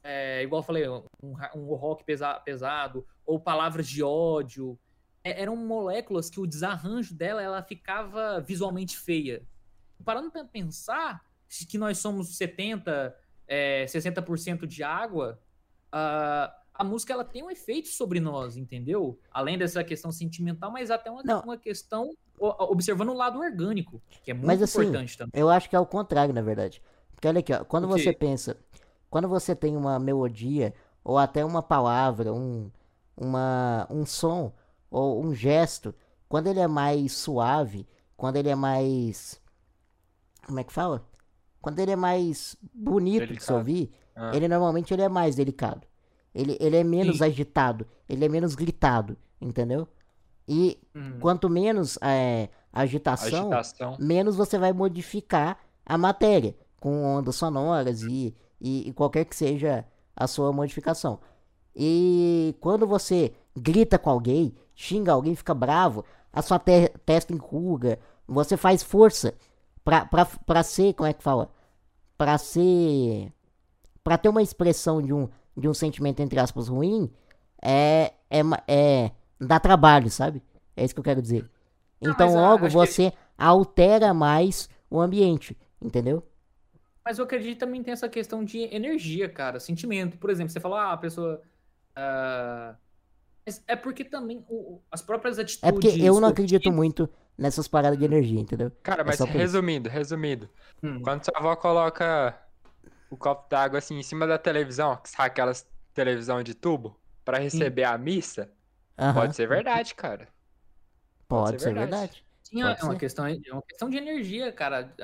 é, 0.03 0.43
igual 0.43 0.61
eu 0.61 0.65
falei, 0.65 0.89
um, 0.89 1.03
um 1.55 1.75
rock 1.75 2.03
pesa- 2.03 2.39
pesado, 2.41 3.05
ou 3.25 3.39
palavras 3.39 3.88
de 3.88 4.03
ódio, 4.03 4.77
é- 5.23 5.41
eram 5.41 5.55
moléculas 5.55 6.29
que 6.29 6.39
o 6.39 6.47
desarranjo 6.47 7.15
dela 7.15 7.41
ela 7.41 7.61
ficava 7.63 8.39
visualmente 8.41 8.97
feia. 8.97 9.43
Parando 10.03 10.31
para 10.31 10.45
pensar 10.45 11.21
que 11.69 11.77
nós 11.77 11.97
somos 11.97 12.35
70, 12.38 13.15
é, 13.47 13.85
60% 13.85 14.65
de 14.65 14.83
água, 14.83 15.39
a, 15.91 16.53
a 16.73 16.83
música 16.83 17.13
ela 17.13 17.23
tem 17.23 17.43
um 17.43 17.49
efeito 17.49 17.87
sobre 17.87 18.19
nós, 18.19 18.57
entendeu? 18.57 19.19
Além 19.31 19.57
dessa 19.57 19.83
questão 19.83 20.11
sentimental, 20.11 20.71
mas 20.71 20.91
até 20.91 21.09
uma, 21.09 21.23
Não. 21.23 21.41
uma 21.41 21.57
questão 21.57 22.15
observando 22.39 23.09
o 23.09 23.13
lado 23.13 23.39
orgânico, 23.39 24.01
que 24.23 24.29
é 24.29 24.33
muito 24.33 24.45
Mas, 24.45 24.61
assim, 24.61 24.81
importante 24.81 25.17
também. 25.17 25.31
Eu 25.33 25.49
acho 25.49 25.69
que 25.69 25.75
é 25.75 25.79
o 25.79 25.85
contrário, 25.85 26.33
na 26.33 26.41
verdade. 26.41 26.81
Porque 27.15 27.27
olha 27.27 27.39
aqui, 27.39 27.51
ó, 27.51 27.63
quando 27.63 27.87
você 27.87 28.13
pensa, 28.13 28.55
quando 29.09 29.27
você 29.27 29.55
tem 29.55 29.75
uma 29.75 29.97
melodia, 29.97 30.73
ou 31.03 31.17
até 31.17 31.43
uma 31.43 31.63
palavra, 31.63 32.31
um, 32.31 32.69
uma, 33.15 33.87
um 33.89 34.05
som, 34.05 34.53
ou 34.91 35.23
um 35.23 35.33
gesto, 35.33 35.95
quando 36.29 36.47
ele 36.47 36.59
é 36.59 36.67
mais 36.67 37.13
suave, 37.13 37.87
quando 38.15 38.35
ele 38.35 38.49
é 38.49 38.55
mais. 38.55 39.41
Como 40.45 40.59
é 40.59 40.63
que 40.63 40.71
fala? 40.71 41.07
Quando 41.62 41.80
ele 41.80 41.91
é 41.91 41.95
mais 41.95 42.55
bonito 42.74 43.22
de 43.22 43.28
se 43.28 43.47
Delicado. 43.47 43.58
ouvir, 43.58 43.91
Ah. 44.16 44.32
ele 44.34 44.47
normalmente 44.47 44.93
ele 44.93 45.01
é 45.01 45.10
mais 45.10 45.36
delicado. 45.36 45.82
Ele, 46.34 46.55
ele 46.60 46.78
é 46.78 46.84
menos 46.84 47.18
Sim. 47.18 47.24
agitado, 47.26 47.86
ele 48.08 48.24
é 48.26 48.30
menos 48.30 48.53
gritado, 48.55 49.18
entendeu? 49.41 49.88
E 50.47 50.80
Hum. 50.95 51.18
quanto 51.20 51.49
menos 51.49 51.97
é, 52.01 52.49
agitação, 52.72 53.51
Agitação. 53.51 53.97
menos 53.99 54.36
você 54.36 54.58
vai 54.58 54.72
modificar 54.72 55.58
a 55.86 55.97
matéria 55.97 56.55
com 56.80 57.03
ondas 57.03 57.36
sonoras 57.36 58.03
e, 58.03 58.36
e, 58.62 58.88
e 58.89 58.93
qualquer 58.93 59.26
que 59.26 59.36
seja 59.36 59.84
a 60.16 60.28
sua 60.28 60.51
modificação. 60.53 61.20
E 61.76 62.55
quando 62.60 62.88
você 62.88 63.34
grita 63.55 63.97
com 63.99 64.10
alguém, 64.10 64.55
xinga 64.76 65.12
alguém, 65.12 65.36
fica 65.36 65.53
bravo, 65.53 66.05
a 66.32 66.41
sua 66.41 66.60
te- 66.60 66.89
testa 67.05 67.34
enruga, 67.34 67.99
você 68.28 68.55
faz 68.58 68.82
força 68.84 69.34
pra, 69.88 70.05
pra, 70.05 70.25
pra 70.25 70.63
ser, 70.63 70.93
como 70.95 71.07
é 71.07 71.13
que 71.13 71.23
fala? 71.23 71.49
Pra 72.17 72.38
ser. 72.38 73.31
Pra 74.03 74.17
ter 74.17 74.27
uma 74.27 74.41
expressão 74.41 75.01
de 75.01 75.13
um, 75.13 75.29
de 75.55 75.69
um 75.69 75.73
sentimento, 75.73 76.19
entre 76.19 76.38
aspas, 76.38 76.67
ruim, 76.67 77.09
é, 77.63 78.11
é, 78.29 78.41
é. 78.67 79.11
dá 79.39 79.61
trabalho, 79.61 80.09
sabe? 80.09 80.43
É 80.75 80.83
isso 80.83 80.93
que 80.93 80.99
eu 80.99 81.03
quero 81.05 81.21
dizer. 81.21 81.49
Não, 82.01 82.11
Então, 82.11 82.33
logo, 82.33 82.65
acho 82.65 82.77
que- 82.77 82.85
você 82.85 83.13
altera 83.38 84.13
mais 84.13 84.69
o 84.89 84.99
ambiente, 84.99 85.57
entendeu? 85.81 86.21
Mas 87.03 87.17
eu 87.17 87.23
acredito 87.23 87.53
que 87.53 87.59
também 87.59 87.81
tem 87.81 87.93
essa 87.93 88.09
questão 88.09 88.43
de 88.43 88.57
energia, 88.59 89.29
cara, 89.29 89.57
sentimento. 89.57 90.17
Por 90.17 90.29
exemplo, 90.29 90.51
você 90.51 90.59
falou, 90.59 90.77
ah, 90.77 90.91
a 90.91 90.97
pessoa. 90.97 91.41
mas 93.45 93.63
é 93.65 93.75
porque 93.77 94.03
também 94.03 94.45
o- 94.49 94.81
as 94.91 95.01
próprias 95.01 95.39
atitudes. 95.39 95.63
É 95.63 95.71
porque 95.71 95.88
eu 96.01 96.19
não 96.19 96.27
acredito 96.27 96.71
muito 96.71 97.09
nessas 97.38 97.67
paradas 97.67 97.97
de 97.99 98.05
energia, 98.05 98.39
entendeu? 98.39 98.71
Cara, 98.83 99.03
mas 99.03 99.17
só 99.17 99.27
por 99.27 99.41
isso. 99.41 99.57
resumindo, 99.61 99.89
resumindo. 99.89 100.49
Hum. 100.83 101.01
Quando 101.01 101.23
sua 101.25 101.38
avó 101.38 101.55
coloca 101.55 102.38
o 103.09 103.17
copo 103.17 103.49
d'água 103.49 103.79
assim 103.79 103.97
em 103.99 104.03
cima 104.03 104.27
da 104.27 104.38
televisão, 104.38 104.97
que 104.97 105.09
sabe 105.09 105.27
aquelas 105.29 105.67
televisão 105.93 106.43
de 106.43 106.53
tubo, 106.55 106.99
pra 107.25 107.39
receber 107.39 107.83
a 107.85 107.97
missa, 107.97 108.53
Aham, 108.97 109.13
pode 109.13 109.35
ser 109.35 109.47
verdade, 109.47 109.95
cara. 109.95 110.27
pode 111.27 111.59
ser 111.59 111.59
ser 111.61 111.73
verdade. 111.73 111.91
verdade. 111.91 112.25
Sim, 112.43 112.61
Pode 112.61 112.81
é 112.81 112.83
uma 112.83 112.93
ser. 112.93 112.99
questão, 112.99 113.27
é 113.27 113.35
uma 113.51 113.61
questão 113.63 113.89
de 113.89 113.97
energia, 113.97 114.51
cara. 114.53 114.95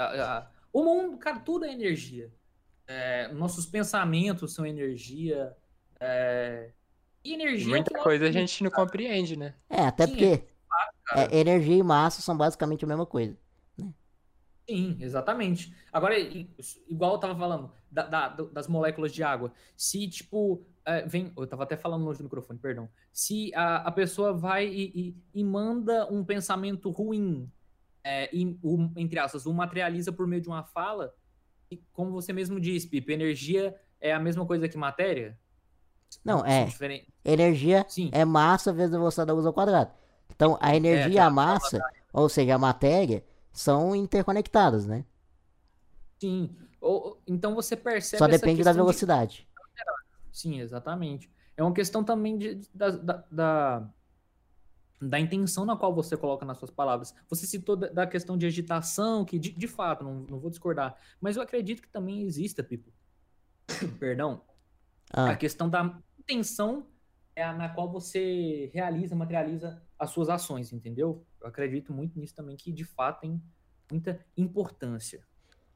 O 0.72 0.84
mundo, 0.84 1.18
cara, 1.18 1.40
tudo 1.40 1.66
é 1.66 1.72
energia. 1.74 2.32
É, 2.88 3.28
nossos 3.34 3.66
pensamentos 3.66 4.54
são 4.54 4.66
energia. 4.66 5.56
é, 6.00 6.74
e 7.24 7.34
energia. 7.34 7.78
é 7.80 7.82
muita 7.82 7.94
coisa 8.00 8.26
a 8.28 8.32
gente 8.32 8.64
não 8.64 8.72
compreende, 8.72 9.38
né? 9.38 9.56
É, 9.70 9.82
até 9.88 10.08
Sim, 10.08 10.12
porque. 10.12 10.53
É, 11.12 11.38
energia 11.40 11.76
e 11.78 11.84
massa 11.84 12.22
são 12.22 12.36
basicamente 12.38 12.84
a 12.86 12.88
mesma 12.88 13.06
coisa. 13.06 13.38
Sim, 14.70 14.96
exatamente. 15.02 15.76
Agora, 15.92 16.16
igual 16.88 17.14
eu 17.14 17.18
tava 17.18 17.36
falando, 17.38 17.70
da- 17.92 18.08
da- 18.08 18.30
das 18.30 18.66
moléculas 18.68 19.12
de 19.12 19.22
água. 19.22 19.52
Se, 19.76 20.08
tipo, 20.08 20.64
é, 20.86 21.06
vem. 21.06 21.34
Eu 21.38 21.46
tava 21.46 21.64
até 21.64 21.76
falando 21.76 22.06
longe 22.06 22.20
do 22.20 22.24
microfone, 22.24 22.58
perdão. 22.60 22.88
Se 23.12 23.54
a, 23.56 23.78
a 23.88 23.92
pessoa 23.92 24.32
vai 24.34 24.66
e, 24.66 24.92
e- 25.10 25.18
e 25.34 25.44
manda 25.44 26.08
um 26.10 26.24
pensamento 26.24 26.90
ruim, 26.92 27.52
é, 28.06 28.34
e, 28.34 28.58
o- 28.64 28.90
entre 28.96 29.20
aspas, 29.20 29.46
o 29.46 29.54
materializa 29.54 30.14
por 30.14 30.26
meio 30.26 30.42
de 30.42 30.48
uma 30.48 30.64
fala, 30.64 31.14
e 31.70 31.78
como 31.92 32.12
você 32.12 32.32
mesmo 32.32 32.58
disse, 32.58 32.88
Pipe, 32.88 33.12
energia 33.12 33.76
é 34.00 34.14
a 34.14 34.20
mesma 34.20 34.46
coisa 34.46 34.70
que 34.70 34.78
matéria? 34.78 35.38
Não, 36.24 36.46
é. 36.46 36.70
Energia 37.26 37.86
Sim. 37.90 38.10
é 38.14 38.24
massa 38.24 38.72
vezes 38.72 38.94
a 38.94 38.98
velocidade 38.98 39.28
da 39.28 39.34
luz 39.34 39.46
ao 39.46 39.52
quadrado. 39.54 39.92
Então, 40.36 40.58
a 40.62 40.76
energia 40.76 41.14
e 41.14 41.20
a 41.20 41.28
a 41.28 41.30
massa, 41.30 41.86
ou 42.12 42.30
seja, 42.30 42.56
a 42.56 42.60
matéria, 42.60 43.24
são 43.52 43.96
interconectadas, 43.96 44.86
né? 44.88 45.06
Sim. 46.22 46.56
Ou- 46.82 47.22
então 47.28 47.54
você 47.56 47.76
percebe 47.76 48.20
Só 48.20 48.28
depende 48.28 48.64
da 48.64 48.72
questão 48.72 48.74
de- 48.74 48.78
velocidade. 48.82 49.48
Sim, 50.32 50.60
exatamente. 50.60 51.32
É 51.56 51.64
uma 51.64 51.74
questão 51.74 52.04
também 52.04 52.38
de, 52.38 52.56
de- 52.56 52.70
da, 52.74 52.90
da, 52.92 53.26
da, 53.32 53.90
da 55.02 55.20
intenção 55.20 55.66
na 55.66 55.76
qual 55.76 55.94
você 55.94 56.16
coloca 56.16 56.46
nas 56.46 56.58
suas 56.58 56.72
palavras. 56.72 57.14
Você 57.30 57.46
citou 57.46 57.76
da, 57.76 57.88
da 57.90 58.08
questão 58.08 58.38
de 58.38 58.46
agitação, 58.46 59.26
que 59.26 59.38
de, 59.38 59.52
de 59.52 59.68
fato, 59.68 60.04
não, 60.04 60.22
não 60.30 60.40
vou 60.40 60.50
discordar, 60.50 60.98
mas 61.20 61.36
eu 61.36 61.42
acredito 61.44 61.82
que 61.82 61.90
também 61.90 62.24
exista, 62.24 62.64
Pipo. 62.64 62.92
Perdão. 64.00 64.42
A 65.12 65.32
Ah, 65.32 65.36
questão 65.36 65.70
da 65.70 66.00
intenção 66.20 66.88
é 67.36 67.44
a 67.44 67.54
na 67.54 67.70
qual 67.70 67.92
você 67.92 68.72
realiza, 68.74 69.16
materializa 69.16 69.82
as 70.04 70.12
suas 70.12 70.30
ações, 70.30 70.72
entendeu? 70.74 71.26
Eu 71.42 71.48
acredito 71.48 71.94
muito 71.94 72.20
nisso 72.20 72.36
também, 72.36 72.58
que 72.58 72.72
de 72.72 72.86
fato 72.86 73.22
tem 73.22 73.42
muita 73.92 74.26
importância. 74.38 75.26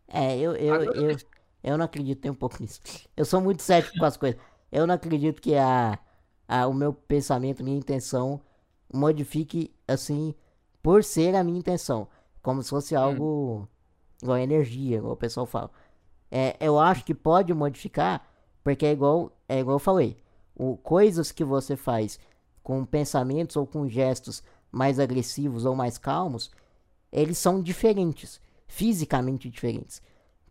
é, 0.08 0.38
eu, 0.38 0.56
eu, 0.56 0.76
Agora- 0.76 0.92
eu, 0.94 1.18
eu 1.64 1.78
não 1.78 1.86
acredito 1.86 2.22
nem 2.24 2.32
um 2.32 2.36
pouco 2.36 2.58
nisso. 2.62 2.82
Eu 3.16 3.26
sou 3.26 3.42
muito 3.42 3.62
cético 3.64 3.98
com 3.98 4.06
as 4.06 4.18
coisas. 4.18 4.40
Eu 4.72 4.88
não 4.88 4.96
acredito 4.96 5.42
que 5.42 5.56
a, 5.56 6.00
a, 6.48 6.68
o 6.68 6.74
meu 6.74 6.94
pensamento, 6.94 7.64
minha 7.64 7.78
intenção 7.78 8.42
modifique 8.94 9.74
assim 9.88 10.34
por 10.82 11.04
ser 11.04 11.36
a 11.36 11.44
minha 11.44 11.60
intenção. 11.60 12.08
Como 12.42 12.62
se 12.64 12.70
fosse 12.70 12.96
algo 12.96 13.68
igual 14.22 14.38
energia, 14.38 14.98
igual 14.98 15.14
o 15.14 15.18
pessoal 15.18 15.46
fala. 15.46 15.72
É, 16.32 16.58
eu 16.60 16.80
acho 16.80 17.06
que 17.06 17.14
pode 17.16 17.54
modificar, 17.54 18.28
porque 18.64 18.86
é 18.86 18.92
igual, 18.92 19.32
é 19.48 19.60
igual 19.60 19.76
eu 19.76 19.80
falei. 19.80 20.18
O, 20.56 20.78
coisas 20.78 21.32
que 21.32 21.44
você 21.44 21.76
faz 21.76 22.20
com 22.68 22.84
pensamentos 22.84 23.56
ou 23.56 23.66
com 23.66 23.88
gestos 23.88 24.44
mais 24.70 25.00
agressivos 25.00 25.64
ou 25.64 25.74
mais 25.74 25.98
calmos, 25.98 26.52
eles 27.10 27.38
são 27.38 27.62
diferentes, 27.62 28.42
fisicamente 28.68 29.50
diferentes. 29.50 30.02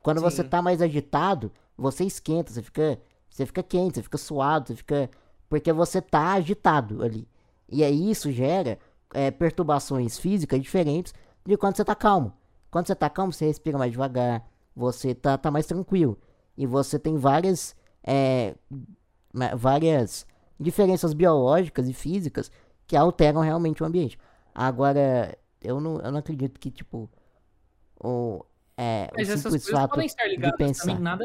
Quando 0.03 0.23
você 0.23 0.43
Sim. 0.43 0.49
tá 0.49 0.63
mais 0.63 0.81
agitado, 0.81 1.53
você 1.77 2.05
esquenta, 2.05 2.51
você 2.51 2.63
fica, 2.63 2.99
você 3.29 3.45
fica 3.45 3.63
quente, 3.63 3.97
você 3.97 4.03
fica 4.03 4.17
suado, 4.17 4.69
você 4.69 4.77
fica 4.77 5.11
porque 5.47 5.71
você 5.75 6.01
tá 6.01 6.33
agitado 6.33 7.03
ali. 7.03 7.29
E 7.69 7.85
aí 7.85 8.11
isso 8.11 8.33
gera 8.33 8.79
é, 9.13 9.31
perturbações 9.31 10.19
físicas 10.19 10.59
diferentes 10.59 11.13
de 11.45 11.55
quando 11.59 11.77
você 11.77 11.85
tá 11.85 11.95
calmo. 11.95 12.33
Quando 12.71 12.87
você 12.87 12.95
tá 12.95 13.11
calmo, 13.11 13.31
você 13.31 13.45
respira 13.45 13.77
mais 13.77 13.93
devagar, 13.93 14.43
você 14.75 15.15
tá, 15.15 15.37
tá 15.37 15.51
mais 15.51 15.67
tranquilo. 15.67 16.19
E 16.57 16.65
você 16.65 16.99
tem 16.99 17.19
várias, 17.19 17.77
é, 18.03 18.55
várias 19.55 20.27
diferenças 20.59 21.13
biológicas 21.13 21.89
e 21.89 21.93
físicas 21.93 22.51
que 22.87 22.97
alteram 22.97 23.41
realmente 23.41 23.83
o 23.83 23.87
ambiente. 23.87 24.19
Agora, 24.55 25.37
eu 25.61 25.81
não, 25.81 26.01
eu 26.01 26.11
não 26.13 26.19
acredito 26.19 26.59
que, 26.59 26.71
tipo, 26.71 27.11
o, 28.03 28.45
é, 28.77 29.09
o 29.13 29.17
Mas 29.17 29.29
essas 29.29 29.43
simples 29.43 29.63
coisas 29.65 29.81
fato 29.81 29.91
podem 29.91 30.07
estar 30.07 30.25
de 30.25 30.31
ligadas 30.31 30.57
pensar. 30.59 30.87
também. 30.87 30.99
Nada, 31.01 31.25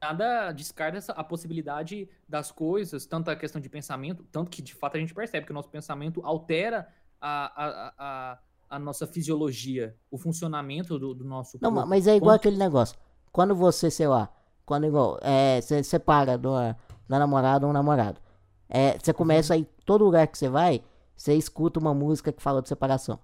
nada 0.00 0.52
descarta 0.52 0.98
essa- 0.98 1.12
a 1.12 1.24
possibilidade 1.24 2.08
das 2.28 2.52
coisas, 2.52 3.06
tanto 3.06 3.30
a 3.30 3.36
questão 3.36 3.60
de 3.60 3.68
pensamento, 3.68 4.24
tanto 4.30 4.50
que 4.50 4.62
de 4.62 4.74
fato 4.74 4.96
a 4.96 5.00
gente 5.00 5.14
percebe 5.14 5.46
que 5.46 5.52
o 5.52 5.54
nosso 5.54 5.70
pensamento 5.70 6.20
altera 6.24 6.86
a, 7.20 7.64
a, 7.64 7.94
a, 7.98 8.38
a 8.70 8.78
nossa 8.78 9.06
fisiologia, 9.06 9.96
o 10.10 10.18
funcionamento 10.18 10.98
do, 10.98 11.14
do 11.14 11.24
nosso 11.24 11.58
Não, 11.60 11.72
corpo. 11.72 11.88
mas 11.88 12.06
é 12.06 12.14
igual 12.16 12.34
aquele 12.36 12.56
negócio. 12.56 12.96
Quando 13.32 13.54
você, 13.54 13.90
sei 13.90 14.06
lá, 14.06 14.30
quando 14.64 14.86
igual, 14.86 15.18
é, 15.22 15.60
você 15.60 15.82
separa 15.82 16.36
da 16.38 16.76
da 17.08 17.18
namorada 17.18 17.66
ou 17.66 17.70
um 17.70 17.72
namorado. 17.72 18.20
É, 18.68 18.98
você 18.98 19.12
começa 19.12 19.54
aí, 19.54 19.64
todo 19.84 20.04
lugar 20.04 20.26
que 20.26 20.36
você 20.36 20.48
vai, 20.48 20.82
você 21.16 21.34
escuta 21.34 21.78
uma 21.78 21.94
música 21.94 22.32
que 22.32 22.42
fala 22.42 22.60
de 22.60 22.68
separação. 22.68 23.18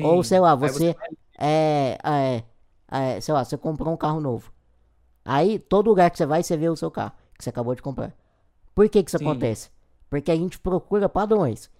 Ou, 0.00 0.22
Sim. 0.22 0.28
sei 0.28 0.40
lá, 0.40 0.52
Aí 0.52 0.58
você 0.58 0.96
é, 1.38 1.98
é, 2.02 2.44
é, 2.90 3.20
sei 3.20 3.34
lá, 3.34 3.44
você 3.44 3.56
comprou 3.56 3.92
um 3.92 3.96
carro 3.96 4.20
novo. 4.20 4.52
Aí, 5.24 5.58
todo 5.58 5.88
lugar 5.88 6.10
que 6.10 6.16
você 6.16 6.26
vai, 6.26 6.42
você 6.42 6.56
vê 6.56 6.68
o 6.68 6.76
seu 6.76 6.90
carro, 6.90 7.12
que 7.36 7.44
você 7.44 7.50
acabou 7.50 7.74
de 7.74 7.82
comprar. 7.82 8.14
Por 8.74 8.88
que 8.88 9.02
que 9.02 9.10
isso 9.10 9.18
Sim. 9.18 9.24
acontece? 9.24 9.70
Porque 10.08 10.30
a 10.30 10.36
gente 10.36 10.58
procura 10.58 11.08
padrões. 11.08 11.70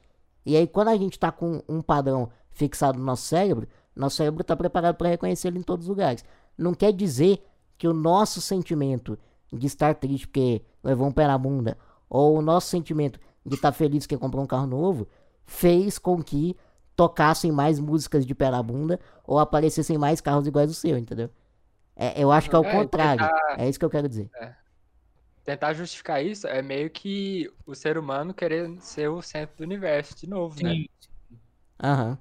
E 0.44 0.56
aí, 0.56 0.66
quando 0.66 0.88
a 0.88 0.96
gente 0.96 1.18
tá 1.18 1.32
com 1.32 1.62
um 1.68 1.80
padrão 1.80 2.30
fixado 2.50 2.98
no 2.98 3.04
nosso 3.04 3.22
cérebro, 3.22 3.66
nosso 3.94 4.16
cérebro 4.16 4.44
tá 4.44 4.56
preparado 4.56 4.96
para 4.96 5.08
reconhecer 5.08 5.48
ele 5.48 5.58
em 5.58 5.62
todos 5.62 5.86
os 5.86 5.88
lugares. 5.88 6.24
Não 6.56 6.74
quer 6.74 6.92
dizer 6.92 7.44
que 7.76 7.88
o 7.88 7.94
nosso 7.94 8.40
sentimento 8.40 9.18
de 9.52 9.66
estar 9.66 9.94
triste 9.94 10.26
porque 10.26 10.62
levou 10.82 11.06
um 11.08 11.12
pé 11.12 11.26
na 11.26 11.38
bunda, 11.38 11.76
ou 12.08 12.38
o 12.38 12.42
nosso 12.42 12.68
sentimento 12.68 13.18
de 13.44 13.54
estar 13.54 13.72
feliz 13.72 14.04
porque 14.04 14.18
comprou 14.18 14.42
um 14.44 14.46
carro 14.46 14.66
novo, 14.66 15.08
fez 15.46 15.98
com 15.98 16.22
que 16.22 16.56
tocassem 16.94 17.50
mais 17.52 17.78
músicas 17.80 18.26
de 18.26 18.34
pé 18.34 18.50
na 18.50 18.62
bunda 18.62 18.98
ou 19.24 19.38
aparecessem 19.38 19.96
mais 19.96 20.20
carros 20.20 20.46
iguais 20.46 20.68
ao 20.68 20.74
seu, 20.74 20.98
entendeu? 20.98 21.30
É, 21.96 22.22
eu 22.22 22.30
acho 22.30 22.48
que 22.50 22.56
é 22.56 22.58
o 22.58 22.64
É, 22.64 22.70
contrário. 22.70 23.20
tentar- 23.26 23.56
É 23.58 23.68
isso 23.68 23.78
que 23.78 23.84
eu 23.84 23.90
quero 23.90 24.08
dizer. 24.08 24.30
Tentar 25.44 25.72
justificar 25.72 26.22
isso 26.22 26.46
é 26.46 26.60
meio 26.60 26.90
que 26.90 27.50
o 27.64 27.74
ser 27.74 27.96
humano 27.96 28.34
querer 28.34 28.70
ser 28.80 29.08
o 29.08 29.22
centro 29.22 29.56
do 29.56 29.62
universo 29.64 30.14
de 30.14 30.28
novo, 30.28 30.62
né? 30.62 30.70
Sim. 30.70 30.88
Aham. 31.82 32.18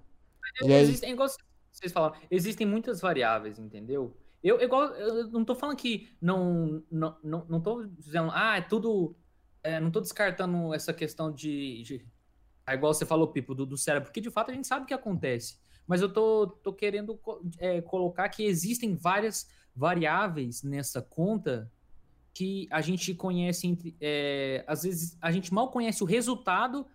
E 0.62 0.74
aí, 0.74 0.82
Existem, 0.84 1.12
igual 1.12 1.28
vocês 1.72 1.92
falaram, 1.92 2.16
existem 2.32 2.66
muitas 2.66 3.02
variáveis, 3.02 3.60
entendeu? 3.60 4.16
Eu, 4.44 4.62
igual, 4.62 4.86
eu 4.96 5.28
não 5.30 5.44
tô 5.44 5.56
falando 5.56 5.78
que 5.78 6.10
não, 6.22 6.84
não, 6.92 7.18
não, 7.24 7.46
não 7.50 7.62
tô 7.62 7.86
dizendo, 7.86 8.32
ah, 8.34 8.58
é 8.58 8.62
tudo, 8.62 9.16
é, 9.64 9.80
não 9.80 9.90
tô 9.90 10.00
descartando 10.00 10.74
essa 10.74 10.94
questão 10.94 11.32
de, 11.32 11.82
de 11.84 12.06
é 12.68 12.74
igual 12.74 12.94
você 12.94 13.06
falou, 13.06 13.30
Pipo, 13.30 13.56
do, 13.56 13.66
do 13.66 13.78
cérebro, 13.78 14.08
porque 14.08 14.22
de 14.22 14.30
fato 14.30 14.52
a 14.52 14.54
gente 14.54 14.68
sabe 14.68 14.84
o 14.84 14.88
que 14.88 14.94
acontece, 14.94 15.58
mas 15.88 16.02
eu 16.02 16.12
tô, 16.12 16.48
tô 16.48 16.74
querendo 16.74 17.20
é, 17.60 17.82
colocar 17.82 18.28
que 18.30 18.44
existem 18.44 18.96
várias 18.96 19.50
variáveis 19.76 20.64
nessa 20.64 21.02
conta 21.02 21.72
que 22.34 22.68
a 22.70 22.82
gente 22.82 23.16
conhece, 23.16 23.66
entre, 23.68 23.96
é, 24.00 24.64
às 24.68 24.84
vezes 24.84 25.18
a 25.22 25.32
gente 25.32 25.54
mal 25.54 25.72
conhece 25.72 26.04
o 26.04 26.06
resultado 26.06 26.86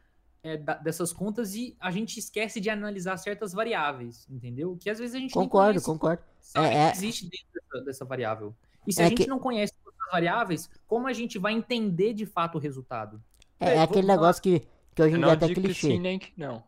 é, 0.42 0.56
da- 0.56 0.74
dessas 0.74 1.12
contas 1.12 1.54
e 1.54 1.76
a 1.78 1.90
gente 1.90 2.18
esquece 2.18 2.60
de 2.60 2.68
analisar 2.68 3.16
certas 3.16 3.52
variáveis, 3.52 4.26
entendeu? 4.28 4.76
Que 4.80 4.90
às 4.90 4.98
vezes 4.98 5.14
a 5.14 5.18
gente 5.18 5.32
concordo, 5.32 5.68
conhece, 5.80 5.86
concordo. 5.86 6.22
É, 6.56 6.60
é- 6.88 6.90
que 6.90 6.96
existe 6.96 7.24
dentro 7.30 7.46
dessa, 7.70 7.84
dessa 7.84 8.04
variável. 8.04 8.54
E 8.86 8.92
se 8.92 9.00
É 9.00 9.04
a 9.04 9.08
gente 9.08 9.22
que- 9.22 9.28
não 9.28 9.38
conhece 9.38 9.72
essas 9.80 10.10
variáveis, 10.10 10.68
como 10.86 11.06
a 11.06 11.12
gente 11.12 11.38
vai 11.38 11.52
entender 11.52 12.12
de 12.12 12.26
fato 12.26 12.56
o 12.56 12.60
resultado? 12.60 13.22
É, 13.60 13.70
É, 13.70 13.74
é 13.76 13.82
aquele 13.82 14.02
vou- 14.06 14.10
negócio 14.16 14.42
que, 14.42 14.60
que 14.94 15.02
hoje 15.02 15.14
Eu 15.14 15.18
em 15.18 15.20
dia 15.20 15.24
é 15.24 15.26
não 15.26 15.30
até 15.32 15.46
digo 15.46 15.60
que 15.60 15.66
clichê. 15.68 15.86
sim 15.92 15.98
nem 16.00 16.18
que 16.18 16.32
não. 16.36 16.62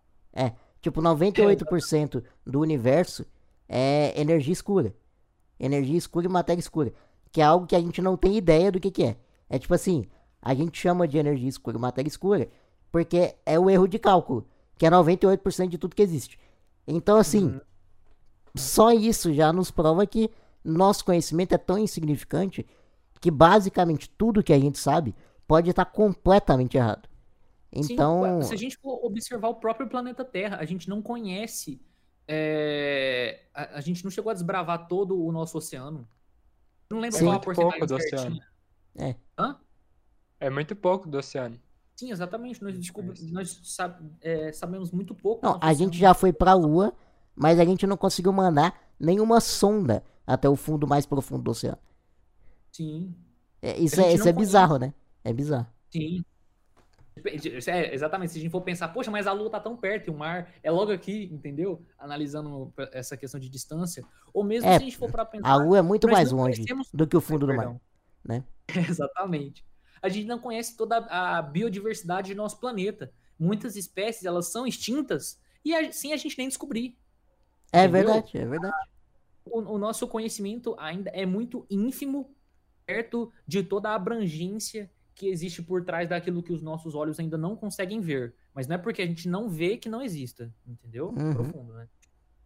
Tipo, 0.81 1.01
98% 1.01 2.23
do 2.47 2.61
universo 2.61 3.25
é 3.67 4.19
energia 4.21 4.53
escura. 4.53 4.95
Energia 5.59 5.97
escura 5.97 6.27
e 6.27 6.29
matéria 6.29 6.61
escura. 6.61 6.93
Que 7.33 7.41
é 7.41 7.45
algo 7.45 7.67
que 7.67 7.75
a 7.75 7.81
gente 7.81 8.03
não 8.03 8.17
tem 8.19 8.37
ideia 8.37 8.71
do 8.71 8.79
que, 8.79 8.91
que 8.91 9.03
é. 9.03 9.17
É 9.49 9.59
tipo 9.59 9.73
assim, 9.75 10.07
a 10.43 10.53
gente 10.55 10.79
chama 10.79 11.09
de 11.09 11.17
energia 11.17 11.49
escura 11.49 11.77
e 11.79 11.81
matéria 11.81 12.09
escura 12.09 12.49
porque 12.95 13.35
é 13.45 13.59
o 13.59 13.69
erro 13.69 13.89
de 13.89 13.99
cálculo, 13.99 14.47
que 14.79 14.87
é 14.87 14.91
98% 14.91 15.69
de 15.69 15.79
tudo 15.79 15.97
que 15.97 16.03
existe. 16.03 16.39
Então, 16.87 17.17
assim, 17.19 17.61
só 18.57 18.93
isso 18.93 19.33
já 19.33 19.53
nos 19.53 19.71
prova 19.71 20.07
que 20.07 20.31
nosso 20.65 21.05
conhecimento 21.05 21.55
é 21.55 21.59
tão 21.59 21.79
insignificante 21.79 22.67
que 23.21 23.31
basicamente 23.31 24.09
tudo 24.11 24.43
que 24.43 24.53
a 24.53 24.59
gente 24.59 24.79
sabe 24.79 25.15
pode 25.47 25.71
estar 25.71 25.87
completamente 25.87 26.77
errado. 26.77 27.09
Sim, 27.81 27.95
Então, 27.95 28.21
ué, 28.21 28.43
se 28.43 28.55
a 28.55 28.57
gente 28.57 28.77
for 28.79 29.05
observar 29.05 29.49
o 29.49 29.57
próprio 29.57 29.89
planeta 29.89 30.25
Terra, 30.25 30.59
a 30.59 30.65
gente 30.65 30.89
não 30.89 31.03
conhece. 31.03 31.83
é, 32.29 33.47
a, 33.55 33.79
a 33.79 33.81
gente 33.83 34.05
não 34.05 34.11
chegou 34.11 34.31
a 34.31 34.35
desbravar 34.35 34.89
todo 34.89 35.23
o 35.23 35.33
nosso 35.33 35.59
oceano. 35.59 36.09
Não 36.91 37.01
lembro 37.01 37.19
Sim. 37.19 37.25
qual 37.25 37.37
a 37.37 37.39
Muito 37.39 37.45
porcentagem 37.45 37.81
pouco 37.81 37.87
do 37.87 37.95
certinha. 37.95 38.39
oceano. 38.39 38.43
É. 38.97 39.17
Hã? 39.39 39.61
É 40.41 40.51
muito 40.51 40.77
pouco 40.77 41.09
do 41.09 41.19
oceano. 41.19 41.61
Sim, 41.97 42.11
exatamente. 42.11 42.63
Nós, 42.63 42.77
descobri- 42.79 43.31
nós 43.33 43.61
sab- 43.65 44.01
é, 44.21 44.53
sabemos 44.53 44.91
muito 44.91 45.15
pouco. 45.15 45.45
Não, 45.47 45.59
a 45.61 45.73
gente 45.73 45.97
já 45.99 46.13
foi 46.15 46.33
pra 46.33 46.53
Lua, 46.55 46.93
mas 47.37 47.59
a 47.61 47.65
gente 47.65 47.87
não 47.87 47.97
conseguiu 47.97 48.33
mandar 48.33 48.81
nenhuma 48.99 49.41
sonda 49.41 50.03
até 50.27 50.49
o 50.49 50.57
fundo 50.57 50.87
mais 50.87 51.07
profundo 51.07 51.43
do 51.43 51.51
oceano. 51.51 51.79
Sim, 52.73 53.15
É, 53.63 53.79
isso 53.79 53.99
A 54.01 54.05
é, 54.05 54.13
isso 54.15 54.29
é 54.29 54.33
bizarro, 54.33 54.79
né? 54.79 54.93
É 55.23 55.33
bizarro. 55.33 55.67
sim. 55.91 56.25
É, 57.69 57.95
exatamente, 57.95 58.33
se 58.33 58.39
a 58.39 58.43
gente 58.43 58.51
for 58.51 58.61
pensar, 58.61 58.89
poxa, 58.89 59.09
mas 59.11 59.27
a 59.29 59.33
Lua 59.33 59.49
tá 59.49 59.61
tão 59.61 59.77
perto 59.77 60.09
e 60.09 60.11
o 60.11 60.19
mar 60.19 60.53
é 60.63 60.71
logo 60.71 60.91
aqui, 60.91 61.31
entendeu? 61.33 61.81
Analisando 61.97 62.73
essa 62.93 63.17
questão 63.17 63.39
de 63.39 63.49
distância. 63.49 64.05
Ou 64.33 64.43
mesmo 64.43 64.69
É, 64.69 64.73
se 64.73 64.77
a 64.83 64.85
gente 64.85 64.97
for 64.97 65.11
para 65.11 65.25
pensar. 65.25 65.49
A 65.49 65.55
Lua 65.57 65.79
é 65.79 65.83
muito 65.83 66.09
mais 66.09 66.33
longe 66.33 66.57
conhecemos- 66.57 66.91
do 66.93 67.07
que 67.07 67.17
o 67.17 67.21
fundo 67.21 67.47
do 67.47 67.55
mar. 67.55 67.77
Né? 68.25 68.43
Exatamente. 68.99 69.65
A 70.05 70.09
gente 70.11 70.27
não 70.27 70.39
conhece 70.39 70.77
toda 70.77 70.99
a 70.99 71.41
biodiversidade 71.41 72.35
do 72.35 72.37
nosso 72.37 72.61
planeta. 72.61 73.11
Muitas 73.39 73.75
espécies, 73.75 74.27
elas 74.27 74.49
são 74.49 74.67
extintas 74.67 75.41
e 75.65 75.75
assim 75.75 76.13
a 76.13 76.17
gente 76.19 76.37
nem 76.37 76.47
descobrir. 76.47 76.95
É 77.73 77.85
Entendeu? 77.85 78.13
verdade, 78.13 78.37
é 78.37 78.45
verdade. 78.45 78.77
O, 79.47 79.61
o 79.61 79.79
nosso 79.79 80.07
conhecimento 80.07 80.77
ainda 80.79 81.09
é 81.09 81.25
muito 81.25 81.67
ínfimo 81.71 82.31
perto 82.85 83.33
de 83.47 83.63
toda 83.63 83.89
a 83.89 83.95
abrangência 83.95 84.91
que 85.15 85.27
existe 85.27 85.63
por 85.63 85.83
trás 85.83 86.07
daquilo 86.07 86.43
que 86.43 86.53
os 86.53 86.61
nossos 86.61 86.95
olhos 86.95 87.19
ainda 87.19 87.39
não 87.39 87.57
conseguem 87.57 88.03
ver. 88.03 88.35
Mas 88.53 88.67
não 88.67 88.77
é 88.77 88.79
porque 88.79 89.01
a 89.01 89.07
gente 89.07 89.27
não 89.27 89.49
vê 89.49 89.79
que 89.79 89.89
não 89.89 90.03
exista, 90.03 90.53
entendeu? 90.67 91.15
Uhum. 91.17 91.33
Profundo, 91.33 91.73
né? 91.73 91.89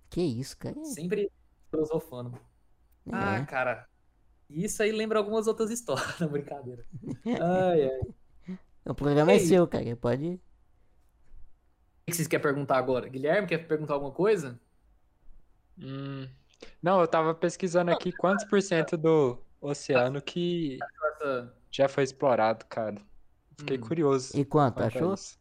Que 0.08 0.20
isso, 0.20 0.56
cara. 0.56 0.76
Sempre 0.84 1.28
filosofando. 1.72 2.38
É. 3.04 3.10
Ah, 3.10 3.44
cara. 3.44 3.88
Isso 4.50 4.82
aí 4.82 4.92
lembra 4.92 5.18
algumas 5.18 5.46
outras 5.46 5.70
histórias, 5.70 6.18
não, 6.20 6.28
brincadeira. 6.28 6.84
Ai, 7.26 7.84
ai. 7.90 8.56
O 8.86 8.92
O 8.92 8.94
programa 8.94 9.32
é 9.32 9.38
seu, 9.38 9.66
cara. 9.66 9.94
Pode. 9.96 10.40
que 12.06 12.12
que 12.12 12.14
vocês 12.14 12.26
querem 12.28 12.42
perguntar 12.42 12.78
agora? 12.78 13.08
Guilherme, 13.08 13.46
quer 13.46 13.58
perguntar 13.58 13.94
alguma 13.94 14.12
coisa? 14.12 14.58
Hum, 15.78 16.26
Não, 16.82 17.00
eu 17.00 17.06
tava 17.06 17.34
pesquisando 17.34 17.90
aqui 17.90 18.10
quantos 18.12 18.44
por 18.44 18.60
cento 18.62 18.96
do 18.96 19.38
oceano 19.60 20.20
que 20.22 20.78
já 21.70 21.88
foi 21.88 22.02
explorado, 22.04 22.64
cara. 22.66 23.00
Fiquei 23.58 23.76
Hum. 23.76 23.80
curioso. 23.82 24.36
E 24.38 24.44
quanto? 24.44 24.82
Achou? 24.82 25.14
isso. 25.14 25.38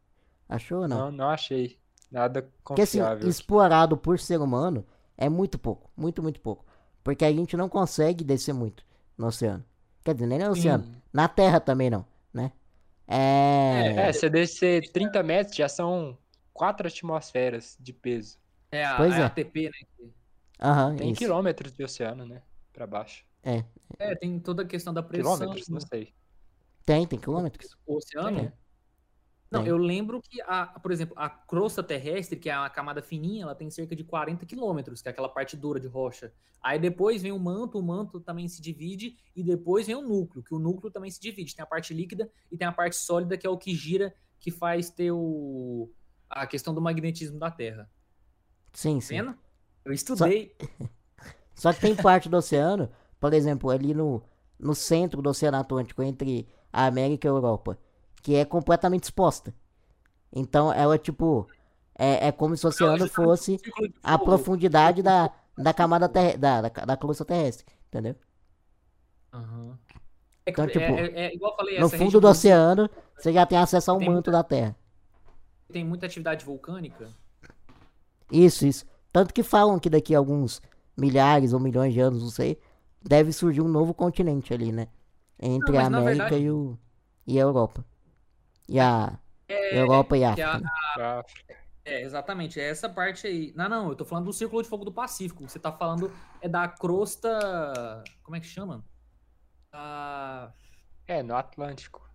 Achou 0.49 0.81
ou 0.81 0.87
não? 0.87 0.97
Não, 1.05 1.11
não 1.11 1.29
achei. 1.29 1.79
Nada 2.11 2.49
Porque 2.63 2.81
assim, 2.81 2.99
confiável. 2.99 3.27
explorado 3.29 3.97
por 3.97 4.19
ser 4.19 4.39
humano 4.39 4.85
é 5.17 5.27
muito 5.29 5.57
pouco. 5.59 5.89
Muito, 5.95 6.21
muito 6.23 6.39
pouco. 6.41 6.65
Porque 7.03 7.23
a 7.25 7.31
gente 7.31 7.55
não 7.57 7.67
consegue 7.69 8.23
descer 8.23 8.53
muito 8.53 8.85
no 9.17 9.27
oceano. 9.27 9.63
Quer 10.03 10.13
dizer, 10.13 10.27
nem 10.27 10.39
no 10.39 10.51
oceano. 10.51 10.83
Sim. 10.83 11.01
Na 11.11 11.27
Terra 11.27 11.59
também 11.59 11.89
não, 11.89 12.05
né? 12.33 12.51
É. 13.07 14.09
É, 14.09 14.13
você 14.13 14.29
descer 14.29 14.91
30 14.91 15.23
metros 15.23 15.55
já 15.55 15.67
são 15.67 16.17
quatro 16.53 16.87
atmosferas 16.87 17.77
de 17.79 17.93
peso. 17.93 18.37
É 18.71 18.85
a, 18.85 18.97
Pois 18.97 19.13
é 19.13 19.17
a 19.17 19.19
é. 19.21 19.23
ATP, 19.23 19.69
né? 19.69 20.09
Aham, 20.61 20.95
Tem 20.95 21.11
isso. 21.11 21.19
quilômetros 21.19 21.71
de 21.71 21.83
oceano, 21.83 22.25
né? 22.25 22.41
Pra 22.73 22.85
baixo. 22.85 23.25
É, 23.43 23.63
tem 24.15 24.39
toda 24.39 24.63
a 24.63 24.65
questão 24.65 24.93
da 24.93 25.01
pressão. 25.01 25.37
Quilômetros, 25.37 25.69
não 25.69 25.79
sei. 25.79 26.13
Tem, 26.85 27.07
tem 27.07 27.17
quilômetros. 27.17 27.77
O 27.85 27.97
oceano? 27.97 28.39
Tem. 28.39 28.51
Não, 29.49 29.65
eu 29.65 29.77
lembro 29.77 30.21
que, 30.21 30.41
a, 30.41 30.65
por 30.65 30.91
exemplo, 30.91 31.15
a 31.17 31.29
crosta 31.29 31.81
terrestre, 31.81 32.37
que 32.37 32.49
é 32.49 32.57
uma 32.57 32.69
camada 32.69 33.01
fininha, 33.01 33.43
ela 33.43 33.55
tem 33.55 33.69
cerca 33.69 33.95
de 33.95 34.03
40 34.03 34.45
quilômetros, 34.45 35.01
que 35.01 35.07
é 35.07 35.11
aquela 35.11 35.29
parte 35.29 35.55
dura 35.55 35.79
de 35.79 35.87
rocha. 35.87 36.33
Aí 36.61 36.77
depois 36.77 37.21
vem 37.21 37.31
o 37.31 37.39
manto, 37.39 37.79
o 37.79 37.83
manto 37.83 38.19
também 38.19 38.47
se 38.47 38.61
divide, 38.61 39.17
e 39.35 39.41
depois 39.41 39.87
vem 39.87 39.95
o 39.95 40.01
núcleo, 40.01 40.43
que 40.43 40.53
o 40.53 40.59
núcleo 40.59 40.91
também 40.91 41.09
se 41.09 41.21
divide. 41.21 41.55
Tem 41.55 41.63
a 41.63 41.67
parte 41.67 41.93
líquida 41.93 42.29
e 42.51 42.57
tem 42.57 42.67
a 42.67 42.71
parte 42.71 42.97
sólida, 42.97 43.37
que 43.37 43.47
é 43.47 43.49
o 43.49 43.57
que 43.57 43.73
gira, 43.73 44.13
que 44.39 44.51
faz 44.51 44.89
ter 44.89 45.11
o, 45.11 45.89
a 46.29 46.45
questão 46.45 46.73
do 46.73 46.81
magnetismo 46.81 47.39
da 47.39 47.49
Terra. 47.49 47.89
Sim, 48.73 48.95
Tá 48.95 49.05
sim. 49.05 49.15
vendo? 49.17 49.37
Eu 49.85 49.93
estudei. 49.93 50.55
Só 51.55 51.73
que 51.73 51.79
tem 51.79 51.95
parte 51.95 52.29
do 52.29 52.37
oceano, 52.37 52.91
por 53.19 53.33
exemplo, 53.33 53.69
ali 53.69 53.93
no, 53.93 54.21
no 54.59 54.75
centro 54.75 55.21
do 55.21 55.29
Oceano 55.29 55.57
Atlântico, 55.57 56.03
entre 56.03 56.47
a 56.71 56.85
América 56.85 57.27
e 57.27 57.29
a 57.29 57.33
Europa, 57.33 57.79
que 58.27 58.35
é 58.35 58.43
completamente 58.43 59.03
exposta. 59.05 59.55
Então, 60.33 60.73
ela, 60.73 60.97
tipo, 60.97 61.47
é, 61.97 62.27
é 62.27 62.31
como 62.33 62.57
se 62.57 62.65
o 62.65 62.67
oceano 62.69 63.07
fosse 63.07 63.57
a 64.03 64.19
profundidade 64.19 65.01
da, 65.01 65.31
da 65.57 65.73
camada 65.73 66.09
terre, 66.09 66.35
da, 66.35 66.59
da, 66.63 66.67
da 66.67 66.97
crosta 66.97 67.23
terrestre, 67.23 67.65
entendeu? 67.87 68.17
É, 70.45 70.51
Então, 70.51 70.65
é- 70.65 70.67
tipo, 70.67 70.81
é- 70.81 71.27
é 71.27 71.33
igual 71.35 71.51
eu 71.53 71.55
falei, 71.55 71.79
No 71.79 71.85
essa 71.85 71.97
fundo 71.97 72.19
do 72.19 72.27
oceano, 72.27 72.89
você 73.17 73.31
já 73.31 73.45
tem 73.45 73.57
acesso 73.57 73.91
ao 73.91 73.97
Tem 73.97 74.09
manto 74.09 74.29
da 74.29 74.43
Terra. 74.43 74.75
tem 75.71 75.85
muita 75.85 76.05
atividade 76.05 76.43
vulcânica. 76.43 77.09
Isso, 78.29 78.67
isso. 78.67 78.85
Tanto 79.13 79.33
que 79.33 79.41
falam 79.41 79.79
que 79.79 79.89
daqui 79.89 80.13
a 80.13 80.17
alguns 80.17 80.61
milhares 80.97 81.53
ou 81.53 81.61
milhões 81.61 81.93
de 81.93 82.01
anos, 82.01 82.21
não 82.21 82.29
sei, 82.29 82.59
deve 83.01 83.31
surgir 83.31 83.61
um 83.61 83.69
novo 83.69 83.93
continente 83.93 84.53
ali, 84.53 84.73
né? 84.73 84.89
Entre 85.39 85.77
Não, 85.77 85.79
a 85.79 85.85
América 85.85 86.31
verdade- 86.31 86.43
e, 86.43 86.51
o, 86.51 86.77
e 87.25 87.39
a 87.39 87.43
Europa. 87.43 87.85
E 88.67 88.79
a 88.79 89.17
Europa 89.71 90.17
e 90.17 90.23
a 90.23 90.35
que 90.35 90.41
a- 90.41 90.55
África. 91.19 91.53
né? 91.53 91.57
É, 91.85 92.01
exatamente, 92.01 92.59
é 92.59 92.67
essa 92.69 92.89
parte 92.89 93.25
aí. 93.27 93.53
Não, 93.55 93.69
não, 93.69 93.89
eu 93.89 93.95
tô 93.95 94.03
falando 94.03 94.25
do 94.25 94.33
Círculo 94.33 94.61
de 94.61 94.67
Fogo 94.67 94.83
do 94.83 94.91
Pacífico. 94.91 95.47
Você 95.47 95.57
tá 95.57 95.71
falando 95.71 96.11
é 96.41 96.49
da 96.49 96.67
crosta. 96.67 98.03
Como 98.23 98.35
é 98.35 98.41
que 98.41 98.45
chama? 98.45 98.83
Ah, 99.71 100.51
É, 101.07 101.23
no 101.23 101.35
Atlântico. 101.35 102.05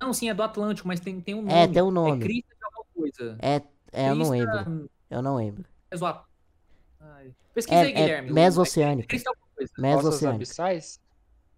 Não, 0.00 0.12
sim, 0.12 0.28
é 0.28 0.34
do 0.34 0.42
Atlântico, 0.42 0.86
mas 0.86 1.00
tem, 1.00 1.18
tem 1.20 1.34
um 1.34 1.40
nome. 1.40 1.52
É, 1.54 1.66
tem 1.66 1.82
um 1.82 1.90
nome. 1.90 2.18
É 2.22 2.26
crista 2.26 2.54
de 2.54 2.64
alguma 2.64 2.84
coisa. 2.94 3.38
É, 3.40 3.62
é, 3.92 4.10
eu 4.10 4.14
não 4.16 4.28
lembro. 4.28 4.90
Eu 5.08 5.22
não 5.22 5.36
lembro. 5.36 5.64
meso- 5.90 6.04
Ai. 7.00 7.34
Pesquisa 7.54 7.80
aí, 7.80 7.86
É, 7.94 8.00
é 8.00 8.22
Guilherme. 8.22 9.06
Crista 9.06 9.30
é 9.30 9.32
alguma 9.32 9.46
coisa. 9.54 9.72
Fossas 9.72 9.80
Mesoceânica. 9.80 10.36
abissais? 10.36 11.00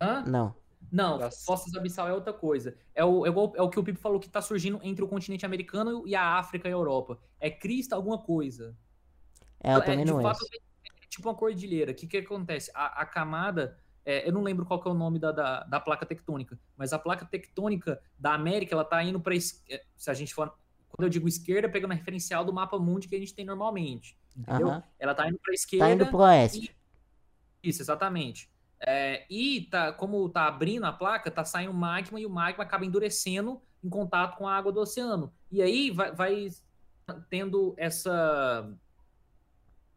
Hã? 0.00 0.22
Não. 0.26 0.54
Não, 0.90 1.18
Das- 1.18 1.44
Fossas 1.44 1.74
Abissal 1.74 2.08
é 2.08 2.12
outra 2.12 2.32
coisa. 2.32 2.76
É 2.94 3.04
o, 3.04 3.26
é, 3.26 3.28
igual- 3.28 3.52
é 3.56 3.62
o 3.62 3.68
que 3.68 3.78
o 3.78 3.84
Pipo 3.84 3.98
falou 3.98 4.18
que 4.20 4.28
tá 4.28 4.40
surgindo 4.40 4.78
entre 4.82 5.02
o 5.04 5.08
continente 5.08 5.44
americano 5.44 6.06
e 6.06 6.14
a 6.14 6.38
África 6.38 6.68
e 6.68 6.72
a 6.72 6.74
Europa. 6.74 7.18
É 7.40 7.50
crista 7.50 7.96
alguma 7.96 8.18
coisa. 8.18 8.76
É, 9.60 9.74
eu 9.74 9.78
É, 9.78 9.80
também 9.82 10.04
de 10.04 10.12
não 10.12 10.22
fato, 10.22 10.40
lembro. 10.42 10.58
é 11.02 11.06
tipo 11.08 11.28
uma 11.28 11.34
cordilheira. 11.34 11.92
O 11.92 11.94
que, 11.94 12.06
que 12.06 12.16
acontece? 12.18 12.70
A, 12.74 13.02
a 13.02 13.06
camada. 13.06 13.78
é, 14.04 14.28
eu 14.28 14.32
não 14.32 14.42
lembro 14.42 14.64
qual 14.64 14.80
que 14.80 14.86
é 14.88 14.90
o 14.90 14.94
nome 14.94 15.18
da, 15.18 15.32
da, 15.32 15.64
da 15.64 15.80
placa 15.80 16.06
tectônica, 16.06 16.58
mas 16.76 16.92
a 16.92 16.98
placa 16.98 17.24
tectônica 17.26 18.00
da 18.18 18.34
América, 18.34 18.74
ela 18.74 18.84
tá 18.84 19.02
indo 19.02 19.18
para 19.20 19.34
Se 19.40 20.10
a 20.10 20.14
gente 20.14 20.32
for. 20.34 20.54
Quando 20.88 21.04
eu 21.06 21.10
digo 21.10 21.26
esquerda, 21.28 21.68
pegando 21.68 21.90
a 21.92 21.94
referencial 21.94 22.44
do 22.44 22.52
mapa 22.52 22.78
mundi 22.78 23.08
que 23.08 23.16
a 23.16 23.18
gente 23.18 23.34
tem 23.34 23.44
normalmente. 23.44 24.16
Entendeu? 24.36 24.68
Aham. 24.68 24.82
Ela 24.98 25.14
tá 25.14 25.28
indo 25.28 25.38
para 25.38 25.52
esquerda. 25.52 25.86
Tá 25.86 25.92
indo 25.92 26.06
pro 26.06 26.18
oeste. 26.20 26.74
Isso, 27.62 27.82
exatamente. 27.82 28.48
É, 28.80 29.24
e 29.30 29.62
tá, 29.70 29.92
como 29.92 30.28
tá 30.28 30.46
abrindo 30.46 30.84
a 30.84 30.92
placa, 30.92 31.30
tá 31.30 31.44
saindo 31.44 31.72
magma 31.72 32.20
e 32.20 32.26
o 32.26 32.30
magma 32.30 32.62
acaba 32.62 32.84
endurecendo 32.84 33.60
em 33.82 33.88
contato 33.88 34.36
com 34.36 34.46
a 34.46 34.54
água 34.54 34.70
do 34.70 34.80
oceano. 34.80 35.32
E 35.50 35.62
aí 35.62 35.90
vai, 35.90 36.12
vai 36.14 36.48
tendo 37.30 37.74
essa 37.78 38.70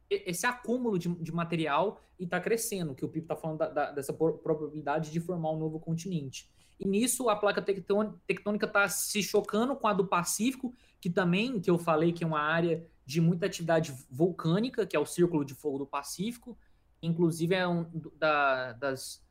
esse 0.10 0.46
acúmulo 0.46 0.98
de, 0.98 1.08
de 1.16 1.32
material 1.32 2.02
e 2.18 2.26
tá 2.26 2.40
crescendo, 2.40 2.96
que 2.96 3.06
o 3.06 3.10
Pipo 3.10 3.28
tá 3.28 3.36
falando 3.36 3.60
da- 3.60 3.70
da- 3.70 3.92
dessa 3.92 4.12
probabilidade 4.12 5.12
de 5.12 5.20
formar 5.20 5.52
um 5.52 5.60
novo 5.60 5.80
continente. 5.80 6.50
E 6.80 6.88
nisso 6.88 7.30
a 7.30 7.36
placa 7.36 7.62
tectôn- 7.62 8.14
tectônica 8.26 8.68
tá 8.68 8.88
se 8.90 9.22
chocando 9.22 9.76
com 9.76 9.88
a 9.88 9.94
do 9.94 10.08
Pacífico, 10.08 10.74
que 11.00 11.10
também, 11.10 11.60
que 11.60 11.70
eu 11.70 11.78
falei 11.78 12.12
que 12.12 12.24
é 12.24 12.28
uma 12.28 12.40
área 12.40 12.86
de 13.06 13.22
muita 13.22 13.46
atividade 13.46 13.94
vulcânica, 14.10 14.86
que 14.86 14.96
é 14.96 15.00
o 15.00 15.06
Círculo 15.06 15.46
de 15.46 15.54
Fogo 15.54 15.78
do 15.78 15.86
Pacífico, 15.86 16.58
inclusive 17.02 17.56
é 17.56 17.68
um 17.68 17.86
da, 18.18 18.74
das, 18.74 19.22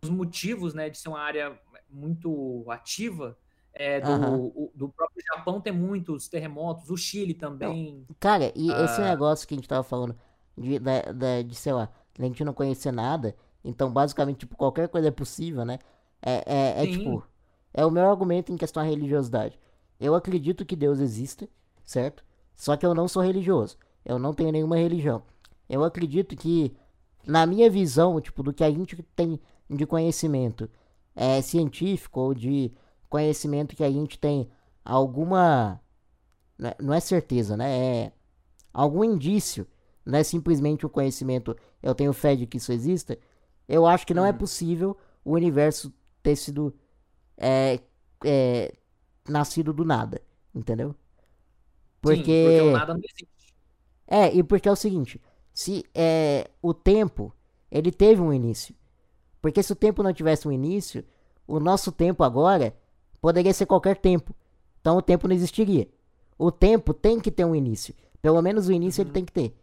dos 0.00 0.10
motivos 0.10 0.74
né, 0.74 0.90
de 0.90 0.98
ser 0.98 1.08
uma 1.08 1.20
área 1.20 1.58
muito 1.90 2.64
ativa. 2.70 3.36
É, 3.76 4.00
do, 4.00 4.06
Aham. 4.08 4.36
o- 4.36 4.72
do 4.72 4.88
próprio 4.88 5.20
Japão 5.34 5.60
tem 5.60 5.72
muitos 5.72 6.28
terremotos, 6.28 6.90
o 6.90 6.96
Chile 6.96 7.34
também. 7.34 8.06
Cara, 8.20 8.52
e 8.54 8.70
esse 8.70 9.00
Ah. 9.00 9.10
negócio 9.10 9.48
que 9.48 9.54
a 9.54 9.56
gente 9.56 9.68
tava 9.68 9.82
falando 9.82 10.16
de, 10.56 10.78
da, 10.78 11.00
da- 11.12 11.42
de, 11.42 11.54
sei 11.56 11.72
lá, 11.72 11.88
a 12.16 12.22
gente 12.22 12.44
não 12.44 12.52
conhecer 12.54 12.92
nada, 12.92 13.34
então 13.64 13.92
basicamente, 13.92 14.38
tipo, 14.38 14.56
qualquer 14.56 14.88
coisa 14.88 15.08
é 15.08 15.10
possível, 15.10 15.64
né? 15.64 15.80
É, 16.22 16.80
é, 16.80 16.84
é 16.84 16.86
tipo, 16.86 17.24
é 17.72 17.84
o 17.84 17.90
meu 17.90 18.08
argumento 18.08 18.52
em 18.52 18.56
questão 18.56 18.80
à 18.82 18.86
religiosidade. 18.86 19.58
Eu 19.98 20.14
acredito 20.14 20.64
que 20.64 20.76
Deus 20.76 21.00
exista, 21.00 21.48
certo? 21.84 22.24
Só 22.54 22.76
que 22.76 22.86
eu 22.86 22.94
não 22.94 23.08
sou 23.08 23.22
religioso. 23.22 23.76
Eu 24.04 24.18
não 24.20 24.32
tenho 24.32 24.52
nenhuma 24.52 24.76
religião. 24.76 25.22
Eu 25.68 25.82
acredito 25.82 26.36
que, 26.36 26.76
na 27.26 27.46
minha 27.46 27.70
visão, 27.70 28.20
tipo, 28.20 28.42
do 28.42 28.52
que 28.52 28.64
a 28.64 28.70
gente 28.70 28.96
tem 29.16 29.40
de 29.70 29.86
conhecimento 29.86 30.70
é, 31.16 31.40
científico 31.42 32.20
ou 32.20 32.34
de 32.34 32.72
conhecimento 33.08 33.76
que 33.76 33.84
a 33.84 33.90
gente 33.90 34.18
tem 34.18 34.48
alguma. 34.84 35.80
não 36.58 36.70
é- 36.70 36.76
Não 36.80 36.94
é 36.94 37.00
certeza, 37.00 37.56
né? 37.56 38.04
É 38.06 38.12
algum 38.72 39.04
indício. 39.04 39.66
Não 40.06 40.18
é 40.18 40.24
simplesmente 40.24 40.86
um 40.86 40.88
conhecimento, 40.88 41.56
eu 41.82 41.94
tenho 41.94 42.12
fé 42.12 42.36
de 42.36 42.46
que 42.46 42.58
isso 42.58 42.72
exista. 42.72 43.18
Eu 43.68 43.86
acho 43.86 44.06
que 44.06 44.14
não 44.14 44.26
é 44.26 44.32
Uhum. 44.32 44.38
possível 44.38 44.96
o 45.24 45.32
universo 45.34 45.92
ter 46.22 46.36
sido 46.36 46.74
é, 47.38 47.80
é, 48.24 48.72
nascido 49.28 49.72
do 49.72 49.84
nada, 49.84 50.20
entendeu? 50.54 50.94
Sim, 52.02 52.34
Porque, 52.34 52.40
porque 52.40 52.60
o 52.62 52.70
nada 52.70 52.94
não 52.94 53.00
existe. 53.02 53.54
é, 54.06 54.34
e 54.34 54.42
porque 54.42 54.68
é 54.68 54.72
o 54.72 54.76
seguinte, 54.76 55.20
se 55.54 55.84
é, 55.94 56.50
o 56.62 56.74
tempo, 56.74 57.34
ele 57.70 57.92
teve 57.92 58.22
um 58.22 58.34
início. 58.34 58.76
Porque 59.42 59.62
se 59.62 59.72
o 59.72 59.76
tempo 59.76 60.02
não 60.02 60.12
tivesse 60.12 60.48
um 60.48 60.52
início, 60.52 61.04
o 61.46 61.60
nosso 61.60 61.92
tempo 61.92 62.24
agora 62.24 62.76
poderia 63.20 63.52
ser 63.54 63.66
qualquer 63.66 63.96
tempo. 63.98 64.34
Então 64.80 64.96
o 64.96 65.02
tempo 65.02 65.28
não 65.28 65.34
existiria. 65.34 65.88
O 66.38 66.50
tempo 66.52 66.94
tem 66.94 67.20
que 67.20 67.30
ter 67.30 67.44
um 67.44 67.54
início. 67.54 67.94
Pelo 68.22 68.40
menos 68.42 68.68
o 68.68 68.72
início 68.72 69.02
ele 69.02 69.10
Uhum. 69.10 69.12
tem 69.12 69.24
que 69.24 69.32
ter. 69.32 69.54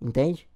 Entende? 0.00 0.48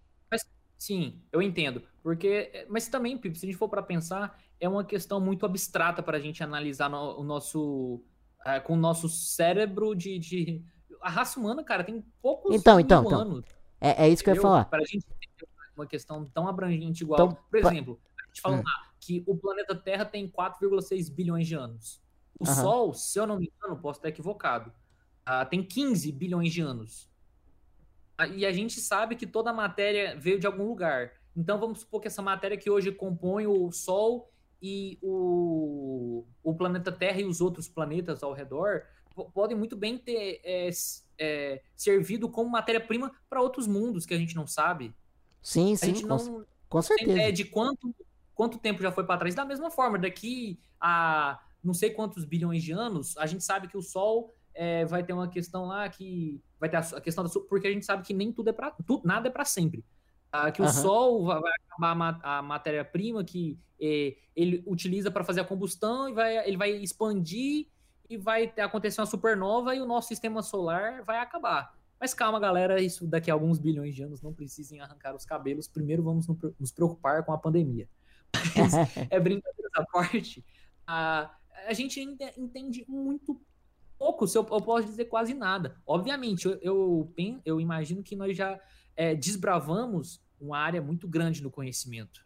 Sim, 0.77 1.23
eu 1.31 1.41
entendo. 1.41 1.83
Porque, 2.03 2.67
mas 2.69 2.89
também, 2.89 3.17
Pipo, 3.17 3.37
se 3.37 3.47
a 3.47 3.49
gente 3.49 3.59
for 3.59 3.69
para 3.69 3.83
pensar, 3.83 4.37
é 4.59 4.69
uma 4.69 4.85
questão 4.85 5.21
muito 5.21 5.47
abstrata 5.47 6.03
para 6.03 6.17
a 6.19 6.21
gente 6.21 6.43
analisar 6.43 6.89
no- 6.91 7.19
o 7.21 7.23
nosso 7.23 8.05
eh, 8.45 8.59
com 8.61 8.73
o 8.75 8.77
nosso 8.77 9.09
cérebro 9.09 9.95
de, 9.95 10.19
de- 10.19 10.65
a 11.01 11.09
raça 11.09 11.39
humana, 11.39 11.63
cara, 11.63 11.85
tem 11.85 12.03
poucos 12.21 12.51
Então, 12.51 12.79
então, 12.79 13.05
então. 13.05 13.21
anos. 13.21 13.45
É, 13.83 14.05
é 14.05 14.09
isso 14.09 14.23
que 14.23 14.31
eu 14.31 14.35
ia 14.37 14.41
falar. 14.41 14.65
Para 14.67 14.83
a 14.83 14.85
gente 14.87 15.05
ter 15.05 15.49
uma 15.77 15.87
questão 15.87 16.25
tão 16.27 16.47
abrangente 16.47 17.03
igual. 17.03 17.21
Então, 17.27 17.39
Por 17.51 17.59
exemplo, 17.59 18.01
a 18.23 18.27
gente 18.29 18.41
fala 18.41 18.57
Hum. 18.59 18.63
lá 18.65 18.93
que 19.01 19.25
o 19.27 19.37
planeta 19.37 19.75
Terra 19.75 20.05
tem 20.05 20.29
4,6 20.29 21.09
bilhões 21.11 21.47
de 21.49 21.55
anos. 21.57 22.01
O 22.39 22.45
Aham. 22.47 22.55
Sol, 22.63 22.95
se 22.95 23.19
eu 23.19 23.27
não 23.27 23.39
me 23.39 23.51
engano, 23.55 23.81
posso 23.81 23.99
estar 23.99 24.09
equivocado, 24.09 24.73
ah, 25.27 25.45
tem 25.45 25.63
15 25.63 26.13
bilhões 26.13 26.53
de 26.53 26.61
anos. 26.61 27.11
a- 28.19 28.27
e 28.29 28.47
a 28.47 28.53
gente 28.53 28.79
sabe 28.79 29.17
que 29.17 29.27
toda 29.27 29.51
a 29.51 29.55
matéria 29.55 30.15
veio 30.17 30.39
de 30.39 30.47
algum 30.47 30.69
lugar. 30.69 31.13
Então 31.35 31.59
vamos 31.59 31.81
supor 31.81 32.01
que 32.01 32.07
essa 32.07 32.23
matéria 32.23 32.57
que 32.59 32.71
hoje 32.71 32.93
compõe 32.93 33.47
o 33.49 33.73
Sol 33.73 34.31
e 34.61 34.97
o, 35.03 36.25
o 36.43 36.55
planeta 36.55 36.93
Terra 36.93 37.21
e 37.21 37.25
os 37.25 37.41
outros 37.41 37.67
planetas 37.69 38.23
ao 38.23 38.33
redor 38.33 38.85
podem 39.13 39.57
muito 39.57 39.77
bem 39.77 39.99
ter 39.99 40.41
é, 40.45 40.71
é, 41.19 41.63
servido 41.77 42.29
como 42.29 42.51
matéria-prima 42.51 43.13
para 43.29 43.41
outros 43.41 43.67
mundos 43.67 44.07
que 44.07 44.15
a 44.15 44.19
gente 44.19 44.35
não 44.35 44.47
sabe. 44.47 44.95
Sim, 45.43 45.75
A 45.75 45.77
sim, 45.77 45.87
gente 45.87 46.03
com, 46.03 46.09
não, 46.09 46.47
com 46.69 46.81
tem 46.81 46.89
certeza. 46.89 47.11
ideia 47.13 47.33
de 47.33 47.45
quanto, 47.45 47.95
quanto 48.35 48.59
tempo 48.59 48.83
já 48.83 48.93
foi 48.93 49.05
para 49.05 49.19
trás. 49.19 49.35
Da 49.35 49.45
mesma 49.45 49.71
forma, 49.71 49.99
daqui 49.99 50.59
a 50.81 51.41
não 51.63 51.75
sei 51.75 51.91
quantos 51.91 52.25
bilhões 52.25 52.63
de 52.63 52.73
anos, 52.73 53.17
a 53.17 53.27
gente 53.27 53.45
sabe 53.45 53.69
que 53.69 53.77
o 53.77 53.83
Sol 53.83 54.35
é, 54.53 54.85
vai 54.85 55.05
ter 55.05 55.13
uma 55.13 55.29
questão 55.29 55.67
lá 55.67 55.89
que 55.89 56.43
vai 56.59 56.69
ter 56.69 56.77
a, 56.77 56.81
a 56.81 57.01
questão 57.01 57.23
da 57.25 57.31
porque 57.49 57.69
a 57.69 57.73
gente 57.73 57.87
sabe 57.87 58.03
que 58.03 58.13
nem 58.13 58.33
tudo 58.33 58.51
é 58.51 58.53
para 58.53 58.75
nada 59.05 59.29
é 59.29 59.31
para 59.31 59.45
sempre. 59.45 59.85
Ah, 60.31 60.51
que 60.51 60.63
o 60.63 60.65
Aham. 60.65 60.73
Sol 60.73 61.25
vai, 61.25 61.41
vai 61.41 61.53
acabar 61.69 62.21
a 62.23 62.39
a 62.39 62.43
matéria-prima 62.43 63.23
que 63.23 63.59
eh, 63.81 64.17
ele 64.35 64.63
utiliza 64.67 65.11
para 65.11 65.25
fazer 65.25 65.41
a 65.41 65.45
combustão 65.45 66.09
e 66.09 66.15
vai, 66.15 66.49
ele 66.49 66.57
vai 66.57 66.71
expandir 66.71 67.67
e 68.09 68.17
vai 68.17 68.53
acontecer 68.59 69.01
uma 69.01 69.07
supernova 69.07 69.75
e 69.75 69.81
o 69.81 69.87
nosso 69.87 70.09
sistema 70.09 70.43
solar 70.43 71.03
vai 71.03 71.19
acabar. 71.19 71.77
Mas 72.01 72.13
calma, 72.13 72.41
galera, 72.41 72.81
isso 72.81 73.07
daqui 73.07 73.31
a 73.31 73.35
alguns 73.35 73.59
bilhões 73.59 73.95
de 73.95 74.03
anos 74.03 74.21
não 74.21 74.33
precisem 74.33 74.81
arrancar 74.81 75.15
os 75.15 75.25
cabelos. 75.25 75.69
Primeiro 75.69 76.03
vamos 76.03 76.27
no- 76.27 76.37
nos 76.59 76.73
preocupar 76.73 77.25
com 77.25 77.33
a 77.33 77.39
pandemia. 77.39 77.89
Mas 78.57 78.73
é 79.11 79.21
brincadeira 79.21 79.71
à 79.77 79.85
parte. 79.85 80.45
A, 80.87 81.31
a 81.67 81.73
gente 81.73 82.01
ainda 82.01 82.33
entende 82.37 82.85
muito 82.89 83.41
pouco, 83.99 84.27
se 84.27 84.37
eu, 84.37 84.43
eu 84.51 84.61
posso 84.61 84.87
dizer 84.89 85.05
quase 85.05 85.33
nada. 85.33 85.77
Obviamente, 85.87 86.47
eu, 86.47 86.59
eu, 86.61 87.15
eu 87.45 87.61
imagino 87.61 88.03
que 88.03 88.17
nós 88.17 88.37
já 88.37 88.59
é, 88.97 89.15
desbravamos 89.15 90.21
uma 90.41 90.59
área 90.59 90.83
muito 90.83 91.07
grande 91.07 91.41
no 91.41 91.53
conhecimento. 91.53 92.21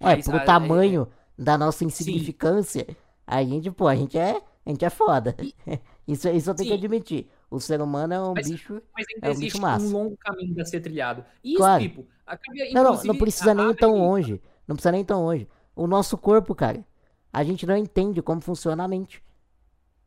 É, 0.00 0.16
Mas, 0.16 0.24
pro 0.26 0.38
é- 0.38 0.44
tamanho 0.44 1.06
da 1.38 1.58
nossa 1.58 1.84
insignificância, 1.84 2.86
a 3.26 3.42
gente, 3.44 3.70
pô, 3.70 3.86
a 3.88 3.94
gente 3.94 4.16
é, 4.16 4.40
a 4.66 4.70
gente 4.70 4.84
é 4.84 4.90
foda. 4.90 5.34
Isso, 6.06 6.28
isso 6.28 6.50
eu 6.50 6.54
tenho 6.54 6.68
que 6.70 6.74
Sim. 6.76 6.84
admitir. 6.84 7.28
O 7.50 7.58
ser 7.58 7.80
humano 7.80 8.14
é 8.14 8.20
um 8.20 8.32
Mas- 8.32 8.48
bicho. 8.48 8.80
Mas 8.96 9.06
ainda 9.12 9.26
É 9.26 9.28
um 9.28 9.32
existe 9.32 9.52
bicho 9.54 9.60
massa. 9.62 9.84
um 9.86 9.90
longo 9.90 10.16
caminho 10.18 10.60
a 10.62 10.64
ser 10.64 10.80
trilhado. 10.80 11.24
E 11.42 11.48
isso, 11.50 11.58
Claro. 11.58 11.82
Pipo, 11.82 12.06
acaba, 12.24 12.54
Não, 12.72 12.84
não, 12.84 13.04
não 13.04 13.16
precisa 13.18 13.52
nem 13.54 13.74
tão 13.74 13.96
longe. 13.98 14.40
Não 14.68 14.76
precisa 14.76 14.92
nem 14.92 15.04
tão 15.04 15.24
longe. 15.24 15.48
O 15.74 15.88
nosso 15.88 16.16
corpo, 16.16 16.54
cara, 16.54 16.84
a 17.32 17.42
gente 17.42 17.66
não 17.66 17.76
entende 17.76 18.22
como 18.22 18.40
funciona 18.40 18.84
a 18.84 18.88
mente. 18.88 19.20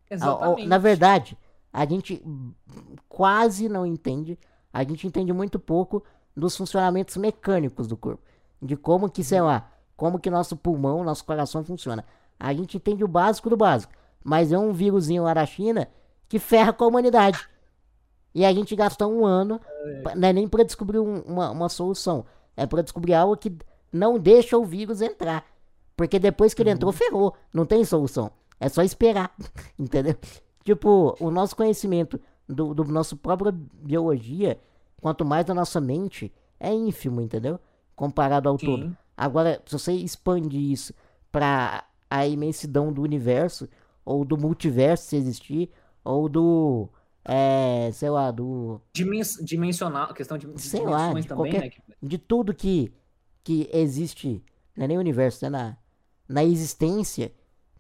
Exatamente. 0.10 0.68
Na 0.68 0.78
verdade, 0.78 1.38
a 1.74 1.86
gente 1.86 2.24
quase 3.08 3.68
não 3.70 3.86
entende. 3.86 4.38
A 4.72 4.84
gente 4.84 5.06
entende 5.06 5.34
muito 5.34 5.60
pouco 5.60 6.04
dos 6.36 6.56
funcionamentos 6.56 7.18
mecânicos 7.18 7.88
do 7.88 7.98
corpo. 7.98 8.24
De 8.62 8.76
como 8.78 9.10
que, 9.10 9.22
Uhum. 9.22 9.26
sei 9.26 9.42
lá, 9.42 9.70
como 9.98 10.20
que 10.20 10.30
nosso 10.30 10.56
pulmão, 10.56 11.04
nosso 11.04 11.26
coração 11.26 11.64
funciona. 11.64 12.06
A 12.40 12.54
gente 12.54 12.78
entende 12.78 13.04
o 13.04 13.08
básico 13.08 13.50
do 13.50 13.58
básico. 13.58 13.92
Mas 14.24 14.52
é 14.52 14.58
um 14.58 14.72
vírusinho 14.74 15.24
lá 15.24 15.34
da 15.34 15.46
China 15.46 15.88
que 16.28 16.40
ferra 16.40 16.72
com 16.74 16.84
a 16.84 16.88
humanidade. 16.88 17.40
E 18.34 18.46
a 18.46 18.54
gente 18.54 18.76
gastou 18.76 19.12
um 19.12 19.26
ano, 19.26 19.60
pra- 20.04 20.16
não 20.16 20.28
é 20.28 20.34
nem 20.34 20.48
pra 20.48 20.64
descobrir 20.64 21.00
um- 21.00 21.22
uma, 21.22 21.50
uma 21.52 21.70
solução. 21.70 22.26
É 22.56 22.66
pra 22.66 22.82
descobrir 22.82 23.14
algo 23.14 23.36
que 23.38 23.56
não 23.92 24.20
deixa 24.20 24.58
o 24.58 24.66
vírus 24.66 25.02
entrar. 25.02 25.46
Porque 25.98 26.20
depois 26.20 26.54
que 26.54 26.62
ele 26.62 26.70
entrou, 26.70 26.92
ferrou. 26.92 27.34
Não 27.54 27.66
tem 27.66 27.84
solução. 27.84 28.32
É 28.60 28.70
só 28.70 28.84
esperar. 28.84 29.32
Entendeu? 29.80 30.16
Tipo, 30.64 31.16
o 31.20 31.32
nosso 31.32 31.56
conhecimento 31.56 32.20
do, 32.48 32.74
do 32.74 32.84
nosso 32.86 33.18
própria 33.18 33.52
biologia, 33.52 34.60
quanto 35.02 35.26
mais 35.26 35.46
da 35.46 35.54
nossa 35.54 35.82
mente, 35.82 36.32
é 36.60 36.72
ínfimo, 36.74 37.22
entendeu? 37.22 37.60
Comparado 37.96 38.48
ao 38.50 38.58
todo. 38.58 38.84
Sim. 38.84 38.98
Agora, 39.18 39.62
se 39.66 39.74
você 39.78 39.94
expandir 39.94 40.62
isso 40.72 40.94
pra 41.32 41.84
a 42.10 42.26
imensidão 42.28 42.92
do 42.94 43.02
universo, 43.02 43.68
ou 44.10 44.26
do 44.26 44.38
multiverso 44.38 45.06
se 45.08 45.16
existir, 45.16 45.70
ou 46.04 46.28
do. 46.28 46.90
É, 47.24 47.92
sei 47.94 48.10
lá, 48.10 48.32
do. 48.32 48.82
Dimens, 48.94 49.36
dimensional, 49.44 50.14
questão 50.14 50.38
de, 50.38 50.48
Sei 50.60 50.82
lá, 50.86 51.14
de 51.14 51.28
também, 51.28 51.52
qualquer- 51.52 51.74
né? 51.88 51.96
de 52.02 52.18
tudo 52.18 52.54
que, 52.54 52.92
que 53.44 53.70
existe, 53.72 54.44
não 54.76 54.86
é 54.86 54.88
nem 54.88 54.98
universo, 54.98 55.46
é 55.46 55.50
na, 55.50 55.78
na 56.28 56.44
existência, 56.44 57.32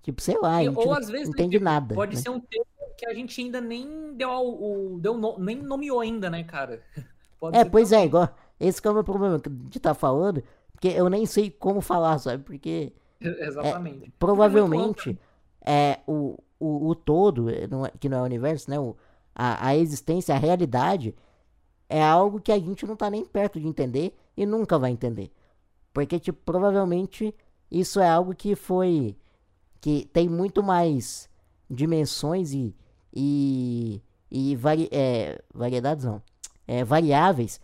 tipo, 0.03 0.21
sei 0.21 0.37
lá, 0.39 0.57
a 0.57 0.63
gente 0.63 0.77
ou 0.77 0.85
não 0.87 0.93
às 0.93 1.09
vezes 1.09 1.27
né, 1.29 1.33
entende 1.33 1.53
tipo, 1.53 1.63
nada. 1.65 1.95
Pode 1.95 2.15
né? 2.15 2.21
ser 2.21 2.29
um 2.29 2.39
termo 2.39 2.65
que 2.97 3.07
a 3.07 3.13
gente 3.13 3.41
ainda 3.41 3.61
nem 3.61 4.13
deu 4.15 4.29
o- 4.29 4.99
deu 4.99 5.17
no- 5.17 5.39
nem 5.39 5.55
nomeou 5.55 5.99
ainda, 6.01 6.29
né, 6.29 6.43
cara? 6.43 6.83
Pode 7.39 7.57
É, 7.57 7.63
pois 7.65 7.91
é, 7.91 8.05
igual, 8.05 8.29
esse 8.59 8.81
que 8.81 8.87
é 8.87 8.91
o 8.91 8.93
meu 8.93 9.03
problema 9.03 9.39
de 9.39 9.77
estar 9.77 9.93
falando, 9.93 10.43
porque 10.73 10.89
eu 10.89 11.09
nem 11.09 11.25
sei 11.25 11.49
como 11.49 11.81
falar, 11.81 12.19
sabe? 12.19 12.43
Porque 12.43 12.93
Exatamente. 13.21 14.11
provavelmente 14.19 15.17
é 15.65 15.99
o, 16.07 16.37
o, 16.59 16.89
o 16.89 16.95
todo, 16.95 17.49
eh, 17.49 17.63
é- 17.65 17.97
que 17.99 18.09
não 18.09 18.19
é 18.19 18.21
o 18.21 18.25
universo, 18.25 18.69
né? 18.69 18.79
O, 18.79 18.95
a, 19.35 19.67
a 19.69 19.75
existência, 19.77 20.35
a 20.35 20.37
realidade, 20.37 21.15
é 21.89 22.03
algo 22.03 22.39
que 22.41 22.51
a 22.51 22.59
gente 22.59 22.85
não 22.85 22.95
tá 22.95 23.09
nem 23.09 23.25
perto 23.25 23.59
de 23.59 23.67
entender 23.67 24.15
e 24.37 24.45
nunca 24.45 24.77
vai 24.79 24.91
entender. 24.91 25.31
Porque, 25.93 26.19
tipo, 26.19 26.39
provavelmente 26.45 27.33
isso 27.71 27.99
é 27.99 28.09
algo 28.09 28.35
que 28.35 28.55
foi. 28.55 29.15
que 29.81 30.05
tem 30.13 30.29
muito 30.29 30.63
mais 30.63 31.29
dimensões 31.69 32.53
e. 32.53 32.75
e. 33.13 34.01
e 34.31 34.55
vari, 34.55 34.89
é, 34.91 35.41
variedades 35.53 36.05
não. 36.05 36.21
É, 36.67 36.83
variáveis 36.83 37.59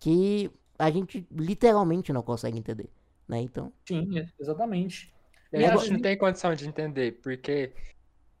que 0.00 0.50
a 0.78 0.90
gente 0.90 1.26
literalmente 1.32 2.12
não 2.12 2.22
consegue 2.22 2.58
entender. 2.58 2.90
Né? 3.28 3.40
Então. 3.42 3.72
Sim, 3.86 4.18
é, 4.18 4.26
exatamente. 4.40 5.12
E 5.52 5.64
a 5.64 5.74
a 5.74 5.76
gente 5.76 5.92
não 5.92 6.00
tem 6.00 6.16
condição 6.16 6.54
de 6.54 6.68
entender, 6.68 7.20
porque 7.22 7.72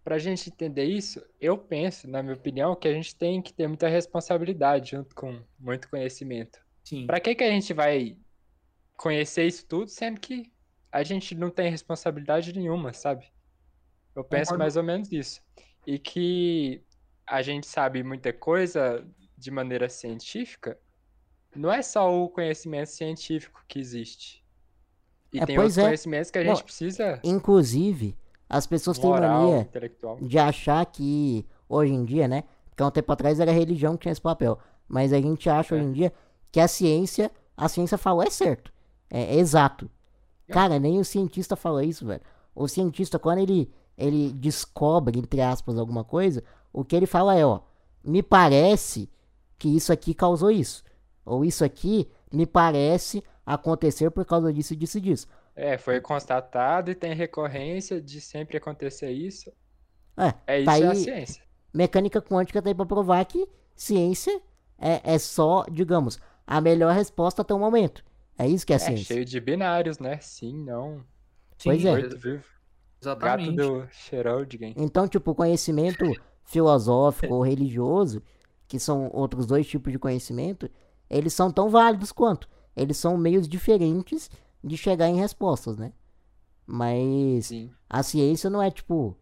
pra 0.04 0.18
gente 0.18 0.48
entender 0.50 0.84
isso, 0.84 1.24
eu 1.40 1.56
penso, 1.56 2.08
na 2.08 2.22
minha 2.22 2.34
opinião, 2.34 2.74
que 2.74 2.88
a 2.88 2.92
gente 2.92 3.14
tem 3.14 3.42
que 3.42 3.52
ter 3.52 3.66
muita 3.66 3.88
responsabilidade 3.88 4.92
junto 4.92 5.14
com 5.14 5.42
muito 5.58 5.88
conhecimento. 5.88 6.58
Sim. 6.84 7.06
Pra 7.06 7.20
que 7.20 7.34
que 7.34 7.44
a 7.44 7.50
gente 7.50 7.72
vai 7.74 8.16
conhecer 8.96 9.46
isso 9.46 9.66
tudo, 9.66 9.88
sendo 9.88 10.20
que 10.20 10.52
a 10.90 11.02
gente 11.02 11.34
não 11.34 11.50
tem 11.50 11.70
responsabilidade 11.70 12.52
nenhuma, 12.52 12.92
sabe? 12.92 13.26
Eu 14.14 14.24
penso 14.24 14.50
Concordo. 14.52 14.58
mais 14.58 14.76
ou 14.76 14.82
menos 14.82 15.12
isso. 15.12 15.40
E 15.86 15.98
que 15.98 16.82
a 17.26 17.42
gente 17.42 17.66
sabe 17.66 18.02
muita 18.02 18.32
coisa 18.32 19.06
de 19.36 19.50
maneira 19.50 19.88
científica, 19.88 20.78
não 21.54 21.70
é 21.72 21.82
só 21.82 22.12
o 22.12 22.28
conhecimento 22.28 22.90
científico 22.90 23.62
que 23.68 23.78
existe. 23.78 24.44
E 25.32 25.40
É, 25.40 25.46
tem 25.46 25.58
outros 25.58 25.78
é. 25.78 25.84
conhecimentos 25.84 26.30
que 26.30 26.38
a 26.38 26.44
gente 26.44 26.56
Não, 26.56 26.62
precisa 26.64 27.20
Inclusive, 27.22 28.16
as 28.48 28.66
pessoas 28.66 28.98
têm 28.98 29.08
moral, 29.10 29.42
mania 29.50 29.60
intelectual. 29.62 30.16
de 30.20 30.38
achar 30.38 30.84
que 30.86 31.46
hoje 31.68 31.92
em 31.92 32.04
dia, 32.04 32.26
né? 32.26 32.44
Porque 32.70 32.82
há 32.82 32.86
um 32.86 32.90
tempo 32.90 33.12
atrás 33.12 33.38
era 33.40 33.50
a 33.50 33.54
religião 33.54 33.94
que 33.96 34.02
tinha 34.02 34.12
esse 34.12 34.20
papel. 34.20 34.58
Mas 34.88 35.12
a 35.12 35.20
gente 35.20 35.48
acha 35.50 35.74
É. 35.74 35.78
hoje 35.78 35.86
em 35.86 35.92
dia 35.92 36.12
que 36.50 36.60
a 36.60 36.66
ciência, 36.68 37.30
a 37.56 37.68
ciência 37.68 37.98
falou 37.98 38.22
é 38.22 38.30
certo. 38.30 38.72
É, 39.10 39.34
é 39.34 39.38
exato. 39.38 39.90
Cara, 40.48 40.78
nem 40.78 40.98
o 40.98 41.04
cientista 41.04 41.56
fala 41.56 41.84
isso, 41.84 42.06
velho. 42.06 42.22
O 42.54 42.66
cientista, 42.66 43.18
quando 43.18 43.38
ele, 43.40 43.70
ele 43.98 44.32
descobre, 44.32 45.18
entre 45.18 45.42
aspas, 45.42 45.78
alguma 45.78 46.02
coisa, 46.04 46.42
o 46.72 46.82
que 46.84 46.96
ele 46.96 47.06
fala 47.06 47.36
é, 47.36 47.44
ó, 47.44 47.60
me 48.02 48.22
parece 48.22 49.10
que 49.58 49.68
isso 49.68 49.92
aqui 49.92 50.14
causou 50.14 50.50
isso. 50.50 50.82
Ou 51.26 51.44
isso 51.44 51.62
aqui 51.64 52.08
me 52.32 52.46
parece 52.46 53.22
acontecer 53.54 54.10
por 54.10 54.24
causa 54.24 54.52
disso, 54.52 54.74
disso 54.76 54.98
e 54.98 55.00
disso. 55.00 55.26
É, 55.56 55.76
foi 55.78 56.00
constatado 56.00 56.90
e 56.90 56.94
tem 56.94 57.14
recorrência 57.14 58.00
de 58.00 58.20
sempre 58.20 58.56
acontecer 58.56 59.10
isso. 59.10 59.50
É, 60.16 60.34
É 60.46 60.56
isso 60.58 60.66
tá 60.66 60.78
é 60.78 60.86
a 60.86 60.90
aí- 60.90 60.96
ciência. 60.96 61.42
mecânica 61.72 62.20
quântica 62.20 62.60
tá 62.62 62.68
aí 62.68 62.74
pra 62.74 62.86
provar 62.86 63.24
que 63.24 63.48
ciência 63.74 64.40
é, 64.78 65.14
é 65.14 65.18
só, 65.18 65.64
digamos, 65.70 66.18
a 66.46 66.60
melhor 66.60 66.94
resposta 66.94 67.42
até 67.42 67.52
o 67.54 67.58
momento. 67.58 68.04
É 68.36 68.46
isso 68.46 68.64
que 68.66 68.72
é, 68.72 68.76
É 68.76 68.78
ciência. 68.78 69.04
cheio 69.14 69.24
de 69.24 69.40
binários, 69.40 69.98
né? 69.98 70.18
Sim, 70.20 70.56
não. 70.64 71.04
Pois 71.62 71.80
Sim, 71.82 71.88
é. 71.88 71.90
Morto 71.92 72.16
vivo. 72.18 72.44
Gato 73.00 73.40
Exatamente. 73.40 73.56
do 73.56 73.86
Schrödinger. 73.92 74.74
Então, 74.76 75.06
tipo, 75.08 75.30
o 75.30 75.34
conhecimento 75.34 76.04
filosófico 76.44 77.34
ou 77.34 77.42
religioso, 77.42 78.22
que 78.66 78.78
são 78.78 79.08
outros 79.12 79.46
dois 79.46 79.66
tipos 79.66 79.92
de 79.92 79.98
conhecimento, 79.98 80.68
eles 81.08 81.32
são 81.32 81.50
tão 81.50 81.68
válidos 81.70 82.10
quanto. 82.12 82.48
Eles 82.80 82.96
são 82.96 83.16
meios 83.16 83.48
diferentes 83.48 84.30
de 84.62 84.76
chegar 84.76 85.08
em 85.08 85.16
respostas, 85.16 85.76
né? 85.76 85.92
Mas 86.66 87.46
Sim. 87.46 87.70
a 87.88 88.02
ciência 88.02 88.50
não 88.50 88.62
é 88.62 88.70
tipo 88.70 89.16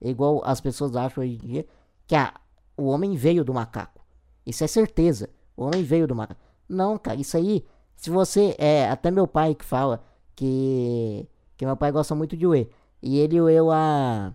igual 0.00 0.42
as 0.44 0.60
pessoas 0.60 0.94
acham 0.96 1.22
hoje 1.22 1.34
em 1.34 1.38
dia 1.38 1.66
que 2.06 2.14
a, 2.14 2.34
o 2.76 2.84
homem 2.86 3.14
veio 3.16 3.44
do 3.44 3.54
macaco. 3.54 4.04
Isso 4.44 4.64
é 4.64 4.66
certeza. 4.66 5.28
O 5.56 5.64
homem 5.64 5.82
veio 5.82 6.06
do 6.06 6.14
macaco. 6.14 6.40
Não, 6.68 6.98
cara, 6.98 7.20
isso 7.20 7.36
aí, 7.36 7.64
se 7.96 8.10
você 8.10 8.54
é 8.58 8.88
até 8.88 9.10
meu 9.10 9.26
pai 9.26 9.54
que 9.54 9.64
fala 9.64 10.02
que 10.36 11.26
que 11.56 11.66
meu 11.66 11.76
pai 11.76 11.92
gosta 11.92 12.14
muito 12.14 12.36
de 12.36 12.46
whey 12.46 12.70
e 13.02 13.18
ele 13.18 13.40
leu 13.40 13.70
a 13.70 14.34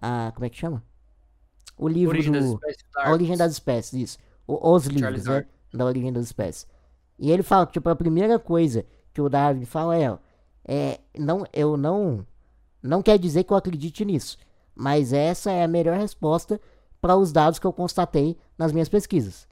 a 0.00 0.32
como 0.34 0.44
é 0.44 0.50
que 0.50 0.56
chama? 0.58 0.82
O 1.76 1.88
livro 1.88 2.10
Origem 2.14 2.32
das 2.32 2.44
do 2.44 2.54
espécies 2.54 2.84
A. 2.96 3.10
Origem 3.12 3.36
das 3.36 3.52
Espécies, 3.52 3.92
isso. 4.02 4.18
O- 4.46 4.72
os 4.74 4.86
livros, 4.86 5.24
né? 5.24 5.46
Da 5.72 5.84
origem 5.86 6.12
das 6.12 6.24
espécies. 6.26 6.66
E 7.20 7.30
ele 7.30 7.42
fala 7.42 7.66
que, 7.66 7.74
tipo, 7.74 7.88
a 7.90 7.94
primeira 7.94 8.38
coisa 8.38 8.84
que 9.12 9.20
o 9.20 9.28
Darwin 9.28 9.66
fala 9.66 9.94
é, 9.96 10.10
ó, 10.10 10.18
é 10.64 10.98
não, 11.18 11.44
eu 11.52 11.76
não, 11.76 12.26
não 12.82 13.02
quer 13.02 13.18
dizer 13.18 13.44
que 13.44 13.52
eu 13.52 13.56
acredite 13.58 14.04
nisso, 14.06 14.38
mas 14.74 15.12
essa 15.12 15.50
é 15.52 15.62
a 15.62 15.68
melhor 15.68 15.98
resposta 15.98 16.58
para 16.98 17.14
os 17.16 17.30
dados 17.30 17.58
que 17.58 17.66
eu 17.66 17.72
constatei 17.74 18.38
nas 18.56 18.72
minhas 18.72 18.88
pesquisas. 18.88 19.46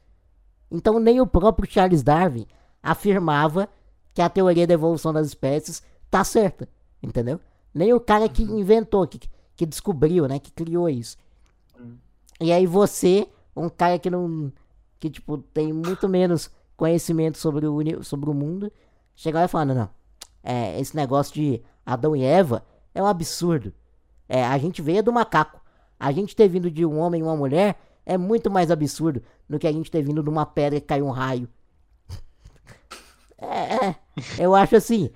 Então, 0.70 0.99
nem 0.99 1.20
o 1.20 1.27
próprio 1.27 1.70
Charles 1.70 2.03
Darwin 2.03 2.47
afirmava 2.82 3.69
que 4.15 4.23
a 4.23 4.31
teoria 4.31 4.66
da 4.66 4.74
evolução 4.74 5.12
das 5.12 5.27
espécies 5.27 5.82
tá 6.11 6.24
certa, 6.24 6.69
entendeu? 7.03 7.39
Nem 7.74 7.93
o 7.93 8.01
cara 8.01 8.28
que 8.28 8.43
Uhum. 8.45 8.61
inventou, 8.61 9.07
que, 9.07 9.20
que 9.55 9.66
descobriu, 9.66 10.27
né, 10.27 10.39
que 10.39 10.51
criou 10.51 10.89
isso. 10.89 11.16
E 12.40 12.53
aí 12.53 12.66
você, 12.66 13.28
um 13.57 13.69
cara 13.69 13.99
que 13.99 14.09
não. 14.11 14.53
que, 14.99 15.11
tipo, 15.11 15.39
tem 15.39 15.73
muito 15.73 16.09
menos 16.09 16.51
conhecimento 16.79 17.37
sobre 17.37 17.67
o, 17.67 18.03
sobre 18.05 18.31
o 18.31 18.35
mundo, 18.35 18.73
chega 19.15 19.41
lá 19.41 19.45
e 19.45 19.49
fala: 19.49 19.65
não, 19.67 19.75
não. 19.75 19.91
É, 20.43 20.81
esse 20.81 20.97
negócio 20.97 21.35
de 21.35 21.61
Adão 21.85 22.17
e 22.17 22.25
Eva 22.25 22.65
é 22.95 23.03
um 23.03 23.07
absurdo. 23.07 23.75
É, 24.27 24.45
a 24.45 24.57
gente 24.57 24.81
veio 24.81 25.03
do 25.03 25.13
macaco. 25.13 25.61
A 26.01 26.13
gente 26.13 26.37
ter 26.37 26.49
vindo 26.49 26.71
de 26.71 26.87
um 26.87 26.99
homem 26.99 27.21
e 27.21 27.25
uma 27.25 27.37
mulher 27.37 27.79
é 28.07 28.17
muito 28.17 28.51
mais 28.51 28.71
absurdo 28.71 29.21
do 29.49 29.59
que 29.59 29.67
a 29.67 29.73
gente 29.73 29.91
ter 29.91 30.03
vindo 30.03 30.23
de 30.23 30.31
uma 30.31 30.47
pedra 30.47 30.81
que 30.81 30.87
caiu 30.87 31.05
um 31.05 31.11
raio. 31.11 31.47
É, 33.41 33.87
é, 33.87 33.97
eu 34.37 34.53
acho 34.53 34.75
assim. 34.75 35.11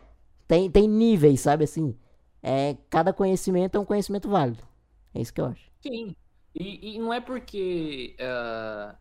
Tem, 0.47 0.71
tem 0.71 0.87
níveis, 0.87 1.41
sabe 1.41 1.65
assim? 1.65 1.99
É, 2.41 2.77
cada 2.89 3.13
conhecimento 3.13 3.77
é 3.77 3.81
um 3.81 3.85
conhecimento 3.85 4.29
válido. 4.29 4.63
É 5.13 5.21
isso 5.21 5.35
que 5.35 5.41
eu 5.41 5.47
acho. 5.47 5.69
Sim. 5.81 6.15
E, 6.55 6.95
e 6.95 6.99
não 7.01 7.13
é 7.13 7.21
porque 7.21 8.15
ah, 8.21 8.95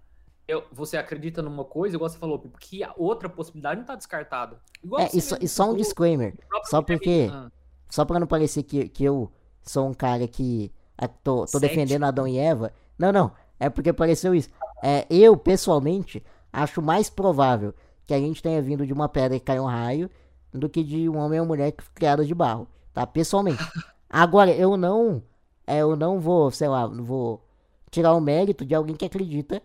eu- 0.52 0.64
você 0.72 0.98
acredita 0.98 1.42
numa 1.42 1.64
coisa, 1.64 1.96
igual 1.96 2.10
você 2.10 2.18
falou, 2.18 2.40
porque 2.40 2.84
a 2.84 2.94
outra 2.98 3.30
possibilidade 3.30 3.80
não 3.80 3.86
tá 3.86 3.96
descartada. 3.96 4.58
Igual 4.84 5.02
É, 5.02 5.06
e 5.14 5.22
só, 5.22 5.36
mesmo 5.36 5.46
e 5.46 5.48
só 5.48 5.72
um 5.72 5.76
disclaimer. 5.76 6.34
Só 6.66 6.82
porque. 6.82 7.30
Ah, 7.32 7.50
Só 7.90 8.06
pra 8.06 8.20
não 8.20 8.28
parecer 8.28 8.64
que, 8.64 8.88
que 8.88 9.04
eu 9.04 9.30
sou 9.62 9.88
um 9.88 9.94
cara 9.94 10.26
que 10.28 10.72
ah, 10.98 11.08
tô, 11.08 11.46
tô 11.46 11.60
defendendo 11.60 12.04
Adão 12.04 12.28
e 12.28 12.38
Eva. 12.38 12.72
Não, 12.98 13.12
não. 13.12 13.32
É 13.60 13.70
porque 13.70 13.92
pareceu 13.92 14.34
isso. 14.34 14.50
É, 14.82 15.06
eu, 15.10 15.36
pessoalmente, 15.36 16.24
acho 16.54 16.82
mais 16.82 17.10
provável 17.10 17.74
que 18.08 18.14
a 18.14 18.20
gente 18.20 18.42
tenha 18.42 18.62
vindo 18.62 18.86
de 18.86 18.94
uma 18.94 19.10
pedra 19.10 19.38
que 19.38 19.46
caiu 19.46 19.64
um 19.64 19.68
raio 19.68 20.10
do 20.54 20.70
que 20.70 20.84
de 20.84 21.08
um 21.10 21.18
homem 21.18 21.40
ou 21.40 21.46
mulher 21.46 21.72
criada 21.94 22.24
de 22.26 22.34
barro. 22.34 22.68
Tá? 22.94 23.06
Pessoalmente. 23.06 23.60
Agora, 24.10 24.52
eu 24.52 24.76
não. 24.78 25.22
é, 25.68 25.80
eu 25.80 25.96
não 25.96 26.20
vou, 26.20 26.50
sei 26.52 26.68
lá, 26.68 26.88
não 26.88 27.04
vou 27.04 27.44
tirar 27.90 28.14
o 28.14 28.22
mérito 28.22 28.66
de 28.66 28.74
alguém 28.74 28.96
que 28.96 29.06
acredita 29.06 29.62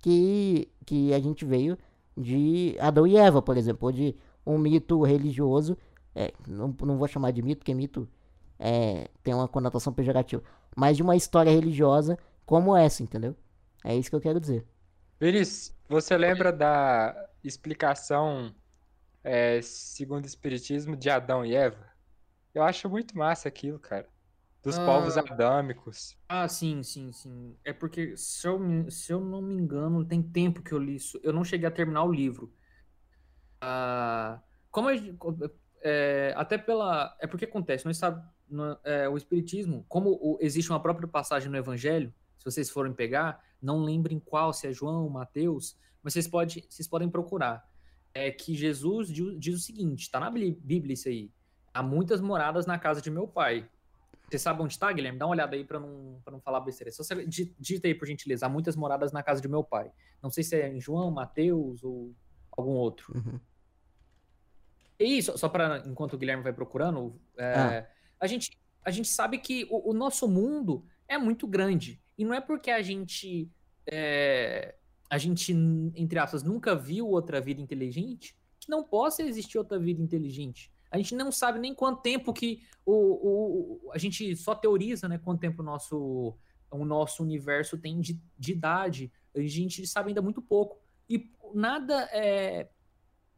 que, 0.00 0.68
que 0.84 1.12
a 1.14 1.20
gente 1.20 1.44
veio 1.44 1.78
de 2.16 2.76
Adão 2.80 3.06
e 3.06 3.16
Eva, 3.16 3.40
por 3.42 3.56
exemplo, 3.56 3.86
ou 3.86 3.92
de 3.92 4.16
um 4.44 4.58
mito 4.58 5.02
religioso. 5.02 5.76
é, 6.14 6.32
não, 6.46 6.74
não 6.82 6.98
vou 6.98 7.08
chamar 7.08 7.30
de 7.30 7.42
mito, 7.42 7.58
porque 7.58 7.74
mito 7.74 8.08
é, 8.58 9.08
tem 9.22 9.34
uma 9.34 9.48
conotação 9.48 9.92
pejorativa. 9.92 10.42
Mas 10.76 10.96
de 10.96 11.02
uma 11.02 11.16
história 11.16 11.50
religiosa 11.50 12.18
como 12.44 12.76
essa, 12.76 13.02
entendeu? 13.02 13.36
É 13.84 13.94
isso 13.96 14.10
que 14.10 14.16
eu 14.16 14.20
quero 14.20 14.40
dizer. 14.40 14.66
Vinícius, 15.18 15.74
você 15.88 16.16
lembra 16.16 16.52
da 16.52 17.28
explicação 17.42 18.54
é, 19.22 19.60
segundo 19.62 20.24
o 20.24 20.26
Espiritismo 20.26 20.96
de 20.96 21.08
Adão 21.10 21.44
e 21.44 21.54
Eva? 21.54 21.90
Eu 22.54 22.62
acho 22.62 22.88
muito 22.88 23.16
massa 23.16 23.48
aquilo, 23.48 23.78
cara. 23.78 24.06
Dos 24.62 24.78
Ah. 24.78 24.84
povos 24.84 25.16
adâmicos. 25.16 26.18
Ah, 26.28 26.46
sim, 26.46 26.82
sim, 26.82 27.10
sim. 27.12 27.56
É 27.64 27.72
porque, 27.72 28.14
se 28.16 28.46
eu, 28.46 28.60
se 28.90 29.10
eu 29.12 29.20
não 29.20 29.40
me 29.40 29.54
engano, 29.54 30.04
tem 30.04 30.22
tempo 30.22 30.62
que 30.62 30.72
eu 30.72 30.78
li 30.78 30.96
isso. 30.96 31.18
Eu 31.22 31.32
não 31.32 31.42
cheguei 31.44 31.66
a 31.66 31.70
terminar 31.70 32.04
o 32.04 32.12
livro. 32.12 32.52
Ah, 33.60 34.40
como 34.70 34.88
a 34.88 34.94
é, 35.82 36.34
até 36.36 36.58
pela. 36.58 37.16
É 37.20 37.26
porque 37.26 37.44
acontece, 37.46 37.86
nós 37.86 37.96
sabe, 37.96 38.22
no- 38.48 38.76
é, 38.84 39.08
o 39.08 39.16
Espiritismo, 39.16 39.84
como 39.88 40.10
o- 40.10 40.38
existe 40.40 40.70
uma 40.70 40.80
própria 40.80 41.08
passagem 41.08 41.50
no 41.50 41.56
Evangelho, 41.56 42.12
se 42.38 42.44
vocês 42.44 42.68
forem 42.68 42.92
pegar, 42.92 43.42
não 43.62 43.82
lembrem 43.82 44.20
qual, 44.20 44.52
se 44.52 44.66
é 44.66 44.72
João, 44.72 45.08
Mateus, 45.08 45.78
mas 46.02 46.12
vocês, 46.12 46.28
pode, 46.28 46.66
vocês 46.68 46.86
podem 46.86 47.08
procurar. 47.08 47.66
É 48.12 48.30
que 48.30 48.54
Jesus 48.54 49.08
diz, 49.08 49.38
diz 49.38 49.54
o 49.54 49.58
seguinte: 49.58 50.10
tá 50.10 50.20
na 50.20 50.30
Bí- 50.30 50.58
Bíblia 50.62 50.92
isso 50.94 51.08
aí. 51.08 51.30
Há 51.72 51.82
muitas 51.82 52.20
moradas 52.20 52.66
na 52.66 52.78
casa 52.78 53.00
de 53.00 53.10
meu 53.10 53.26
pai. 53.26 53.66
Você 54.30 54.38
sabe 54.38 54.62
onde 54.62 54.78
tá, 54.78 54.92
Guilherme? 54.92 55.18
Dá 55.18 55.26
uma 55.26 55.32
olhada 55.32 55.56
aí 55.56 55.64
pra 55.64 55.80
não, 55.80 56.20
pra 56.22 56.32
não 56.32 56.40
falar 56.40 56.60
besteira. 56.60 56.92
Só 56.92 57.02
você 57.02 57.26
di- 57.26 57.52
digita 57.58 57.88
aí, 57.88 57.94
por 57.94 58.06
gentileza. 58.06 58.46
Há 58.46 58.48
muitas 58.48 58.76
moradas 58.76 59.10
na 59.10 59.24
casa 59.24 59.40
de 59.40 59.48
meu 59.48 59.64
pai. 59.64 59.90
Não 60.22 60.30
sei 60.30 60.44
se 60.44 60.54
é 60.54 60.72
em 60.72 60.80
João, 60.80 61.10
Mateus 61.10 61.82
ou 61.82 62.14
algum 62.52 62.70
outro. 62.72 63.12
Uhum. 63.16 63.40
E 64.98 65.22
só, 65.22 65.36
só 65.36 65.48
para 65.48 65.82
enquanto 65.86 66.12
o 66.14 66.18
Guilherme 66.18 66.42
vai 66.44 66.52
procurando, 66.52 67.20
é, 67.36 67.88
a, 68.20 68.26
gente, 68.26 68.56
a 68.84 68.90
gente 68.90 69.08
sabe 69.08 69.38
que 69.38 69.66
o, 69.70 69.90
o 69.90 69.92
nosso 69.92 70.28
mundo 70.28 70.84
é 71.08 71.18
muito 71.18 71.46
grande. 71.46 72.00
E 72.16 72.24
não 72.24 72.32
é 72.34 72.40
porque 72.40 72.70
a 72.70 72.82
gente, 72.82 73.50
é, 73.86 74.76
a 75.08 75.18
gente, 75.18 75.52
entre 75.96 76.18
aspas, 76.18 76.42
nunca 76.42 76.76
viu 76.76 77.08
outra 77.08 77.40
vida 77.40 77.60
inteligente 77.60 78.38
que 78.60 78.70
não 78.70 78.84
possa 78.84 79.22
existir 79.22 79.58
outra 79.58 79.78
vida 79.78 80.02
inteligente. 80.02 80.70
A 80.90 80.96
gente 80.96 81.14
não 81.14 81.30
sabe 81.30 81.58
nem 81.58 81.74
quanto 81.74 82.02
tempo 82.02 82.32
que 82.32 82.62
o, 82.84 82.92
o, 82.92 83.90
a 83.92 83.98
gente 83.98 84.34
só 84.36 84.54
teoriza, 84.54 85.08
né? 85.08 85.18
Quanto 85.18 85.40
tempo 85.40 85.62
o 85.62 85.64
nosso, 85.64 86.34
o 86.70 86.84
nosso 86.84 87.22
universo 87.22 87.78
tem 87.78 88.00
de, 88.00 88.20
de 88.38 88.52
idade. 88.52 89.12
A 89.34 89.40
gente 89.40 89.86
sabe 89.86 90.08
ainda 90.08 90.22
muito 90.22 90.42
pouco. 90.42 90.78
E 91.08 91.30
nada 91.54 92.08
é 92.12 92.68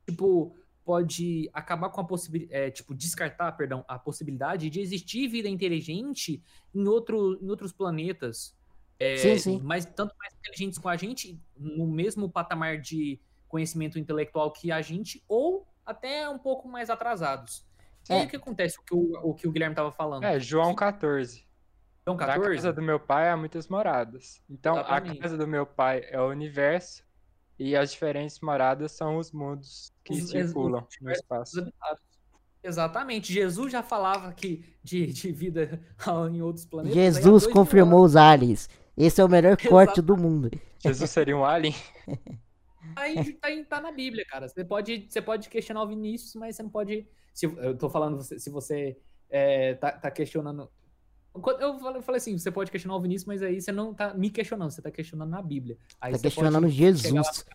tipo 0.07 0.57
pode 0.85 1.49
acabar 1.53 1.91
com 1.91 2.01
a 2.01 2.05
possibilidade, 2.05 2.75
tipo 2.75 2.95
descartar, 2.95 3.53
perdão, 3.53 3.85
a 3.87 3.99
possibilidade 3.99 4.69
de 4.69 4.81
existir 4.81 5.29
vida 5.29 5.49
inteligente 5.49 6.43
em 6.75 6.87
outro, 6.89 7.39
em 7.41 7.49
outros 7.49 7.73
planetas. 7.73 8.57
É, 8.99 9.17
Sim, 9.17 9.39
sim. 9.39 9.61
Mas 9.63 9.85
tanto 9.85 10.15
mais 10.19 10.35
inteligentes 10.35 10.79
com 10.79 10.89
a 10.89 10.97
gente, 10.97 11.41
no 11.57 11.87
mesmo 11.87 12.29
patamar 12.29 12.79
de 12.79 13.21
conhecimento 13.49 13.99
intelectual 13.99 14.53
que 14.53 14.71
a 14.71 14.81
gente, 14.81 15.23
ou 15.29 15.67
até 15.85 16.29
um 16.29 16.39
pouco 16.39 16.69
mais 16.69 16.89
atrasados. 16.91 17.65
E 18.09 18.13
aí 18.13 18.23
É. 18.23 18.25
o 18.25 18.29
que 18.29 18.37
acontece? 18.37 18.79
O 18.79 18.83
que 18.83 18.95
o, 18.95 19.31
o, 19.31 19.35
que 19.35 19.47
o 19.49 19.53
Guilherme 19.53 19.73
estava 19.75 19.93
falando. 19.93 20.25
É, 20.25 20.39
João 20.41 20.75
14. 20.75 21.47
João 22.07 22.17
Na 22.17 22.27
14? 22.27 22.57
casa 22.57 22.73
do 22.73 22.83
meu 22.83 22.99
pai 22.99 23.31
há 23.31 23.37
muitas 23.37 23.69
moradas. 23.69 24.43
Então, 24.51 24.75
Exatamente. 24.75 25.19
a 25.19 25.23
casa 25.23 25.37
do 25.37 25.47
meu 25.47 25.65
pai 25.65 26.05
é 26.11 26.21
o 26.21 26.29
universo 26.29 27.05
e 27.59 27.77
as 27.77 27.93
diferentes 27.93 28.41
moradas 28.41 28.91
são 28.93 29.19
os 29.19 29.31
mundos 29.31 29.93
que 30.03 30.15
Os- 30.15 30.31
circulam 30.31 30.85
os 30.89 31.01
no 31.01 31.11
espaço. 31.13 31.73
Exatamente. 32.65 33.33
Jesus 33.33 33.73
já 33.73 33.83
falava 33.83 34.33
que 34.33 34.65
de, 34.83 35.07
de 35.13 35.33
vida 35.33 35.81
em 36.33 36.43
outros 36.43 36.65
planetas. 36.65 36.95
Jesus 36.97 37.47
confirmou 37.47 38.05
os 38.05 38.17
aliens. 38.17 38.69
Esse 38.97 39.21
é 39.21 39.25
o 39.25 39.29
melhor 39.29 39.57
corte 39.69 39.93
Exato. 40.01 40.03
do 40.03 40.17
mundo. 40.17 40.51
Jesus 40.79 41.11
seria 41.11 41.37
um 41.37 41.45
alien? 41.45 41.75
Aí 42.97 43.35
tá, 43.35 43.51
em- 43.51 43.65
tá 43.65 43.81
na 43.81 43.93
Bíblia, 43.93 44.25
cara. 44.27 44.49
Você 44.49 44.65
pode, 44.65 45.07
você 45.09 45.23
pode 45.23 45.49
questionar 45.49 45.83
o 45.83 45.89
Vinícius, 45.89 46.35
mas 46.35 46.57
você 46.57 46.63
não 46.63 46.71
pode. 46.71 47.07
Se, 47.33 47.47
eu 47.47 47.77
tô 47.77 47.89
falando, 47.89 48.23
se 48.23 48.51
você 48.51 48.99
é, 49.31 49.75
tá, 49.75 49.93
tá 49.93 50.11
questionando. 50.11 50.71
Eu 51.61 52.03
falei, 52.03 52.19
assim, 52.19 52.37
você 52.37 52.51
pode 52.51 52.71
questionar 52.71 52.97
o 52.97 53.01
Vinícius, 53.01 53.27
mas 53.27 53.43
aí 53.43 53.61
você 53.61 53.73
não 53.73 53.95
tá 53.95 54.13
me 54.13 54.29
questionando, 54.31 54.71
você 54.71 54.83
tá 54.83 54.91
questionando 54.91 55.31
na 55.31 55.41
Bíblia. 55.41 55.79
Aí 56.01 56.13
Tá 56.13 56.19
questionando 56.19 56.69
chegar 56.71 57.23
lá- 57.23 57.23
Jesus. 57.23 57.47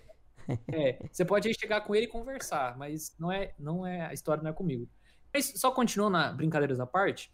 é, 0.71 0.97
você 1.11 1.23
pode 1.25 1.53
chegar 1.53 1.81
com 1.81 1.93
ele 1.93 2.05
e 2.05 2.09
conversar, 2.09 2.77
mas 2.77 3.13
não 3.19 3.31
é, 3.31 3.53
não 3.59 3.85
é 3.85 4.05
a 4.05 4.13
história 4.13 4.41
não 4.41 4.49
é 4.49 4.53
comigo. 4.53 4.89
Mas 5.31 5.53
só 5.57 5.69
continuando 5.71 6.17
na 6.17 6.31
brincadeiras 6.31 6.79
à 6.79 6.87
parte, 6.87 7.31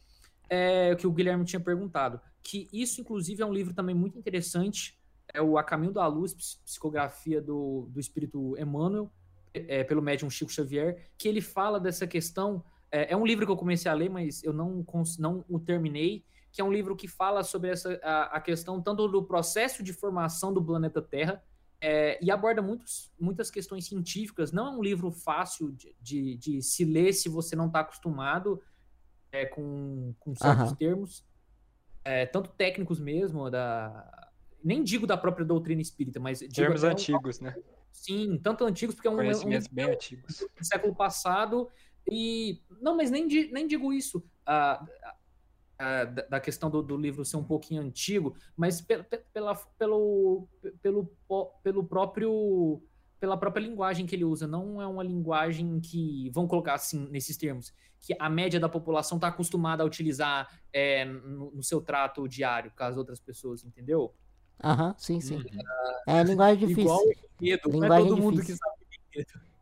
é 0.50 0.92
o 0.92 0.98
que 0.98 1.08
o 1.08 1.12
Guilherme 1.12 1.46
tinha 1.46 1.60
perguntado, 1.60 2.20
que 2.42 2.68
isso 2.74 3.00
inclusive 3.00 3.42
é 3.42 3.46
um 3.46 3.54
livro 3.54 3.74
também 3.74 3.96
muito 3.96 4.18
interessante, 4.18 5.00
é 5.32 5.42
o 5.42 5.58
A 5.58 5.64
Caminho 5.64 5.94
da 5.94 6.08
Luz, 6.08 6.34
ps- 6.34 6.62
psicografia 6.66 7.42
do, 7.42 7.88
do 7.90 8.00
espírito 8.00 8.58
Emmanuel, 8.58 9.12
é, 9.54 9.84
pelo 9.84 10.02
médium 10.02 10.30
Chico 10.30 10.52
Xavier, 10.52 11.12
que 11.18 11.28
ele 11.28 11.42
fala 11.42 11.80
dessa 11.80 12.08
questão. 12.08 12.64
É, 12.92 13.14
é 13.14 13.18
um 13.18 13.26
livro 13.26 13.46
que 13.46 13.52
eu 13.52 13.58
comecei 13.58 13.90
a 13.90 13.94
ler, 13.94 14.10
mas 14.10 14.44
eu 14.44 14.54
não, 14.54 14.86
não 15.20 15.46
o 15.48 15.60
terminei, 15.60 16.26
que 16.52 16.62
é 16.62 16.64
um 16.64 16.72
livro 16.72 16.96
que 16.96 17.08
fala 17.08 17.44
sobre 17.44 17.70
essa, 17.70 18.00
a, 18.04 18.38
a 18.38 18.42
questão 18.42 18.82
tanto 18.82 19.08
do 19.08 19.24
processo 19.24 19.84
de 19.84 19.94
formação 19.94 20.54
do 20.54 20.64
planeta 20.64 21.02
Terra, 21.02 21.44
é, 21.82 22.18
e 22.24 22.32
aborda 22.32 22.62
muitos, 22.62 23.12
muitas 23.20 23.52
questões 23.52 23.86
científicas. 23.86 24.52
Não 24.52 24.68
é 24.68 24.78
um 24.78 24.82
livro 24.82 25.12
fácil 25.12 25.72
de, 25.72 25.96
de, 26.00 26.36
de 26.38 26.62
se 26.62 26.86
ler 26.86 27.12
se 27.12 27.28
você 27.28 27.56
não 27.56 27.68
está 27.68 27.82
acostumado 27.82 28.62
é, 29.32 29.46
com, 29.46 30.14
com 30.20 30.34
certos 30.36 30.68
Aham. 30.68 30.76
termos, 30.76 31.26
é, 32.06 32.26
tanto 32.26 32.52
técnicos 32.52 33.00
mesmo, 33.00 33.50
da, 33.50 34.32
nem 34.64 34.84
digo 34.84 35.06
da 35.06 35.18
própria 35.18 35.46
doutrina 35.46 35.82
espírita, 35.82 36.20
mas 36.20 36.40
digo 36.40 36.54
Termos 36.54 36.84
até 36.84 36.94
um- 36.94 36.98
antigos, 36.98 37.40
né? 37.40 37.56
Sim, 37.92 38.40
tanto 38.42 38.66
antigos, 38.66 38.96
porque 38.96 39.08
é 39.08 39.12
um, 39.12 39.14
um 39.14 39.18
Conhecimentos 39.18 39.68
livro 39.68 39.76
bem 39.76 39.96
antigos. 39.96 40.46
do 40.58 40.66
século 40.66 40.96
passado 40.96 41.70
e 42.10 42.62
não, 42.82 42.98
mas 42.98 43.12
nem, 43.12 43.28
nem 43.52 43.68
digo 43.68 43.94
isso 43.94 44.24
ah, 44.46 44.84
ah, 45.78 46.06
da, 46.06 46.40
questão 46.40 46.70
do, 46.70 46.82
do 46.82 46.98
livro 46.98 47.24
ser 47.24 47.38
um 47.38 47.44
pouquinho 47.44 47.82
antigo, 47.82 48.36
mas 48.58 48.82
pe- 48.82 49.04
pe- 49.04 49.24
pela, 49.32 49.56
pelo, 49.56 50.48
pelo, 50.82 51.10
pelo 51.64 51.84
próprio 51.84 52.82
pela 53.20 53.38
própria 53.38 53.62
linguagem 53.62 54.06
que 54.06 54.14
ele 54.14 54.26
usa. 54.26 54.46
Não 54.46 54.82
é 54.82 54.86
uma 54.86 55.02
linguagem 55.02 55.80
que, 55.80 56.30
vamos 56.32 56.50
colocar 56.50 56.74
assim, 56.74 57.08
nesses 57.10 57.38
termos, 57.38 57.74
que 58.02 58.14
a 58.20 58.30
média 58.30 58.60
da 58.60 58.68
população 58.68 59.18
está 59.18 59.30
acostumada 59.30 59.82
a 59.82 59.86
utilizar 59.86 60.62
é, 60.74 61.06
no, 61.06 61.50
no, 61.52 61.64
seu 61.64 61.80
trato 61.80 62.28
diário 62.28 62.70
com 62.78 62.84
as 62.84 62.98
outras 62.98 63.22
pessoas, 63.22 63.64
entendeu? 63.64 64.14
Aham, 64.62 64.88
uhum, 64.90 64.96
sim, 64.98 65.22
sim. 65.22 65.44
é 66.08 66.24
linguagem 66.24 66.60
difícil. 66.68 66.84
Igual 66.84 67.02
enredo. 67.42 67.70
Linguagem 67.70 67.90
não 67.90 67.96
é 67.96 68.10
todo 68.10 68.18
mundo 68.18 68.42
difícil. 68.42 68.56
que 68.56 68.60
sabe 68.60 68.86
enredo. 69.14 69.54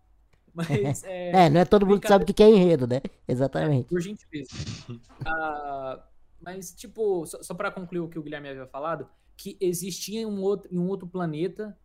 Mas, 0.54 1.04
é, 1.06 1.46
é, 1.46 1.50
não 1.50 1.62
é 1.62 1.66
todo 1.66 1.86
mundo 1.86 2.02
que 2.02 2.08
sabe 2.08 2.24
o 2.24 2.34
que 2.34 2.44
é 2.44 2.50
enredo, 2.50 2.86
né? 2.86 3.02
Exatamente. 3.26 3.88
Por 3.88 4.02
gentileza. 4.02 4.50
uh, 4.90 6.02
mas, 6.42 6.74
tipo, 6.74 7.26
só, 7.26 7.42
só 7.42 7.54
para 7.54 7.72
concluir 7.72 8.02
o 8.02 8.10
que 8.10 8.20
o 8.20 8.22
Guilherme 8.22 8.50
havia 8.50 8.68
falado, 8.68 9.08
que 9.38 9.58
existia 9.62 10.28
um 10.28 10.42
outro, 10.42 10.74
em 10.74 10.78
um 10.78 10.88
outro 10.88 11.08
planeta, 11.08 11.78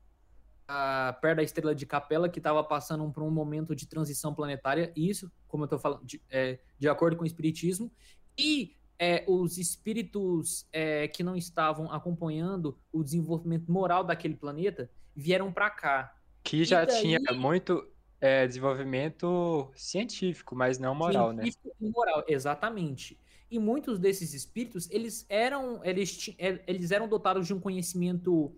uh, 0.68 1.20
perto 1.20 1.36
da 1.36 1.42
estrela 1.42 1.74
de 1.74 1.86
Capela, 1.86 2.28
que 2.28 2.38
estava 2.38 2.62
passando 2.64 3.08
por 3.12 3.22
um 3.22 3.30
momento 3.30 3.74
de 3.74 3.86
transição 3.86 4.34
planetária. 4.34 4.92
Isso, 4.96 5.30
como 5.46 5.62
eu 5.62 5.66
estou 5.66 5.78
falando, 5.78 6.04
de, 6.04 6.20
é, 6.28 6.58
de 6.78 6.88
acordo 6.88 7.16
com 7.16 7.22
o 7.22 7.26
Espiritismo. 7.26 7.90
E 8.36 8.76
é, 8.98 9.24
os 9.26 9.58
espíritos 9.58 10.66
é, 10.72 11.08
que 11.08 11.22
não 11.22 11.36
estavam 11.36 11.90
acompanhando 11.92 12.78
o 12.92 13.02
desenvolvimento 13.02 13.70
moral 13.70 14.02
daquele 14.04 14.34
planeta 14.34 14.90
vieram 15.14 15.52
para 15.52 15.70
cá. 15.70 16.14
Que 16.42 16.64
já 16.64 16.84
daí... 16.84 17.00
tinha 17.00 17.20
muito 17.34 17.86
é, 18.20 18.46
desenvolvimento 18.46 19.70
científico, 19.74 20.54
mas 20.54 20.78
não 20.78 20.94
moral, 20.94 21.32
né? 21.32 21.42
científico 21.42 21.76
né? 21.80 21.88
E 21.88 21.90
moral, 21.90 22.24
exatamente. 22.26 23.18
E 23.50 23.58
muitos 23.58 23.98
desses 23.98 24.34
espíritos, 24.34 24.90
eles 24.90 25.24
eram, 25.28 25.84
eles, 25.84 26.34
é, 26.38 26.62
eles 26.66 26.90
eram 26.90 27.08
dotados 27.08 27.46
de 27.46 27.54
um 27.54 27.60
conhecimento 27.60 28.54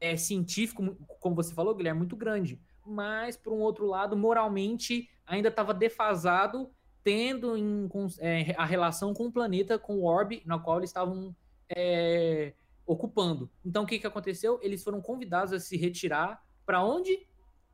é, 0.00 0.16
científico, 0.16 0.96
como 1.18 1.34
você 1.34 1.52
falou, 1.52 1.74
Guilherme, 1.74 1.98
muito 1.98 2.16
grande. 2.16 2.60
Mas, 2.86 3.36
por 3.36 3.52
um 3.52 3.58
outro 3.58 3.86
lado, 3.86 4.16
moralmente, 4.16 5.08
ainda 5.26 5.48
estava 5.48 5.74
defasado, 5.74 6.70
tendo 7.02 7.56
em, 7.56 7.88
é, 8.18 8.54
a 8.56 8.64
relação 8.64 9.14
com 9.14 9.26
o 9.26 9.32
planeta, 9.32 9.78
com 9.78 9.96
o 9.96 10.04
orbe, 10.04 10.42
na 10.44 10.58
qual 10.58 10.78
eles 10.78 10.90
estavam 10.90 11.34
é, 11.68 12.52
ocupando. 12.86 13.50
Então, 13.64 13.84
o 13.84 13.86
que, 13.86 13.98
que 13.98 14.06
aconteceu? 14.06 14.58
Eles 14.62 14.82
foram 14.82 15.00
convidados 15.00 15.52
a 15.52 15.60
se 15.60 15.76
retirar 15.76 16.42
para 16.66 16.84
onde? 16.84 17.26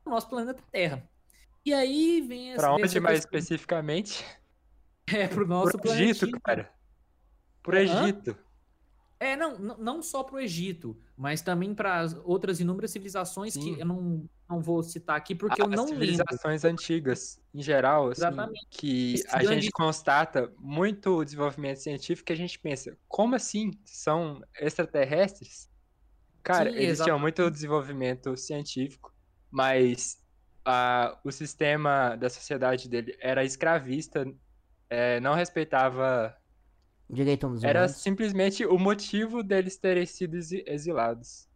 O 0.05 0.09
nosso 0.09 0.29
planeta 0.29 0.61
Terra. 0.71 1.07
E 1.65 1.73
aí 1.73 2.21
vem 2.21 2.51
essa. 2.51 2.61
Para 2.61 2.75
onde 2.75 2.99
mais 2.99 3.19
especificamente? 3.19 4.23
É, 5.09 5.25
pro 5.25 5.47
nosso 5.47 5.77
pro 5.77 5.89
Egito, 5.89 6.29
cara. 6.41 6.69
Pro 7.63 7.77
Egito. 7.77 8.37
É, 9.19 9.35
não, 9.35 9.57
não 9.57 10.01
só 10.01 10.23
pro 10.23 10.39
Egito, 10.39 10.95
mas 11.17 11.41
também 11.41 11.73
para 11.73 12.05
outras 12.23 12.59
inúmeras 12.59 12.91
civilizações 12.91 13.53
Sim. 13.53 13.75
que 13.75 13.81
eu 13.81 13.85
não, 13.85 14.29
não 14.47 14.61
vou 14.61 14.83
citar 14.83 15.17
aqui 15.17 15.33
porque 15.33 15.61
As 15.61 15.67
eu 15.67 15.75
não 15.75 15.87
civilizações 15.87 16.63
lembro. 16.63 16.79
antigas, 16.79 17.41
em 17.53 17.61
geral, 17.61 18.09
assim, 18.11 18.21
que 18.69 19.15
Esse 19.15 19.27
a 19.29 19.39
grande... 19.39 19.61
gente 19.61 19.71
constata 19.71 20.53
muito 20.59 21.25
desenvolvimento 21.25 21.77
científico 21.77 22.27
que 22.27 22.33
a 22.33 22.37
gente 22.37 22.59
pensa, 22.59 22.95
como 23.07 23.35
assim? 23.35 23.71
São 23.83 24.43
extraterrestres? 24.59 25.67
Cara, 26.43 26.71
Sim, 26.71 26.77
eles 26.77 26.99
tinham 26.99 27.19
muito 27.19 27.49
desenvolvimento 27.49 28.37
científico, 28.37 29.13
mas 29.49 30.21
uh, 30.67 31.17
o 31.23 31.31
sistema 31.31 32.15
da 32.15 32.29
sociedade 32.29 32.87
dele 32.87 33.17
era 33.19 33.43
escravista 33.43 34.25
é, 34.89 35.19
não 35.19 35.33
respeitava. 35.33 36.35
Direito 37.09 37.47
dos 37.47 37.63
Era 37.63 37.87
simplesmente 37.87 38.65
o 38.65 38.77
motivo 38.77 39.41
deles 39.41 39.77
terem 39.77 40.05
sido 40.05 40.35
exilados. 40.35 41.47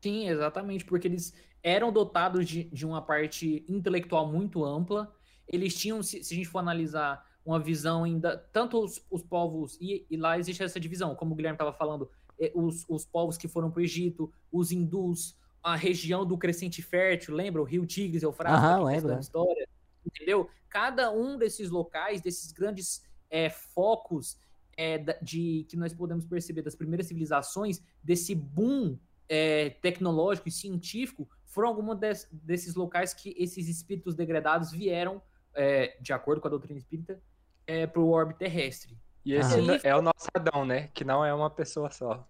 Sim, 0.00 0.28
exatamente, 0.28 0.84
porque 0.84 1.06
eles 1.06 1.32
eram 1.62 1.92
dotados 1.92 2.46
de, 2.46 2.64
de 2.64 2.86
uma 2.86 3.02
parte 3.02 3.64
intelectual 3.68 4.30
muito 4.30 4.64
ampla. 4.64 5.14
Eles 5.46 5.74
tinham, 5.74 6.02
se, 6.02 6.22
se 6.22 6.34
a 6.34 6.36
gente 6.36 6.48
for 6.48 6.58
analisar 6.58 7.24
uma 7.44 7.58
visão 7.58 8.04
ainda, 8.04 8.36
tanto 8.52 8.82
os, 8.82 9.04
os 9.10 9.22
povos, 9.22 9.78
e, 9.80 10.06
e, 10.10 10.16
lá 10.16 10.38
existe 10.38 10.62
essa 10.62 10.78
divisão, 10.78 11.14
como 11.14 11.32
o 11.32 11.34
Guilherme 11.34 11.54
estava 11.54 11.72
falando, 11.72 12.10
os, 12.54 12.84
os 12.88 13.04
povos 13.04 13.36
que 13.38 13.48
foram 13.48 13.70
para 13.70 13.80
o 13.80 13.82
Egito, 13.82 14.32
os 14.52 14.70
hindus, 14.70 15.36
a 15.62 15.74
região 15.74 16.26
do 16.26 16.36
Crescente 16.36 16.82
Fértil, 16.82 17.34
lembra? 17.34 17.62
O 17.62 17.64
rio 17.64 17.86
Tigres, 17.86 18.22
Eufrates, 18.22 18.62
Aham, 18.62 18.84
lembra. 18.84 19.18
história 19.18 19.68
entendeu? 20.08 20.48
Cada 20.68 21.10
um 21.10 21.38
desses 21.38 21.70
locais, 21.70 22.20
desses 22.20 22.52
grandes 22.52 23.02
é, 23.30 23.48
focos 23.50 24.36
é, 24.78 24.96
de 25.20 25.66
que 25.68 25.76
nós 25.76 25.92
podemos 25.92 26.24
perceber 26.24 26.62
das 26.62 26.76
primeiras 26.76 27.08
civilizações, 27.08 27.82
desse 28.00 28.32
boom 28.32 28.96
é, 29.28 29.70
tecnológico 29.70 30.48
e 30.48 30.52
científico, 30.52 31.28
foram 31.44 31.68
alguns 31.70 31.98
des, 31.98 32.28
desses 32.30 32.76
locais 32.76 33.12
que 33.12 33.34
esses 33.36 33.68
espíritos 33.68 34.14
degradados 34.14 34.70
vieram, 34.70 35.20
é, 35.52 35.96
de 36.00 36.12
acordo 36.12 36.40
com 36.40 36.46
a 36.46 36.50
doutrina 36.50 36.78
espírita, 36.78 37.20
é, 37.66 37.88
para 37.88 38.00
o 38.00 38.08
orbe 38.08 38.34
terrestre. 38.34 38.96
E 39.24 39.34
esse 39.34 39.58
ah. 39.58 39.80
é 39.82 39.96
o 39.96 40.00
nosso 40.00 40.28
Adão, 40.32 40.64
né? 40.64 40.88
Que 40.94 41.04
não 41.04 41.24
é 41.24 41.34
uma 41.34 41.50
pessoa 41.50 41.90
só. 41.90 42.24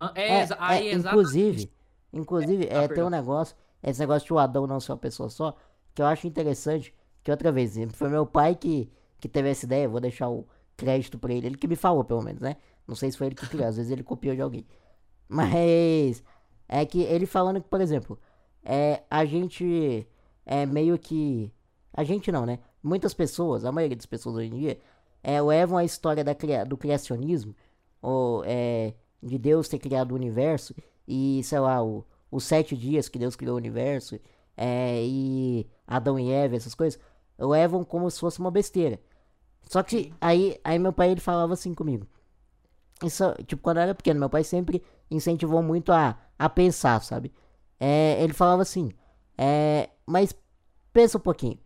Ah, 0.00 0.12
é, 0.16 0.40
é, 0.40 0.88
é 0.88 0.92
inclusive, 0.92 1.72
inclusive 2.12 2.66
é, 2.66 2.84
ah, 2.84 2.88
tem 2.88 3.04
um 3.04 3.10
negócio, 3.10 3.54
esse 3.80 4.00
negócio 4.00 4.26
de 4.26 4.32
o 4.32 4.38
Adão 4.38 4.66
não 4.66 4.80
ser 4.80 4.90
uma 4.90 4.98
pessoa 4.98 5.28
só, 5.28 5.56
que 5.94 6.02
eu 6.02 6.06
acho 6.06 6.26
interessante, 6.26 6.92
que 7.22 7.30
outra 7.30 7.52
vez, 7.52 7.76
foi 7.92 8.08
meu 8.08 8.26
pai 8.26 8.56
que, 8.56 8.90
que 9.20 9.28
teve 9.28 9.50
essa 9.50 9.66
ideia, 9.66 9.88
vou 9.88 10.00
deixar 10.00 10.28
o 10.28 10.48
crédito 10.80 11.18
pra 11.18 11.32
ele, 11.32 11.46
ele 11.46 11.56
que 11.56 11.68
me 11.68 11.76
falou 11.76 12.02
pelo 12.02 12.22
menos, 12.22 12.40
né? 12.40 12.56
Não 12.88 12.94
sei 12.96 13.10
se 13.10 13.18
foi 13.18 13.28
ele 13.28 13.36
que 13.36 13.46
criou, 13.46 13.68
às 13.68 13.76
vezes 13.76 13.92
ele 13.92 14.02
copiou 14.02 14.34
de 14.34 14.40
alguém. 14.40 14.66
Mas 15.28 16.24
é 16.68 16.84
que 16.86 17.02
ele 17.02 17.26
falando 17.26 17.60
que, 17.60 17.68
por 17.68 17.80
exemplo, 17.80 18.18
é, 18.64 19.02
a 19.10 19.24
gente 19.24 20.06
é 20.46 20.66
meio 20.66 20.98
que. 20.98 21.52
A 21.92 22.02
gente 22.04 22.32
não, 22.32 22.46
né? 22.46 22.58
Muitas 22.82 23.12
pessoas, 23.12 23.64
a 23.64 23.72
maioria 23.72 23.96
das 23.96 24.06
pessoas 24.06 24.36
hoje 24.36 24.48
em 24.48 24.58
dia, 24.58 24.78
é, 25.22 25.40
levam 25.40 25.76
a 25.76 25.84
história 25.84 26.24
da, 26.24 26.34
do 26.64 26.76
criacionismo, 26.76 27.54
ou 28.00 28.42
é, 28.46 28.94
de 29.22 29.38
Deus 29.38 29.68
ter 29.68 29.78
criado 29.78 30.12
o 30.12 30.14
universo, 30.14 30.74
e 31.06 31.42
sei 31.44 31.58
lá, 31.60 31.84
o, 31.84 32.04
os 32.30 32.44
sete 32.44 32.76
dias 32.76 33.08
que 33.08 33.18
Deus 33.18 33.36
criou 33.36 33.54
o 33.54 33.58
universo, 33.58 34.18
é, 34.56 35.02
e 35.04 35.66
Adão 35.86 36.18
e 36.18 36.30
Eva, 36.30 36.56
essas 36.56 36.74
coisas, 36.74 36.98
levam 37.38 37.84
como 37.84 38.10
se 38.10 38.20
fosse 38.20 38.38
uma 38.40 38.50
besteira. 38.50 38.98
Só 39.62 39.82
que 39.82 40.12
aí, 40.20 40.58
aí 40.64 40.78
meu 40.78 40.92
pai 40.92 41.10
ele 41.10 41.20
falava 41.20 41.52
assim 41.54 41.74
comigo. 41.74 42.06
Isso, 43.04 43.24
tipo, 43.46 43.62
quando 43.62 43.78
eu 43.78 43.84
era 43.84 43.94
pequeno, 43.94 44.20
meu 44.20 44.28
pai 44.28 44.44
sempre 44.44 44.82
incentivou 45.10 45.62
muito 45.62 45.92
a, 45.92 46.18
a 46.38 46.48
pensar, 46.48 47.02
sabe? 47.02 47.32
É, 47.78 48.22
ele 48.22 48.32
falava 48.34 48.62
assim, 48.62 48.92
é, 49.38 49.88
mas 50.06 50.34
pensa 50.92 51.16
um 51.16 51.20
pouquinho. 51.20 51.58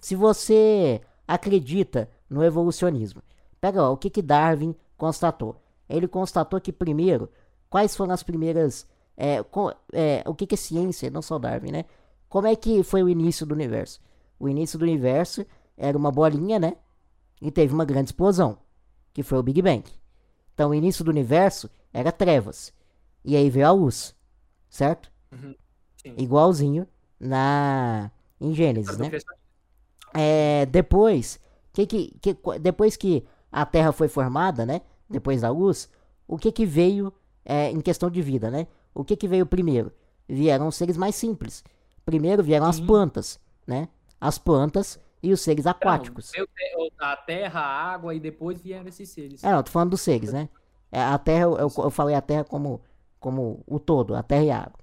Se 0.00 0.14
você 0.14 1.00
acredita 1.26 2.08
no 2.30 2.42
evolucionismo, 2.42 3.22
pega 3.60 3.82
ó, 3.82 3.92
o 3.92 3.96
que, 3.96 4.08
que 4.08 4.22
Darwin 4.22 4.74
constatou. 4.96 5.60
Ele 5.88 6.08
constatou 6.08 6.60
que 6.60 6.72
primeiro, 6.72 7.28
quais 7.68 7.94
foram 7.94 8.14
as 8.14 8.22
primeiras. 8.22 8.86
É, 9.16 9.42
com, 9.42 9.72
é, 9.92 10.22
o 10.26 10.34
que, 10.34 10.46
que 10.46 10.54
é 10.54 10.58
ciência, 10.58 11.10
não 11.10 11.20
só 11.20 11.38
Darwin, 11.38 11.72
né? 11.72 11.84
Como 12.28 12.46
é 12.46 12.54
que 12.54 12.82
foi 12.82 13.02
o 13.02 13.08
início 13.08 13.44
do 13.44 13.52
universo? 13.52 14.00
O 14.38 14.48
início 14.48 14.78
do 14.78 14.82
universo 14.82 15.44
era 15.76 15.98
uma 15.98 16.12
bolinha, 16.12 16.58
né? 16.58 16.76
E 17.40 17.50
teve 17.50 17.72
uma 17.72 17.84
grande 17.84 18.08
explosão, 18.08 18.58
que 19.12 19.22
foi 19.22 19.38
o 19.38 19.42
Big 19.42 19.60
Bang. 19.62 19.84
Então, 20.54 20.70
o 20.70 20.74
início 20.74 21.04
do 21.04 21.10
universo 21.10 21.70
era 21.92 22.10
trevas. 22.10 22.72
E 23.24 23.36
aí 23.36 23.48
veio 23.48 23.66
a 23.66 23.70
luz, 23.70 24.14
certo? 24.68 25.10
Uhum. 25.32 25.54
Igualzinho 26.16 26.86
na 27.18 28.10
em 28.40 28.54
Gênesis, 28.54 28.96
né? 28.96 29.10
É, 30.14 30.66
depois, 30.66 31.40
que, 31.72 31.86
que, 31.86 32.16
que, 32.20 32.36
depois 32.60 32.96
que 32.96 33.24
a 33.50 33.66
Terra 33.66 33.92
foi 33.92 34.08
formada, 34.08 34.64
né? 34.64 34.80
Depois 35.08 35.40
da 35.40 35.50
luz, 35.50 35.88
o 36.26 36.38
que 36.38 36.52
que 36.52 36.64
veio 36.64 37.12
é, 37.44 37.70
em 37.70 37.80
questão 37.80 38.10
de 38.10 38.22
vida, 38.22 38.50
né? 38.50 38.66
O 38.94 39.04
que 39.04 39.16
que 39.16 39.28
veio 39.28 39.44
primeiro? 39.44 39.92
Vieram 40.28 40.70
seres 40.70 40.96
mais 40.96 41.14
simples, 41.14 41.64
Primeiro 42.08 42.42
vieram 42.42 42.72
Sim. 42.72 42.80
as 42.80 42.86
plantas, 42.86 43.38
né? 43.66 43.86
As 44.18 44.38
plantas 44.38 44.98
e 45.22 45.32
os 45.32 45.40
seres 45.40 45.66
aquáticos. 45.66 46.32
Não, 46.36 46.46
a 46.98 47.16
terra, 47.16 47.60
a 47.60 47.92
água 47.92 48.14
e 48.14 48.20
depois 48.20 48.60
vieram 48.60 48.88
esses 48.88 49.08
seres. 49.08 49.42
É, 49.42 49.50
não, 49.50 49.62
tô 49.62 49.70
falando 49.70 49.90
dos 49.90 50.00
seres, 50.00 50.32
né? 50.32 50.48
É, 50.90 51.00
a 51.00 51.18
terra, 51.18 51.44
eu, 51.44 51.70
eu 51.76 51.90
falei 51.90 52.14
a 52.14 52.20
terra 52.20 52.44
como, 52.44 52.80
como 53.20 53.62
o 53.66 53.78
todo, 53.78 54.14
a 54.14 54.22
terra 54.22 54.44
e 54.44 54.50
a 54.50 54.58
água. 54.58 54.78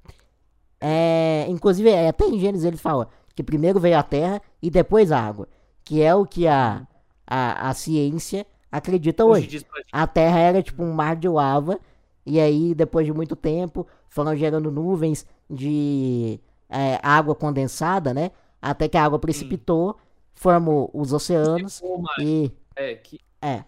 É, 0.80 1.46
inclusive, 1.50 1.90
é, 1.90 2.10
até 2.10 2.26
em 2.26 2.40
Gênesis 2.40 2.66
ele 2.66 2.78
fala 2.78 3.08
que 3.34 3.44
primeiro 3.44 3.80
veio 3.80 3.98
a 3.98 4.04
terra 4.04 4.42
e 4.62 4.70
depois 4.70 5.12
a 5.12 5.20
água. 5.20 5.48
Que 5.84 6.02
é 6.02 6.14
o 6.16 6.26
que 6.26 6.48
a, 6.48 6.88
a, 7.28 7.70
a 7.70 7.74
ciência 7.74 8.46
acredita 8.72 9.24
hoje. 9.26 9.66
A 9.92 10.08
terra 10.08 10.40
era 10.40 10.64
tipo 10.64 10.84
um 10.84 10.94
mar 10.94 11.16
de 11.16 11.28
lava. 11.28 11.80
E 12.26 12.40
aí, 12.40 12.74
depois 12.74 13.06
de 13.06 13.14
muito 13.14 13.36
tempo, 13.36 13.86
foram 14.10 14.36
gerando 14.36 14.72
nuvens 14.72 15.28
de 15.50 16.40
é, 16.70 17.00
água 17.04 17.36
condensada, 17.36 18.14
né? 18.14 18.32
Até 18.62 18.88
que 18.88 18.98
a 18.98 19.04
água 19.04 19.20
precipitou, 19.20 19.94
Sim. 19.94 20.05
Formou 20.36 20.92
os 20.94 21.14
oceanos 21.14 21.82
e... 22.20 22.52
É, 22.76 22.96
que... 22.96 23.20
é. 23.42 23.64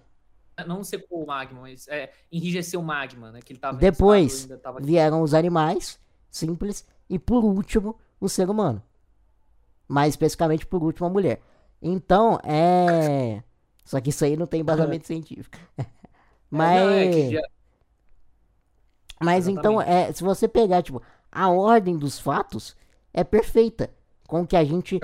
Não 0.66 0.84
secou 0.84 1.24
o 1.24 1.28
magma, 1.28 1.62
mas 1.62 1.88
é, 1.88 2.12
enrijeceu 2.32 2.80
o 2.80 2.84
magma, 2.84 3.32
né? 3.32 3.40
Que 3.42 3.54
ele 3.54 3.60
tava 3.60 3.78
Depois 3.78 4.48
tava... 4.62 4.80
vieram 4.80 5.22
os 5.22 5.34
animais, 5.34 6.00
simples, 6.30 6.86
e 7.10 7.18
por 7.20 7.44
último, 7.44 7.98
o 8.20 8.28
ser 8.28 8.50
humano, 8.50 8.82
mais 9.88 10.14
especificamente 10.14 10.66
por 10.66 10.84
último 10.84 11.08
a 11.08 11.10
mulher. 11.10 11.42
Então, 11.82 12.40
é. 12.44 13.44
Só 13.86 14.02
que 14.02 14.10
isso 14.10 14.26
aí 14.26 14.36
não 14.36 14.48
tem 14.48 14.62
embasamento 14.62 15.06
científico. 15.08 15.58
Mas. 16.50 16.82
É, 16.82 16.86
não, 16.86 16.92
é 16.92 17.30
já... 17.32 17.42
Mas 19.22 19.48
então, 19.48 19.82
é, 19.82 20.12
se 20.12 20.24
você 20.24 20.48
pegar, 20.48 20.84
tipo, 20.84 21.02
a 21.32 21.50
ordem 21.50 21.98
dos 21.98 22.20
fatos 22.20 22.76
é 23.14 23.24
perfeita 23.24 23.90
com 24.28 24.42
o 24.42 24.48
que 24.48 24.58
a 24.58 24.64
gente 24.64 25.00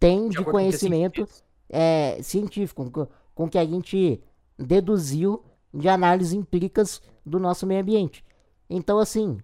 tem 0.00 0.28
de 0.30 0.42
conhecimento 0.42 1.28
é, 1.68 2.18
científico, 2.22 2.90
com, 2.90 3.06
com 3.34 3.44
o 3.44 3.48
que 3.48 3.58
a 3.58 3.64
gente 3.64 4.20
deduziu 4.58 5.44
de 5.72 5.88
análises 5.88 6.32
empíricas 6.32 7.00
do 7.24 7.38
nosso 7.38 7.66
meio 7.66 7.82
ambiente. 7.82 8.24
Então, 8.68 8.98
assim, 8.98 9.38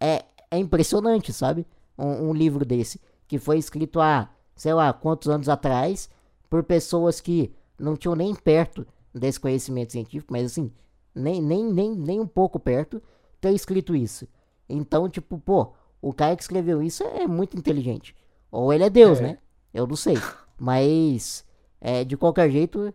é, 0.00 0.24
é 0.50 0.58
impressionante, 0.58 1.32
sabe? 1.32 1.66
Um, 1.98 2.30
um, 2.30 2.34
livro 2.34 2.64
desse, 2.64 3.00
que 3.26 3.38
foi 3.38 3.58
escrito 3.58 4.00
há, 4.00 4.30
sei 4.54 4.72
lá, 4.72 4.92
quantos 4.92 5.28
anos 5.28 5.48
atrás, 5.48 6.08
por 6.48 6.62
pessoas 6.62 7.20
que 7.20 7.52
não 7.78 7.96
tinham 7.96 8.14
nem 8.14 8.34
perto 8.34 8.86
desse 9.12 9.38
conhecimento 9.38 9.92
científico, 9.92 10.32
mas 10.32 10.46
assim, 10.46 10.72
nem, 11.14 11.42
nem, 11.42 11.64
nem, 11.64 11.94
nem 11.94 12.20
um 12.20 12.26
pouco 12.26 12.58
perto, 12.58 13.02
ter 13.40 13.52
escrito 13.52 13.94
isso. 13.94 14.26
Então, 14.68 15.08
tipo, 15.08 15.38
pô, 15.38 15.72
o 16.00 16.12
cara 16.12 16.36
que 16.36 16.42
escreveu 16.42 16.82
isso 16.82 17.02
é 17.02 17.26
muito 17.26 17.56
inteligente. 17.56 18.14
Ou 18.52 18.70
ele 18.70 18.84
é 18.84 18.90
Deus, 18.90 19.18
é. 19.18 19.22
né? 19.22 19.38
Eu 19.72 19.86
não 19.86 19.96
sei. 19.96 20.16
Mas, 20.60 21.44
é, 21.80 22.04
de 22.04 22.18
qualquer 22.18 22.50
jeito, 22.50 22.94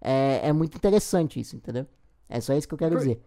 é, 0.00 0.48
é 0.48 0.52
muito 0.52 0.76
interessante 0.76 1.40
isso, 1.40 1.56
entendeu? 1.56 1.86
É 2.28 2.40
só 2.40 2.52
isso 2.52 2.68
que 2.68 2.74
eu 2.74 2.78
quero 2.78 2.92
Por... 2.92 2.98
dizer. 2.98 3.22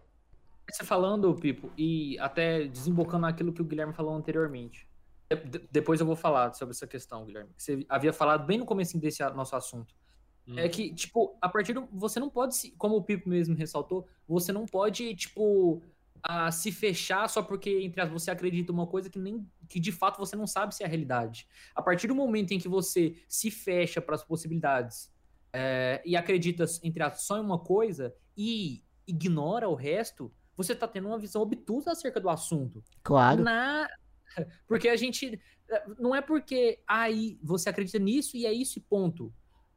Você 0.70 0.84
falando, 0.84 1.34
Pipo, 1.34 1.70
e 1.76 2.16
até 2.20 2.66
desembocando 2.68 3.22
naquilo 3.22 3.52
que 3.52 3.60
o 3.60 3.64
Guilherme 3.64 3.92
falou 3.92 4.14
anteriormente. 4.14 4.86
De 5.28 5.58
depois 5.70 5.98
eu 5.98 6.06
vou 6.06 6.14
falar 6.14 6.54
sobre 6.54 6.72
essa 6.72 6.86
questão, 6.86 7.24
Guilherme. 7.26 7.50
Você 7.58 7.84
havia 7.88 8.12
falado 8.12 8.46
bem 8.46 8.58
no 8.58 8.64
começo 8.64 8.96
desse 8.96 9.22
nosso 9.30 9.56
assunto. 9.56 9.92
Hum. 10.46 10.56
É 10.56 10.68
que, 10.68 10.94
tipo, 10.94 11.36
a 11.40 11.48
partir 11.48 11.72
do. 11.72 11.88
Você 11.92 12.20
não 12.20 12.30
pode, 12.30 12.70
como 12.78 12.96
o 12.96 13.02
Pipo 13.02 13.28
mesmo 13.28 13.56
ressaltou, 13.56 14.06
você 14.26 14.52
não 14.52 14.66
pode, 14.66 15.14
tipo, 15.16 15.82
a 16.22 16.52
se 16.52 16.70
fechar 16.70 17.28
só 17.28 17.42
porque 17.42 17.82
entre 17.82 18.00
as, 18.00 18.08
você 18.08 18.30
acredita 18.30 18.72
uma 18.72 18.86
coisa 18.86 19.10
que 19.10 19.18
nem 19.18 19.44
que 19.68 19.80
de 19.80 19.90
fato 19.90 20.18
você 20.18 20.36
não 20.36 20.46
sabe 20.46 20.74
se 20.74 20.82
é 20.82 20.86
a 20.86 20.88
realidade. 20.88 21.48
A 21.74 21.82
partir 21.82 22.06
do 22.06 22.14
momento 22.14 22.52
em 22.52 22.58
que 22.58 22.68
você 22.68 23.16
se 23.28 23.50
fecha 23.50 24.00
para 24.00 24.14
as 24.14 24.22
possibilidades 24.22 25.12
é, 25.52 26.00
e 26.04 26.16
acredita 26.16 26.64
entre 26.82 27.02
as, 27.02 27.22
só 27.22 27.38
em 27.38 27.40
uma 27.40 27.58
coisa 27.58 28.14
e 28.36 28.84
ignora 29.06 29.68
o 29.68 29.74
resto, 29.74 30.32
você 30.56 30.72
está 30.72 30.86
tendo 30.86 31.08
uma 31.08 31.18
visão 31.18 31.42
obtusa 31.42 31.90
acerca 31.90 32.20
do 32.20 32.28
assunto. 32.28 32.84
Claro. 33.02 33.42
Na... 33.42 33.88
Porque 34.68 34.88
a 34.88 34.96
gente 34.96 35.40
não 35.98 36.14
é 36.14 36.20
porque 36.20 36.80
aí 36.86 37.38
você 37.42 37.68
acredita 37.68 37.98
nisso 37.98 38.36
e 38.36 38.46
é 38.46 38.52
isso 38.52 38.78
e 38.78 38.82
ponto. 38.82 39.32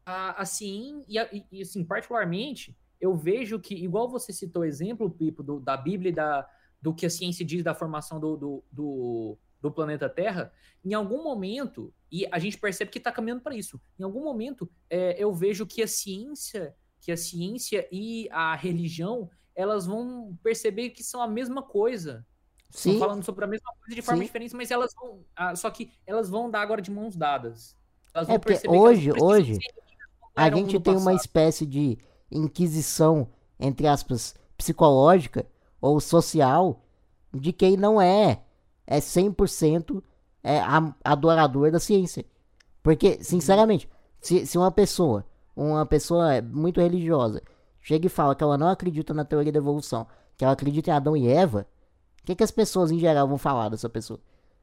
Assim, 0.06 1.04
e, 1.08 1.18
e 1.52 1.62
assim, 1.62 1.84
particularmente, 1.84 2.78
eu 3.00 3.16
vejo 3.16 3.60
que, 3.60 3.74
igual 3.76 4.10
você 4.10 4.32
citou 4.32 4.62
o 4.62 4.66
exemplo, 4.66 5.10
Pipo, 5.10 5.44
do, 5.44 5.60
da 5.60 5.76
Bíblia 5.78 6.10
e 6.10 6.14
da, 6.14 6.48
do 6.82 6.94
que 6.94 7.06
a 7.06 7.10
ciência 7.10 7.46
diz 7.46 7.64
da 7.64 7.74
formação 7.74 8.20
do, 8.20 8.38
do, 8.38 8.64
do, 8.72 9.38
do 9.62 9.72
planeta 9.72 10.10
Terra, 10.10 10.52
em 10.84 10.94
algum 10.94 11.24
momento, 11.24 11.94
e 12.12 12.28
a 12.32 12.40
gente 12.40 12.58
percebe 12.58 12.92
que 12.92 12.98
está 12.98 13.12
caminhando 13.12 13.42
para 13.42 13.56
isso, 13.56 13.82
em 14.00 14.04
algum 14.04 14.24
momento 14.24 14.70
é, 14.90 15.16
eu 15.22 15.34
vejo 15.34 15.66
que 15.66 15.82
a 15.82 15.88
ciência, 15.88 16.76
que 17.02 17.12
a 17.12 17.18
ciência 17.18 17.88
e 17.92 18.30
a 18.32 18.56
religião, 18.56 19.30
elas 19.56 19.86
vão 19.86 20.38
perceber 20.44 20.90
que 20.90 21.04
são 21.04 21.22
a 21.22 21.28
mesma 21.28 21.64
coisa. 21.64 22.26
Sim. 22.70 22.94
Estão 22.94 23.08
falando 23.08 23.24
sobre 23.24 23.46
a 23.46 23.48
mesma 23.48 23.72
coisa 23.80 23.96
de 23.96 24.02
forma 24.02 24.20
Sim. 24.20 24.26
diferente, 24.26 24.56
mas 24.56 24.70
elas 24.70 24.94
vão. 24.94 25.24
Ah, 25.36 25.56
só 25.56 25.70
que 25.70 25.92
elas 26.06 26.30
vão 26.30 26.52
dar 26.52 26.62
agora 26.62 26.82
de 26.82 26.92
mãos 26.92 27.16
dadas. 27.16 27.76
Elas 28.14 28.30
é 28.30 28.38
porque 28.38 28.68
hoje, 28.68 29.12
hoje, 29.22 29.58
a 30.36 30.50
gente 30.50 30.80
tem 30.80 30.96
uma 30.96 31.14
espécie 31.14 31.66
de 31.66 31.98
inquisição, 32.32 33.28
entre 33.60 33.88
aspas, 33.88 34.36
psicológica 34.58 35.46
ou 35.82 36.00
social 36.00 36.82
de 37.34 37.52
quem 37.52 37.78
não 37.78 38.02
é 38.02 38.42
é 38.88 39.00
100% 39.00 40.02
é, 40.44 40.60
adorador 41.04 41.72
da 41.72 41.80
ciência. 41.80 42.26
Porque, 42.84 43.18
sinceramente, 43.24 43.90
se, 44.20 44.46
se 44.46 44.58
uma 44.58 44.72
pessoa, 44.72 45.26
uma 45.56 45.86
pessoa 45.86 46.42
muito 46.42 46.80
religiosa, 46.80 47.42
chega 47.82 48.06
e 48.06 48.10
fala 48.10 48.36
que 48.36 48.44
ela 48.44 48.58
não 48.58 48.70
acredita 48.70 49.14
na 49.14 49.26
teoria 49.26 49.52
da 49.52 49.58
evolução, 49.58 50.06
que 50.38 50.44
ela 50.44 50.54
acredita 50.54 50.92
em 50.92 50.94
Adão 50.94 51.18
e 51.18 51.28
Eva, 51.28 51.68
o 52.22 52.26
que, 52.26 52.36
que 52.36 52.44
as 52.44 52.52
pessoas 52.52 52.92
em 52.92 53.00
geral 53.00 53.28
vão 53.28 53.38
falar 53.38 53.70
dessa 53.70 53.90
pessoa? 53.90 54.20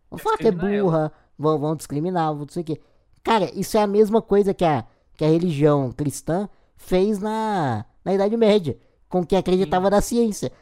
Vão 0.09 0.19
falar 0.19 0.37
que 0.37 0.49
é 0.49 0.53
burra, 0.53 1.13
vão, 1.39 1.59
vão 1.59 1.77
discriminar, 1.77 2.33
vão 2.33 2.41
não 2.41 2.49
sei 2.49 2.63
o 2.63 2.67
quê. 2.67 2.81
Cara, 3.25 3.51
isso 3.59 3.77
é 3.77 3.83
a 3.83 3.87
mesma 3.87 4.21
coisa 4.21 4.53
que 4.53 4.65
a, 4.65 4.85
que 5.17 5.25
a 5.25 5.29
religião 5.29 5.91
cristã 5.93 6.49
fez 6.83 7.19
na, 7.19 7.85
na 8.05 8.15
Idade 8.15 8.37
Média, 8.37 8.79
com 9.09 9.25
quem 9.25 9.39
acreditava 9.39 9.87
Sim. 9.87 9.91
na 9.91 10.01
ciência. 10.01 10.53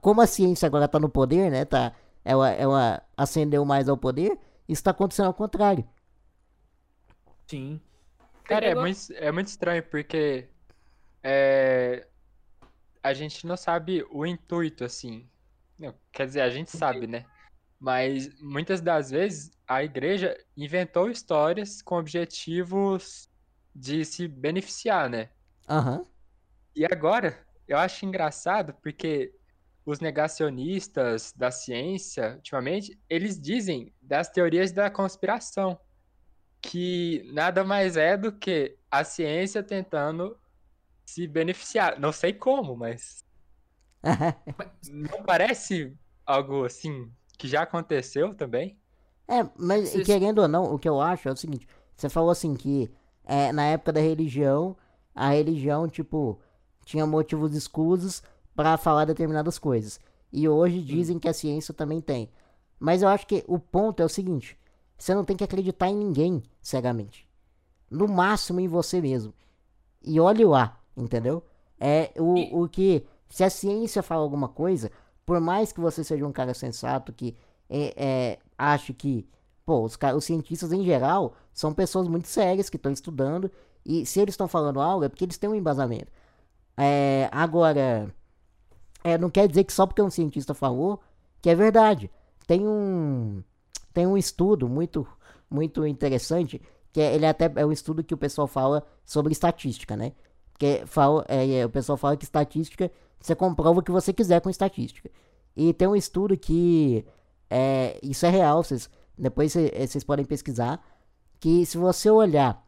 Como 0.00 0.20
a 0.20 0.26
ciência 0.26 0.66
agora 0.66 0.84
está 0.84 0.98
no 0.98 1.08
poder, 1.08 1.50
né? 1.50 1.64
Tá, 1.64 1.92
ela, 2.24 2.50
ela 2.50 3.02
ascendeu 3.16 3.64
mais 3.64 3.88
ao 3.88 3.96
poder, 3.96 4.32
isso 4.68 4.80
está 4.80 4.90
acontecendo 4.90 5.26
ao 5.26 5.34
contrário. 5.34 5.86
Sim. 7.46 7.80
Cara, 8.44 8.66
é 8.66 8.74
muito, 8.74 8.98
é 9.14 9.32
muito 9.32 9.48
estranho 9.48 9.82
porque 9.82 10.48
é, 11.22 12.06
a 13.02 13.12
gente 13.14 13.46
não 13.46 13.56
sabe 13.56 14.04
o 14.10 14.26
intuito, 14.26 14.84
assim. 14.84 15.28
Não, 15.78 15.94
quer 16.12 16.26
dizer, 16.26 16.42
a 16.42 16.50
gente 16.50 16.70
sabe, 16.70 17.06
né? 17.06 17.24
Mas 17.80 18.40
muitas 18.40 18.80
das 18.80 19.10
vezes 19.10 19.50
a 19.66 19.82
igreja 19.82 20.36
inventou 20.56 21.10
histórias 21.10 21.82
com 21.82 21.96
objetivos 21.96 23.28
de 23.74 24.04
se 24.04 24.28
beneficiar, 24.28 25.10
né? 25.10 25.30
Uhum. 25.68 26.04
E 26.74 26.84
agora, 26.84 27.38
eu 27.66 27.78
acho 27.78 28.04
engraçado 28.04 28.74
porque 28.82 29.34
os 29.86 30.00
negacionistas 30.00 31.32
da 31.36 31.50
ciência, 31.50 32.34
ultimamente, 32.36 32.98
eles 33.08 33.40
dizem 33.40 33.92
das 34.00 34.30
teorias 34.30 34.72
da 34.72 34.90
conspiração, 34.90 35.78
que 36.60 37.30
nada 37.32 37.62
mais 37.62 37.96
é 37.96 38.16
do 38.16 38.32
que 38.32 38.76
a 38.90 39.04
ciência 39.04 39.62
tentando 39.62 40.38
se 41.04 41.26
beneficiar. 41.26 42.00
Não 42.00 42.12
sei 42.12 42.32
como, 42.32 42.76
mas. 42.76 43.22
não 44.90 45.22
parece 45.22 45.96
algo 46.26 46.64
assim 46.64 47.10
que 47.38 47.46
já 47.46 47.62
aconteceu 47.62 48.34
também? 48.34 48.78
É, 49.28 49.46
mas 49.56 49.92
querendo 50.04 50.40
ou 50.40 50.48
não, 50.48 50.64
o 50.74 50.78
que 50.78 50.88
eu 50.88 51.00
acho 51.00 51.28
é 51.28 51.32
o 51.32 51.36
seguinte: 51.36 51.66
você 51.94 52.08
falou 52.08 52.30
assim 52.30 52.54
que 52.54 52.90
é, 53.24 53.52
na 53.52 53.64
época 53.66 53.92
da 53.92 54.00
religião 54.00 54.76
a 55.14 55.30
religião, 55.30 55.88
tipo, 55.88 56.40
tinha 56.84 57.06
motivos 57.06 57.54
escusos 57.54 58.22
para 58.54 58.76
falar 58.76 59.04
determinadas 59.04 59.58
coisas. 59.58 60.00
E 60.32 60.48
hoje 60.48 60.80
dizem 60.80 61.18
que 61.18 61.28
a 61.28 61.32
ciência 61.32 61.72
também 61.72 62.00
tem. 62.00 62.28
Mas 62.78 63.02
eu 63.02 63.08
acho 63.08 63.26
que 63.26 63.44
o 63.46 63.58
ponto 63.58 64.00
é 64.00 64.04
o 64.04 64.08
seguinte: 64.08 64.58
você 64.98 65.14
não 65.14 65.24
tem 65.24 65.36
que 65.36 65.44
acreditar 65.44 65.88
em 65.88 65.96
ninguém 65.96 66.42
cegamente. 66.60 67.28
No 67.90 68.08
máximo 68.08 68.60
em 68.60 68.68
você 68.68 69.00
mesmo. 69.00 69.32
E 70.02 70.18
olhe 70.18 70.44
lá, 70.44 70.80
entendeu? 70.96 71.44
É 71.78 72.10
o, 72.18 72.62
o 72.62 72.68
que. 72.68 73.06
Se 73.28 73.42
a 73.42 73.50
ciência 73.50 74.02
fala 74.02 74.22
alguma 74.22 74.48
coisa, 74.48 74.90
por 75.24 75.40
mais 75.40 75.72
que 75.72 75.80
você 75.80 76.04
seja 76.04 76.26
um 76.26 76.32
cara 76.32 76.54
sensato 76.54 77.12
que 77.12 77.36
é, 77.68 77.94
é, 77.96 78.38
ache 78.58 78.92
que. 78.92 79.28
Pô, 79.64 79.82
os, 79.82 79.96
os 80.16 80.24
cientistas 80.24 80.72
em 80.72 80.84
geral 80.84 81.34
são 81.52 81.72
pessoas 81.72 82.06
muito 82.06 82.28
sérias 82.28 82.68
que 82.68 82.76
estão 82.76 82.92
estudando 82.92 83.50
e 83.84 84.06
se 84.06 84.20
eles 84.20 84.32
estão 84.32 84.48
falando 84.48 84.80
algo, 84.80 85.04
é 85.04 85.08
porque 85.08 85.24
eles 85.24 85.38
têm 85.38 85.50
um 85.50 85.54
embasamento. 85.54 86.10
É, 86.76 87.28
agora, 87.30 88.12
é, 89.02 89.18
não 89.18 89.30
quer 89.30 89.46
dizer 89.46 89.64
que 89.64 89.72
só 89.72 89.86
porque 89.86 90.02
um 90.02 90.10
cientista 90.10 90.54
falou 90.54 91.00
que 91.42 91.50
é 91.50 91.54
verdade. 91.54 92.10
Tem 92.46 92.66
um, 92.66 93.42
tem 93.92 94.06
um 94.06 94.16
estudo 94.16 94.68
muito, 94.68 95.06
muito 95.50 95.86
interessante, 95.86 96.60
que 96.92 97.00
é, 97.00 97.14
ele 97.14 97.26
até 97.26 97.52
é 97.56 97.66
um 97.66 97.72
estudo 97.72 98.02
que 98.02 98.14
o 98.14 98.16
pessoal 98.16 98.46
fala 98.46 98.84
sobre 99.04 99.32
estatística, 99.32 99.96
né? 99.96 100.12
Porque 100.52 100.84
fala, 100.86 101.24
é, 101.28 101.58
é, 101.58 101.66
o 101.66 101.70
pessoal 101.70 101.98
fala 101.98 102.16
que 102.16 102.24
estatística, 102.24 102.90
você 103.20 103.34
comprova 103.34 103.80
o 103.80 103.82
que 103.82 103.90
você 103.90 104.12
quiser 104.12 104.40
com 104.40 104.48
estatística. 104.48 105.10
E 105.56 105.72
tem 105.74 105.86
um 105.86 105.96
estudo 105.96 106.36
que, 106.36 107.04
é, 107.50 107.98
isso 108.02 108.24
é 108.24 108.30
real, 108.30 108.62
vocês, 108.62 108.88
depois 109.16 109.52
vocês 109.52 110.02
podem 110.02 110.24
pesquisar, 110.24 110.82
que 111.38 111.66
se 111.66 111.76
você 111.76 112.10
olhar 112.10 112.64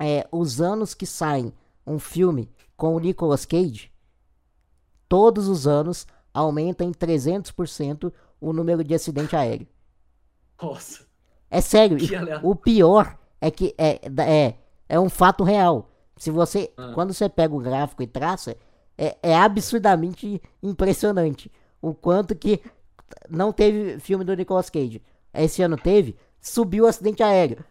é, 0.00 0.26
os 0.32 0.60
anos 0.60 0.94
que 0.94 1.06
saem 1.06 1.52
um 1.86 1.98
filme 1.98 2.50
com 2.76 2.94
o 2.94 2.98
Nicolas 2.98 3.44
Cage, 3.44 3.92
todos 5.08 5.46
os 5.46 5.66
anos 5.66 6.06
aumenta 6.32 6.82
em 6.82 6.92
300% 6.92 8.12
o 8.40 8.52
número 8.52 8.82
de 8.82 8.94
acidente 8.94 9.36
aéreo. 9.36 9.66
Nossa. 10.60 11.04
É 11.50 11.60
sério. 11.60 11.98
O 12.42 12.54
pior 12.54 13.18
é 13.40 13.50
que 13.50 13.74
é, 13.76 14.00
é, 14.22 14.54
é 14.88 15.00
um 15.00 15.10
fato 15.10 15.44
real. 15.44 15.90
Se 16.16 16.30
você, 16.30 16.72
ah. 16.76 16.92
quando 16.94 17.12
você 17.12 17.28
pega 17.28 17.54
o 17.54 17.60
gráfico 17.60 18.02
e 18.02 18.06
traça, 18.06 18.56
é, 18.96 19.16
é 19.22 19.36
absurdamente 19.36 20.40
impressionante 20.62 21.50
o 21.82 21.94
quanto 21.94 22.34
que 22.34 22.60
não 23.28 23.52
teve 23.52 23.98
filme 23.98 24.24
do 24.24 24.34
Nicolas 24.34 24.70
Cage. 24.70 25.02
Esse 25.32 25.62
ano 25.62 25.76
teve, 25.76 26.16
subiu 26.40 26.84
o 26.84 26.86
acidente 26.86 27.22
aéreo. 27.22 27.64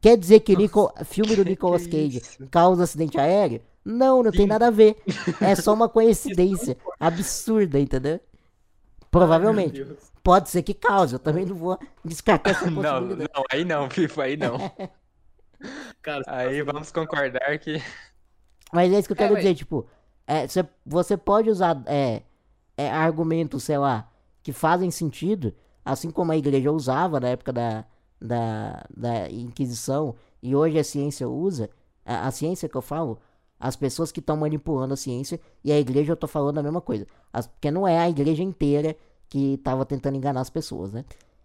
Quer 0.00 0.16
dizer 0.16 0.40
que 0.40 0.56
Nico, 0.56 0.92
filme 1.04 1.36
do 1.36 1.44
Nicolas 1.44 1.86
Cage 1.86 2.20
causa 2.50 2.84
acidente 2.84 3.18
aéreo? 3.18 3.60
Não, 3.84 4.22
não 4.22 4.32
Sim. 4.32 4.38
tem 4.38 4.46
nada 4.46 4.66
a 4.66 4.70
ver. 4.70 4.96
É 5.40 5.54
só 5.54 5.72
uma 5.72 5.88
coincidência 5.88 6.76
absurda, 6.98 7.78
entendeu? 7.78 8.20
Provavelmente. 9.10 9.82
Ai, 9.82 9.96
Pode 10.22 10.50
ser 10.50 10.64
que 10.64 10.74
cause, 10.74 11.14
eu 11.14 11.18
também 11.20 11.46
não 11.46 11.54
vou 11.54 11.78
descartar 12.04 12.50
essa 12.50 12.60
possibilidade. 12.66 13.06
Não, 13.06 13.16
não, 13.16 13.44
aí 13.48 13.64
não, 13.64 13.88
Fifa, 13.88 14.24
aí 14.24 14.36
não. 14.36 14.58
Cara, 16.02 16.24
aí 16.26 16.60
vamos 16.62 16.90
concordar 16.90 17.56
que. 17.60 17.80
Mas 18.72 18.92
é 18.92 18.98
isso 18.98 19.06
que 19.08 19.12
eu 19.12 19.16
quero 19.16 19.34
é, 19.34 19.36
dizer, 19.36 19.50
mas... 19.50 19.58
tipo, 19.58 19.86
é, 20.26 20.48
cê, 20.48 20.66
você 20.84 21.16
pode 21.16 21.48
usar 21.48 21.80
é, 21.86 22.22
é, 22.76 22.90
argumentos, 22.90 23.62
sei 23.62 23.78
lá, 23.78 24.10
que 24.42 24.52
fazem 24.52 24.90
sentido, 24.90 25.54
assim 25.84 26.10
como 26.10 26.32
a 26.32 26.36
igreja 26.36 26.72
usava 26.72 27.20
na 27.20 27.28
época 27.28 27.52
da, 27.52 27.84
da, 28.20 28.84
da 28.94 29.30
Inquisição, 29.30 30.14
e 30.42 30.54
hoje 30.54 30.78
a 30.78 30.84
ciência 30.84 31.28
usa, 31.28 31.70
a, 32.04 32.26
a 32.26 32.30
ciência 32.30 32.68
que 32.68 32.76
eu 32.76 32.82
falo, 32.82 33.18
as 33.58 33.76
pessoas 33.76 34.12
que 34.12 34.20
estão 34.20 34.36
manipulando 34.36 34.94
a 34.94 34.96
ciência, 34.96 35.40
e 35.64 35.72
a 35.72 35.78
igreja 35.78 36.12
eu 36.12 36.16
tô 36.16 36.26
falando 36.26 36.58
a 36.58 36.62
mesma 36.62 36.80
coisa. 36.80 37.06
As, 37.32 37.46
porque 37.46 37.70
não 37.70 37.86
é 37.86 37.98
a 37.98 38.08
igreja 38.08 38.42
inteira 38.42 38.96
que 39.28 39.54
estava 39.54 39.84
tentando 39.84 40.16
enganar 40.16 40.40
as 40.40 40.50
pessoas, 40.50 40.92
né? 40.92 41.04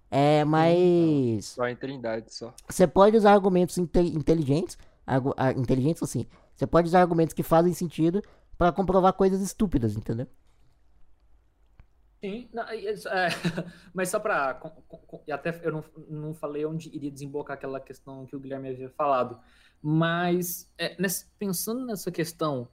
É, 0.10 0.44
mas. 0.44 1.46
Só 1.46 1.68
em 1.68 1.76
Trindade, 1.76 2.34
só. 2.34 2.54
Você 2.68 2.86
pode 2.86 3.16
usar 3.16 3.32
argumentos 3.32 3.78
inte 3.78 4.00
inteligentes, 4.00 4.78
argu 5.08 5.34
inteligentes 5.56 6.04
assim. 6.04 6.26
Você 6.54 6.68
pode 6.68 6.90
usar 6.90 7.00
argumentos 7.00 7.34
que 7.34 7.44
fazem 7.44 7.74
sentido 7.74 8.22
para 8.58 8.72
comprovar 8.74 9.14
coisas 9.14 9.42
estúpidas, 9.42 9.96
entendeu? 9.96 10.28
Sim, 12.24 12.48
não, 12.54 12.64
é, 12.64 12.94
mas 13.94 14.10
só 14.10 14.20
para. 14.20 14.62
Até 15.32 15.60
eu 15.64 15.72
não, 15.72 15.84
não 16.08 16.34
falei 16.36 16.64
onde 16.66 16.96
iria 16.96 17.10
desembocar 17.10 17.56
aquela 17.56 17.80
questão 17.80 18.28
que 18.28 18.36
o 18.36 18.40
Guilherme 18.40 18.70
havia 18.70 18.90
falado. 18.92 19.40
Mas 19.82 20.72
é, 20.78 20.96
nessa, 21.02 21.26
pensando 21.40 21.84
nessa 21.84 22.12
questão 22.12 22.70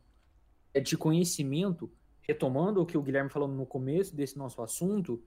é, 0.75 0.81
de 0.81 0.99
conhecimento, 0.99 1.91
retomando 2.21 2.83
o 2.83 2.87
que 2.87 2.99
o 2.99 3.03
Guilherme 3.03 3.31
falou 3.31 3.49
no 3.49 3.65
começo 3.65 4.15
desse 4.15 4.37
nosso 4.37 4.61
assunto. 4.61 5.25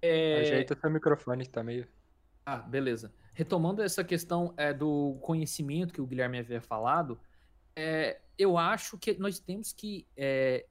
É... 0.00 0.40
Ajeita 0.40 0.78
seu 0.78 0.90
microfone 0.90 1.44
que 1.44 1.50
tá 1.50 1.64
meio. 1.64 1.88
Ah, 2.46 2.58
beleza. 2.58 3.12
Retomando 3.32 3.82
essa 3.82 4.04
questão 4.04 4.54
é, 4.56 4.72
do 4.72 5.18
conhecimento 5.20 5.92
que 5.92 6.00
o 6.00 6.06
Guilherme 6.06 6.38
havia 6.38 6.60
falado, 6.60 7.18
é, 7.74 8.20
eu 8.38 8.56
acho 8.56 8.96
que 8.98 9.18
nós 9.18 9.40
temos 9.40 9.72
que 9.72 10.06
é, 10.16 10.64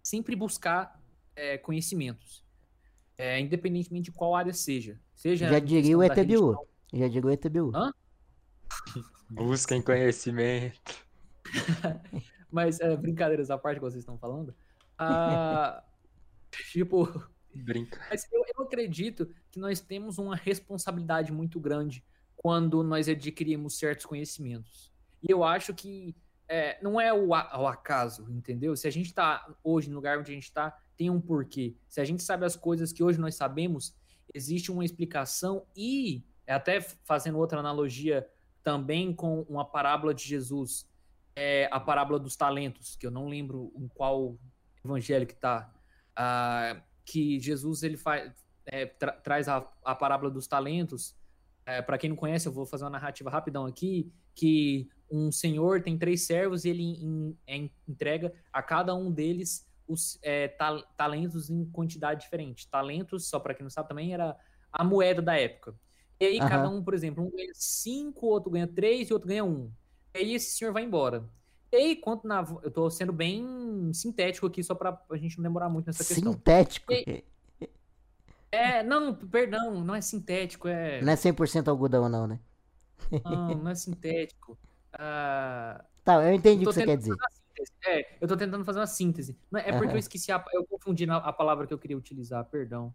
sempre 0.00 0.36
buscar 0.36 0.99
é, 1.40 1.56
conhecimentos, 1.56 2.44
é, 3.16 3.40
independentemente 3.40 4.10
de 4.10 4.12
qual 4.12 4.34
área 4.34 4.52
seja. 4.52 5.00
seja 5.14 5.48
Já 5.48 5.58
diria 5.58 5.96
o 5.96 6.02
ETBU. 6.02 6.68
Já 6.92 7.08
diria 7.08 7.26
o 7.26 7.30
ETBU. 7.30 7.72
Hã? 7.74 7.92
Busquem 9.30 9.80
conhecimento. 9.80 11.06
Mas, 12.52 12.78
é, 12.80 12.94
brincadeiras 12.96 13.50
à 13.50 13.56
parte 13.56 13.76
que 13.78 13.84
vocês 13.84 14.02
estão 14.02 14.18
falando, 14.18 14.54
ah, 14.98 15.82
tipo. 16.70 17.08
Brinca. 17.54 18.00
Mas 18.10 18.30
eu, 18.30 18.44
eu 18.56 18.64
acredito 18.64 19.28
que 19.50 19.58
nós 19.58 19.80
temos 19.80 20.18
uma 20.18 20.36
responsabilidade 20.36 21.32
muito 21.32 21.58
grande 21.58 22.04
quando 22.36 22.82
nós 22.82 23.08
adquirimos 23.08 23.78
certos 23.78 24.04
conhecimentos. 24.04 24.92
E 25.22 25.32
eu 25.32 25.42
acho 25.42 25.74
que 25.74 26.14
é, 26.50 26.76
não 26.82 27.00
é 27.00 27.12
o, 27.12 27.28
o, 27.28 27.66
acaso, 27.68 28.28
entendeu? 28.28 28.74
Se 28.76 28.88
a 28.88 28.90
gente 28.90 29.06
está 29.06 29.54
hoje 29.62 29.88
no 29.88 29.94
lugar 29.94 30.18
onde 30.18 30.32
a 30.32 30.34
gente 30.34 30.44
está, 30.44 30.76
tem 30.96 31.08
um 31.08 31.20
porquê. 31.20 31.76
Se 31.88 32.00
a 32.00 32.04
gente 32.04 32.24
sabe 32.24 32.44
as 32.44 32.56
coisas 32.56 32.92
que 32.92 33.04
hoje 33.04 33.20
nós 33.20 33.36
sabemos, 33.36 33.96
existe 34.34 34.72
uma 34.72 34.84
explicação 34.84 35.64
e, 35.76 36.24
até 36.48 36.80
fazendo 36.80 37.38
outra 37.38 37.60
analogia 37.60 38.28
também 38.64 39.14
com 39.14 39.42
uma 39.42 39.64
parábola 39.64 40.12
de 40.12 40.24
Jesus, 40.24 40.90
é 41.36 41.68
a 41.70 41.78
parábola 41.78 42.18
dos 42.18 42.34
talentos, 42.34 42.96
que 42.96 43.06
eu 43.06 43.12
não 43.12 43.28
lembro 43.28 43.72
em 43.76 43.86
qual 43.86 44.36
evangelho 44.84 45.28
que 45.28 45.34
está, 45.34 45.72
uh, 46.18 46.82
que 47.04 47.38
Jesus 47.38 47.84
ele 47.84 47.96
faz, 47.96 48.32
é, 48.66 48.86
tra 48.86 49.12
traz 49.12 49.48
a, 49.48 49.58
a 49.84 49.94
parábola 49.94 50.28
dos 50.28 50.48
talentos. 50.48 51.14
É, 51.64 51.80
Para 51.80 51.96
quem 51.96 52.10
não 52.10 52.16
conhece, 52.16 52.48
eu 52.48 52.52
vou 52.52 52.66
fazer 52.66 52.82
uma 52.82 52.90
narrativa 52.90 53.30
rapidão 53.30 53.66
aqui, 53.66 54.12
que 54.34 54.90
um 55.10 55.32
senhor 55.32 55.82
tem 55.82 55.98
três 55.98 56.22
servos 56.22 56.64
e 56.64 56.68
ele 56.70 56.82
in, 56.82 57.36
in, 57.48 57.70
entrega 57.88 58.32
a 58.52 58.62
cada 58.62 58.94
um 58.94 59.10
deles 59.10 59.66
os 59.88 60.18
é, 60.22 60.48
ta 60.48 60.80
talentos 60.96 61.50
em 61.50 61.64
quantidade 61.66 62.20
diferente. 62.22 62.68
Talentos, 62.68 63.28
só 63.28 63.40
para 63.40 63.54
quem 63.54 63.64
não 63.64 63.70
sabe, 63.70 63.88
também 63.88 64.14
era 64.14 64.36
a 64.72 64.84
moeda 64.84 65.20
da 65.20 65.36
época. 65.36 65.74
E 66.20 66.26
aí, 66.26 66.40
uhum. 66.40 66.48
cada 66.48 66.68
um, 66.68 66.82
por 66.82 66.94
exemplo, 66.94 67.24
um 67.24 67.30
ganha 67.30 67.52
cinco, 67.54 68.26
outro 68.26 68.50
ganha 68.50 68.68
três 68.68 69.08
e 69.08 69.12
outro 69.12 69.28
ganha 69.28 69.44
um. 69.44 69.70
E 70.14 70.18
aí 70.18 70.34
esse 70.34 70.56
senhor 70.56 70.72
vai 70.72 70.84
embora. 70.84 71.24
E 71.72 71.76
aí, 71.76 71.96
quanto 71.96 72.26
na. 72.26 72.44
Eu 72.62 72.70
tô 72.70 72.90
sendo 72.90 73.12
bem 73.12 73.90
sintético 73.92 74.46
aqui, 74.46 74.62
só 74.62 74.74
pra 74.74 75.00
a 75.10 75.16
gente 75.16 75.38
não 75.38 75.44
demorar 75.44 75.68
muito 75.68 75.86
nessa 75.86 76.04
questão. 76.04 76.32
Sintético? 76.32 76.92
E, 76.92 77.24
é, 78.52 78.82
não, 78.82 79.14
perdão, 79.14 79.82
não 79.82 79.94
é 79.94 80.00
sintético, 80.00 80.66
é. 80.66 81.00
Não 81.00 81.12
é 81.12 81.16
100% 81.16 81.68
algodão, 81.68 82.08
não, 82.08 82.26
né? 82.26 82.40
Não, 83.24 83.54
não 83.54 83.70
é 83.70 83.74
sintético. 83.74 84.58
Tá, 86.04 86.24
eu 86.24 86.32
entendi 86.32 86.64
o 86.64 86.68
que 86.68 86.74
você 86.74 86.84
quer 86.84 86.96
dizer. 86.96 87.14
É, 87.86 88.16
eu 88.20 88.28
tô 88.28 88.36
tentando 88.36 88.64
fazer 88.64 88.78
uma 88.78 88.86
síntese. 88.86 89.38
É 89.54 89.72
porque 89.72 89.86
uhum. 89.86 89.92
eu 89.92 89.98
esqueci, 89.98 90.32
a, 90.32 90.42
eu 90.52 90.64
confundi 90.64 91.08
a 91.08 91.32
palavra 91.32 91.66
que 91.66 91.74
eu 91.74 91.78
queria 91.78 91.96
utilizar, 91.96 92.44
perdão. 92.46 92.94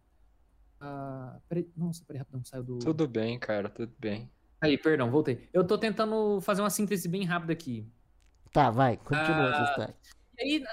Ah, 0.80 1.38
peraí, 1.48 1.69
nossa, 1.76 2.03
peraí, 2.06 2.19
rapidão, 2.19 2.44
saiu 2.44 2.64
do. 2.64 2.80
Tudo 2.80 3.07
bem, 3.07 3.40
cara, 3.40 3.69
tudo 3.69 3.94
bem. 3.99 4.30
Aí, 4.60 4.77
perdão, 4.77 5.11
voltei. 5.11 5.48
Eu 5.53 5.65
tô 5.65 5.77
tentando 5.77 6.41
fazer 6.41 6.61
uma 6.61 6.69
síntese 6.69 7.07
bem 7.07 7.23
rápida 7.23 7.53
aqui. 7.53 7.88
Tá, 8.52 8.72
vai, 8.72 8.98
continua 8.98 9.64
história. 9.69 9.95
E 10.38 10.44
aí, 10.44 10.64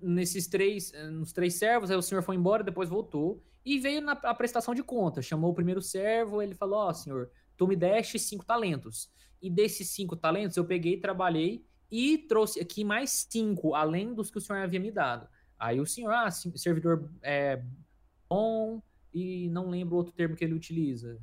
nesses 0.00 0.46
três, 0.46 0.92
nos 1.10 1.32
três 1.32 1.54
servos, 1.54 1.90
aí 1.90 1.96
o 1.96 2.02
senhor 2.02 2.22
foi 2.22 2.36
embora, 2.36 2.62
depois 2.62 2.88
voltou 2.88 3.42
e 3.64 3.78
veio 3.78 4.00
na 4.00 4.12
a 4.12 4.34
prestação 4.34 4.74
de 4.74 4.82
conta. 4.82 5.22
Chamou 5.22 5.50
o 5.50 5.54
primeiro 5.54 5.82
servo, 5.82 6.40
ele 6.40 6.54
falou: 6.54 6.80
Ó, 6.80 6.88
oh, 6.88 6.94
senhor, 6.94 7.30
tu 7.56 7.66
me 7.66 7.76
deste 7.76 8.18
cinco 8.18 8.44
talentos. 8.44 9.10
E 9.40 9.48
desses 9.48 9.90
cinco 9.90 10.16
talentos 10.16 10.56
eu 10.56 10.64
peguei, 10.64 10.98
trabalhei 10.98 11.64
e 11.90 12.18
trouxe 12.18 12.60
aqui 12.60 12.84
mais 12.84 13.26
cinco, 13.28 13.74
além 13.74 14.14
dos 14.14 14.30
que 14.30 14.38
o 14.38 14.40
senhor 14.40 14.62
havia 14.62 14.80
me 14.80 14.90
dado. 14.90 15.28
Aí 15.58 15.80
o 15.80 15.86
senhor, 15.86 16.12
ah, 16.12 16.30
servidor 16.30 17.10
é, 17.22 17.62
bom, 18.28 18.80
e 19.12 19.48
não 19.48 19.68
lembro 19.68 19.96
outro 19.96 20.12
termo 20.12 20.36
que 20.36 20.44
ele 20.44 20.54
utiliza. 20.54 21.18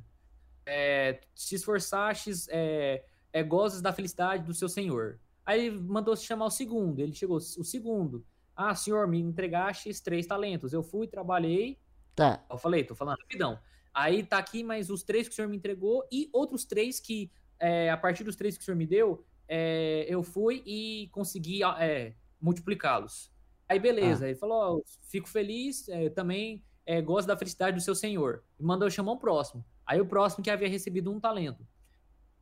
É, 0.66 1.20
se 1.34 1.54
esforçastes, 1.54 2.46
é, 2.50 3.04
é, 3.32 3.42
gozes 3.42 3.80
da 3.80 3.92
felicidade 3.92 4.44
do 4.44 4.54
seu 4.54 4.68
senhor. 4.68 5.18
Aí 5.44 5.70
mandou 5.70 6.14
se 6.14 6.24
chamar 6.24 6.46
o 6.46 6.50
segundo. 6.50 7.00
Ele 7.00 7.12
chegou, 7.12 7.38
o 7.38 7.40
segundo. 7.40 8.24
Ah, 8.54 8.74
senhor, 8.74 9.08
me 9.08 9.18
entregaste 9.18 9.90
três 10.02 10.26
talentos. 10.26 10.72
Eu 10.72 10.82
fui, 10.82 11.06
trabalhei. 11.06 11.80
Tá. 12.14 12.44
Eu 12.50 12.58
falei, 12.58 12.84
tô 12.84 12.94
falando 12.94 13.18
rapidão. 13.18 13.58
Aí 13.94 14.22
tá 14.22 14.38
aqui 14.38 14.62
mais 14.62 14.90
os 14.90 15.02
três 15.02 15.26
que 15.26 15.32
o 15.32 15.36
senhor 15.36 15.48
me 15.48 15.56
entregou 15.56 16.06
e 16.12 16.28
outros 16.32 16.64
três 16.64 17.00
que, 17.00 17.32
é, 17.60 17.90
a 17.90 17.96
partir 17.96 18.24
dos 18.24 18.36
três 18.36 18.56
que 18.56 18.62
o 18.62 18.64
senhor 18.64 18.76
me 18.76 18.86
deu, 18.86 19.24
é, 19.46 20.06
eu 20.08 20.22
fui 20.22 20.62
e 20.66 21.08
consegui 21.12 21.62
é, 21.64 22.14
multiplicá-los. 22.40 23.32
Aí 23.68 23.78
beleza, 23.78 24.24
ah. 24.24 24.28
ele 24.28 24.38
falou, 24.38 24.78
oh, 24.78 24.84
fico 25.08 25.28
feliz, 25.28 25.88
é, 25.88 26.08
também 26.10 26.64
é, 26.86 27.02
gosto 27.02 27.26
da 27.26 27.36
felicidade 27.36 27.76
do 27.76 27.82
seu 27.82 27.94
senhor. 27.94 28.42
E 28.58 28.62
mandou 28.62 28.90
chamar 28.90 29.12
o 29.12 29.18
próximo. 29.18 29.64
Aí 29.86 30.00
o 30.00 30.06
próximo 30.06 30.42
que 30.42 30.50
havia 30.50 30.68
recebido 30.68 31.10
um 31.10 31.20
talento 31.20 31.66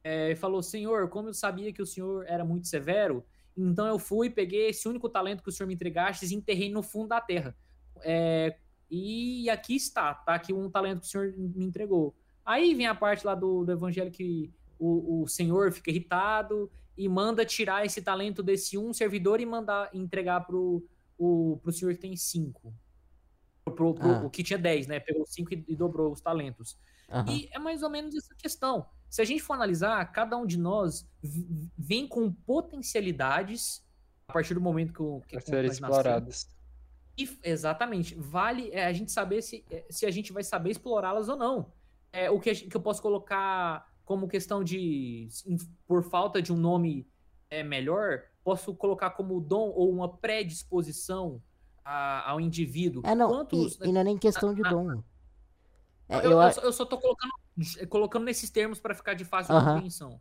é, 0.07 0.37
falou: 0.37 0.63
Senhor, 0.63 1.09
como 1.09 1.29
eu 1.29 1.35
sabia 1.35 1.73
que 1.73 1.83
o 1.83 1.87
senhor 1.87 2.25
era 2.29 2.45
muito 2.45 2.69
severo, 2.69 3.25
então 3.57 3.89
eu 3.89 3.99
fui, 3.99 4.31
peguei 4.31 4.69
esse 4.69 4.89
único 4.89 5.09
talento 5.09 5.43
que 5.43 5.49
o 5.49 5.53
senhor 5.53 5.67
me 5.67 5.75
entregaste 5.75 6.25
e 6.27 6.35
enterrei 6.35 6.71
no 6.71 6.81
fundo 6.81 7.09
da 7.09 7.21
terra. 7.21 7.57
É, 8.03 8.57
e 8.89 9.51
aqui 9.51 9.75
está, 9.75 10.15
tá 10.15 10.35
aqui 10.35 10.53
um 10.53 10.71
talento 10.71 11.01
que 11.01 11.07
o 11.07 11.11
senhor 11.11 11.35
me 11.37 11.65
entregou. 11.65 12.15
Aí 12.45 12.73
vem 12.73 12.87
a 12.87 12.95
parte 12.95 13.27
lá 13.27 13.35
do, 13.35 13.65
do 13.65 13.73
evangelho 13.73 14.13
que 14.13 14.55
o, 14.79 15.23
o 15.23 15.29
senhor 15.29 15.73
fica 15.73 15.91
irritado 15.91 16.71
e 16.97 17.09
manda 17.09 17.45
tirar 17.45 17.85
esse 17.85 18.01
talento 18.01 18.43
desse 18.43 18.79
um 18.79 18.93
servidor 18.93 19.41
e 19.41 19.47
mandar 19.47 19.91
entregar 19.93 20.41
pro, 20.41 20.87
o, 21.19 21.59
pro 21.63 21.73
senhor 21.73 21.95
que 21.95 22.01
tem 22.01 22.17
cinco. 22.17 22.75
Pro, 23.65 23.95
pro, 23.95 24.11
ah. 24.11 24.23
O 24.25 24.31
que 24.31 24.43
tinha 24.43 24.59
dez, 24.59 24.87
né? 24.87 25.01
Pegou 25.01 25.27
cinco 25.27 25.53
e, 25.53 25.65
e 25.69 25.77
dobrou 25.77 26.13
os 26.13 26.21
talentos. 26.21 26.79
Uhum. 27.09 27.29
E 27.29 27.49
é 27.53 27.59
mais 27.59 27.83
ou 27.83 27.91
menos 27.91 28.15
essa 28.15 28.35
questão. 28.35 28.87
Se 29.09 29.21
a 29.23 29.25
gente 29.25 29.43
for 29.43 29.55
analisar, 29.55 30.05
cada 30.13 30.37
um 30.37 30.47
de 30.47 30.59
nós 30.59 31.09
vem 31.77 32.07
com 32.07 32.33
potencialidades 32.33 33.85
a 34.29 34.33
partir 34.33 34.55
do 34.55 34.61
momento 34.61 35.23
que, 35.27 35.37
que 35.37 35.41
serem 35.41 35.71
exploradas. 35.71 36.49
E, 37.17 37.39
exatamente. 37.43 38.15
Vale 38.15 38.71
é, 38.73 38.87
a 38.87 38.93
gente 38.93 39.11
saber 39.11 39.43
se, 39.43 39.65
é, 39.71 39.85
se 39.89 40.05
a 40.05 40.11
gente 40.11 40.33
vai 40.33 40.43
saber 40.43 40.71
explorá-las 40.71 41.29
ou 41.29 41.37
não. 41.37 41.73
É, 42.13 42.31
o 42.31 42.39
que, 42.39 42.55
que 42.55 42.77
eu 42.77 42.81
posso 42.81 43.01
colocar 43.01 43.91
como 44.07 44.29
questão 44.29 44.63
de, 44.63 45.29
por 45.87 46.03
falta 46.05 46.41
de 46.41 46.53
um 46.53 46.57
nome 46.57 47.07
é, 47.51 47.63
melhor, 47.65 48.23
posso 48.43 48.73
colocar 48.73 49.11
como 49.11 49.41
dom 49.41 49.73
ou 49.75 49.91
uma 49.91 50.09
predisposição 50.17 51.43
a, 51.85 52.31
ao 52.31 52.41
indivíduo. 52.41 53.03
É, 53.05 53.17
não, 53.17 53.29
Quantos, 53.29 53.79
e, 53.81 53.89
e 53.89 53.93
não 53.93 54.01
é 54.01 54.05
nem 54.05 54.17
questão 54.17 54.55
de 54.55 54.63
dom. 54.63 55.03
É, 56.09 56.19
eu, 56.19 56.31
eu, 56.31 56.41
eu, 56.41 56.73
só 56.73 56.85
tô 56.85 56.99
colocando, 56.99 57.33
colocando 57.89 58.25
nesses 58.25 58.49
termos 58.49 58.79
para 58.79 58.95
ficar 58.95 59.15
de 59.15 59.25
fácil 59.25 59.53
uh 59.53 59.59
-huh. 59.59 59.73
compreensão. 59.75 60.21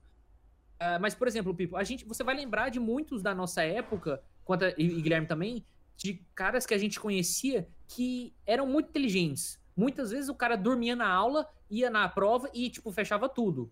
Uh, 0.76 0.99
mas, 0.99 1.14
por 1.14 1.28
exemplo, 1.28 1.53
Pipo, 1.53 1.78
a 1.78 1.84
gente, 1.84 2.03
você 2.06 2.24
vai 2.24 2.36
lembrar 2.36 2.70
de 2.70 2.80
muitos 2.80 3.22
da 3.22 3.36
nossa 3.36 3.62
época, 3.64 4.22
quanto 4.44 4.66
a, 4.66 4.70
e, 4.72 4.84
e 4.84 5.02
Guilherme 5.02 5.28
também, 5.28 5.64
de 5.95 6.26
caras 6.34 6.66
que 6.66 6.74
a 6.74 6.78
gente 6.78 6.99
conhecia 6.99 7.70
que 7.88 8.36
eram 8.48 8.66
muito 8.66 8.90
inteligentes. 8.90 9.60
Muitas 9.76 10.11
vezes 10.11 10.30
o 10.30 10.35
cara 10.35 10.56
dormia 10.56 10.95
na 10.95 11.07
aula, 11.07 11.49
ia 11.69 11.89
na 11.89 12.07
prova 12.07 12.49
e, 12.53 12.69
tipo, 12.69 12.91
fechava 12.91 13.27
tudo. 13.27 13.72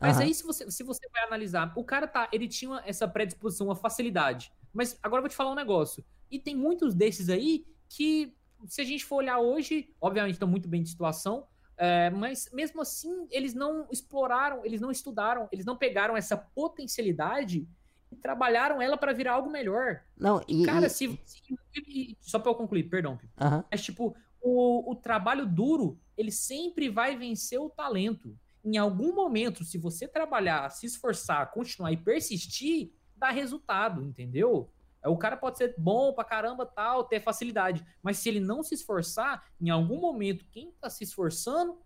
Mas 0.00 0.16
uhum. 0.16 0.22
aí, 0.22 0.34
se 0.34 0.44
você, 0.44 0.70
se 0.70 0.82
você 0.82 1.08
vai 1.12 1.24
analisar, 1.24 1.72
o 1.76 1.84
cara 1.84 2.06
tá, 2.06 2.28
ele 2.32 2.46
tinha 2.46 2.80
essa 2.86 3.06
predisposição, 3.06 3.66
uma 3.66 3.76
facilidade. 3.76 4.52
Mas 4.72 4.98
agora 5.02 5.18
eu 5.18 5.22
vou 5.22 5.28
te 5.28 5.36
falar 5.36 5.50
um 5.50 5.56
negócio. 5.56 6.04
E 6.30 6.38
tem 6.38 6.56
muitos 6.56 6.94
desses 6.94 7.28
aí 7.28 7.66
que, 7.88 8.34
se 8.66 8.80
a 8.80 8.84
gente 8.84 9.04
for 9.04 9.16
olhar 9.16 9.38
hoje, 9.38 9.92
obviamente 10.00 10.34
estão 10.34 10.48
muito 10.48 10.68
bem 10.68 10.82
de 10.82 10.88
situação, 10.88 11.46
é, 11.76 12.10
mas 12.10 12.48
mesmo 12.52 12.80
assim, 12.80 13.26
eles 13.30 13.54
não 13.54 13.86
exploraram, 13.90 14.64
eles 14.64 14.80
não 14.80 14.90
estudaram, 14.90 15.48
eles 15.50 15.64
não 15.64 15.76
pegaram 15.76 16.16
essa 16.16 16.36
potencialidade 16.36 17.68
e 18.10 18.16
trabalharam 18.16 18.80
ela 18.80 18.96
para 18.96 19.12
virar 19.12 19.34
algo 19.34 19.50
melhor. 19.50 20.02
Não, 20.16 20.42
e, 20.48 20.64
cara, 20.64 20.86
e... 20.86 20.90
Se, 20.90 21.20
se, 21.24 22.16
só 22.20 22.38
para 22.38 22.50
eu 22.50 22.54
concluir, 22.54 22.84
perdão. 22.84 23.18
Uhum. 23.40 23.64
Mas 23.70 23.82
tipo, 23.82 24.16
o, 24.40 24.92
o 24.92 24.94
trabalho 24.94 25.46
duro, 25.46 25.98
ele 26.16 26.30
sempre 26.30 26.88
vai 26.88 27.16
vencer 27.16 27.60
o 27.60 27.70
talento. 27.70 28.36
Em 28.64 28.76
algum 28.76 29.14
momento, 29.14 29.64
se 29.64 29.78
você 29.78 30.06
trabalhar, 30.06 30.70
se 30.70 30.86
esforçar, 30.86 31.50
continuar 31.52 31.92
e 31.92 31.96
persistir, 31.96 32.92
dá 33.16 33.30
resultado, 33.30 34.04
entendeu? 34.04 34.70
O 35.04 35.16
cara 35.16 35.36
pode 35.36 35.58
ser 35.58 35.74
bom 35.78 36.12
pra 36.12 36.24
caramba, 36.24 36.66
tal, 36.66 37.04
ter 37.04 37.20
facilidade. 37.20 37.84
Mas 38.02 38.18
se 38.18 38.28
ele 38.28 38.40
não 38.40 38.62
se 38.62 38.74
esforçar, 38.74 39.44
em 39.60 39.70
algum 39.70 40.00
momento, 40.00 40.44
quem 40.50 40.72
tá 40.80 40.90
se 40.90 41.04
esforçando 41.04 41.78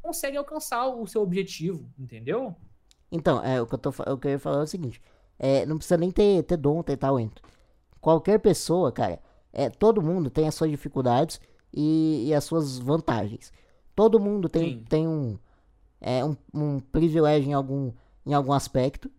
consegue 0.00 0.36
alcançar 0.36 0.86
o 0.86 1.06
seu 1.06 1.20
objetivo, 1.22 1.90
entendeu? 1.98 2.54
Então, 3.10 3.44
é, 3.44 3.60
o, 3.60 3.66
que 3.66 3.74
eu 3.74 3.78
tô, 3.78 3.90
o 3.90 4.16
que 4.16 4.28
eu 4.28 4.32
ia 4.32 4.38
falar 4.38 4.60
é 4.60 4.64
o 4.64 4.66
seguinte: 4.66 5.02
é, 5.38 5.66
não 5.66 5.76
precisa 5.76 5.96
nem 5.96 6.10
ter, 6.10 6.42
ter 6.44 6.56
dom, 6.56 6.82
ter 6.82 6.96
talento. 6.96 7.42
Qualquer 8.00 8.38
pessoa, 8.38 8.92
cara, 8.92 9.20
é, 9.52 9.68
todo 9.68 10.00
mundo 10.00 10.30
tem 10.30 10.46
as 10.46 10.54
suas 10.54 10.70
dificuldades 10.70 11.40
e, 11.72 12.26
e 12.28 12.34
as 12.34 12.44
suas 12.44 12.78
vantagens. 12.78 13.52
Todo 13.94 14.20
mundo 14.20 14.48
tem, 14.48 14.82
tem 14.84 15.06
um, 15.06 15.38
é, 16.00 16.24
um, 16.24 16.36
um 16.54 16.80
privilégio 16.80 17.50
em 17.50 17.52
algum, 17.52 17.92
em 18.26 18.32
algum 18.32 18.52
aspecto 18.52 19.10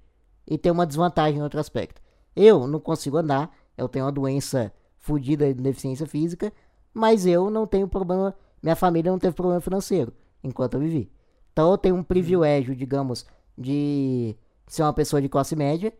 e 0.47 0.57
tem 0.57 0.71
uma 0.71 0.85
desvantagem 0.85 1.39
em 1.39 1.43
outro 1.43 1.59
aspecto. 1.59 2.01
Eu 2.35 2.67
não 2.67 2.79
consigo 2.79 3.17
andar, 3.17 3.55
eu 3.77 3.87
tenho 3.87 4.05
uma 4.05 4.11
doença 4.11 4.73
fodida 4.97 5.53
de 5.53 5.61
deficiência 5.61 6.05
física, 6.07 6.51
mas 6.93 7.25
eu 7.25 7.49
não 7.49 7.65
tenho 7.65 7.87
problema, 7.87 8.35
minha 8.61 8.75
família 8.75 9.11
não 9.11 9.19
teve 9.19 9.35
problema 9.35 9.61
financeiro 9.61 10.13
enquanto 10.43 10.75
eu 10.75 10.79
vivi. 10.79 11.11
Então 11.51 11.71
eu 11.71 11.77
tenho 11.77 11.95
um 11.95 12.03
privilégio, 12.03 12.75
digamos, 12.75 13.25
de 13.57 14.35
ser 14.67 14.83
uma 14.83 14.93
pessoa 14.93 15.21
de 15.21 15.29
classe 15.29 15.55
média 15.55 15.93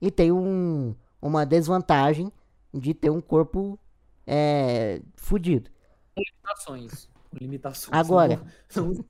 e 0.00 0.10
tenho 0.10 0.36
um, 0.36 0.94
uma 1.20 1.44
desvantagem 1.44 2.32
de 2.72 2.94
ter 2.94 3.10
um 3.10 3.20
corpo 3.20 3.78
é, 4.26 5.02
fudido. 5.16 5.70
Limitações. 6.16 7.08
Limitações. 7.32 7.92
Agora. 7.92 8.40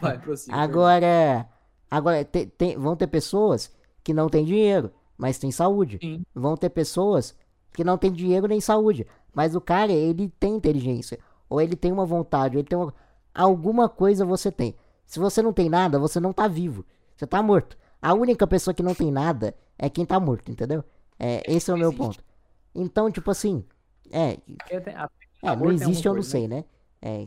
Vai, 0.00 0.18
prossiga, 0.18 0.56
agora, 0.56 1.46
agora 1.90 2.26
vão 2.78 2.96
ter 2.96 3.06
pessoas 3.06 3.70
que 4.02 4.14
não 4.14 4.30
têm 4.30 4.42
dinheiro 4.42 4.90
mas 5.16 5.38
tem 5.38 5.50
saúde. 5.50 5.98
Sim. 6.00 6.24
Vão 6.34 6.56
ter 6.56 6.70
pessoas 6.70 7.34
que 7.72 7.84
não 7.84 7.98
têm 7.98 8.12
dinheiro 8.12 8.46
nem 8.46 8.60
saúde, 8.60 9.06
mas 9.32 9.54
o 9.54 9.60
cara, 9.60 9.92
ele 9.92 10.28
tem 10.38 10.54
inteligência, 10.54 11.18
ou 11.48 11.60
ele 11.60 11.76
tem 11.76 11.92
uma 11.92 12.04
vontade, 12.04 12.56
ele 12.56 12.68
tem 12.68 12.78
uma... 12.78 12.94
alguma 13.34 13.88
coisa 13.88 14.24
você 14.24 14.50
tem. 14.50 14.74
Se 15.06 15.18
você 15.18 15.42
não 15.42 15.52
tem 15.52 15.68
nada, 15.68 15.98
você 15.98 16.20
não 16.20 16.32
tá 16.32 16.48
vivo. 16.48 16.84
Você 17.16 17.26
tá 17.26 17.42
morto. 17.42 17.76
A 18.00 18.14
única 18.14 18.46
pessoa 18.46 18.74
que 18.74 18.82
não 18.82 18.94
tem 18.94 19.10
nada 19.10 19.54
é 19.78 19.88
quem 19.88 20.04
tá 20.04 20.18
morto, 20.18 20.50
entendeu? 20.50 20.84
É, 21.18 21.42
esse 21.50 21.70
é 21.70 21.74
o 21.74 21.78
meu 21.78 21.92
ponto. 21.92 22.22
Então, 22.74 23.10
tipo 23.10 23.30
assim, 23.30 23.64
é, 24.10 24.38
é 25.52 25.56
não 25.56 25.70
existe, 25.70 26.06
eu 26.06 26.14
não 26.14 26.22
sei, 26.22 26.48
né? 26.48 26.64
É, 27.00 27.26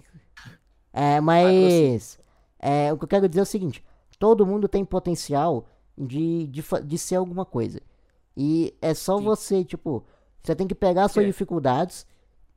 é 0.94 1.22
mas 1.22 2.20
é, 2.60 2.92
o 2.92 2.98
que 2.98 3.04
eu 3.04 3.08
quero 3.08 3.30
dizer 3.30 3.42
é 3.42 3.44
o 3.44 3.46
seguinte: 3.46 3.84
todo 4.20 4.46
mundo 4.46 4.68
tem 4.68 4.84
potencial 4.84 5.68
de, 5.98 6.48
de, 6.48 6.64
de 6.86 6.98
ser 6.98 7.16
alguma 7.16 7.46
coisa. 7.46 7.82
E 8.36 8.76
é 8.82 8.94
só 8.94 9.18
Sim. 9.18 9.24
você, 9.24 9.64
tipo, 9.64 10.04
você 10.44 10.56
tem 10.56 10.68
que 10.68 10.76
pegar 10.76 11.06
as 11.06 11.12
suas 11.12 11.26
é. 11.26 11.28
dificuldades. 11.28 12.06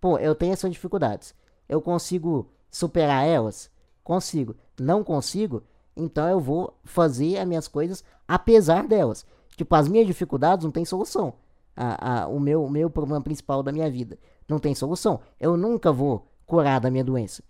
Pô, 0.01 0.19
eu 0.19 0.35
tenho 0.35 0.53
essas 0.53 0.71
dificuldades. 0.71 1.35
Eu 1.69 1.81
consigo 1.81 2.51
superar 2.71 3.27
elas? 3.27 3.71
Consigo. 4.03 4.57
Não 4.79 5.05
consigo? 5.05 5.63
Então 5.97 6.29
eu 6.29 6.41
vou 6.41 6.75
fazer 6.85 7.39
as 7.39 7.47
minhas 7.47 7.69
coisas 7.69 8.05
apesar 8.27 8.87
delas. 8.87 9.27
Tipo, 9.57 9.75
as 9.75 9.89
minhas 9.89 10.07
dificuldades 10.07 10.65
não 10.65 10.73
tem 10.73 10.85
solução. 10.85 11.35
A, 11.77 12.23
a, 12.23 12.29
o 12.29 12.41
meu, 12.41 12.69
meu 12.69 12.91
problema 12.91 13.23
principal 13.23 13.63
da 13.63 13.73
minha 13.73 13.91
vida 13.91 14.19
não 14.51 14.59
tem 14.59 14.75
solução. 14.75 15.21
Eu 15.39 15.57
nunca 15.57 15.93
vou 15.93 16.27
curar 16.47 16.81
da 16.81 16.91
minha 16.91 17.05
doença. 17.05 17.43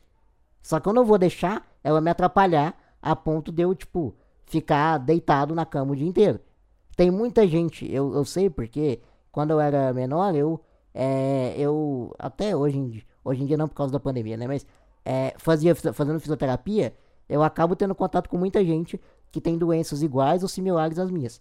Só 0.63 0.79
que 0.79 0.89
eu 0.89 0.93
não 0.93 1.05
vou 1.05 1.19
deixar 1.19 1.67
ela 1.83 2.01
me 2.01 2.11
atrapalhar 2.11 2.79
a 3.01 3.17
ponto 3.17 3.51
de 3.51 3.63
eu, 3.63 3.75
tipo, 3.75 4.15
ficar 4.45 4.99
deitado 4.99 5.55
na 5.55 5.65
cama 5.65 5.93
o 5.93 5.97
dia 5.97 6.07
inteiro. 6.07 6.39
Tem 6.97 7.11
muita 7.11 7.47
gente, 7.47 7.91
eu, 7.91 8.13
eu 8.13 8.25
sei 8.25 8.51
porque 8.51 9.01
quando 9.33 9.53
eu 9.53 9.61
era 9.61 9.93
menor, 9.93 10.35
eu, 10.35 10.61
é, 10.93 11.55
eu 11.57 12.15
até 12.19 12.55
hoje 12.55 12.77
em, 12.77 13.03
hoje 13.25 13.43
em 13.43 13.47
dia 13.47 13.57
não 13.57 13.69
por 13.69 13.75
causa 13.75 13.93
da 13.93 14.01
pandemia, 14.01 14.37
né? 14.37 14.47
Mas 14.47 14.67
é, 15.05 15.35
fazia, 15.39 15.75
fazendo 15.75 16.21
fisioterapia, 16.21 16.95
eu 17.29 17.43
acabo 17.43 17.75
tendo 17.75 17.95
contato 17.95 18.29
com 18.29 18.37
muita 18.37 18.63
gente 18.65 19.01
que 19.31 19.41
tem 19.41 19.57
doenças 19.57 20.03
iguais 20.03 20.43
ou 20.43 20.49
similares 20.49 20.99
às 20.99 21.11
minhas. 21.11 21.41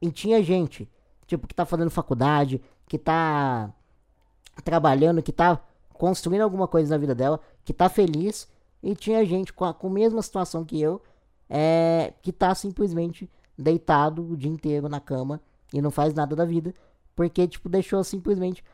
E 0.00 0.10
tinha 0.10 0.42
gente, 0.42 0.88
tipo, 1.26 1.46
que 1.48 1.54
tá 1.54 1.64
fazendo 1.64 1.90
faculdade, 1.90 2.60
que 2.86 2.98
tá 2.98 3.72
trabalhando, 4.62 5.22
que 5.22 5.32
tá 5.32 5.60
construindo 5.92 6.42
alguma 6.42 6.68
coisa 6.68 6.94
na 6.94 6.98
vida 6.98 7.14
dela, 7.14 7.40
que 7.64 7.72
tá 7.72 7.88
feliz, 7.88 8.48
e 8.82 8.94
tinha 8.94 9.24
gente 9.24 9.52
com 9.52 9.64
a, 9.64 9.72
com 9.72 9.86
a 9.86 9.90
mesma 9.90 10.20
situação 10.20 10.64
que 10.64 10.80
eu, 10.80 11.00
é, 11.48 12.12
que 12.22 12.32
tá 12.32 12.54
simplesmente 12.54 13.30
deitado 13.56 14.22
o 14.22 14.36
dia 14.36 14.50
inteiro 14.50 14.88
na 14.88 15.00
cama 15.00 15.40
e 15.72 15.80
não 15.80 15.90
faz 15.90 16.12
nada 16.12 16.34
da 16.36 16.44
vida, 16.44 16.74
porque, 17.14 17.46
tipo, 17.46 17.68
deixou 17.68 18.02
simplesmente, 18.02 18.64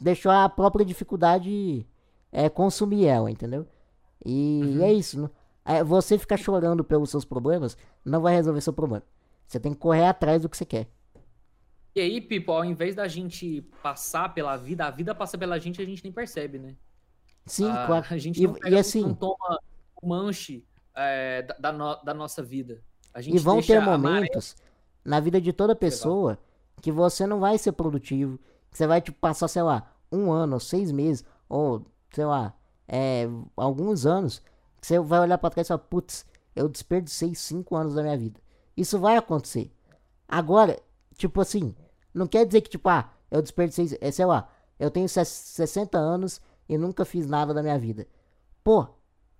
deixou 0.00 0.32
a 0.32 0.48
própria 0.48 0.84
dificuldade 0.84 1.86
é, 2.32 2.48
consumir 2.48 3.06
ela, 3.06 3.30
entendeu? 3.30 3.66
E 4.24 4.60
uhum. 4.64 4.82
é 4.82 4.92
isso, 4.92 5.20
né? 5.20 5.30
É, 5.64 5.82
você 5.82 6.16
ficar 6.16 6.36
chorando 6.36 6.84
pelos 6.84 7.10
seus 7.10 7.24
problemas 7.24 7.76
não 8.04 8.20
vai 8.20 8.34
resolver 8.34 8.60
seu 8.60 8.72
problema. 8.72 9.04
Você 9.46 9.58
tem 9.58 9.72
que 9.72 9.78
correr 9.78 10.06
atrás 10.06 10.42
do 10.42 10.48
que 10.48 10.56
você 10.56 10.64
quer. 10.64 10.88
E 11.96 12.00
aí, 12.00 12.20
Pipo, 12.20 12.52
ao 12.52 12.62
invés 12.62 12.94
da 12.94 13.08
gente 13.08 13.62
passar 13.82 14.34
pela 14.34 14.54
vida, 14.58 14.84
a 14.84 14.90
vida 14.90 15.14
passa 15.14 15.38
pela 15.38 15.58
gente 15.58 15.78
e 15.80 15.82
a 15.82 15.86
gente 15.86 16.04
nem 16.04 16.12
percebe, 16.12 16.58
né? 16.58 16.76
Sim, 17.46 17.70
a, 17.70 17.86
claro. 17.86 18.06
A 18.10 18.18
gente 18.18 18.42
não, 18.42 18.54
e, 18.66 18.70
e 18.72 18.78
assim, 18.78 19.00
não 19.00 19.14
toma 19.14 19.58
um 20.02 20.08
manche 20.08 20.62
é, 20.94 21.40
da, 21.58 21.72
no, 21.72 21.96
da, 22.02 22.12
nossa 22.12 22.42
vida. 22.42 22.82
e 23.26 23.38
vão 23.38 23.62
ter 23.62 23.80
momentos 23.80 24.56
na 25.02 25.20
vida 25.20 25.40
de 25.40 25.54
toda 25.54 25.74
pessoa 25.74 26.38
que 26.82 26.92
você 26.92 27.26
não 27.26 27.40
vai 27.40 27.56
ser 27.56 27.72
produtivo, 27.72 28.38
que 28.70 28.76
você 28.76 28.86
vai 28.86 29.00
tipo, 29.00 29.18
passar, 29.18 29.48
sei 29.48 29.62
lá, 29.62 29.90
um 30.12 30.30
ano, 30.30 30.52
ou 30.52 30.60
seis 30.60 30.92
meses, 30.92 31.24
ou 31.48 31.86
sei 32.12 32.26
lá, 32.26 32.54
é, 32.86 33.26
alguns 33.56 34.04
anos, 34.04 34.42
que 34.82 34.86
você 34.86 35.00
vai 35.00 35.20
olhar 35.20 35.38
para 35.38 35.48
trás 35.48 35.66
e 35.66 35.68
falar, 35.68 35.78
putz, 35.78 36.26
eu 36.54 36.68
desperdicei 36.68 37.34
cinco 37.34 37.74
anos 37.74 37.94
da 37.94 38.02
minha 38.02 38.18
vida. 38.18 38.38
Isso 38.76 38.98
vai 38.98 39.16
acontecer. 39.16 39.72
Agora, 40.28 40.78
tipo 41.16 41.40
assim, 41.40 41.74
não 42.16 42.26
quer 42.26 42.46
dizer 42.46 42.62
que, 42.62 42.70
tipo, 42.70 42.88
ah, 42.88 43.10
eu 43.30 43.42
desperdicei, 43.42 43.98
é, 44.00 44.10
sei 44.10 44.24
lá, 44.24 44.48
eu 44.78 44.90
tenho 44.90 45.06
60 45.08 45.98
anos 45.98 46.40
e 46.68 46.78
nunca 46.78 47.04
fiz 47.04 47.26
nada 47.26 47.52
da 47.52 47.62
minha 47.62 47.78
vida. 47.78 48.06
Pô, 48.64 48.88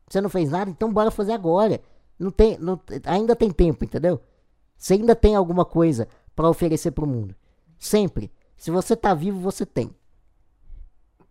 você 0.06 0.20
não 0.20 0.28
fez 0.28 0.50
nada, 0.50 0.70
então 0.70 0.92
bora 0.92 1.10
fazer 1.10 1.32
agora. 1.32 1.80
Não 2.18 2.30
tem, 2.30 2.58
não, 2.58 2.80
ainda 3.04 3.34
tem 3.34 3.50
tempo, 3.50 3.84
entendeu? 3.84 4.20
Você 4.76 4.94
ainda 4.94 5.16
tem 5.16 5.34
alguma 5.34 5.64
coisa 5.64 6.06
para 6.34 6.48
oferecer 6.48 6.90
pro 6.90 7.06
mundo. 7.06 7.34
Sempre. 7.78 8.30
Se 8.56 8.70
você 8.70 8.94
tá 8.94 9.14
vivo, 9.14 9.40
você 9.40 9.64
tem. 9.64 9.90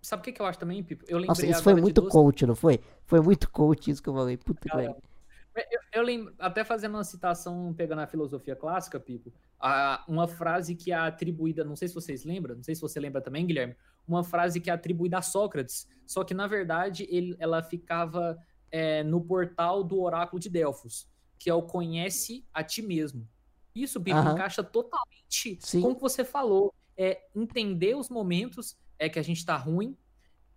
Sabe 0.01 0.21
o 0.21 0.23
que, 0.23 0.31
que 0.31 0.41
eu 0.41 0.45
acho 0.45 0.59
também, 0.59 0.83
Pipo? 0.83 1.03
Eu 1.07 1.17
lembrei 1.17 1.27
Nossa, 1.27 1.45
isso 1.45 1.63
foi 1.63 1.75
muito 1.75 2.01
duas... 2.01 2.13
coach, 2.13 2.45
não 2.45 2.55
foi? 2.55 2.79
Foi 3.05 3.21
muito 3.21 3.49
coach 3.49 3.89
isso 3.89 4.01
que 4.01 4.09
eu 4.09 4.13
falei. 4.13 4.37
Puta 4.37 4.69
que 4.69 4.75
eu, 4.75 5.79
eu 5.93 6.03
lembro, 6.03 6.33
até 6.37 6.63
fazendo 6.63 6.95
uma 6.95 7.03
citação, 7.03 7.73
pegando 7.73 8.01
a 8.01 8.07
filosofia 8.07 8.55
clássica, 8.55 8.99
Pipo, 8.99 9.31
a, 9.65 10.05
uma 10.07 10.27
frase 10.27 10.75
que 10.75 10.91
é 10.91 10.95
atribuída, 10.95 11.63
não 11.63 11.75
sei 11.75 11.87
se 11.87 11.95
vocês 11.95 12.23
lembram, 12.23 12.55
não 12.55 12.63
sei 12.63 12.75
se 12.75 12.81
você 12.81 12.99
lembra 12.99 13.19
também, 13.19 13.47
Guilherme, 13.47 13.75
uma 14.07 14.23
frase 14.23 14.61
que 14.61 14.69
é 14.69 14.73
atribuída 14.73 15.17
a 15.17 15.23
Sócrates, 15.23 15.87
só 16.05 16.23
que 16.23 16.35
na 16.35 16.45
verdade 16.45 17.07
ele, 17.09 17.35
ela 17.39 17.63
ficava 17.63 18.37
é, 18.71 19.03
no 19.03 19.19
portal 19.19 19.83
do 19.83 19.99
Oráculo 19.99 20.39
de 20.39 20.49
Delfos, 20.49 21.09
que 21.39 21.49
é 21.49 21.53
o 21.53 21.63
Conhece 21.63 22.45
a 22.53 22.63
Ti 22.63 22.83
Mesmo. 22.83 23.27
Isso, 23.73 23.99
Bibi, 23.99 24.19
uhum. 24.19 24.33
encaixa 24.33 24.63
totalmente 24.63 25.57
Sim. 25.59 25.81
com 25.81 25.89
o 25.89 25.95
que 25.95 26.01
você 26.01 26.23
falou. 26.23 26.71
É 26.95 27.23
entender 27.35 27.95
os 27.95 28.07
momentos 28.07 28.77
é 28.97 29.09
que 29.09 29.19
a 29.19 29.23
gente 29.23 29.39
está 29.39 29.57
ruim 29.57 29.97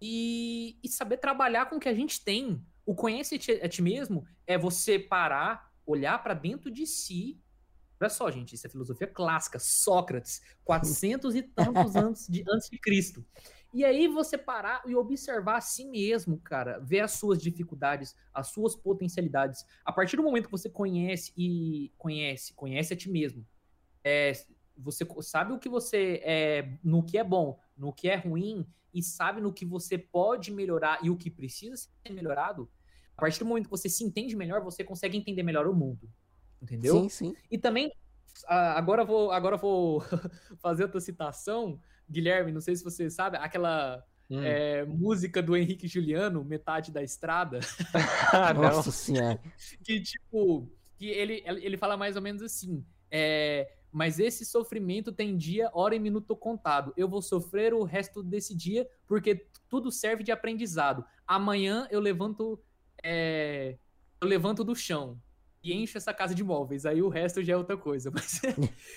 e, 0.01 0.79
e, 0.85 0.89
saber 0.89 1.17
trabalhar 1.17 1.67
com 1.67 1.77
o 1.77 1.81
que 1.81 1.89
a 1.89 1.95
gente 1.95 2.23
tem. 2.23 2.63
O 2.87 2.95
Conhece 2.95 3.35
a 3.35 3.39
Ti, 3.39 3.53
a 3.53 3.69
ti 3.69 3.83
Mesmo 3.83 4.25
é 4.47 4.57
você 4.57 4.99
parar, 4.99 5.73
olhar 5.85 6.23
para 6.23 6.35
dentro 6.35 6.71
de 6.71 6.87
si 6.87 7.41
Olha 8.01 8.11
só, 8.11 8.31
gente, 8.31 8.55
isso 8.55 8.67
é 8.67 8.71
filosofia 8.71 9.07
clássica, 9.07 9.59
Sócrates, 9.59 10.41
400 10.65 11.35
e 11.35 11.43
tantos 11.43 11.97
anos 11.97 12.27
de, 12.29 12.45
antes 12.49 12.71
de 12.71 12.79
Cristo. 12.79 13.25
E 13.75 13.85
aí 13.85 14.09
você 14.09 14.39
parar 14.39 14.83
e 14.87 14.95
observar 14.95 15.57
a 15.57 15.61
si 15.61 15.85
mesmo, 15.85 16.39
cara, 16.39 16.79
ver 16.79 17.01
as 17.01 17.13
suas 17.13 17.41
dificuldades, 17.41 18.17
as 18.33 18.49
suas 18.49 18.75
potencialidades. 18.75 19.65
A 19.85 19.93
partir 19.93 20.17
do 20.17 20.23
momento 20.23 20.47
que 20.47 20.53
você 20.53 20.71
conhece 20.71 21.33
e 21.37 21.93
conhece, 21.99 22.55
conhece 22.55 22.95
a 22.95 22.97
ti 22.97 23.11
mesmo, 23.11 23.47
é, 24.03 24.33
você 24.77 25.07
sabe 25.21 25.53
o 25.53 25.59
que 25.59 25.69
você 25.69 26.21
é, 26.25 26.79
no 26.83 27.03
que 27.03 27.19
é 27.19 27.25
bom, 27.25 27.59
no 27.77 27.93
que 27.93 28.09
é 28.09 28.17
ruim 28.17 28.67
e 28.95 29.03
sabe 29.03 29.41
no 29.41 29.53
que 29.53 29.67
você 29.67 29.99
pode 29.99 30.51
melhorar 30.51 30.99
e 31.03 31.11
o 31.11 31.17
que 31.17 31.31
precisa 31.31 31.77
ser 31.77 32.13
melhorado. 32.13 32.71
A 33.17 33.21
partir 33.21 33.41
do 33.41 33.47
momento 33.47 33.65
que 33.65 33.71
você 33.71 33.89
se 33.89 34.05
entende 34.05 34.37
melhor, 34.37 34.63
você 34.63 34.83
consegue 34.85 35.19
entender 35.19 35.43
melhor 35.43 35.67
o 35.67 35.75
mundo. 35.75 36.09
Entendeu? 36.63 37.03
Sim, 37.03 37.09
sim. 37.09 37.37
E 37.51 37.59
também 37.59 37.93
agora 38.47 39.05
vou 39.05 39.33
agora 39.33 39.57
vou 39.57 40.01
fazer 40.61 40.85
outra 40.85 41.01
citação 41.01 41.81
Guilherme, 42.11 42.53
não 42.53 42.61
sei 42.61 42.75
se 42.75 42.83
você 42.83 43.11
sabe, 43.11 43.37
aquela 43.37 44.03
hum. 44.31 44.43
é, 44.43 44.85
música 44.87 45.43
do 45.43 45.57
Henrique 45.57 45.87
Juliano, 45.87 46.45
Metade 46.45 46.91
da 46.91 47.03
Estrada. 47.03 47.61
Nossa 48.57 48.91
Senhora. 48.91 49.39
que, 49.85 50.01
tipo, 50.01 50.71
que 50.97 51.07
ele, 51.07 51.43
ele 51.47 51.77
fala 51.77 51.97
mais 51.97 52.17
ou 52.17 52.23
menos 52.23 52.43
assim, 52.43 52.85
é, 53.11 53.71
mas 53.93 54.19
esse 54.19 54.45
sofrimento 54.45 55.13
tem 55.13 55.37
dia, 55.37 55.71
hora 55.75 55.95
e 55.95 55.99
minuto 55.99 56.35
contado. 56.35 56.93
Eu 56.97 57.09
vou 57.09 57.21
sofrer 57.21 57.75
o 57.75 57.85
resto 57.85 58.23
desse 58.23 58.55
dia 58.55 58.89
porque 59.07 59.47
tudo 59.69 59.91
serve 59.91 60.23
de 60.25 60.33
aprendizado. 60.33 61.05
Amanhã 61.27 61.87
eu 61.91 62.01
levanto, 62.01 62.59
é, 63.03 63.77
eu 64.21 64.27
levanto 64.27 64.65
do 64.65 64.75
chão 64.75 65.21
e 65.63 65.73
enche 65.73 65.99
essa 65.99 66.15
casa 66.15 66.35
de 66.35 66.45
móveis. 66.45 66.87
Aí 66.87 67.03
o 67.03 67.09
resto 67.09 67.43
já 67.43 67.55
é 67.55 67.57
outra 67.57 67.77
coisa. 67.77 68.11
Mas 68.15 68.41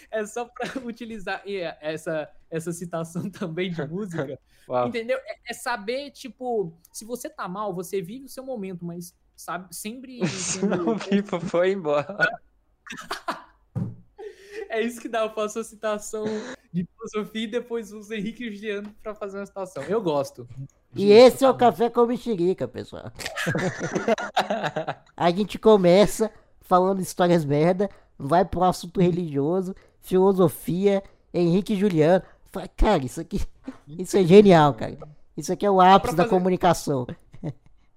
é 0.09 0.25
só 0.25 0.45
para 0.45 0.79
utilizar 0.85 1.41
essa, 1.79 2.29
essa 2.49 2.71
citação 2.71 3.29
também 3.31 3.71
de 3.71 3.85
música. 3.87 4.39
entendeu? 4.87 5.17
É, 5.25 5.51
é, 5.51 5.53
saber, 5.53 6.11
tipo, 6.11 6.73
se 6.91 7.05
você 7.05 7.29
tá 7.29 7.47
mal, 7.47 7.73
você 7.73 8.01
vive 8.01 8.25
o 8.25 8.29
seu 8.29 8.43
momento, 8.43 8.85
mas 8.85 9.15
sabe, 9.35 9.73
sempre. 9.75 10.19
o 10.85 10.99
Pipo 10.99 11.39
foi 11.39 11.71
embora. 11.71 12.17
é 14.69 14.81
isso 14.81 15.01
que 15.01 15.09
dá. 15.09 15.21
Eu 15.21 15.33
faço 15.33 15.59
a 15.59 15.63
citação 15.63 16.25
de 16.71 16.85
filosofia 16.85 17.43
e 17.43 17.47
depois 17.47 17.91
uso 17.91 18.13
Henrique 18.13 18.45
e 18.45 18.53
Juliano 18.53 18.95
pra 19.01 19.15
fazer 19.15 19.39
uma 19.39 19.45
citação. 19.45 19.83
Eu 19.83 20.01
gosto. 20.01 20.47
E 20.93 21.11
esse 21.11 21.45
é 21.45 21.49
o 21.49 21.55
Café 21.55 21.89
com 21.89 22.05
Mexerica, 22.05 22.67
pessoal. 22.67 23.11
a 25.15 25.31
gente 25.31 25.57
começa 25.57 26.29
falando 26.71 27.01
histórias 27.01 27.43
merda, 27.43 27.89
vai 28.17 28.45
pro 28.45 28.63
assunto 28.63 29.01
religioso, 29.01 29.75
filosofia, 29.99 31.03
Henrique 31.33 31.73
e 31.73 31.75
Juliano. 31.75 32.23
Cara, 32.77 33.03
isso 33.03 33.19
aqui, 33.19 33.41
isso 33.99 34.15
é 34.15 34.23
genial, 34.23 34.73
cara. 34.73 34.97
Isso 35.35 35.51
aqui 35.51 35.65
é 35.65 35.69
o 35.69 35.81
ápice 35.81 36.15
fazer... 36.15 36.23
da 36.23 36.29
comunicação. 36.29 37.05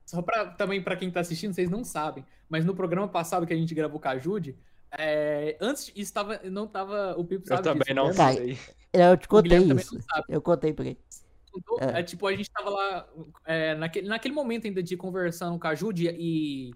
Só 0.05 0.20
pra, 0.22 0.46
também 0.46 0.82
para 0.82 0.96
quem 0.96 1.09
tá 1.09 1.20
assistindo, 1.20 1.55
vocês 1.55 1.70
não 1.70 1.84
sabem, 1.84 2.24
mas 2.48 2.64
no 2.64 2.74
programa 2.74 3.06
passado 3.06 3.46
que 3.46 3.52
a 3.52 3.56
gente 3.56 3.72
gravou 3.76 4.01
com 4.01 4.09
a 4.09 4.18
Jude, 4.18 4.59
é, 4.90 5.56
antes 5.60 5.92
estava 5.94 6.40
não 6.42 6.66
tava 6.66 7.14
o 7.16 7.24
Pipo 7.24 7.46
sabe 7.46 7.68
Eu 7.68 7.78
também 7.78 7.94
não 7.94 8.12
tá, 8.12 8.32
sei. 8.32 8.59
Eu 8.92 9.16
te 9.16 9.28
contei 9.28 9.59
isso. 9.59 9.98
Eu 10.28 10.42
contei 10.42 10.72
pra 10.72 10.86
ele. 10.86 10.98
É. 11.80 12.01
é. 12.01 12.02
tipo, 12.02 12.26
a 12.26 12.34
gente 12.34 12.51
tava 12.51 12.70
lá 12.70 13.09
é, 13.44 13.76
naquele, 13.76 14.09
naquele 14.09 14.34
momento 14.34 14.66
ainda 14.66 14.82
de 14.82 14.96
conversando 14.96 15.60
com 15.60 15.66
a 15.68 15.76
Jude 15.76 16.09
e 16.09 16.74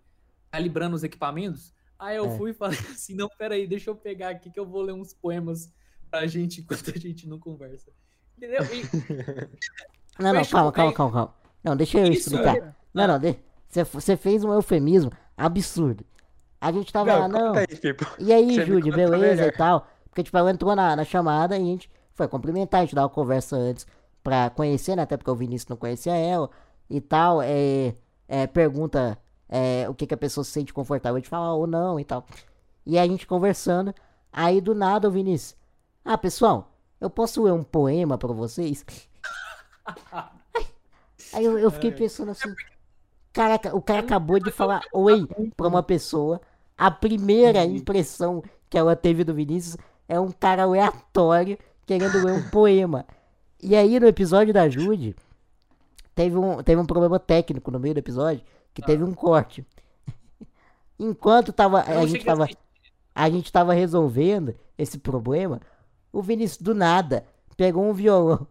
calibrando 0.48 0.94
os 0.94 1.02
equipamentos. 1.02 1.76
Aí 1.98 2.16
eu 2.16 2.26
é. 2.26 2.36
fui 2.36 2.50
e 2.50 2.54
falei 2.54 2.78
assim, 2.90 3.14
não, 3.14 3.28
peraí, 3.28 3.66
deixa 3.66 3.90
eu 3.90 3.96
pegar 3.96 4.30
aqui 4.30 4.50
que 4.50 4.60
eu 4.60 4.66
vou 4.66 4.82
ler 4.82 4.92
uns 4.92 5.12
poemas 5.12 5.72
pra 6.10 6.26
gente 6.26 6.60
enquanto 6.62 6.90
a 6.90 6.98
gente 6.98 7.28
não 7.28 7.38
conversa. 7.38 7.90
Entendeu? 8.36 8.62
E... 8.64 8.82
não, 10.22 10.32
não, 10.32 10.44
calma, 10.44 10.72
calma, 10.72 10.92
calma, 10.92 11.12
calma. 11.12 11.34
Não, 11.62 11.76
deixa 11.76 11.98
eu 11.98 12.12
Isso, 12.12 12.28
explicar. 12.28 12.56
É... 12.56 12.74
Não, 12.94 13.06
não, 13.06 13.20
você 13.92 14.16
fez 14.16 14.44
um 14.44 14.52
eufemismo 14.52 15.10
absurdo. 15.36 16.04
A 16.60 16.72
gente 16.72 16.92
tava 16.92 17.12
não, 17.12 17.20
lá, 17.20 17.28
não. 17.28 17.54
Aí, 17.54 17.66
e 18.18 18.32
aí, 18.32 18.64
Júlio, 18.64 18.92
beleza 18.94 19.46
e 19.46 19.52
tal. 19.52 19.86
Porque, 20.08 20.22
tipo, 20.22 20.36
ela 20.36 20.50
entrou 20.50 20.74
na, 20.74 20.96
na 20.96 21.04
chamada 21.04 21.56
e 21.56 21.60
a 21.60 21.64
gente 21.64 21.90
foi 22.14 22.26
cumprimentar, 22.26 22.80
a 22.80 22.84
gente 22.84 22.94
dava 22.94 23.06
uma 23.06 23.14
conversa 23.14 23.56
antes 23.56 23.86
pra 24.22 24.50
conhecer, 24.50 24.96
né? 24.96 25.02
Até 25.02 25.16
porque 25.16 25.30
o 25.30 25.36
Vinícius 25.36 25.68
não 25.68 25.76
conhecia 25.76 26.16
ela 26.16 26.50
e 26.90 27.00
tal. 27.00 27.40
É, 27.42 27.94
é, 28.26 28.46
pergunta 28.46 29.16
é, 29.48 29.88
o 29.88 29.94
que, 29.94 30.06
que 30.06 30.14
a 30.14 30.18
pessoa 30.18 30.44
se 30.44 30.50
sente 30.50 30.72
confortável 30.72 31.20
de 31.20 31.28
falar 31.28 31.54
ou 31.54 31.66
não 31.66 31.98
e 31.98 32.04
tal. 32.04 32.24
E 32.84 32.98
a 32.98 33.06
gente 33.06 33.26
conversando, 33.26 33.94
aí 34.32 34.60
do 34.60 34.74
nada 34.74 35.08
o 35.08 35.10
Vinícius, 35.10 35.56
ah, 36.04 36.16
pessoal, 36.16 36.72
eu 37.00 37.10
posso 37.10 37.42
ler 37.42 37.52
um 37.52 37.62
poema 37.62 38.16
para 38.16 38.32
vocês? 38.32 38.84
aí 41.32 41.44
eu, 41.44 41.58
eu, 41.58 41.70
fiquei 41.70 41.92
pensando 41.92 42.30
assim, 42.30 42.54
caraca, 43.32 43.76
o 43.76 43.82
cara 43.82 44.00
acabou 44.00 44.38
de 44.38 44.50
falar 44.50 44.80
oi 44.92 45.26
pra 45.56 45.68
uma 45.68 45.82
pessoa, 45.82 46.40
a 46.76 46.90
primeira 46.90 47.64
impressão 47.64 48.42
que 48.70 48.78
ela 48.78 48.96
teve 48.96 49.24
do 49.24 49.34
Vinícius 49.34 49.76
é 50.08 50.18
um 50.18 50.30
cara 50.30 50.62
aleatório 50.62 51.58
querendo 51.84 52.24
ler 52.24 52.32
um 52.32 52.48
poema. 52.50 53.04
E 53.62 53.74
aí 53.74 53.98
no 53.98 54.06
episódio 54.06 54.54
da 54.54 54.68
Jude, 54.68 55.16
teve 56.14 56.36
um, 56.36 56.62
teve 56.62 56.80
um 56.80 56.86
problema 56.86 57.18
técnico 57.18 57.70
no 57.70 57.78
meio 57.78 57.94
do 57.94 57.98
episódio, 57.98 58.42
que 58.74 58.82
teve 58.82 59.02
um 59.04 59.14
corte. 59.14 59.66
Enquanto 60.98 61.52
tava, 61.52 61.82
a, 61.82 62.06
gente 62.06 62.24
tava, 62.24 62.48
a 63.14 63.30
gente 63.30 63.52
tava 63.52 63.72
resolvendo 63.72 64.54
esse 64.76 64.98
problema, 64.98 65.60
o 66.12 66.22
Vinícius 66.22 66.62
do 66.62 66.74
nada 66.74 67.26
pegou 67.56 67.84
um 67.84 67.92
violão 67.92 68.46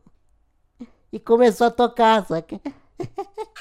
e 1.11 1.19
começou 1.19 1.68
a 1.68 1.72
tocar, 1.72 2.26
saca? 2.26 2.60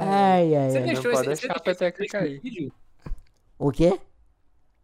Ai, 0.00 0.54
ai, 0.54 0.70
Você 0.70 0.78
ai. 0.78 0.84
deixou 0.84 1.10
esse, 1.10 1.24
você 1.24 1.48
deixou 1.48 1.72
esse 1.72 1.92
trecho 1.92 2.40
vídeo? 2.40 2.72
O 3.58 3.72
quê? 3.72 4.00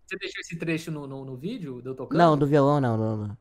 Você 0.07 0.17
deixou 0.19 0.41
esse 0.41 0.57
trecho 0.57 0.91
no, 0.91 1.07
no, 1.07 1.25
no 1.25 1.37
vídeo 1.37 1.81
do 1.81 1.95
tocando? 1.95 2.19
Não, 2.19 2.37
do 2.37 2.47
violão 2.47 2.81
não, 2.81 2.97
não, 2.97 3.17
não. 3.17 3.39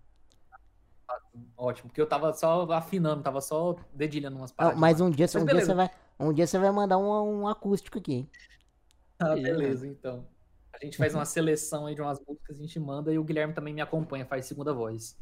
Ótimo, 1.57 1.89
porque 1.89 2.01
eu 2.01 2.07
tava 2.07 2.33
só 2.33 2.69
afinando, 2.71 3.23
tava 3.23 3.41
só 3.41 3.75
dedilhando 3.93 4.37
umas 4.37 4.51
paradas. 4.51 4.79
mas 4.79 5.01
um 5.01 5.09
dia, 5.09 5.25
mas 5.33 5.43
um 5.43 5.45
dia 5.45 5.61
você 5.61 5.73
vai, 5.73 5.89
um 6.19 6.33
dia 6.33 6.47
você 6.47 6.57
vai 6.57 6.71
mandar 6.71 6.97
um, 6.97 7.41
um 7.41 7.47
acústico 7.47 7.97
aqui. 7.97 8.29
Ah, 9.19 9.35
beleza, 9.35 9.87
então. 9.87 10.25
A 10.73 10.83
gente 10.83 10.97
faz 10.97 11.15
uma 11.15 11.25
seleção 11.25 11.85
aí 11.85 11.95
de 11.95 12.01
umas 12.01 12.19
músicas, 12.19 12.57
a 12.57 12.61
gente 12.61 12.79
manda 12.79 13.13
e 13.13 13.17
o 13.17 13.23
Guilherme 13.23 13.53
também 13.53 13.73
me 13.73 13.81
acompanha, 13.81 14.25
faz 14.25 14.45
segunda 14.45 14.73
voz. 14.73 15.17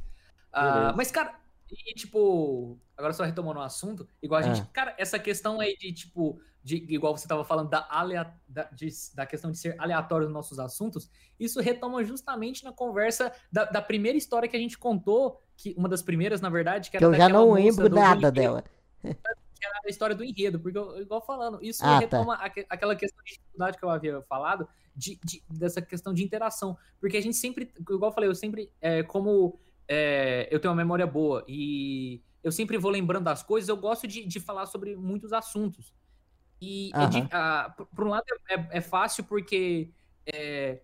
Ah, 0.51 0.93
mas, 0.95 1.11
cara, 1.11 1.39
e 1.73 1.93
tipo, 1.93 2.77
agora 2.95 3.13
só 3.13 3.23
retomando 3.23 3.59
o 3.59 3.63
assunto, 3.63 4.07
igual 4.21 4.39
a 4.39 4.43
gente, 4.43 4.61
é. 4.61 4.65
cara, 4.71 4.95
essa 4.97 5.17
questão 5.17 5.59
aí 5.59 5.75
de, 5.77 5.91
tipo, 5.91 6.39
de, 6.63 6.75
igual 6.89 7.15
você 7.15 7.27
tava 7.27 7.43
falando 7.43 7.69
da, 7.69 7.85
alea, 7.89 8.33
da, 8.47 8.63
de, 8.65 8.87
da 9.13 9.25
questão 9.25 9.51
de 9.51 9.57
ser 9.57 9.75
aleatório 9.79 10.25
nos 10.25 10.33
nossos 10.33 10.59
assuntos, 10.59 11.09
isso 11.39 11.59
retoma 11.59 12.03
justamente 12.03 12.63
na 12.63 12.71
conversa 12.71 13.33
da, 13.51 13.65
da 13.65 13.81
primeira 13.81 14.17
história 14.17 14.47
que 14.47 14.55
a 14.55 14.59
gente 14.59 14.77
contou, 14.77 15.41
que 15.57 15.73
uma 15.77 15.89
das 15.89 16.01
primeiras, 16.01 16.41
na 16.41 16.49
verdade, 16.49 16.89
que 16.89 16.97
era 16.97 17.05
que 17.05 17.13
eu 17.13 17.17
já 17.17 17.29
não 17.29 17.51
lembro 17.51 17.89
nada 17.89 18.31
dela. 18.31 18.63
Que 19.63 19.67
era 19.67 19.79
a 19.85 19.89
história 19.89 20.13
do 20.13 20.25
enredo, 20.25 20.59
porque, 20.59 20.77
igual 20.99 21.25
falando, 21.25 21.57
isso 21.63 21.81
ah, 21.85 21.87
tá. 21.87 21.99
retoma 21.99 22.37
tá. 22.37 22.51
aquela 22.69 22.97
questão 22.97 23.23
de 23.23 23.31
dificuldade 23.31 23.77
que 23.77 23.85
eu 23.85 23.89
havia 23.89 24.21
falado, 24.23 24.67
de, 24.93 25.17
de, 25.23 25.41
dessa 25.49 25.81
questão 25.81 26.13
de 26.13 26.21
interação. 26.21 26.77
Porque 26.99 27.15
a 27.15 27.21
gente 27.21 27.37
sempre, 27.37 27.71
igual 27.79 28.11
eu 28.11 28.13
falei, 28.13 28.29
eu 28.29 28.35
sempre, 28.35 28.69
é, 28.81 29.03
como 29.03 29.57
é, 29.87 30.47
eu 30.51 30.59
tenho 30.59 30.71
uma 30.71 30.77
memória 30.81 31.05
boa 31.05 31.43
e 31.47 32.21
eu 32.43 32.51
sempre 32.51 32.77
vou 32.77 32.91
lembrando 32.91 33.23
das 33.25 33.41
coisas, 33.41 33.69
eu 33.69 33.77
gosto 33.77 34.07
de, 34.07 34.25
de 34.25 34.39
falar 34.39 34.65
sobre 34.65 34.95
muitos 34.95 35.31
assuntos. 35.31 35.93
E, 36.61 36.91
uhum. 36.95 37.27
é 37.29 37.35
a, 37.35 37.75
por 37.95 38.05
um 38.05 38.09
lado, 38.09 38.23
é, 38.49 38.77
é 38.77 38.81
fácil 38.81 39.23
porque 39.23 39.89
é, 40.25 40.79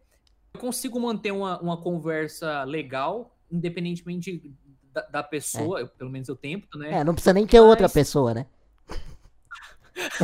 eu 0.53 0.59
consigo 0.59 0.99
manter 0.99 1.31
uma, 1.31 1.59
uma 1.59 1.81
conversa 1.81 2.63
legal, 2.63 3.37
independentemente 3.51 4.53
da, 4.91 5.01
da 5.01 5.23
pessoa, 5.23 5.79
é. 5.79 5.83
eu, 5.83 5.87
pelo 5.87 6.09
menos 6.09 6.27
eu 6.27 6.35
tento, 6.35 6.77
né? 6.77 6.99
É, 6.99 7.03
não 7.03 7.13
precisa 7.13 7.33
nem 7.33 7.47
ter 7.47 7.59
Mas... 7.59 7.69
outra 7.69 7.89
pessoa, 7.89 8.33
né? 8.33 8.45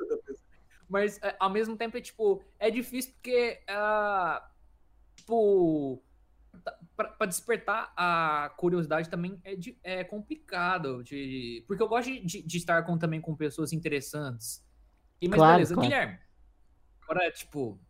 outra 0.00 0.18
pessoa. 0.22 0.46
Mas, 0.88 1.18
é, 1.22 1.34
ao 1.38 1.50
mesmo 1.50 1.76
tempo, 1.76 1.96
é 1.96 2.00
tipo, 2.00 2.42
é 2.58 2.70
difícil 2.70 3.12
porque, 3.14 3.60
uh, 3.68 4.40
tipo, 5.16 6.02
para 6.96 7.26
despertar 7.26 7.92
a 7.96 8.52
curiosidade 8.56 9.08
também 9.08 9.40
é, 9.44 9.54
de, 9.54 9.78
é 9.82 10.04
complicado. 10.04 11.02
De, 11.02 11.64
porque 11.66 11.82
eu 11.82 11.88
gosto 11.88 12.10
de, 12.10 12.42
de, 12.42 12.56
estar 12.56 12.82
com, 12.84 12.96
também 12.96 13.20
com 13.20 13.34
pessoas 13.34 13.72
interessantes. 13.72 14.64
E, 15.20 15.28
mas 15.28 15.36
claro, 15.36 15.54
beleza, 15.54 15.74
claro. 15.74 15.88
Guilherme. 15.88 16.18
Agora, 17.02 17.30
tipo, 17.30 17.80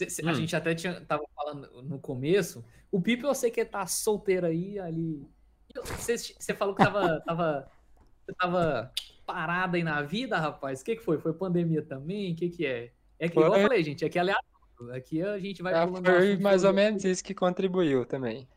a 0.00 0.30
hum. 0.30 0.34
gente 0.34 0.56
até 0.56 0.74
tinha, 0.74 1.00
tava 1.00 1.24
falando 1.34 1.82
no 1.82 1.98
começo. 1.98 2.64
O 2.90 3.00
Pipo, 3.00 3.26
eu 3.26 3.34
sei 3.34 3.50
que 3.50 3.64
tá 3.64 3.86
solteiro 3.86 4.46
aí, 4.46 4.78
ali. 4.78 5.26
Você, 5.98 6.54
falou 6.54 6.74
que 6.74 6.84
tava, 6.84 7.20
tava, 7.26 7.70
tava 8.38 8.92
parado 9.26 9.76
aí 9.76 9.82
na 9.82 10.02
vida, 10.02 10.38
rapaz. 10.38 10.80
O 10.80 10.84
que, 10.84 10.96
que 10.96 11.02
foi? 11.02 11.18
Foi 11.18 11.32
pandemia 11.32 11.82
também? 11.82 12.32
O 12.32 12.36
que, 12.36 12.48
que 12.50 12.66
é? 12.66 12.92
É 13.18 13.28
que, 13.28 13.38
igual 13.38 13.56
eu 13.56 13.62
falei, 13.62 13.82
gente, 13.82 14.04
é 14.04 14.08
que 14.08 14.18
é 14.18 14.20
aleatório. 14.20 14.53
Aqui 14.94 15.22
a 15.22 15.38
gente 15.38 15.62
vai 15.62 15.72
ah, 15.74 15.86
Foi 15.86 16.36
mais 16.36 16.64
ou 16.64 16.72
menos 16.72 17.04
isso 17.04 17.22
que 17.22 17.34
contribuiu 17.34 18.04
também. 18.04 18.48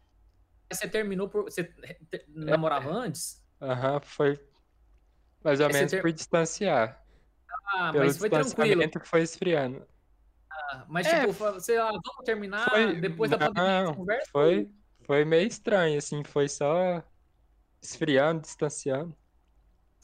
Você 0.72 0.88
terminou 0.88 1.30
por. 1.30 1.44
Você 1.44 1.74
namorava 2.28 2.90
é. 2.90 2.94
antes? 2.94 3.44
Aham, 3.62 3.94
uhum, 3.96 4.02
foi 4.02 4.40
mais 5.44 5.60
ou 5.60 5.70
menos 5.72 5.92
ter... 5.92 6.02
por 6.02 6.12
distanciar. 6.12 7.04
Ah, 7.68 7.92
Pelo 7.92 8.06
mas 8.06 8.18
foi 8.18 8.30
tranquilo. 8.30 8.82
foi 9.06 9.22
esfriando. 9.22 9.88
Ah, 10.52 10.86
mas 10.88 11.08
é, 11.08 11.22
tipo, 11.22 11.34
você, 11.34 11.78
ah, 11.78 11.90
vamos 11.90 12.26
terminar 12.26 12.70
foi... 12.70 13.00
depois 13.00 13.32
da 13.32 13.38
pandemia, 13.38 13.94
conversa? 13.94 14.30
Foi, 14.32 14.70
foi 15.06 15.26
meio 15.26 15.48
estranho, 15.48 15.98
assim, 15.98 16.24
foi 16.24 16.50
só 16.50 17.04
esfriando, 17.82 18.42
distanciando. 18.42 19.16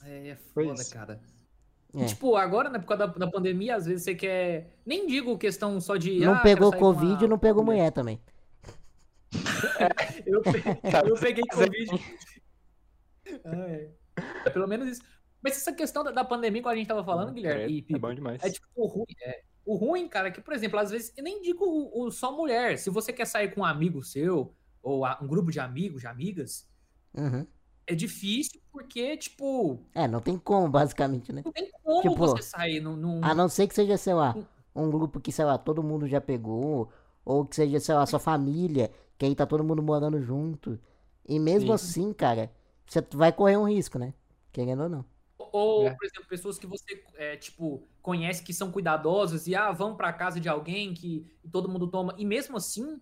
É, 0.03 0.29
é 0.29 0.35
foda, 0.35 0.83
cara. 0.91 1.21
É. 1.95 2.05
Tipo, 2.05 2.35
agora, 2.35 2.69
né, 2.69 2.79
por 2.79 2.87
causa 2.87 3.07
da, 3.07 3.13
da, 3.13 3.27
pandemia, 3.27 3.75
às 3.75 3.85
vezes 3.85 4.03
você 4.03 4.15
quer. 4.15 4.71
Nem 4.85 5.05
digo 5.05 5.37
questão 5.37 5.79
só 5.79 5.95
de. 5.95 6.19
Não 6.19 6.33
ah, 6.33 6.39
pegou 6.39 6.75
Covid 6.75 7.23
e 7.23 7.27
não 7.27 7.37
pegou 7.37 7.63
mulher 7.63 7.91
também. 7.91 8.19
Eu, 10.25 10.41
eu 11.07 11.15
peguei 11.15 11.43
Covid. 11.51 11.91
é. 13.45 13.89
é. 14.45 14.49
Pelo 14.51 14.67
menos 14.67 14.87
isso. 14.87 15.01
Mas 15.41 15.57
essa 15.57 15.73
questão 15.73 16.03
da, 16.03 16.11
da 16.11 16.23
pandemia, 16.23 16.61
como 16.61 16.73
a 16.73 16.77
gente 16.77 16.87
tava 16.87 17.03
falando, 17.03 17.33
Guilherme, 17.33 17.63
é, 17.63 17.69
e, 17.69 17.85
é 17.95 17.99
bom 17.99 18.13
demais. 18.13 18.41
É 18.43 18.49
tipo, 18.49 18.65
o 18.75 18.85
ruim, 18.85 19.15
é, 19.23 19.41
o 19.65 19.75
ruim, 19.75 20.07
cara, 20.07 20.29
é 20.29 20.31
que, 20.31 20.39
por 20.39 20.53
exemplo, 20.53 20.79
às 20.79 20.89
vezes, 20.89 21.13
eu 21.17 21.23
nem 21.23 21.41
digo 21.41 21.65
o, 21.65 22.03
o, 22.03 22.11
só 22.11 22.31
mulher. 22.31 22.77
Se 22.77 22.89
você 22.89 23.11
quer 23.11 23.25
sair 23.25 23.53
com 23.53 23.61
um 23.61 23.65
amigo 23.65 24.01
seu, 24.03 24.55
ou 24.81 25.05
a, 25.05 25.19
um 25.21 25.27
grupo 25.27 25.51
de 25.51 25.59
amigos, 25.59 26.01
de 26.01 26.07
amigas, 26.07 26.69
uhum. 27.13 27.45
É 27.85 27.95
difícil 27.95 28.61
porque, 28.71 29.17
tipo. 29.17 29.79
É, 29.93 30.07
não 30.07 30.19
tem 30.19 30.37
como, 30.37 30.69
basicamente, 30.69 31.31
né? 31.31 31.41
Não 31.45 31.51
tem 31.51 31.69
como 31.83 32.01
tipo, 32.01 32.15
você 32.15 32.41
sair 32.41 32.79
num, 32.79 32.95
num. 32.95 33.23
A 33.23 33.33
não 33.33 33.47
ser 33.49 33.67
que 33.67 33.75
seja, 33.75 33.97
sei 33.97 34.13
lá, 34.13 34.35
um 34.75 34.89
grupo 34.89 35.19
que, 35.19 35.31
sei 35.31 35.45
lá, 35.45 35.57
todo 35.57 35.83
mundo 35.83 36.07
já 36.07 36.19
pegou, 36.19 36.89
ou 37.23 37.45
que 37.45 37.55
seja, 37.55 37.79
sei 37.79 37.95
lá, 37.95 38.05
sua 38.05 38.19
família, 38.19 38.91
que 39.17 39.25
aí 39.25 39.35
tá 39.35 39.45
todo 39.45 39.63
mundo 39.63 39.81
morando 39.81 40.21
junto. 40.21 40.79
E 41.27 41.39
mesmo 41.39 41.69
Sim. 41.69 41.73
assim, 41.73 42.13
cara, 42.13 42.51
você 42.85 43.05
vai 43.13 43.31
correr 43.31 43.57
um 43.57 43.69
risco, 43.69 43.97
né? 43.97 44.13
Querendo 44.51 44.83
ou 44.83 44.89
não. 44.89 45.05
Ou, 45.51 45.87
é. 45.87 45.93
por 45.93 46.05
exemplo, 46.05 46.27
pessoas 46.27 46.57
que 46.57 46.65
você, 46.65 47.03
é, 47.15 47.35
tipo, 47.37 47.87
conhece 48.01 48.43
que 48.43 48.53
são 48.53 48.71
cuidadosas 48.71 49.45
e, 49.45 49.55
ah, 49.55 49.71
vão 49.71 49.95
pra 49.95 50.11
casa 50.11 50.39
de 50.39 50.49
alguém 50.49 50.93
que 50.93 51.27
todo 51.51 51.69
mundo 51.69 51.87
toma. 51.87 52.15
E 52.17 52.25
mesmo 52.25 52.57
assim, 52.57 52.99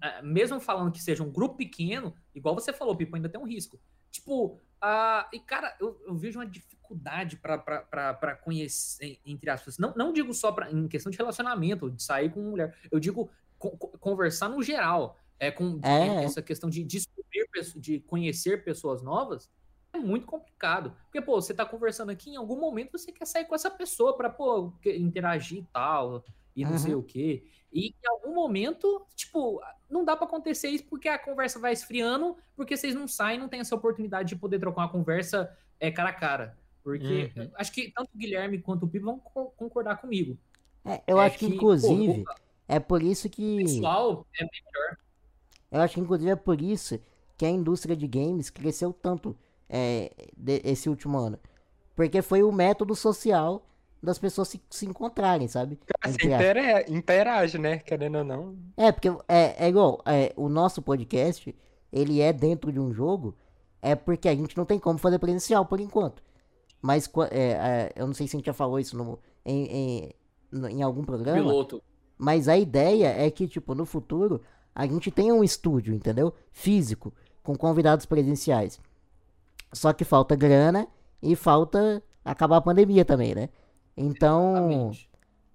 é, 0.00 0.22
mesmo 0.22 0.60
falando 0.60 0.92
que 0.92 1.02
seja 1.02 1.22
um 1.22 1.30
grupo 1.30 1.56
pequeno, 1.56 2.14
igual 2.34 2.54
você 2.54 2.72
falou, 2.72 2.96
Pipo, 2.96 3.16
ainda 3.16 3.28
tem 3.28 3.40
um 3.40 3.46
risco. 3.46 3.78
Tipo, 4.12 4.46
uh, 4.46 5.26
e 5.32 5.40
cara, 5.40 5.76
eu, 5.80 6.00
eu, 6.06 6.14
vejo 6.14 6.38
uma 6.38 6.46
dificuldade 6.46 7.36
para 7.36 8.36
conhecer, 8.44 9.18
entre 9.26 9.50
aspas. 9.50 9.78
Não, 9.78 9.92
não 9.96 10.12
digo 10.12 10.32
só 10.32 10.52
pra, 10.52 10.70
em 10.70 10.86
questão 10.86 11.10
de 11.10 11.18
relacionamento, 11.18 11.90
de 11.90 12.02
sair 12.02 12.30
com 12.30 12.40
mulher. 12.40 12.76
Eu 12.90 13.00
digo 13.00 13.28
co 13.58 13.76
conversar 13.76 14.48
no 14.48 14.62
geral. 14.62 15.18
É, 15.40 15.50
com 15.50 15.80
é. 15.82 16.22
essa 16.22 16.40
questão 16.40 16.70
de 16.70 16.84
descobrir, 16.84 17.48
de 17.74 17.98
conhecer 17.98 18.62
pessoas 18.62 19.02
novas 19.02 19.50
é 19.92 19.98
muito 19.98 20.26
complicado. 20.26 20.96
Porque, 21.04 21.20
pô, 21.20 21.40
você 21.40 21.52
tá 21.52 21.66
conversando 21.66 22.10
aqui, 22.10 22.30
em 22.30 22.36
algum 22.36 22.58
momento 22.58 22.98
você 22.98 23.12
quer 23.12 23.26
sair 23.26 23.44
com 23.44 23.54
essa 23.54 23.70
pessoa 23.70 24.16
pra, 24.16 24.30
pô, 24.30 24.72
interagir 24.84 25.58
e 25.58 25.66
tal, 25.72 26.24
e 26.56 26.64
não 26.64 26.72
uhum. 26.72 26.78
sei 26.78 26.94
o 26.94 27.02
quê. 27.02 27.44
E 27.72 27.88
em 27.88 28.08
algum 28.08 28.34
momento, 28.34 29.04
tipo, 29.14 29.60
não 29.88 30.04
dá 30.04 30.16
para 30.16 30.26
acontecer 30.26 30.68
isso 30.68 30.84
porque 30.84 31.08
a 31.08 31.18
conversa 31.18 31.58
vai 31.58 31.72
esfriando, 31.72 32.36
porque 32.54 32.76
vocês 32.76 32.94
não 32.94 33.08
saem, 33.08 33.38
não 33.38 33.48
tem 33.48 33.60
essa 33.60 33.74
oportunidade 33.74 34.28
de 34.28 34.36
poder 34.36 34.58
trocar 34.58 34.82
uma 34.82 34.88
conversa 34.90 35.50
é, 35.80 35.90
cara 35.90 36.10
a 36.10 36.12
cara. 36.12 36.58
Porque 36.82 37.32
uhum. 37.36 37.50
acho 37.54 37.72
que 37.72 37.90
tanto 37.92 38.10
o 38.14 38.18
Guilherme 38.18 38.60
quanto 38.60 38.84
o 38.84 38.88
Pipo 38.88 39.06
vão 39.06 39.18
concordar 39.56 39.96
comigo. 39.96 40.36
É, 40.84 41.00
eu 41.06 41.20
é 41.20 41.26
acho 41.26 41.38
que, 41.38 41.46
que 41.46 41.54
inclusive, 41.54 42.24
pô, 42.24 42.34
é 42.68 42.80
por 42.80 43.02
isso 43.02 43.28
que. 43.30 43.62
O 43.62 43.64
pessoal 43.64 44.26
é 44.38 44.42
melhor. 44.42 44.98
Eu 45.70 45.80
acho 45.80 45.94
que, 45.94 46.00
inclusive, 46.00 46.30
é 46.30 46.36
por 46.36 46.60
isso 46.60 47.00
que 47.38 47.46
a 47.46 47.50
indústria 47.50 47.96
de 47.96 48.06
games 48.06 48.50
cresceu 48.50 48.92
tanto 48.92 49.36
é, 49.68 50.12
de, 50.36 50.60
esse 50.64 50.88
último 50.88 51.18
ano. 51.18 51.38
Porque 51.94 52.20
foi 52.20 52.42
o 52.42 52.52
método 52.52 52.94
social 52.94 53.64
das 54.02 54.18
pessoas 54.18 54.48
se, 54.48 54.60
se 54.68 54.84
encontrarem, 54.84 55.46
sabe? 55.46 55.78
Você 56.04 56.26
intera 56.26 56.90
interage, 56.90 57.56
né? 57.56 57.78
Querendo 57.78 58.18
ou 58.18 58.24
não. 58.24 58.56
É, 58.76 58.90
porque 58.90 59.08
é, 59.28 59.66
é 59.66 59.68
igual, 59.68 60.02
é, 60.04 60.32
o 60.36 60.48
nosso 60.48 60.82
podcast, 60.82 61.54
ele 61.92 62.20
é 62.20 62.32
dentro 62.32 62.72
de 62.72 62.80
um 62.80 62.92
jogo, 62.92 63.36
é 63.80 63.94
porque 63.94 64.28
a 64.28 64.34
gente 64.34 64.56
não 64.56 64.64
tem 64.64 64.78
como 64.78 64.98
fazer 64.98 65.18
presencial 65.18 65.64
por 65.64 65.78
enquanto. 65.78 66.22
Mas 66.80 67.08
é, 67.30 67.50
é, 67.50 67.92
eu 67.94 68.06
não 68.06 68.14
sei 68.14 68.26
se 68.26 68.34
a 68.34 68.38
gente 68.38 68.46
já 68.46 68.52
falou 68.52 68.80
isso 68.80 68.96
no, 68.96 69.18
em, 69.44 69.66
em, 70.52 70.66
em 70.70 70.82
algum 70.82 71.04
programa. 71.04 71.38
Piloto. 71.38 71.80
Mas 72.18 72.48
a 72.48 72.56
ideia 72.56 73.08
é 73.08 73.30
que, 73.30 73.46
tipo, 73.46 73.74
no 73.74 73.86
futuro, 73.86 74.42
a 74.74 74.84
gente 74.86 75.10
tenha 75.10 75.34
um 75.34 75.44
estúdio, 75.44 75.94
entendeu? 75.94 76.34
Físico, 76.50 77.12
com 77.42 77.56
convidados 77.56 78.04
presenciais. 78.04 78.80
Só 79.72 79.92
que 79.92 80.04
falta 80.04 80.34
grana 80.34 80.88
e 81.22 81.36
falta 81.36 82.02
acabar 82.24 82.56
a 82.56 82.60
pandemia 82.60 83.04
também, 83.04 83.34
né? 83.34 83.48
Então, 83.96 84.90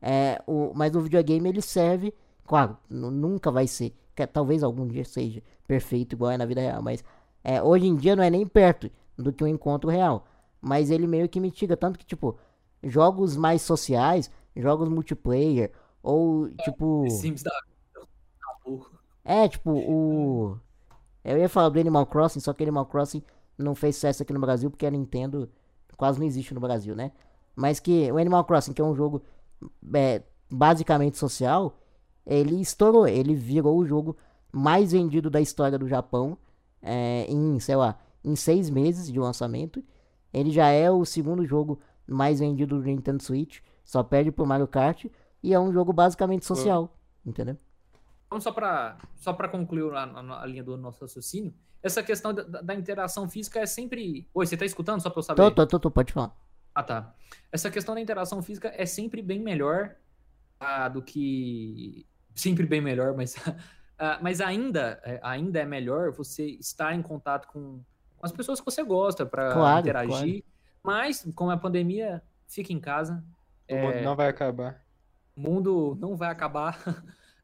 é, 0.01 0.41
o, 0.45 0.71
mas 0.75 0.95
o 0.95 1.01
videogame 1.01 1.49
ele 1.49 1.61
serve, 1.61 2.13
claro, 2.45 2.77
nunca 2.89 3.51
vai 3.51 3.67
ser, 3.67 3.95
que, 4.15 4.25
talvez 4.27 4.63
algum 4.63 4.87
dia 4.87 5.03
seja 5.03 5.41
perfeito 5.67 6.13
igual 6.13 6.31
é 6.31 6.37
na 6.37 6.45
vida 6.45 6.61
real, 6.61 6.81
mas 6.81 7.03
é, 7.43 7.61
hoje 7.61 7.87
em 7.87 7.95
dia 7.95 8.15
não 8.15 8.23
é 8.23 8.29
nem 8.29 8.45
perto 8.45 8.89
do 9.17 9.33
que 9.33 9.43
um 9.43 9.47
encontro 9.47 9.89
real. 9.89 10.25
Mas 10.61 10.89
ele 10.89 11.07
meio 11.07 11.29
que 11.29 11.39
mitiga, 11.39 11.77
tanto 11.77 11.99
que, 11.99 12.05
tipo, 12.05 12.37
jogos 12.83 13.35
mais 13.37 13.61
sociais, 13.61 14.29
jogos 14.55 14.89
multiplayer, 14.89 15.71
ou 16.01 16.49
tipo. 16.49 17.09
Sims 17.09 17.43
da. 17.43 17.51
É, 19.23 19.47
tipo, 19.47 19.71
o. 19.71 20.57
Eu 21.23 21.37
ia 21.37 21.49
falar 21.49 21.69
do 21.69 21.79
Animal 21.79 22.05
Crossing, 22.05 22.39
só 22.39 22.53
que 22.53 22.63
Animal 22.63 22.85
Crossing 22.85 23.21
não 23.57 23.75
fez 23.75 23.95
sucesso 23.95 24.23
aqui 24.23 24.31
no 24.31 24.39
Brasil 24.39 24.69
porque 24.69 24.85
a 24.85 24.91
Nintendo 24.91 25.49
quase 25.97 26.19
não 26.19 26.25
existe 26.25 26.53
no 26.53 26.59
Brasil, 26.59 26.95
né? 26.95 27.11
Mas 27.57 27.79
que 27.79 28.11
o 28.11 28.19
Animal 28.19 28.45
Crossing, 28.45 28.71
que 28.71 28.79
é 28.79 28.85
um 28.85 28.95
jogo 28.95 29.23
é, 29.95 30.21
basicamente 30.47 31.17
social, 31.17 31.75
ele 32.23 32.61
estourou, 32.61 33.07
ele 33.07 33.33
virou 33.33 33.75
o 33.79 33.85
jogo 33.85 34.15
mais 34.51 34.91
vendido 34.91 35.27
da 35.27 35.41
história 35.41 35.75
do 35.75 35.87
Japão 35.87 36.37
é, 36.83 37.25
em, 37.27 37.59
sei 37.59 37.75
lá, 37.75 37.97
em 38.23 38.35
seis 38.35 38.69
meses 38.69 39.11
de 39.11 39.19
lançamento. 39.19 39.83
Ele 40.31 40.51
já 40.51 40.67
é 40.67 40.91
o 40.91 41.03
segundo 41.03 41.43
jogo 41.47 41.79
mais 42.05 42.39
vendido 42.39 42.77
do 42.77 42.83
Nintendo 42.83 43.23
Switch, 43.23 43.59
só 43.83 44.03
perde 44.03 44.31
pro 44.31 44.45
Mario 44.45 44.67
Kart, 44.67 45.05
e 45.41 45.51
é 45.51 45.59
um 45.59 45.73
jogo 45.73 45.91
basicamente 45.91 46.45
social, 46.45 46.95
entendeu? 47.25 47.57
Então, 48.27 48.39
só 48.39 48.51
para 48.51 48.99
só 49.15 49.33
concluir 49.33 49.91
a, 49.93 50.03
a, 50.03 50.43
a 50.43 50.45
linha 50.45 50.63
do 50.63 50.77
nosso 50.77 51.01
raciocínio, 51.01 51.51
essa 51.81 52.03
questão 52.03 52.35
da, 52.35 52.43
da, 52.43 52.75
interação 52.75 53.27
física 53.27 53.59
é 53.59 53.65
sempre. 53.65 54.29
Oi, 54.31 54.45
você 54.45 54.55
tá 54.55 54.65
escutando? 54.65 55.01
Só 55.01 55.09
pra 55.09 55.19
eu 55.19 55.23
saber. 55.23 55.41
Tô, 55.41 55.51
tô, 55.51 55.65
tô, 55.65 55.79
tô, 55.79 55.91
pode 55.91 56.13
falar. 56.13 56.35
Ah, 56.77 56.83
tá. 56.83 57.15
Essa 57.51 57.71
questão 57.71 57.95
da 57.95 58.01
interação 58.01 58.39
física 58.43 58.71
é 58.77 58.85
sempre 58.85 59.19
bem 59.19 59.39
melhor 59.39 59.95
ah, 60.59 60.87
do 60.87 61.01
que. 61.01 62.05
Sempre 62.35 62.67
bem 62.67 62.79
melhor, 62.79 63.15
mas. 63.15 63.33
ah, 63.97 64.19
mas 64.21 64.39
ainda, 64.41 65.01
é, 65.03 65.19
ainda 65.23 65.59
é 65.59 65.65
melhor 65.65 66.11
você 66.11 66.45
estar 66.45 66.93
em 66.93 67.01
contato 67.01 67.47
com, 67.47 67.81
com 68.15 68.25
as 68.25 68.31
pessoas 68.31 68.59
que 68.59 68.65
você 68.65 68.83
gosta 68.83 69.25
para 69.25 69.53
claro, 69.53 69.79
interagir. 69.79 70.43
Claro. 70.43 70.43
Mas, 70.83 71.27
como 71.33 71.49
é 71.49 71.55
a 71.55 71.57
pandemia, 71.57 72.21
fica 72.47 72.71
em 72.71 72.79
casa. 72.79 73.25
O 73.67 73.73
é... 73.73 73.81
mundo 73.81 74.03
não 74.03 74.15
vai 74.15 74.27
acabar. 74.27 74.85
O 75.35 75.41
mundo 75.41 75.97
não 75.99 76.15
vai 76.15 76.29
acabar. 76.29 76.79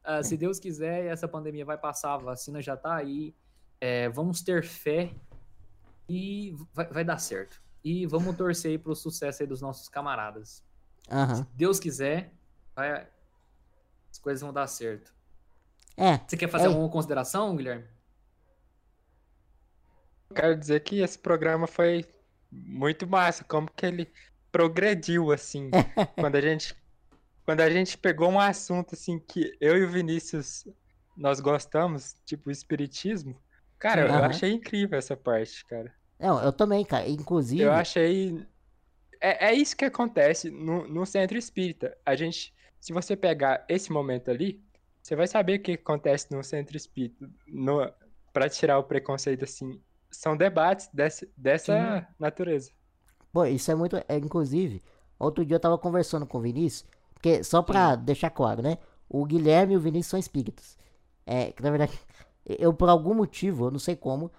Uh, 0.05 0.21
se 0.23 0.37
Deus 0.37 0.59
quiser, 0.59 1.07
essa 1.07 1.27
pandemia 1.27 1.65
vai 1.65 1.79
passar, 1.79 2.13
a 2.13 2.17
vacina 2.17 2.61
já 2.61 2.77
tá 2.77 2.95
aí. 2.97 3.33
É, 3.81 4.09
vamos 4.09 4.43
ter 4.43 4.63
fé 4.63 5.11
e 6.07 6.55
vai, 6.71 6.85
vai, 6.85 7.03
dar 7.03 7.17
certo. 7.17 7.59
E 7.83 8.05
vamos 8.05 8.35
torcer 8.35 8.71
aí 8.71 8.77
pro 8.77 8.95
sucesso 8.95 9.43
aí 9.43 9.47
dos 9.47 9.61
nossos 9.61 9.89
camaradas. 9.89 10.63
Uhum. 11.11 11.35
Se 11.35 11.45
Deus 11.53 11.79
quiser, 11.79 12.33
vai, 12.75 13.07
as 14.09 14.17
coisas 14.19 14.41
vão 14.41 14.53
dar 14.53 14.67
certo. 14.67 15.13
É. 15.97 16.17
Você 16.17 16.37
quer 16.37 16.47
fazer 16.47 16.65
é. 16.65 16.67
alguma 16.67 16.89
consideração, 16.89 17.55
Guilherme? 17.55 17.85
Quero 20.33 20.57
dizer 20.57 20.79
que 20.79 20.99
esse 20.99 21.19
programa 21.19 21.67
foi 21.67 22.05
muito 22.51 23.05
massa, 23.05 23.43
como 23.43 23.69
que 23.69 23.85
ele 23.85 24.11
progrediu 24.51 25.31
assim, 25.31 25.69
quando 26.15 26.35
a 26.35 26.41
gente 26.41 26.75
quando 27.45 27.59
a 27.59 27.69
gente 27.69 27.97
pegou 27.97 28.29
um 28.29 28.39
assunto 28.39 28.95
assim 28.95 29.19
que 29.19 29.55
eu 29.59 29.77
e 29.77 29.83
o 29.83 29.89
Vinícius 29.89 30.65
nós 31.15 31.39
gostamos, 31.39 32.15
tipo 32.25 32.49
o 32.49 32.51
espiritismo, 32.51 33.35
cara, 33.77 34.09
uhum. 34.09 34.17
eu 34.17 34.23
achei 34.23 34.51
incrível 34.51 34.97
essa 34.97 35.15
parte, 35.17 35.65
cara. 35.65 35.93
Não, 36.23 36.41
eu 36.41 36.53
também, 36.53 36.85
cara. 36.85 37.07
Inclusive. 37.09 37.63
Eu 37.63 37.73
achei. 37.73 38.47
É, 39.19 39.49
é 39.49 39.53
isso 39.53 39.75
que 39.75 39.83
acontece 39.83 40.49
no, 40.49 40.87
no 40.87 41.05
centro 41.05 41.37
espírita. 41.37 41.97
A 42.05 42.15
gente, 42.15 42.53
se 42.79 42.93
você 42.93 43.13
pegar 43.13 43.65
esse 43.67 43.91
momento 43.91 44.31
ali, 44.31 44.63
você 45.01 45.17
vai 45.17 45.27
saber 45.27 45.59
o 45.59 45.61
que 45.61 45.73
acontece 45.73 46.31
no 46.31 46.41
centro 46.41 46.77
espírita. 46.77 47.29
No, 47.45 47.91
pra 48.31 48.47
tirar 48.47 48.79
o 48.79 48.83
preconceito 48.83 49.43
assim. 49.43 49.81
São 50.09 50.37
debates 50.37 50.89
desse, 50.93 51.29
dessa 51.35 51.99
Sim. 51.99 52.15
natureza. 52.17 52.71
Pô, 53.33 53.43
isso 53.45 53.69
é 53.69 53.75
muito. 53.75 53.97
É, 54.07 54.15
inclusive, 54.15 54.81
outro 55.19 55.45
dia 55.45 55.55
eu 55.55 55.59
tava 55.59 55.77
conversando 55.77 56.25
com 56.25 56.37
o 56.37 56.41
Vinícius. 56.41 56.85
Porque, 57.13 57.43
só 57.43 57.61
pra 57.61 57.95
Sim. 57.97 58.03
deixar 58.03 58.29
claro, 58.29 58.61
né? 58.61 58.77
O 59.09 59.25
Guilherme 59.25 59.73
e 59.73 59.77
o 59.77 59.79
Vinícius 59.79 60.07
são 60.07 60.19
espíritos. 60.19 60.77
É, 61.25 61.51
que 61.51 61.61
na 61.61 61.69
verdade, 61.69 61.99
eu 62.45 62.73
por 62.73 62.87
algum 62.87 63.13
motivo, 63.13 63.65
eu 63.65 63.71
não 63.71 63.79
sei 63.79 63.95
como, 63.95 64.31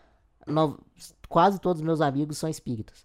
no, 0.47 0.79
quase 1.29 1.59
todos 1.59 1.81
os 1.81 1.87
meus 1.87 2.01
amigos 2.01 2.39
são 2.39 2.49
espíritos. 2.49 3.05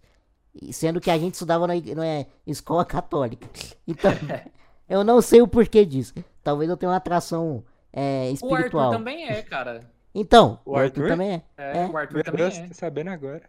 Sendo 0.72 1.00
que 1.00 1.10
a 1.10 1.18
gente 1.18 1.34
estudava 1.34 1.68
na, 1.68 1.74
na 1.96 2.06
é, 2.06 2.28
escola 2.46 2.86
católica. 2.86 3.48
Então, 3.88 4.12
eu 4.88 5.04
não 5.04 5.20
sei 5.20 5.42
o 5.42 5.48
porquê 5.48 5.84
disso. 5.84 6.14
Talvez 6.44 6.70
eu 6.70 6.78
tenha 6.78 6.92
uma 6.92 6.98
atração 6.98 7.64
é, 7.92 8.30
espiritual. 8.30 8.84
O 8.84 8.94
Arthur 8.94 8.98
também 9.00 9.28
é, 9.28 9.42
cara. 9.42 9.82
Então, 10.14 10.60
o, 10.64 10.74
o 10.74 10.76
Arthur? 10.76 11.04
Arthur? 11.04 11.08
também 11.08 11.32
é. 11.32 11.44
É, 11.58 11.78
é. 11.80 11.88
o 11.88 11.98
Arthur 11.98 12.24
também 12.24 12.42
Deus, 12.42 12.58
é. 12.58 12.68
Tô 12.68 12.74
sabendo 12.76 13.10
agora. 13.10 13.42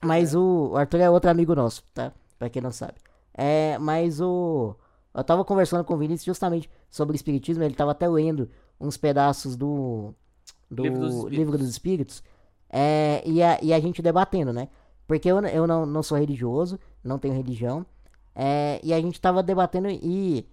Mas 0.00 0.34
é. 0.34 0.38
o, 0.38 0.70
o 0.72 0.76
Arthur 0.76 1.00
é 1.00 1.10
outro 1.10 1.30
amigo 1.30 1.52
nosso, 1.54 1.82
tá? 1.92 2.12
Pra 2.38 2.48
quem 2.48 2.62
não 2.62 2.70
sabe. 2.70 2.94
É, 3.34 3.76
mas 3.78 4.20
o. 4.20 4.76
Eu 5.12 5.24
tava 5.24 5.44
conversando 5.44 5.82
com 5.82 5.94
o 5.94 5.98
Vinícius 5.98 6.26
justamente 6.26 6.70
sobre 6.88 7.14
o 7.14 7.16
Espiritismo, 7.16 7.64
ele 7.64 7.74
tava 7.74 7.90
até 7.90 8.06
lendo 8.08 8.48
uns 8.80 8.96
pedaços 8.96 9.56
do. 9.56 10.14
Do 10.70 10.82
Livro 10.82 11.00
dos 11.00 11.14
Espíritos. 11.14 11.38
Livro 11.38 11.58
dos 11.58 11.68
Espíritos 11.68 12.22
é, 12.78 13.22
e, 13.24 13.42
a, 13.42 13.58
e 13.62 13.72
a 13.72 13.80
gente 13.80 14.02
debatendo, 14.02 14.52
né? 14.52 14.68
Porque 15.06 15.30
eu, 15.30 15.38
eu 15.46 15.66
não, 15.66 15.86
não 15.86 16.02
sou 16.02 16.18
religioso, 16.18 16.78
não 17.02 17.18
tenho 17.18 17.32
religião. 17.32 17.86
É, 18.34 18.78
e 18.82 18.92
a 18.92 19.00
gente 19.00 19.18
tava 19.18 19.42
debatendo 19.42 19.88
e. 19.88 20.46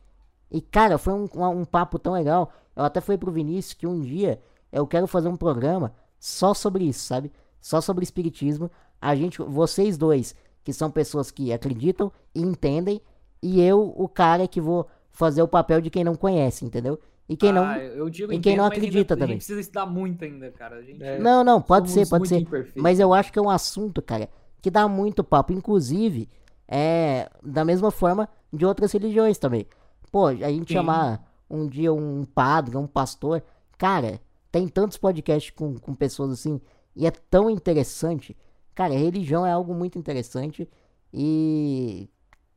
E, 0.49 0.61
cara, 0.61 0.97
foi 0.97 1.11
um, 1.13 1.27
um, 1.35 1.47
um, 1.49 1.65
papo 1.65 1.99
tão 1.99 2.13
legal. 2.13 2.53
Eu 2.75 2.85
até 2.85 3.01
falei 3.01 3.17
pro 3.17 3.29
Vinícius 3.31 3.73
que 3.73 3.85
um 3.85 3.99
dia 3.99 4.39
eu 4.71 4.87
quero 4.87 5.05
fazer 5.05 5.27
um 5.27 5.35
programa 5.35 5.93
só 6.17 6.53
sobre 6.53 6.85
isso, 6.85 7.01
sabe? 7.05 7.29
Só 7.59 7.81
sobre 7.81 8.05
espiritismo. 8.05 8.71
A 9.01 9.15
gente, 9.15 9.41
vocês 9.41 9.97
dois, 9.97 10.33
que 10.63 10.71
são 10.71 10.89
pessoas 10.89 11.29
que 11.29 11.51
acreditam 11.51 12.09
e 12.33 12.41
entendem, 12.41 13.01
e 13.41 13.59
eu, 13.59 13.93
o 13.97 14.07
cara 14.07 14.47
que 14.47 14.61
vou 14.61 14.87
fazer 15.11 15.41
o 15.41 15.47
papel 15.47 15.81
de 15.81 15.89
quem 15.89 16.05
não 16.05 16.15
conhece, 16.15 16.63
entendeu? 16.63 16.97
E 17.27 17.37
quem 17.37 17.53
não, 17.53 17.73
eu 17.75 18.09
digo 18.09 18.33
e 18.33 18.39
quem 18.39 18.57
não 18.57 18.65
acredita 18.65 19.15
também. 19.15 19.23
A 19.23 19.31
gente 19.31 19.37
precisa 19.39 19.59
estudar 19.59 19.85
muito 19.85 20.23
ainda, 20.25 20.51
cara. 20.51 20.83
Gente, 20.83 21.01
é. 21.01 21.17
Não, 21.19 21.43
não, 21.43 21.61
pode 21.61 21.89
ser, 21.89 22.07
pode 22.07 22.27
ser. 22.27 22.45
Mas 22.75 22.99
eu 22.99 23.13
acho 23.13 23.31
que 23.31 23.39
é 23.39 23.41
um 23.41 23.49
assunto, 23.49 24.01
cara, 24.01 24.29
que 24.61 24.69
dá 24.69 24.87
muito 24.87 25.23
papo. 25.23 25.53
Inclusive, 25.53 26.29
é 26.67 27.29
da 27.41 27.63
mesma 27.63 27.91
forma 27.91 28.27
de 28.51 28.65
outras 28.65 28.91
religiões 28.91 29.37
também. 29.37 29.65
Pô, 30.11 30.27
a 30.27 30.33
gente 30.33 30.67
Sim. 30.67 30.73
chamar 30.75 31.25
um 31.49 31.65
dia 31.67 31.93
um 31.93 32.25
padre, 32.25 32.75
um 32.75 32.87
pastor. 32.87 33.41
Cara, 33.77 34.19
tem 34.51 34.67
tantos 34.67 34.97
podcasts 34.97 35.51
com, 35.55 35.77
com 35.79 35.95
pessoas 35.95 36.31
assim. 36.31 36.59
E 36.95 37.07
é 37.07 37.11
tão 37.11 37.49
interessante. 37.49 38.35
Cara, 38.75 38.93
religião 38.93 39.45
é 39.45 39.51
algo 39.51 39.73
muito 39.73 39.97
interessante. 39.97 40.69
E. 41.13 42.09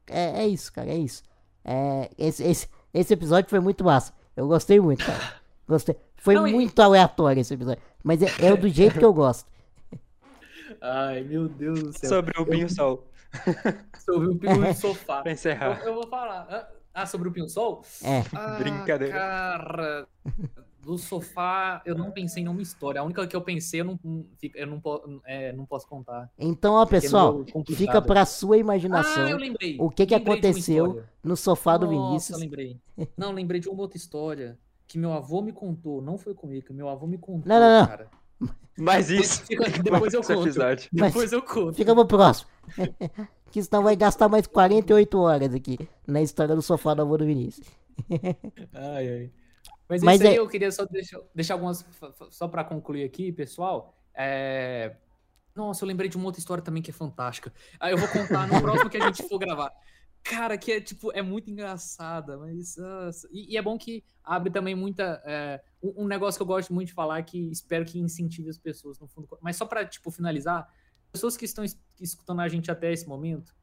É, 0.09 0.45
é 0.45 0.49
isso, 0.49 0.73
cara, 0.73 0.91
é 0.91 0.97
isso. 0.97 1.23
É, 1.65 2.11
esse, 2.17 2.45
esse, 2.45 2.69
esse 2.95 3.13
episódio 3.13 3.51
foi 3.51 3.61
muito 3.61 3.85
massa. 3.85 4.13
Eu 4.37 4.47
gostei 4.47 4.79
muito, 4.79 5.05
cara. 5.05 5.35
Gostei. 5.67 5.97
Foi 6.17 6.35
Não, 6.35 6.47
muito 6.47 6.79
e... 6.79 6.83
aleatório 6.83 7.41
esse 7.41 7.55
episódio. 7.55 7.83
Mas 8.05 8.23
é, 8.23 8.47
é 8.47 8.57
do 8.57 8.69
jeito 8.69 8.99
que 8.99 9.05
eu 9.05 9.13
gosto. 9.13 9.51
Ai, 10.81 11.23
meu 11.23 11.49
Deus 11.49 11.83
do 11.83 11.99
céu. 11.99 12.11
Sobre 12.11 12.41
o 12.41 12.47
Pinho 12.47 12.69
Sol. 12.69 13.07
Sobre 13.99 14.29
o 14.29 14.37
Pinho 14.37 14.75
Sofá. 14.75 15.23
pra 15.23 15.33
encerrar. 15.33 15.81
Eu, 15.81 15.89
eu, 15.89 15.95
vou 15.95 16.07
falar. 16.07 16.71
Ah, 16.95 17.07
sobre 17.07 17.29
o 17.29 17.33
Pinho 17.33 17.49
Sol? 17.49 17.83
É. 18.03 18.23
Ah, 18.35 18.57
Brincadeira. 18.59 19.13
Cara, 19.13 20.09
do 20.87 20.97
sofá 20.97 21.83
eu 21.85 21.97
não 21.97 22.13
pensei 22.13 22.45
em 22.45 22.49
uma 22.49 22.63
história. 22.63 23.01
A 23.01 23.05
única 23.05 23.27
que 23.27 23.35
eu 23.35 23.43
pensei 23.43 23.81
eu 23.81 23.85
não, 23.85 23.99
eu 24.55 24.67
não, 24.67 24.81
é, 25.27 25.53
não 25.53 25.67
posso 25.67 25.87
contar. 25.89 26.31
Então, 26.39 26.75
ó, 26.75 26.85
é 26.85 26.87
pessoal, 26.87 27.45
fica 27.67 28.01
pra 28.01 28.25
sua 28.25 28.57
imaginação. 28.57 29.25
Ah, 29.25 29.31
eu 29.31 29.37
lembrei. 29.37 29.77
O 29.81 29.91
que, 29.91 30.07
que 30.07 30.15
aconteceu 30.15 31.03
no 31.25 31.37
sofá 31.37 31.77
do 31.77 31.87
Nossa, 31.87 32.07
Vinícius? 32.07 32.39
Eu 32.39 32.45
lembrei. 32.45 32.81
Não, 33.17 33.33
lembrei 33.33 33.61
de 33.61 33.69
uma 33.69 33.83
outra 33.83 33.97
história 33.99 34.57
que 34.87 34.97
meu 34.97 35.13
avô 35.13 35.43
me 35.43 35.53
contou. 35.53 36.01
Não 36.01 36.17
foi 36.17 36.35
comigo, 36.35 36.73
meu 36.73 36.89
avô 36.89 37.05
me 37.07 37.19
contou. 37.19 37.49
Não, 37.49 37.59
não, 37.59 37.81
não. 37.81 37.87
Cara. 37.89 38.09
Mas 38.79 39.11
isso. 39.11 39.43
Depois 39.83 40.15
eu 40.15 40.23
conto. 40.23 40.43
Episódio. 40.43 40.89
Depois 40.93 41.33
eu 41.33 41.43
conto. 41.43 41.75
Fica 41.75 41.95
pro 41.95 42.07
próximo. 42.07 42.49
que 43.51 43.61
senão 43.61 43.83
vai 43.83 43.97
gastar 43.97 44.29
mais 44.29 44.47
48 44.47 45.19
horas 45.19 45.53
aqui 45.53 45.79
na 46.07 46.23
história 46.23 46.55
do 46.55 46.63
sofá 46.63 46.95
do 46.95 47.03
avô 47.03 47.17
do 47.17 47.25
Vinícius. 47.25 47.67
ai, 48.73 49.09
ai. 49.09 49.31
Mas, 49.89 50.03
Mas 50.03 50.21
isso 50.21 50.29
aí 50.29 50.37
é... 50.37 50.39
eu 50.39 50.49
queria 50.49 50.71
só 50.73 50.85
deixar, 50.85 51.21
deixar 51.35 51.55
algumas. 51.55 51.85
Só 52.31 52.49
para 52.49 52.65
concluir 52.65 53.05
aqui, 53.05 53.33
pessoal. 53.33 53.97
É... 54.15 54.97
Nossa, 55.55 55.85
eu 55.85 55.89
lembrei 55.89 56.09
de 56.09 56.17
uma 56.17 56.27
outra 56.27 56.39
história 56.39 56.63
também 56.63 56.83
que 56.83 56.91
é 56.91 56.95
fantástica. 56.95 57.53
Aí 57.81 57.93
eu 57.93 57.99
vou 57.99 58.09
contar 58.09 58.47
no 58.47 58.61
próximo 58.61 58.91
que 58.91 58.97
a 58.97 59.07
gente 59.07 59.23
for 59.27 59.39
gravar. 59.39 59.73
Cara, 60.23 60.59
que 60.59 60.73
é 60.73 60.81
tipo, 60.81 61.13
é 61.13 61.23
muito 61.23 61.51
engraçada, 61.51 62.37
mas. 62.37 62.77
E, 63.31 63.55
e, 63.55 63.57
é 63.57 63.63
bom 63.63 63.79
que 63.79 64.05
abre 64.25 64.51
também 64.51 64.75
muita. 64.75 65.23
É, 65.25 65.63
um, 65.81 66.03
um, 66.03 66.07
negócio 66.07 66.37
que 66.37 66.43
eu 66.43 66.47
gosto 66.47 66.75
muito 66.75 66.89
de 66.89 66.95
falar 66.95 67.23
que 67.23 67.39
espero 67.51 67.85
que 67.85 67.99
incentive 67.99 68.51
as 68.51 68.59
pessoas 68.59 68.99
no 68.99 69.07
fundo. 69.07 69.29
Mas 69.41 69.57
só 69.57 69.65
para 69.65 69.87
tipo, 69.87 70.11
finalizar, 70.11 70.69
pessoas 71.13 71.37
que 71.37 71.45
estão 71.45 71.65
escutando 72.01 72.41
a 72.41 72.49
gente 72.49 72.71
até 72.71 72.93
esse 72.93 73.09
momento, 73.09 73.55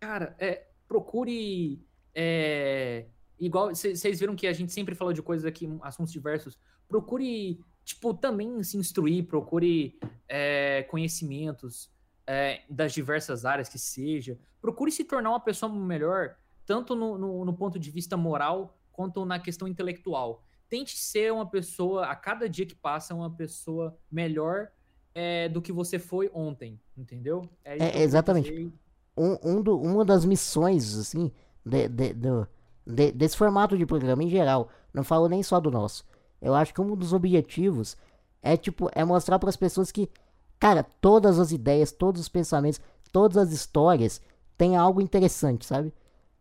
cara, 0.00 0.34
é, 0.38 0.66
procure. 0.88 1.86
É, 2.14 3.06
igual 3.46 3.68
vocês 3.70 4.20
viram 4.20 4.36
que 4.36 4.46
a 4.46 4.52
gente 4.52 4.72
sempre 4.72 4.94
falou 4.94 5.12
de 5.12 5.20
coisas 5.20 5.44
aqui, 5.44 5.68
assuntos 5.82 6.12
diversos. 6.12 6.58
Procure, 6.88 7.60
tipo, 7.84 8.14
também 8.14 8.62
se 8.62 8.76
instruir, 8.76 9.26
procure 9.26 9.98
é, 10.28 10.84
conhecimentos 10.84 11.90
é, 12.26 12.62
das 12.70 12.92
diversas 12.92 13.44
áreas 13.44 13.68
que 13.68 13.78
seja. 13.78 14.38
Procure 14.60 14.92
se 14.92 15.04
tornar 15.04 15.30
uma 15.30 15.40
pessoa 15.40 15.72
melhor, 15.72 16.36
tanto 16.64 16.94
no, 16.94 17.18
no, 17.18 17.44
no 17.44 17.52
ponto 17.52 17.78
de 17.78 17.90
vista 17.90 18.16
moral 18.16 18.78
quanto 18.92 19.24
na 19.24 19.40
questão 19.40 19.66
intelectual. 19.66 20.44
Tente 20.68 20.96
ser 20.96 21.32
uma 21.32 21.44
pessoa, 21.44 22.06
a 22.06 22.14
cada 22.14 22.48
dia 22.48 22.64
que 22.64 22.74
passa, 22.74 23.14
uma 23.14 23.30
pessoa 23.30 23.98
melhor 24.10 24.70
é, 25.14 25.48
do 25.48 25.60
que 25.60 25.72
você 25.72 25.98
foi 25.98 26.30
ontem, 26.32 26.80
entendeu? 26.96 27.48
É, 27.64 27.98
é 27.98 28.02
exatamente. 28.02 28.72
Um, 29.16 29.36
um 29.42 29.62
do, 29.62 29.78
uma 29.78 30.04
das 30.04 30.24
missões, 30.24 30.96
assim, 30.96 31.30
de, 31.66 31.88
de, 31.88 32.14
do, 32.14 32.48
de, 32.86 33.12
desse 33.12 33.36
formato 33.36 33.76
de 33.76 33.86
programa 33.86 34.22
em 34.22 34.28
geral. 34.28 34.68
Não 34.92 35.04
falo 35.04 35.28
nem 35.28 35.42
só 35.42 35.60
do 35.60 35.70
nosso. 35.70 36.04
Eu 36.40 36.54
acho 36.54 36.74
que 36.74 36.80
um 36.80 36.96
dos 36.96 37.12
objetivos 37.12 37.96
é 38.42 38.56
tipo 38.56 38.90
é 38.94 39.04
mostrar 39.04 39.38
para 39.38 39.48
as 39.48 39.56
pessoas 39.56 39.92
que, 39.92 40.10
cara, 40.58 40.84
todas 41.00 41.38
as 41.38 41.52
ideias, 41.52 41.92
todos 41.92 42.20
os 42.20 42.28
pensamentos, 42.28 42.80
todas 43.12 43.36
as 43.36 43.52
histórias 43.52 44.20
têm 44.58 44.76
algo 44.76 45.00
interessante, 45.00 45.64
sabe? 45.64 45.92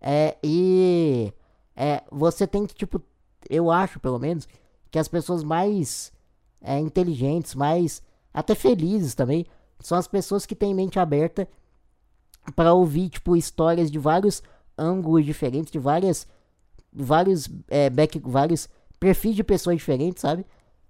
É, 0.02 0.38
e 0.44 1.32
é, 1.76 2.04
você 2.12 2.48
tem 2.48 2.66
que 2.66 2.74
tipo, 2.74 3.02
eu 3.50 3.70
acho 3.70 4.00
pelo 4.00 4.18
menos 4.18 4.48
que 4.90 4.98
as 4.98 5.08
pessoas 5.08 5.44
mais 5.44 6.12
é, 6.60 6.80
inteligentes, 6.80 7.54
mais 7.54 8.02
até 8.34 8.56
felizes 8.56 9.14
também, 9.14 9.46
são 9.80 9.98
as 9.98 10.08
pessoas 10.08 10.46
que 10.46 10.56
têm 10.56 10.74
mente 10.74 11.00
aberta 11.00 11.48
para 12.56 12.74
ouvir 12.74 13.10
tipo 13.10 13.36
histórias 13.36 13.92
de 13.92 14.00
vários 14.00 14.42
ângulos 14.78 15.26
diferentes, 15.26 15.72
de 15.72 15.80
várias. 15.80 16.28
Vários, 16.94 17.48
é, 17.70 17.90
back, 17.90 18.20
vários 18.20 18.68
perfis 19.00 19.36
de 19.36 19.44
pessoas 19.44 19.78
diferentes, 19.78 20.22
sabe? 20.22 20.46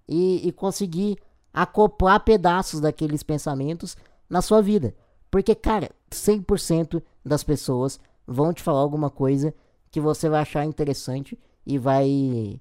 E, 0.08 0.48
e 0.48 0.52
conseguir 0.52 1.18
acoplar 1.54 2.20
pedaços 2.24 2.80
daqueles 2.80 3.22
pensamentos 3.22 3.96
na 4.30 4.42
sua 4.42 4.62
vida. 4.62 4.96
Porque, 5.30 5.54
cara, 5.54 5.92
100% 6.10 7.04
das 7.24 7.44
pessoas 7.44 8.00
vão 8.26 8.54
te 8.54 8.64
falar 8.64 8.80
alguma 8.80 9.10
coisa 9.10 9.54
que 9.92 10.00
você 10.00 10.28
vai 10.28 10.42
achar 10.42 10.66
interessante 10.66 11.38
e 11.66 11.78
vai 11.78 12.60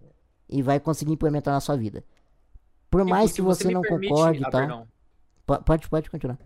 e 0.49 0.63
vai 0.63 0.81
conseguir 0.81 1.13
implementar 1.13 1.55
na 1.55 1.61
sua 1.61 1.77
vida. 1.77 2.05
Por 2.91 3.05
mais 3.05 3.33
que 3.33 3.41
você, 3.41 3.65
você 3.65 3.73
não 3.73 3.83
permite... 3.83 4.09
concorde 4.09 4.41
tal. 4.51 4.89
Pode, 5.65 5.89
pode 5.89 6.11
continuar. 6.11 6.39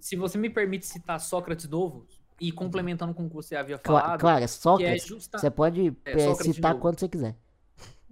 Se 0.00 0.16
você 0.16 0.36
me 0.36 0.50
permite 0.50 0.84
citar 0.84 1.20
Sócrates 1.20 1.68
novo, 1.68 2.06
e 2.42 2.50
complementando 2.50 3.14
com 3.14 3.26
o 3.26 3.28
que 3.28 3.36
você 3.36 3.54
havia 3.54 3.78
falado. 3.78 4.18
Claro, 4.18 4.42
é 4.42 4.48
Sócrates. 4.48 5.04
É 5.04 5.06
justa... 5.06 5.38
Você 5.38 5.48
pode 5.48 5.96
é, 6.04 6.12
é 6.12 6.34
citar 6.34 6.74
quando 6.74 6.98
você 6.98 7.08
quiser. 7.08 7.36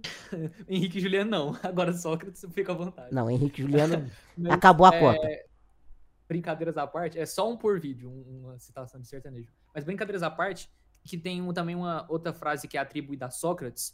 Henrique 0.69 0.99
e 0.99 1.01
Juliano 1.01 1.29
não. 1.29 1.59
Agora 1.61 1.91
Sócrates 1.91 2.45
fica 2.53 2.71
à 2.71 2.75
vontade. 2.75 3.13
Não, 3.13 3.29
Henrique 3.29 3.61
e 3.61 3.65
Juliano 3.65 4.09
Mas, 4.37 4.53
acabou 4.53 4.87
a 4.87 4.95
é... 4.95 4.99
cota. 5.01 5.27
Brincadeiras 6.29 6.77
à 6.77 6.87
parte, 6.87 7.19
é 7.19 7.25
só 7.25 7.51
um 7.51 7.57
por 7.57 7.77
vídeo, 7.77 8.09
uma 8.09 8.57
citação 8.57 9.01
de 9.01 9.07
sertanejo. 9.09 9.51
Mas 9.75 9.83
brincadeiras 9.83 10.23
à 10.23 10.31
parte, 10.31 10.71
que 11.03 11.17
tem 11.17 11.41
um, 11.41 11.51
também 11.51 11.75
uma 11.75 12.05
outra 12.07 12.31
frase 12.31 12.69
que 12.69 12.77
é 12.77 12.79
atribuída 12.79 13.25
a 13.25 13.29
Sócrates, 13.29 13.93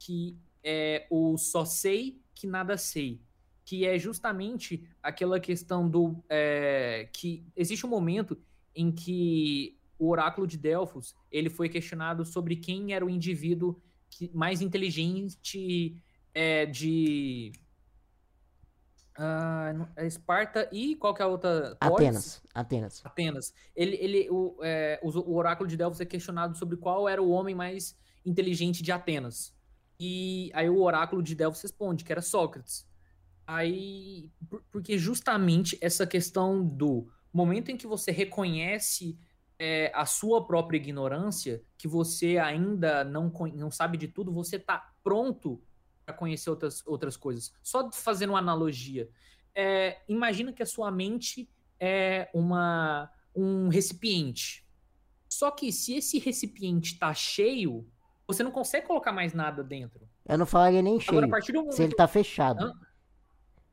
que 0.00 0.36
é 0.64 1.06
o 1.08 1.38
só 1.38 1.64
sei 1.64 2.20
que 2.34 2.44
nada 2.44 2.76
sei. 2.76 3.20
Que 3.64 3.86
é 3.86 3.96
justamente 4.00 4.84
aquela 5.00 5.38
questão 5.38 5.88
do. 5.88 6.24
É, 6.28 7.08
que 7.12 7.46
existe 7.54 7.86
um 7.86 7.88
momento 7.88 8.36
em 8.76 8.92
que 8.92 9.78
o 9.98 10.10
oráculo 10.10 10.46
de 10.46 10.58
Delfos 10.58 11.14
ele 11.32 11.48
foi 11.48 11.68
questionado 11.68 12.24
sobre 12.24 12.56
quem 12.56 12.92
era 12.92 13.04
o 13.04 13.10
indivíduo 13.10 13.80
que, 14.10 14.30
mais 14.34 14.60
inteligente 14.60 16.00
é, 16.34 16.66
de 16.66 17.52
uh, 19.18 20.04
Esparta 20.04 20.68
e 20.70 20.94
qual 20.96 21.14
que 21.14 21.22
é 21.22 21.24
a 21.24 21.28
outra? 21.28 21.76
Atenas. 21.80 22.42
Atenas. 22.54 23.00
Atenas. 23.04 23.54
Ele, 23.74 23.96
ele, 23.96 24.30
o, 24.30 24.58
é, 24.62 25.00
o, 25.02 25.08
o 25.08 25.34
oráculo 25.34 25.68
de 25.68 25.76
Delfos 25.76 26.00
é 26.00 26.04
questionado 26.04 26.56
sobre 26.56 26.76
qual 26.76 27.08
era 27.08 27.22
o 27.22 27.30
homem 27.30 27.54
mais 27.54 27.96
inteligente 28.24 28.82
de 28.82 28.92
Atenas. 28.92 29.54
E 29.98 30.50
aí 30.52 30.68
o 30.68 30.82
oráculo 30.82 31.22
de 31.22 31.34
Delfos 31.34 31.62
responde, 31.62 32.04
que 32.04 32.12
era 32.12 32.20
Sócrates. 32.20 32.86
Aí, 33.46 34.30
porque 34.70 34.98
justamente 34.98 35.78
essa 35.80 36.06
questão 36.06 36.66
do 36.66 37.08
momento 37.36 37.70
em 37.70 37.76
que 37.76 37.86
você 37.86 38.10
reconhece 38.10 39.18
é, 39.58 39.90
a 39.94 40.06
sua 40.06 40.46
própria 40.46 40.76
ignorância, 40.78 41.62
que 41.78 41.86
você 41.86 42.38
ainda 42.38 43.04
não, 43.04 43.32
não 43.54 43.70
sabe 43.70 43.96
de 43.96 44.08
tudo, 44.08 44.32
você 44.32 44.56
está 44.56 44.92
pronto 45.02 45.62
para 46.04 46.14
conhecer 46.14 46.50
outras, 46.50 46.86
outras 46.86 47.16
coisas. 47.16 47.52
Só 47.62 47.90
fazendo 47.92 48.30
uma 48.30 48.38
analogia. 48.38 49.08
É, 49.54 50.00
imagina 50.08 50.52
que 50.52 50.62
a 50.62 50.66
sua 50.66 50.90
mente 50.90 51.48
é 51.80 52.28
uma, 52.32 53.10
um 53.34 53.68
recipiente. 53.68 54.66
Só 55.28 55.50
que 55.50 55.72
se 55.72 55.94
esse 55.94 56.18
recipiente 56.18 56.94
está 56.94 57.12
cheio, 57.12 57.86
você 58.26 58.42
não 58.42 58.50
consegue 58.50 58.86
colocar 58.86 59.12
mais 59.12 59.32
nada 59.32 59.62
dentro. 59.62 60.08
Eu 60.24 60.38
não 60.38 60.46
falaria 60.46 60.82
nem 60.82 60.98
cheio. 60.98 61.12
Agora, 61.12 61.26
a 61.26 61.30
partir 61.30 61.52
do 61.52 61.58
momento... 61.58 61.74
Se 61.74 61.82
ele 61.82 61.92
está 61.92 62.06
fechado. 62.06 62.64
Hã? 62.64 62.72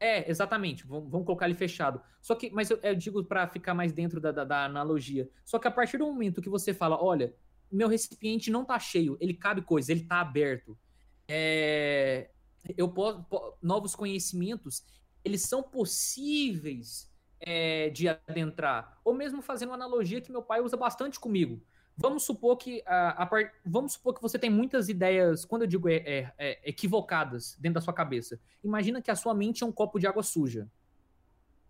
É, 0.04 0.30
exatamente. 0.30 0.86
Vamos, 0.86 1.10
vamos, 1.10 1.26
colocar 1.26 1.46
ele 1.46 1.54
fechado. 1.56 2.02
Só 2.22 2.36
que, 2.36 2.50
mas 2.52 2.70
eu, 2.70 2.78
eu 2.84 2.94
digo 2.94 3.24
para 3.24 3.48
ficar 3.48 3.74
mais 3.74 3.94
dentro 3.94 4.20
da, 4.20 4.34
da, 4.34 4.44
da, 4.44 4.66
analogia. 4.66 5.30
Só 5.46 5.58
que 5.58 5.66
a 5.66 5.72
partir 5.72 5.98
do 5.98 6.06
momento 6.06 6.42
que 6.42 6.50
você 6.50 6.74
fala, 6.74 7.02
olha, 7.02 7.34
meu 7.72 7.88
recipiente 7.88 8.52
não 8.52 8.66
tá 8.66 8.78
cheio, 8.78 9.16
ele 9.22 9.34
cabe 9.34 9.62
coisa, 9.62 9.94
ele 9.94 10.04
tá 10.04 10.20
aberto. 10.20 10.78
É, 11.26 12.30
eu 12.78 12.90
posso, 12.90 13.26
novos 13.62 13.96
conhecimentos, 13.96 14.84
eles 15.24 15.44
são 15.44 15.64
possíveis 15.64 17.10
é, 17.40 17.90
de 17.90 18.10
adentrar. 18.10 19.00
Ou 19.06 19.14
mesmo 19.14 19.42
fazendo 19.42 19.70
uma 19.70 19.76
analogia 19.76 20.20
que 20.20 20.34
meu 20.34 20.42
pai 20.42 20.60
usa 20.60 20.76
bastante 20.76 21.18
comigo. 21.18 21.64
Vamos 21.96 22.24
supor 22.24 22.58
que 22.58 22.82
a, 22.86 23.10
a 23.10 23.26
part... 23.26 23.52
vamos 23.64 23.94
supor 23.94 24.14
que 24.14 24.22
você 24.22 24.40
tem 24.40 24.50
muitas 24.50 24.90
ideias, 24.90 25.46
quando 25.46 25.64
eu 25.64 25.68
digo 25.68 25.88
é, 25.88 25.96
é, 25.98 26.34
é, 26.38 26.70
equivocadas 26.70 27.56
dentro 27.60 27.76
da 27.76 27.82
sua 27.82 27.94
cabeça. 27.94 28.40
Imagina 28.64 29.02
que 29.02 29.12
a 29.12 29.16
sua 29.16 29.34
mente 29.34 29.64
é 29.64 29.66
um 29.66 29.72
copo 29.72 30.00
de 30.00 30.08
água 30.08 30.24
suja. 30.24 30.68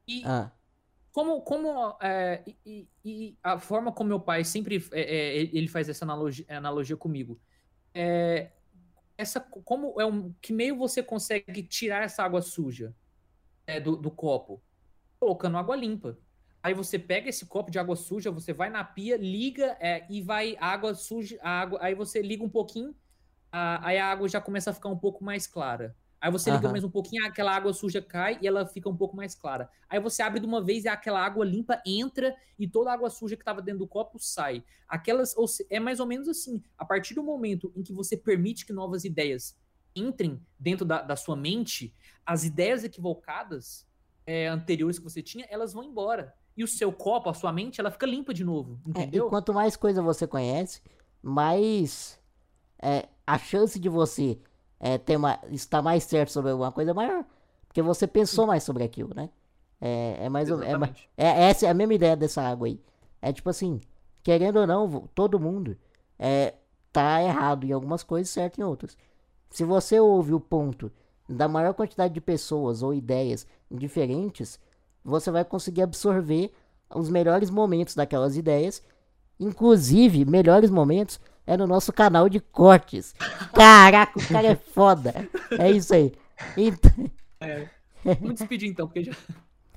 E 0.08 0.24
ah. 0.26 0.52
como, 1.12 1.42
como 1.42 1.98
é, 2.02 2.44
e, 2.66 2.88
e, 3.04 3.38
a 3.44 3.60
forma 3.60 3.92
como 3.92 4.10
meu 4.10 4.20
pai 4.20 4.44
sempre 4.44 4.86
é, 4.92 5.02
é, 5.02 5.38
ele 5.38 5.68
faz 5.68 5.90
essa 5.90 6.06
analogia, 6.06 6.46
analogia 6.50 6.98
comigo, 6.98 7.40
é, 7.94 8.52
essa 9.18 9.40
como 9.40 10.00
é 10.00 10.06
um 10.06 10.34
que 10.42 10.52
meio 10.54 10.78
você 10.78 11.04
consegue 11.04 11.64
tirar 11.64 12.04
essa 12.04 12.24
água 12.24 12.42
suja 12.42 12.94
do, 13.84 13.96
do 13.96 14.12
copo 14.12 14.62
colocando 15.24 15.58
água 15.58 15.76
limpa. 15.76 16.18
Aí 16.64 16.74
você 16.74 16.98
pega 16.98 17.28
esse 17.28 17.46
copo 17.46 17.70
de 17.70 17.78
água 17.78 17.98
suja, 17.98 18.32
você 18.32 18.54
vai 18.54 18.70
na 18.70 18.86
pia, 18.86 19.18
liga 19.18 19.76
é, 19.82 20.06
e 20.10 20.22
vai 20.22 20.56
água 20.62 20.96
suja, 20.96 21.38
água, 21.44 21.78
aí 21.82 21.94
você 21.94 22.22
liga 22.22 22.42
um 22.42 22.50
pouquinho, 22.50 22.96
a, 23.52 23.86
aí 23.86 23.98
a 23.98 24.08
água 24.08 24.30
já 24.30 24.40
começa 24.40 24.72
a 24.72 24.74
ficar 24.74 24.88
um 24.88 24.98
pouco 24.98 25.22
mais 25.26 25.46
clara. 25.46 25.94
Aí 26.22 26.32
você 26.32 26.50
liga 26.50 26.70
mais 26.70 26.86
um 26.86 26.90
pouquinho, 26.90 27.26
aquela 27.26 27.54
água 27.54 27.74
suja 27.74 28.02
cai 28.02 28.40
e 28.42 28.48
ela 28.48 28.66
fica 28.66 28.88
um 28.88 28.96
pouco 28.96 29.14
mais 29.14 29.36
clara. 29.36 29.70
Aí 29.90 30.00
você 30.00 30.24
abre 30.24 30.40
de 30.40 30.46
uma 30.46 30.64
vez 30.64 30.86
e 30.86 30.88
aquela 30.88 31.22
água 31.22 31.44
limpa 31.44 31.82
entra 31.86 32.34
e 32.58 32.66
toda 32.66 32.92
a 32.92 32.94
água 32.94 33.10
suja 33.10 33.36
que 33.36 33.42
estava 33.42 33.62
dentro 33.62 33.80
do 33.80 33.88
copo 33.88 34.18
sai. 34.18 34.64
Aquelas 34.88 35.36
é 35.70 35.82
mais 35.82 36.00
ou 36.00 36.06
menos 36.06 36.30
assim. 36.30 36.64
A 36.78 36.86
partir 36.86 37.14
do 37.14 37.22
momento 37.22 37.74
em 37.76 37.84
que 37.84 37.92
você 37.92 38.16
permite 38.16 38.66
que 38.66 38.72
novas 38.72 39.04
ideias 39.04 39.60
entrem 39.94 40.42
dentro 40.58 40.86
da, 40.86 41.02
da 41.02 41.18
sua 41.18 41.36
mente, 41.36 41.94
as 42.26 42.46
ideias 42.46 42.86
equivocadas 42.86 43.86
é, 44.26 44.48
anteriores 44.48 44.98
que 44.98 45.04
você 45.04 45.22
tinha, 45.22 45.46
elas 45.50 45.74
vão 45.74 45.84
embora 45.84 46.34
e 46.56 46.64
o 46.64 46.68
seu 46.68 46.92
copo, 46.92 47.30
a 47.30 47.34
sua 47.34 47.52
mente, 47.52 47.80
ela 47.80 47.92
fica 47.92 48.06
limpa 48.06 48.34
de 48.34 48.44
novo, 48.44 48.80
entendeu? 48.86 49.24
É, 49.24 49.28
e 49.28 49.30
quanto 49.30 49.54
mais 49.54 49.76
coisa 49.76 50.02
você 50.02 50.28
conhece, 50.28 50.82
mais 51.22 52.20
é, 52.82 53.08
a 53.26 53.38
chance 53.38 53.80
de 53.80 53.90
você 53.90 54.38
é, 54.80 54.98
ter 54.98 55.16
uma, 55.16 55.40
estar 55.50 55.82
mais 55.82 56.04
certo 56.04 56.32
sobre 56.32 56.52
alguma 56.52 56.72
coisa 56.72 56.92
é 56.92 56.94
maior. 56.94 57.26
Porque 57.68 57.82
você 57.82 58.06
pensou 58.06 58.46
mais 58.46 58.64
sobre 58.64 58.84
aquilo, 58.84 59.16
né? 59.16 59.30
É, 59.82 60.26
é 60.26 60.30
mais 60.30 60.52
ou, 60.52 60.62
é, 60.62 60.74
é, 61.18 61.44
essa 61.46 61.66
é 61.66 61.70
a 61.70 61.74
mesma 61.74 61.94
ideia 61.94 62.16
dessa 62.16 62.42
água 62.42 62.68
aí. 62.68 62.80
É 63.22 63.34
tipo 63.34 63.50
assim, 63.50 63.82
querendo 64.22 64.60
ou 64.60 64.68
não, 64.68 65.10
todo 65.16 65.40
mundo 65.40 65.78
é, 66.20 66.54
tá 66.92 67.24
errado 67.24 67.66
em 67.66 67.72
algumas 67.72 68.04
coisas, 68.04 68.30
certo 68.30 68.60
em 68.60 68.64
outras. 68.64 68.96
Se 69.50 69.64
você 69.64 70.00
ouve 70.00 70.34
o 70.34 70.40
ponto 70.40 70.92
da 71.28 71.48
maior 71.48 71.74
quantidade 71.74 72.14
de 72.14 72.22
pessoas 72.22 72.84
ou 72.84 72.94
ideias 72.94 73.48
diferentes, 73.72 74.60
você 75.04 75.30
vai 75.32 75.44
conseguir 75.44 75.82
absorver 75.82 76.52
os 76.94 77.10
melhores 77.10 77.50
momentos 77.50 77.96
daquelas 77.96 78.38
ideias. 78.38 78.82
Inclusive, 79.40 80.26
melhores 80.26 80.70
momentos 80.70 81.20
é 81.46 81.58
no 81.58 81.68
nosso 81.68 81.92
canal 81.92 82.30
de 82.30 82.40
cortes. 82.40 83.14
Caraca, 83.54 84.18
o 84.18 84.28
cara 84.28 84.48
é 84.48 84.56
foda. 84.56 85.30
É 85.60 85.72
isso 85.72 85.94
aí. 85.94 86.14
Então... 86.56 86.92
É. 87.40 87.68
Vamos 88.20 88.36
despedir 88.36 88.70
então, 88.70 88.88
porque 88.88 89.04
já. 89.04 89.14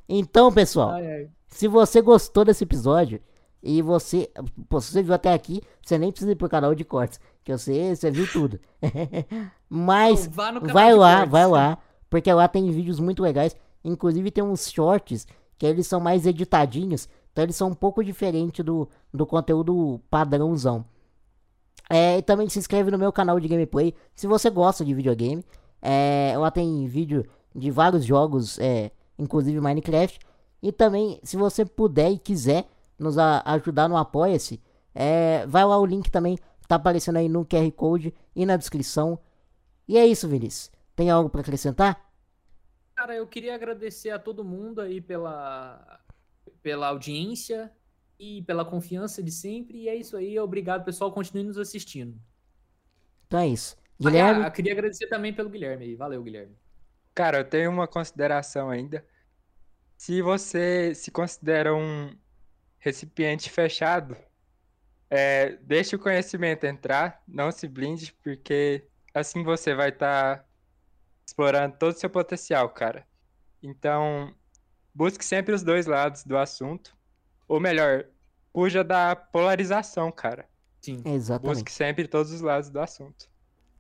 Então, 0.09 0.53
pessoal, 0.53 0.91
ai, 0.91 1.07
ai. 1.07 1.31
se 1.49 1.67
você 1.69 2.01
gostou 2.01 2.45
desse 2.45 2.65
episódio 2.65 3.21
e 3.63 3.83
você. 3.83 4.31
Pô, 4.69 4.81
se 4.81 4.93
você 4.93 5.03
viu 5.03 5.15
até 5.15 5.33
aqui, 5.33 5.61
você 5.83 5.99
nem 5.99 6.11
precisa 6.11 6.33
ir 6.33 6.37
pro 6.37 6.49
canal 6.49 6.75
de 6.75 6.85
cortes. 6.85 7.21
Que 7.45 7.57
você, 7.57 7.95
você 7.95 8.11
viu 8.11 8.27
tudo. 8.31 8.61
Mas 9.69 10.29
Não, 10.29 10.61
vai 10.61 10.95
lá, 10.95 11.17
cortes. 11.17 11.31
vai 11.33 11.47
lá. 11.47 11.79
Porque 12.09 12.33
lá 12.33 12.47
tem 12.49 12.71
vídeos 12.71 13.01
muito 13.01 13.23
legais. 13.23 13.57
Inclusive 13.87 14.31
tem 14.31 14.43
uns 14.43 14.71
shorts 14.71 15.27
que 15.57 15.65
eles 15.65 15.87
são 15.87 16.01
mais 16.01 16.27
editadinhos, 16.27 17.09
então 17.33 17.45
eles 17.45 17.57
são 17.57 17.69
um 17.69 17.75
pouco 17.75 18.03
diferente 18.03 18.63
do, 18.63 18.89
do 19.13 19.25
conteúdo 19.25 20.01
padrãozão. 20.11 20.85
É, 21.89 22.19
e 22.19 22.23
também 22.23 22.49
se 22.49 22.59
inscreve 22.59 22.91
no 22.91 22.99
meu 22.99 23.13
canal 23.13 23.39
de 23.39 23.47
gameplay 23.47 23.95
se 24.15 24.27
você 24.27 24.51
gosta 24.51 24.85
de 24.85 24.93
videogame. 24.93 25.45
É, 25.81 26.35
lá 26.37 26.51
tem 26.51 26.87
vídeo 26.87 27.25
de 27.55 27.71
vários 27.71 28.05
jogos, 28.05 28.59
é, 28.59 28.91
inclusive 29.17 29.61
Minecraft. 29.61 30.19
E 30.61 30.73
também, 30.73 31.21
se 31.23 31.37
você 31.37 31.65
puder 31.65 32.11
e 32.11 32.19
quiser 32.19 32.69
nos 32.99 33.17
ajudar 33.19 33.89
no 33.89 33.97
Apoia-se, 33.97 34.61
é, 34.93 35.47
vai 35.47 35.65
lá 35.65 35.79
o 35.79 35.87
link 35.87 36.11
também, 36.11 36.37
tá 36.67 36.75
aparecendo 36.75 37.17
aí 37.17 37.29
no 37.29 37.45
QR 37.45 37.71
Code 37.71 38.13
e 38.35 38.45
na 38.45 38.57
descrição. 38.57 39.19
E 39.87 39.97
é 39.97 40.05
isso, 40.05 40.27
Vinícius. 40.27 40.73
Tem 40.97 41.09
algo 41.09 41.31
para 41.31 41.43
acrescentar? 41.43 42.06
Cara, 43.07 43.19
eu 43.19 43.27
queria 43.29 43.55
agradecer 43.55 44.11
a 44.11 44.19
todo 44.19 44.45
mundo 44.45 44.81
aí 44.81 45.01
pela, 45.01 46.01
pela 46.61 46.89
audiência 46.89 47.71
e 48.19 48.43
pela 48.43 48.65
confiança 48.65 49.23
de 49.23 49.31
sempre. 49.31 49.83
E 49.83 49.89
é 49.89 49.95
isso 49.95 50.17
aí. 50.17 50.37
Obrigado, 50.41 50.85
pessoal. 50.85 51.13
Continue 51.13 51.45
nos 51.45 51.57
assistindo. 51.57 52.21
Então 53.29 53.39
é 53.39 53.47
isso. 53.47 53.77
Guilherme? 54.01 54.43
Ah, 54.43 54.51
queria 54.51 54.73
agradecer 54.73 55.07
também 55.07 55.33
pelo 55.33 55.49
Guilherme 55.49 55.85
aí. 55.85 55.95
Valeu, 55.95 56.21
Guilherme. 56.21 56.57
Cara, 57.15 57.39
eu 57.39 57.45
tenho 57.45 57.71
uma 57.71 57.87
consideração 57.87 58.71
ainda. 58.71 59.07
Se 59.97 60.21
você 60.21 60.93
se 60.93 61.13
considera 61.13 61.73
um 61.73 62.13
recipiente 62.81 63.51
fechado, 63.51 64.17
é, 65.09 65.51
deixe 65.63 65.95
o 65.95 66.01
conhecimento 66.01 66.65
entrar, 66.65 67.23
não 67.29 67.53
se 67.53 67.69
blinde, 67.69 68.13
porque 68.25 68.85
assim 69.15 69.45
você 69.45 69.77
vai 69.77 69.91
estar 69.91 70.39
tá 70.39 70.46
explorando 71.27 71.77
todo 71.79 71.93
o 71.93 71.99
seu 71.99 72.09
potencial, 72.09 72.69
cara. 72.71 73.07
Então, 73.63 74.33
busque 74.95 75.25
sempre 75.25 75.55
os 75.55 75.63
dois 75.63 75.87
lados 75.87 76.25
do 76.25 76.37
assunto. 76.37 76.97
Ou 77.49 77.61
melhor, 77.61 78.07
fuja 78.53 78.85
da 78.85 79.17
polarização, 79.17 80.11
cara. 80.13 80.49
Sim. 80.81 81.03
Exatamente. 81.05 81.55
Busque 81.55 81.73
sempre 81.73 82.07
todos 82.07 82.33
os 82.33 82.41
lados 82.41 82.71
do 82.71 82.81
assunto. 82.81 83.29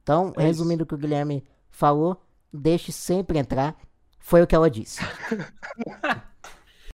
Então, 0.02 0.32
é 0.36 0.43
resumindo 0.43 0.85
o 0.85 0.86
que 0.86 0.94
o 0.94 0.98
Guilherme 0.98 1.47
falou, 1.70 2.23
deixe 2.52 2.93
sempre 2.93 3.39
entrar. 3.39 3.77
Foi 4.18 4.43
o 4.43 4.47
que 4.47 4.55
ela 4.55 4.70
disse. 4.70 5.01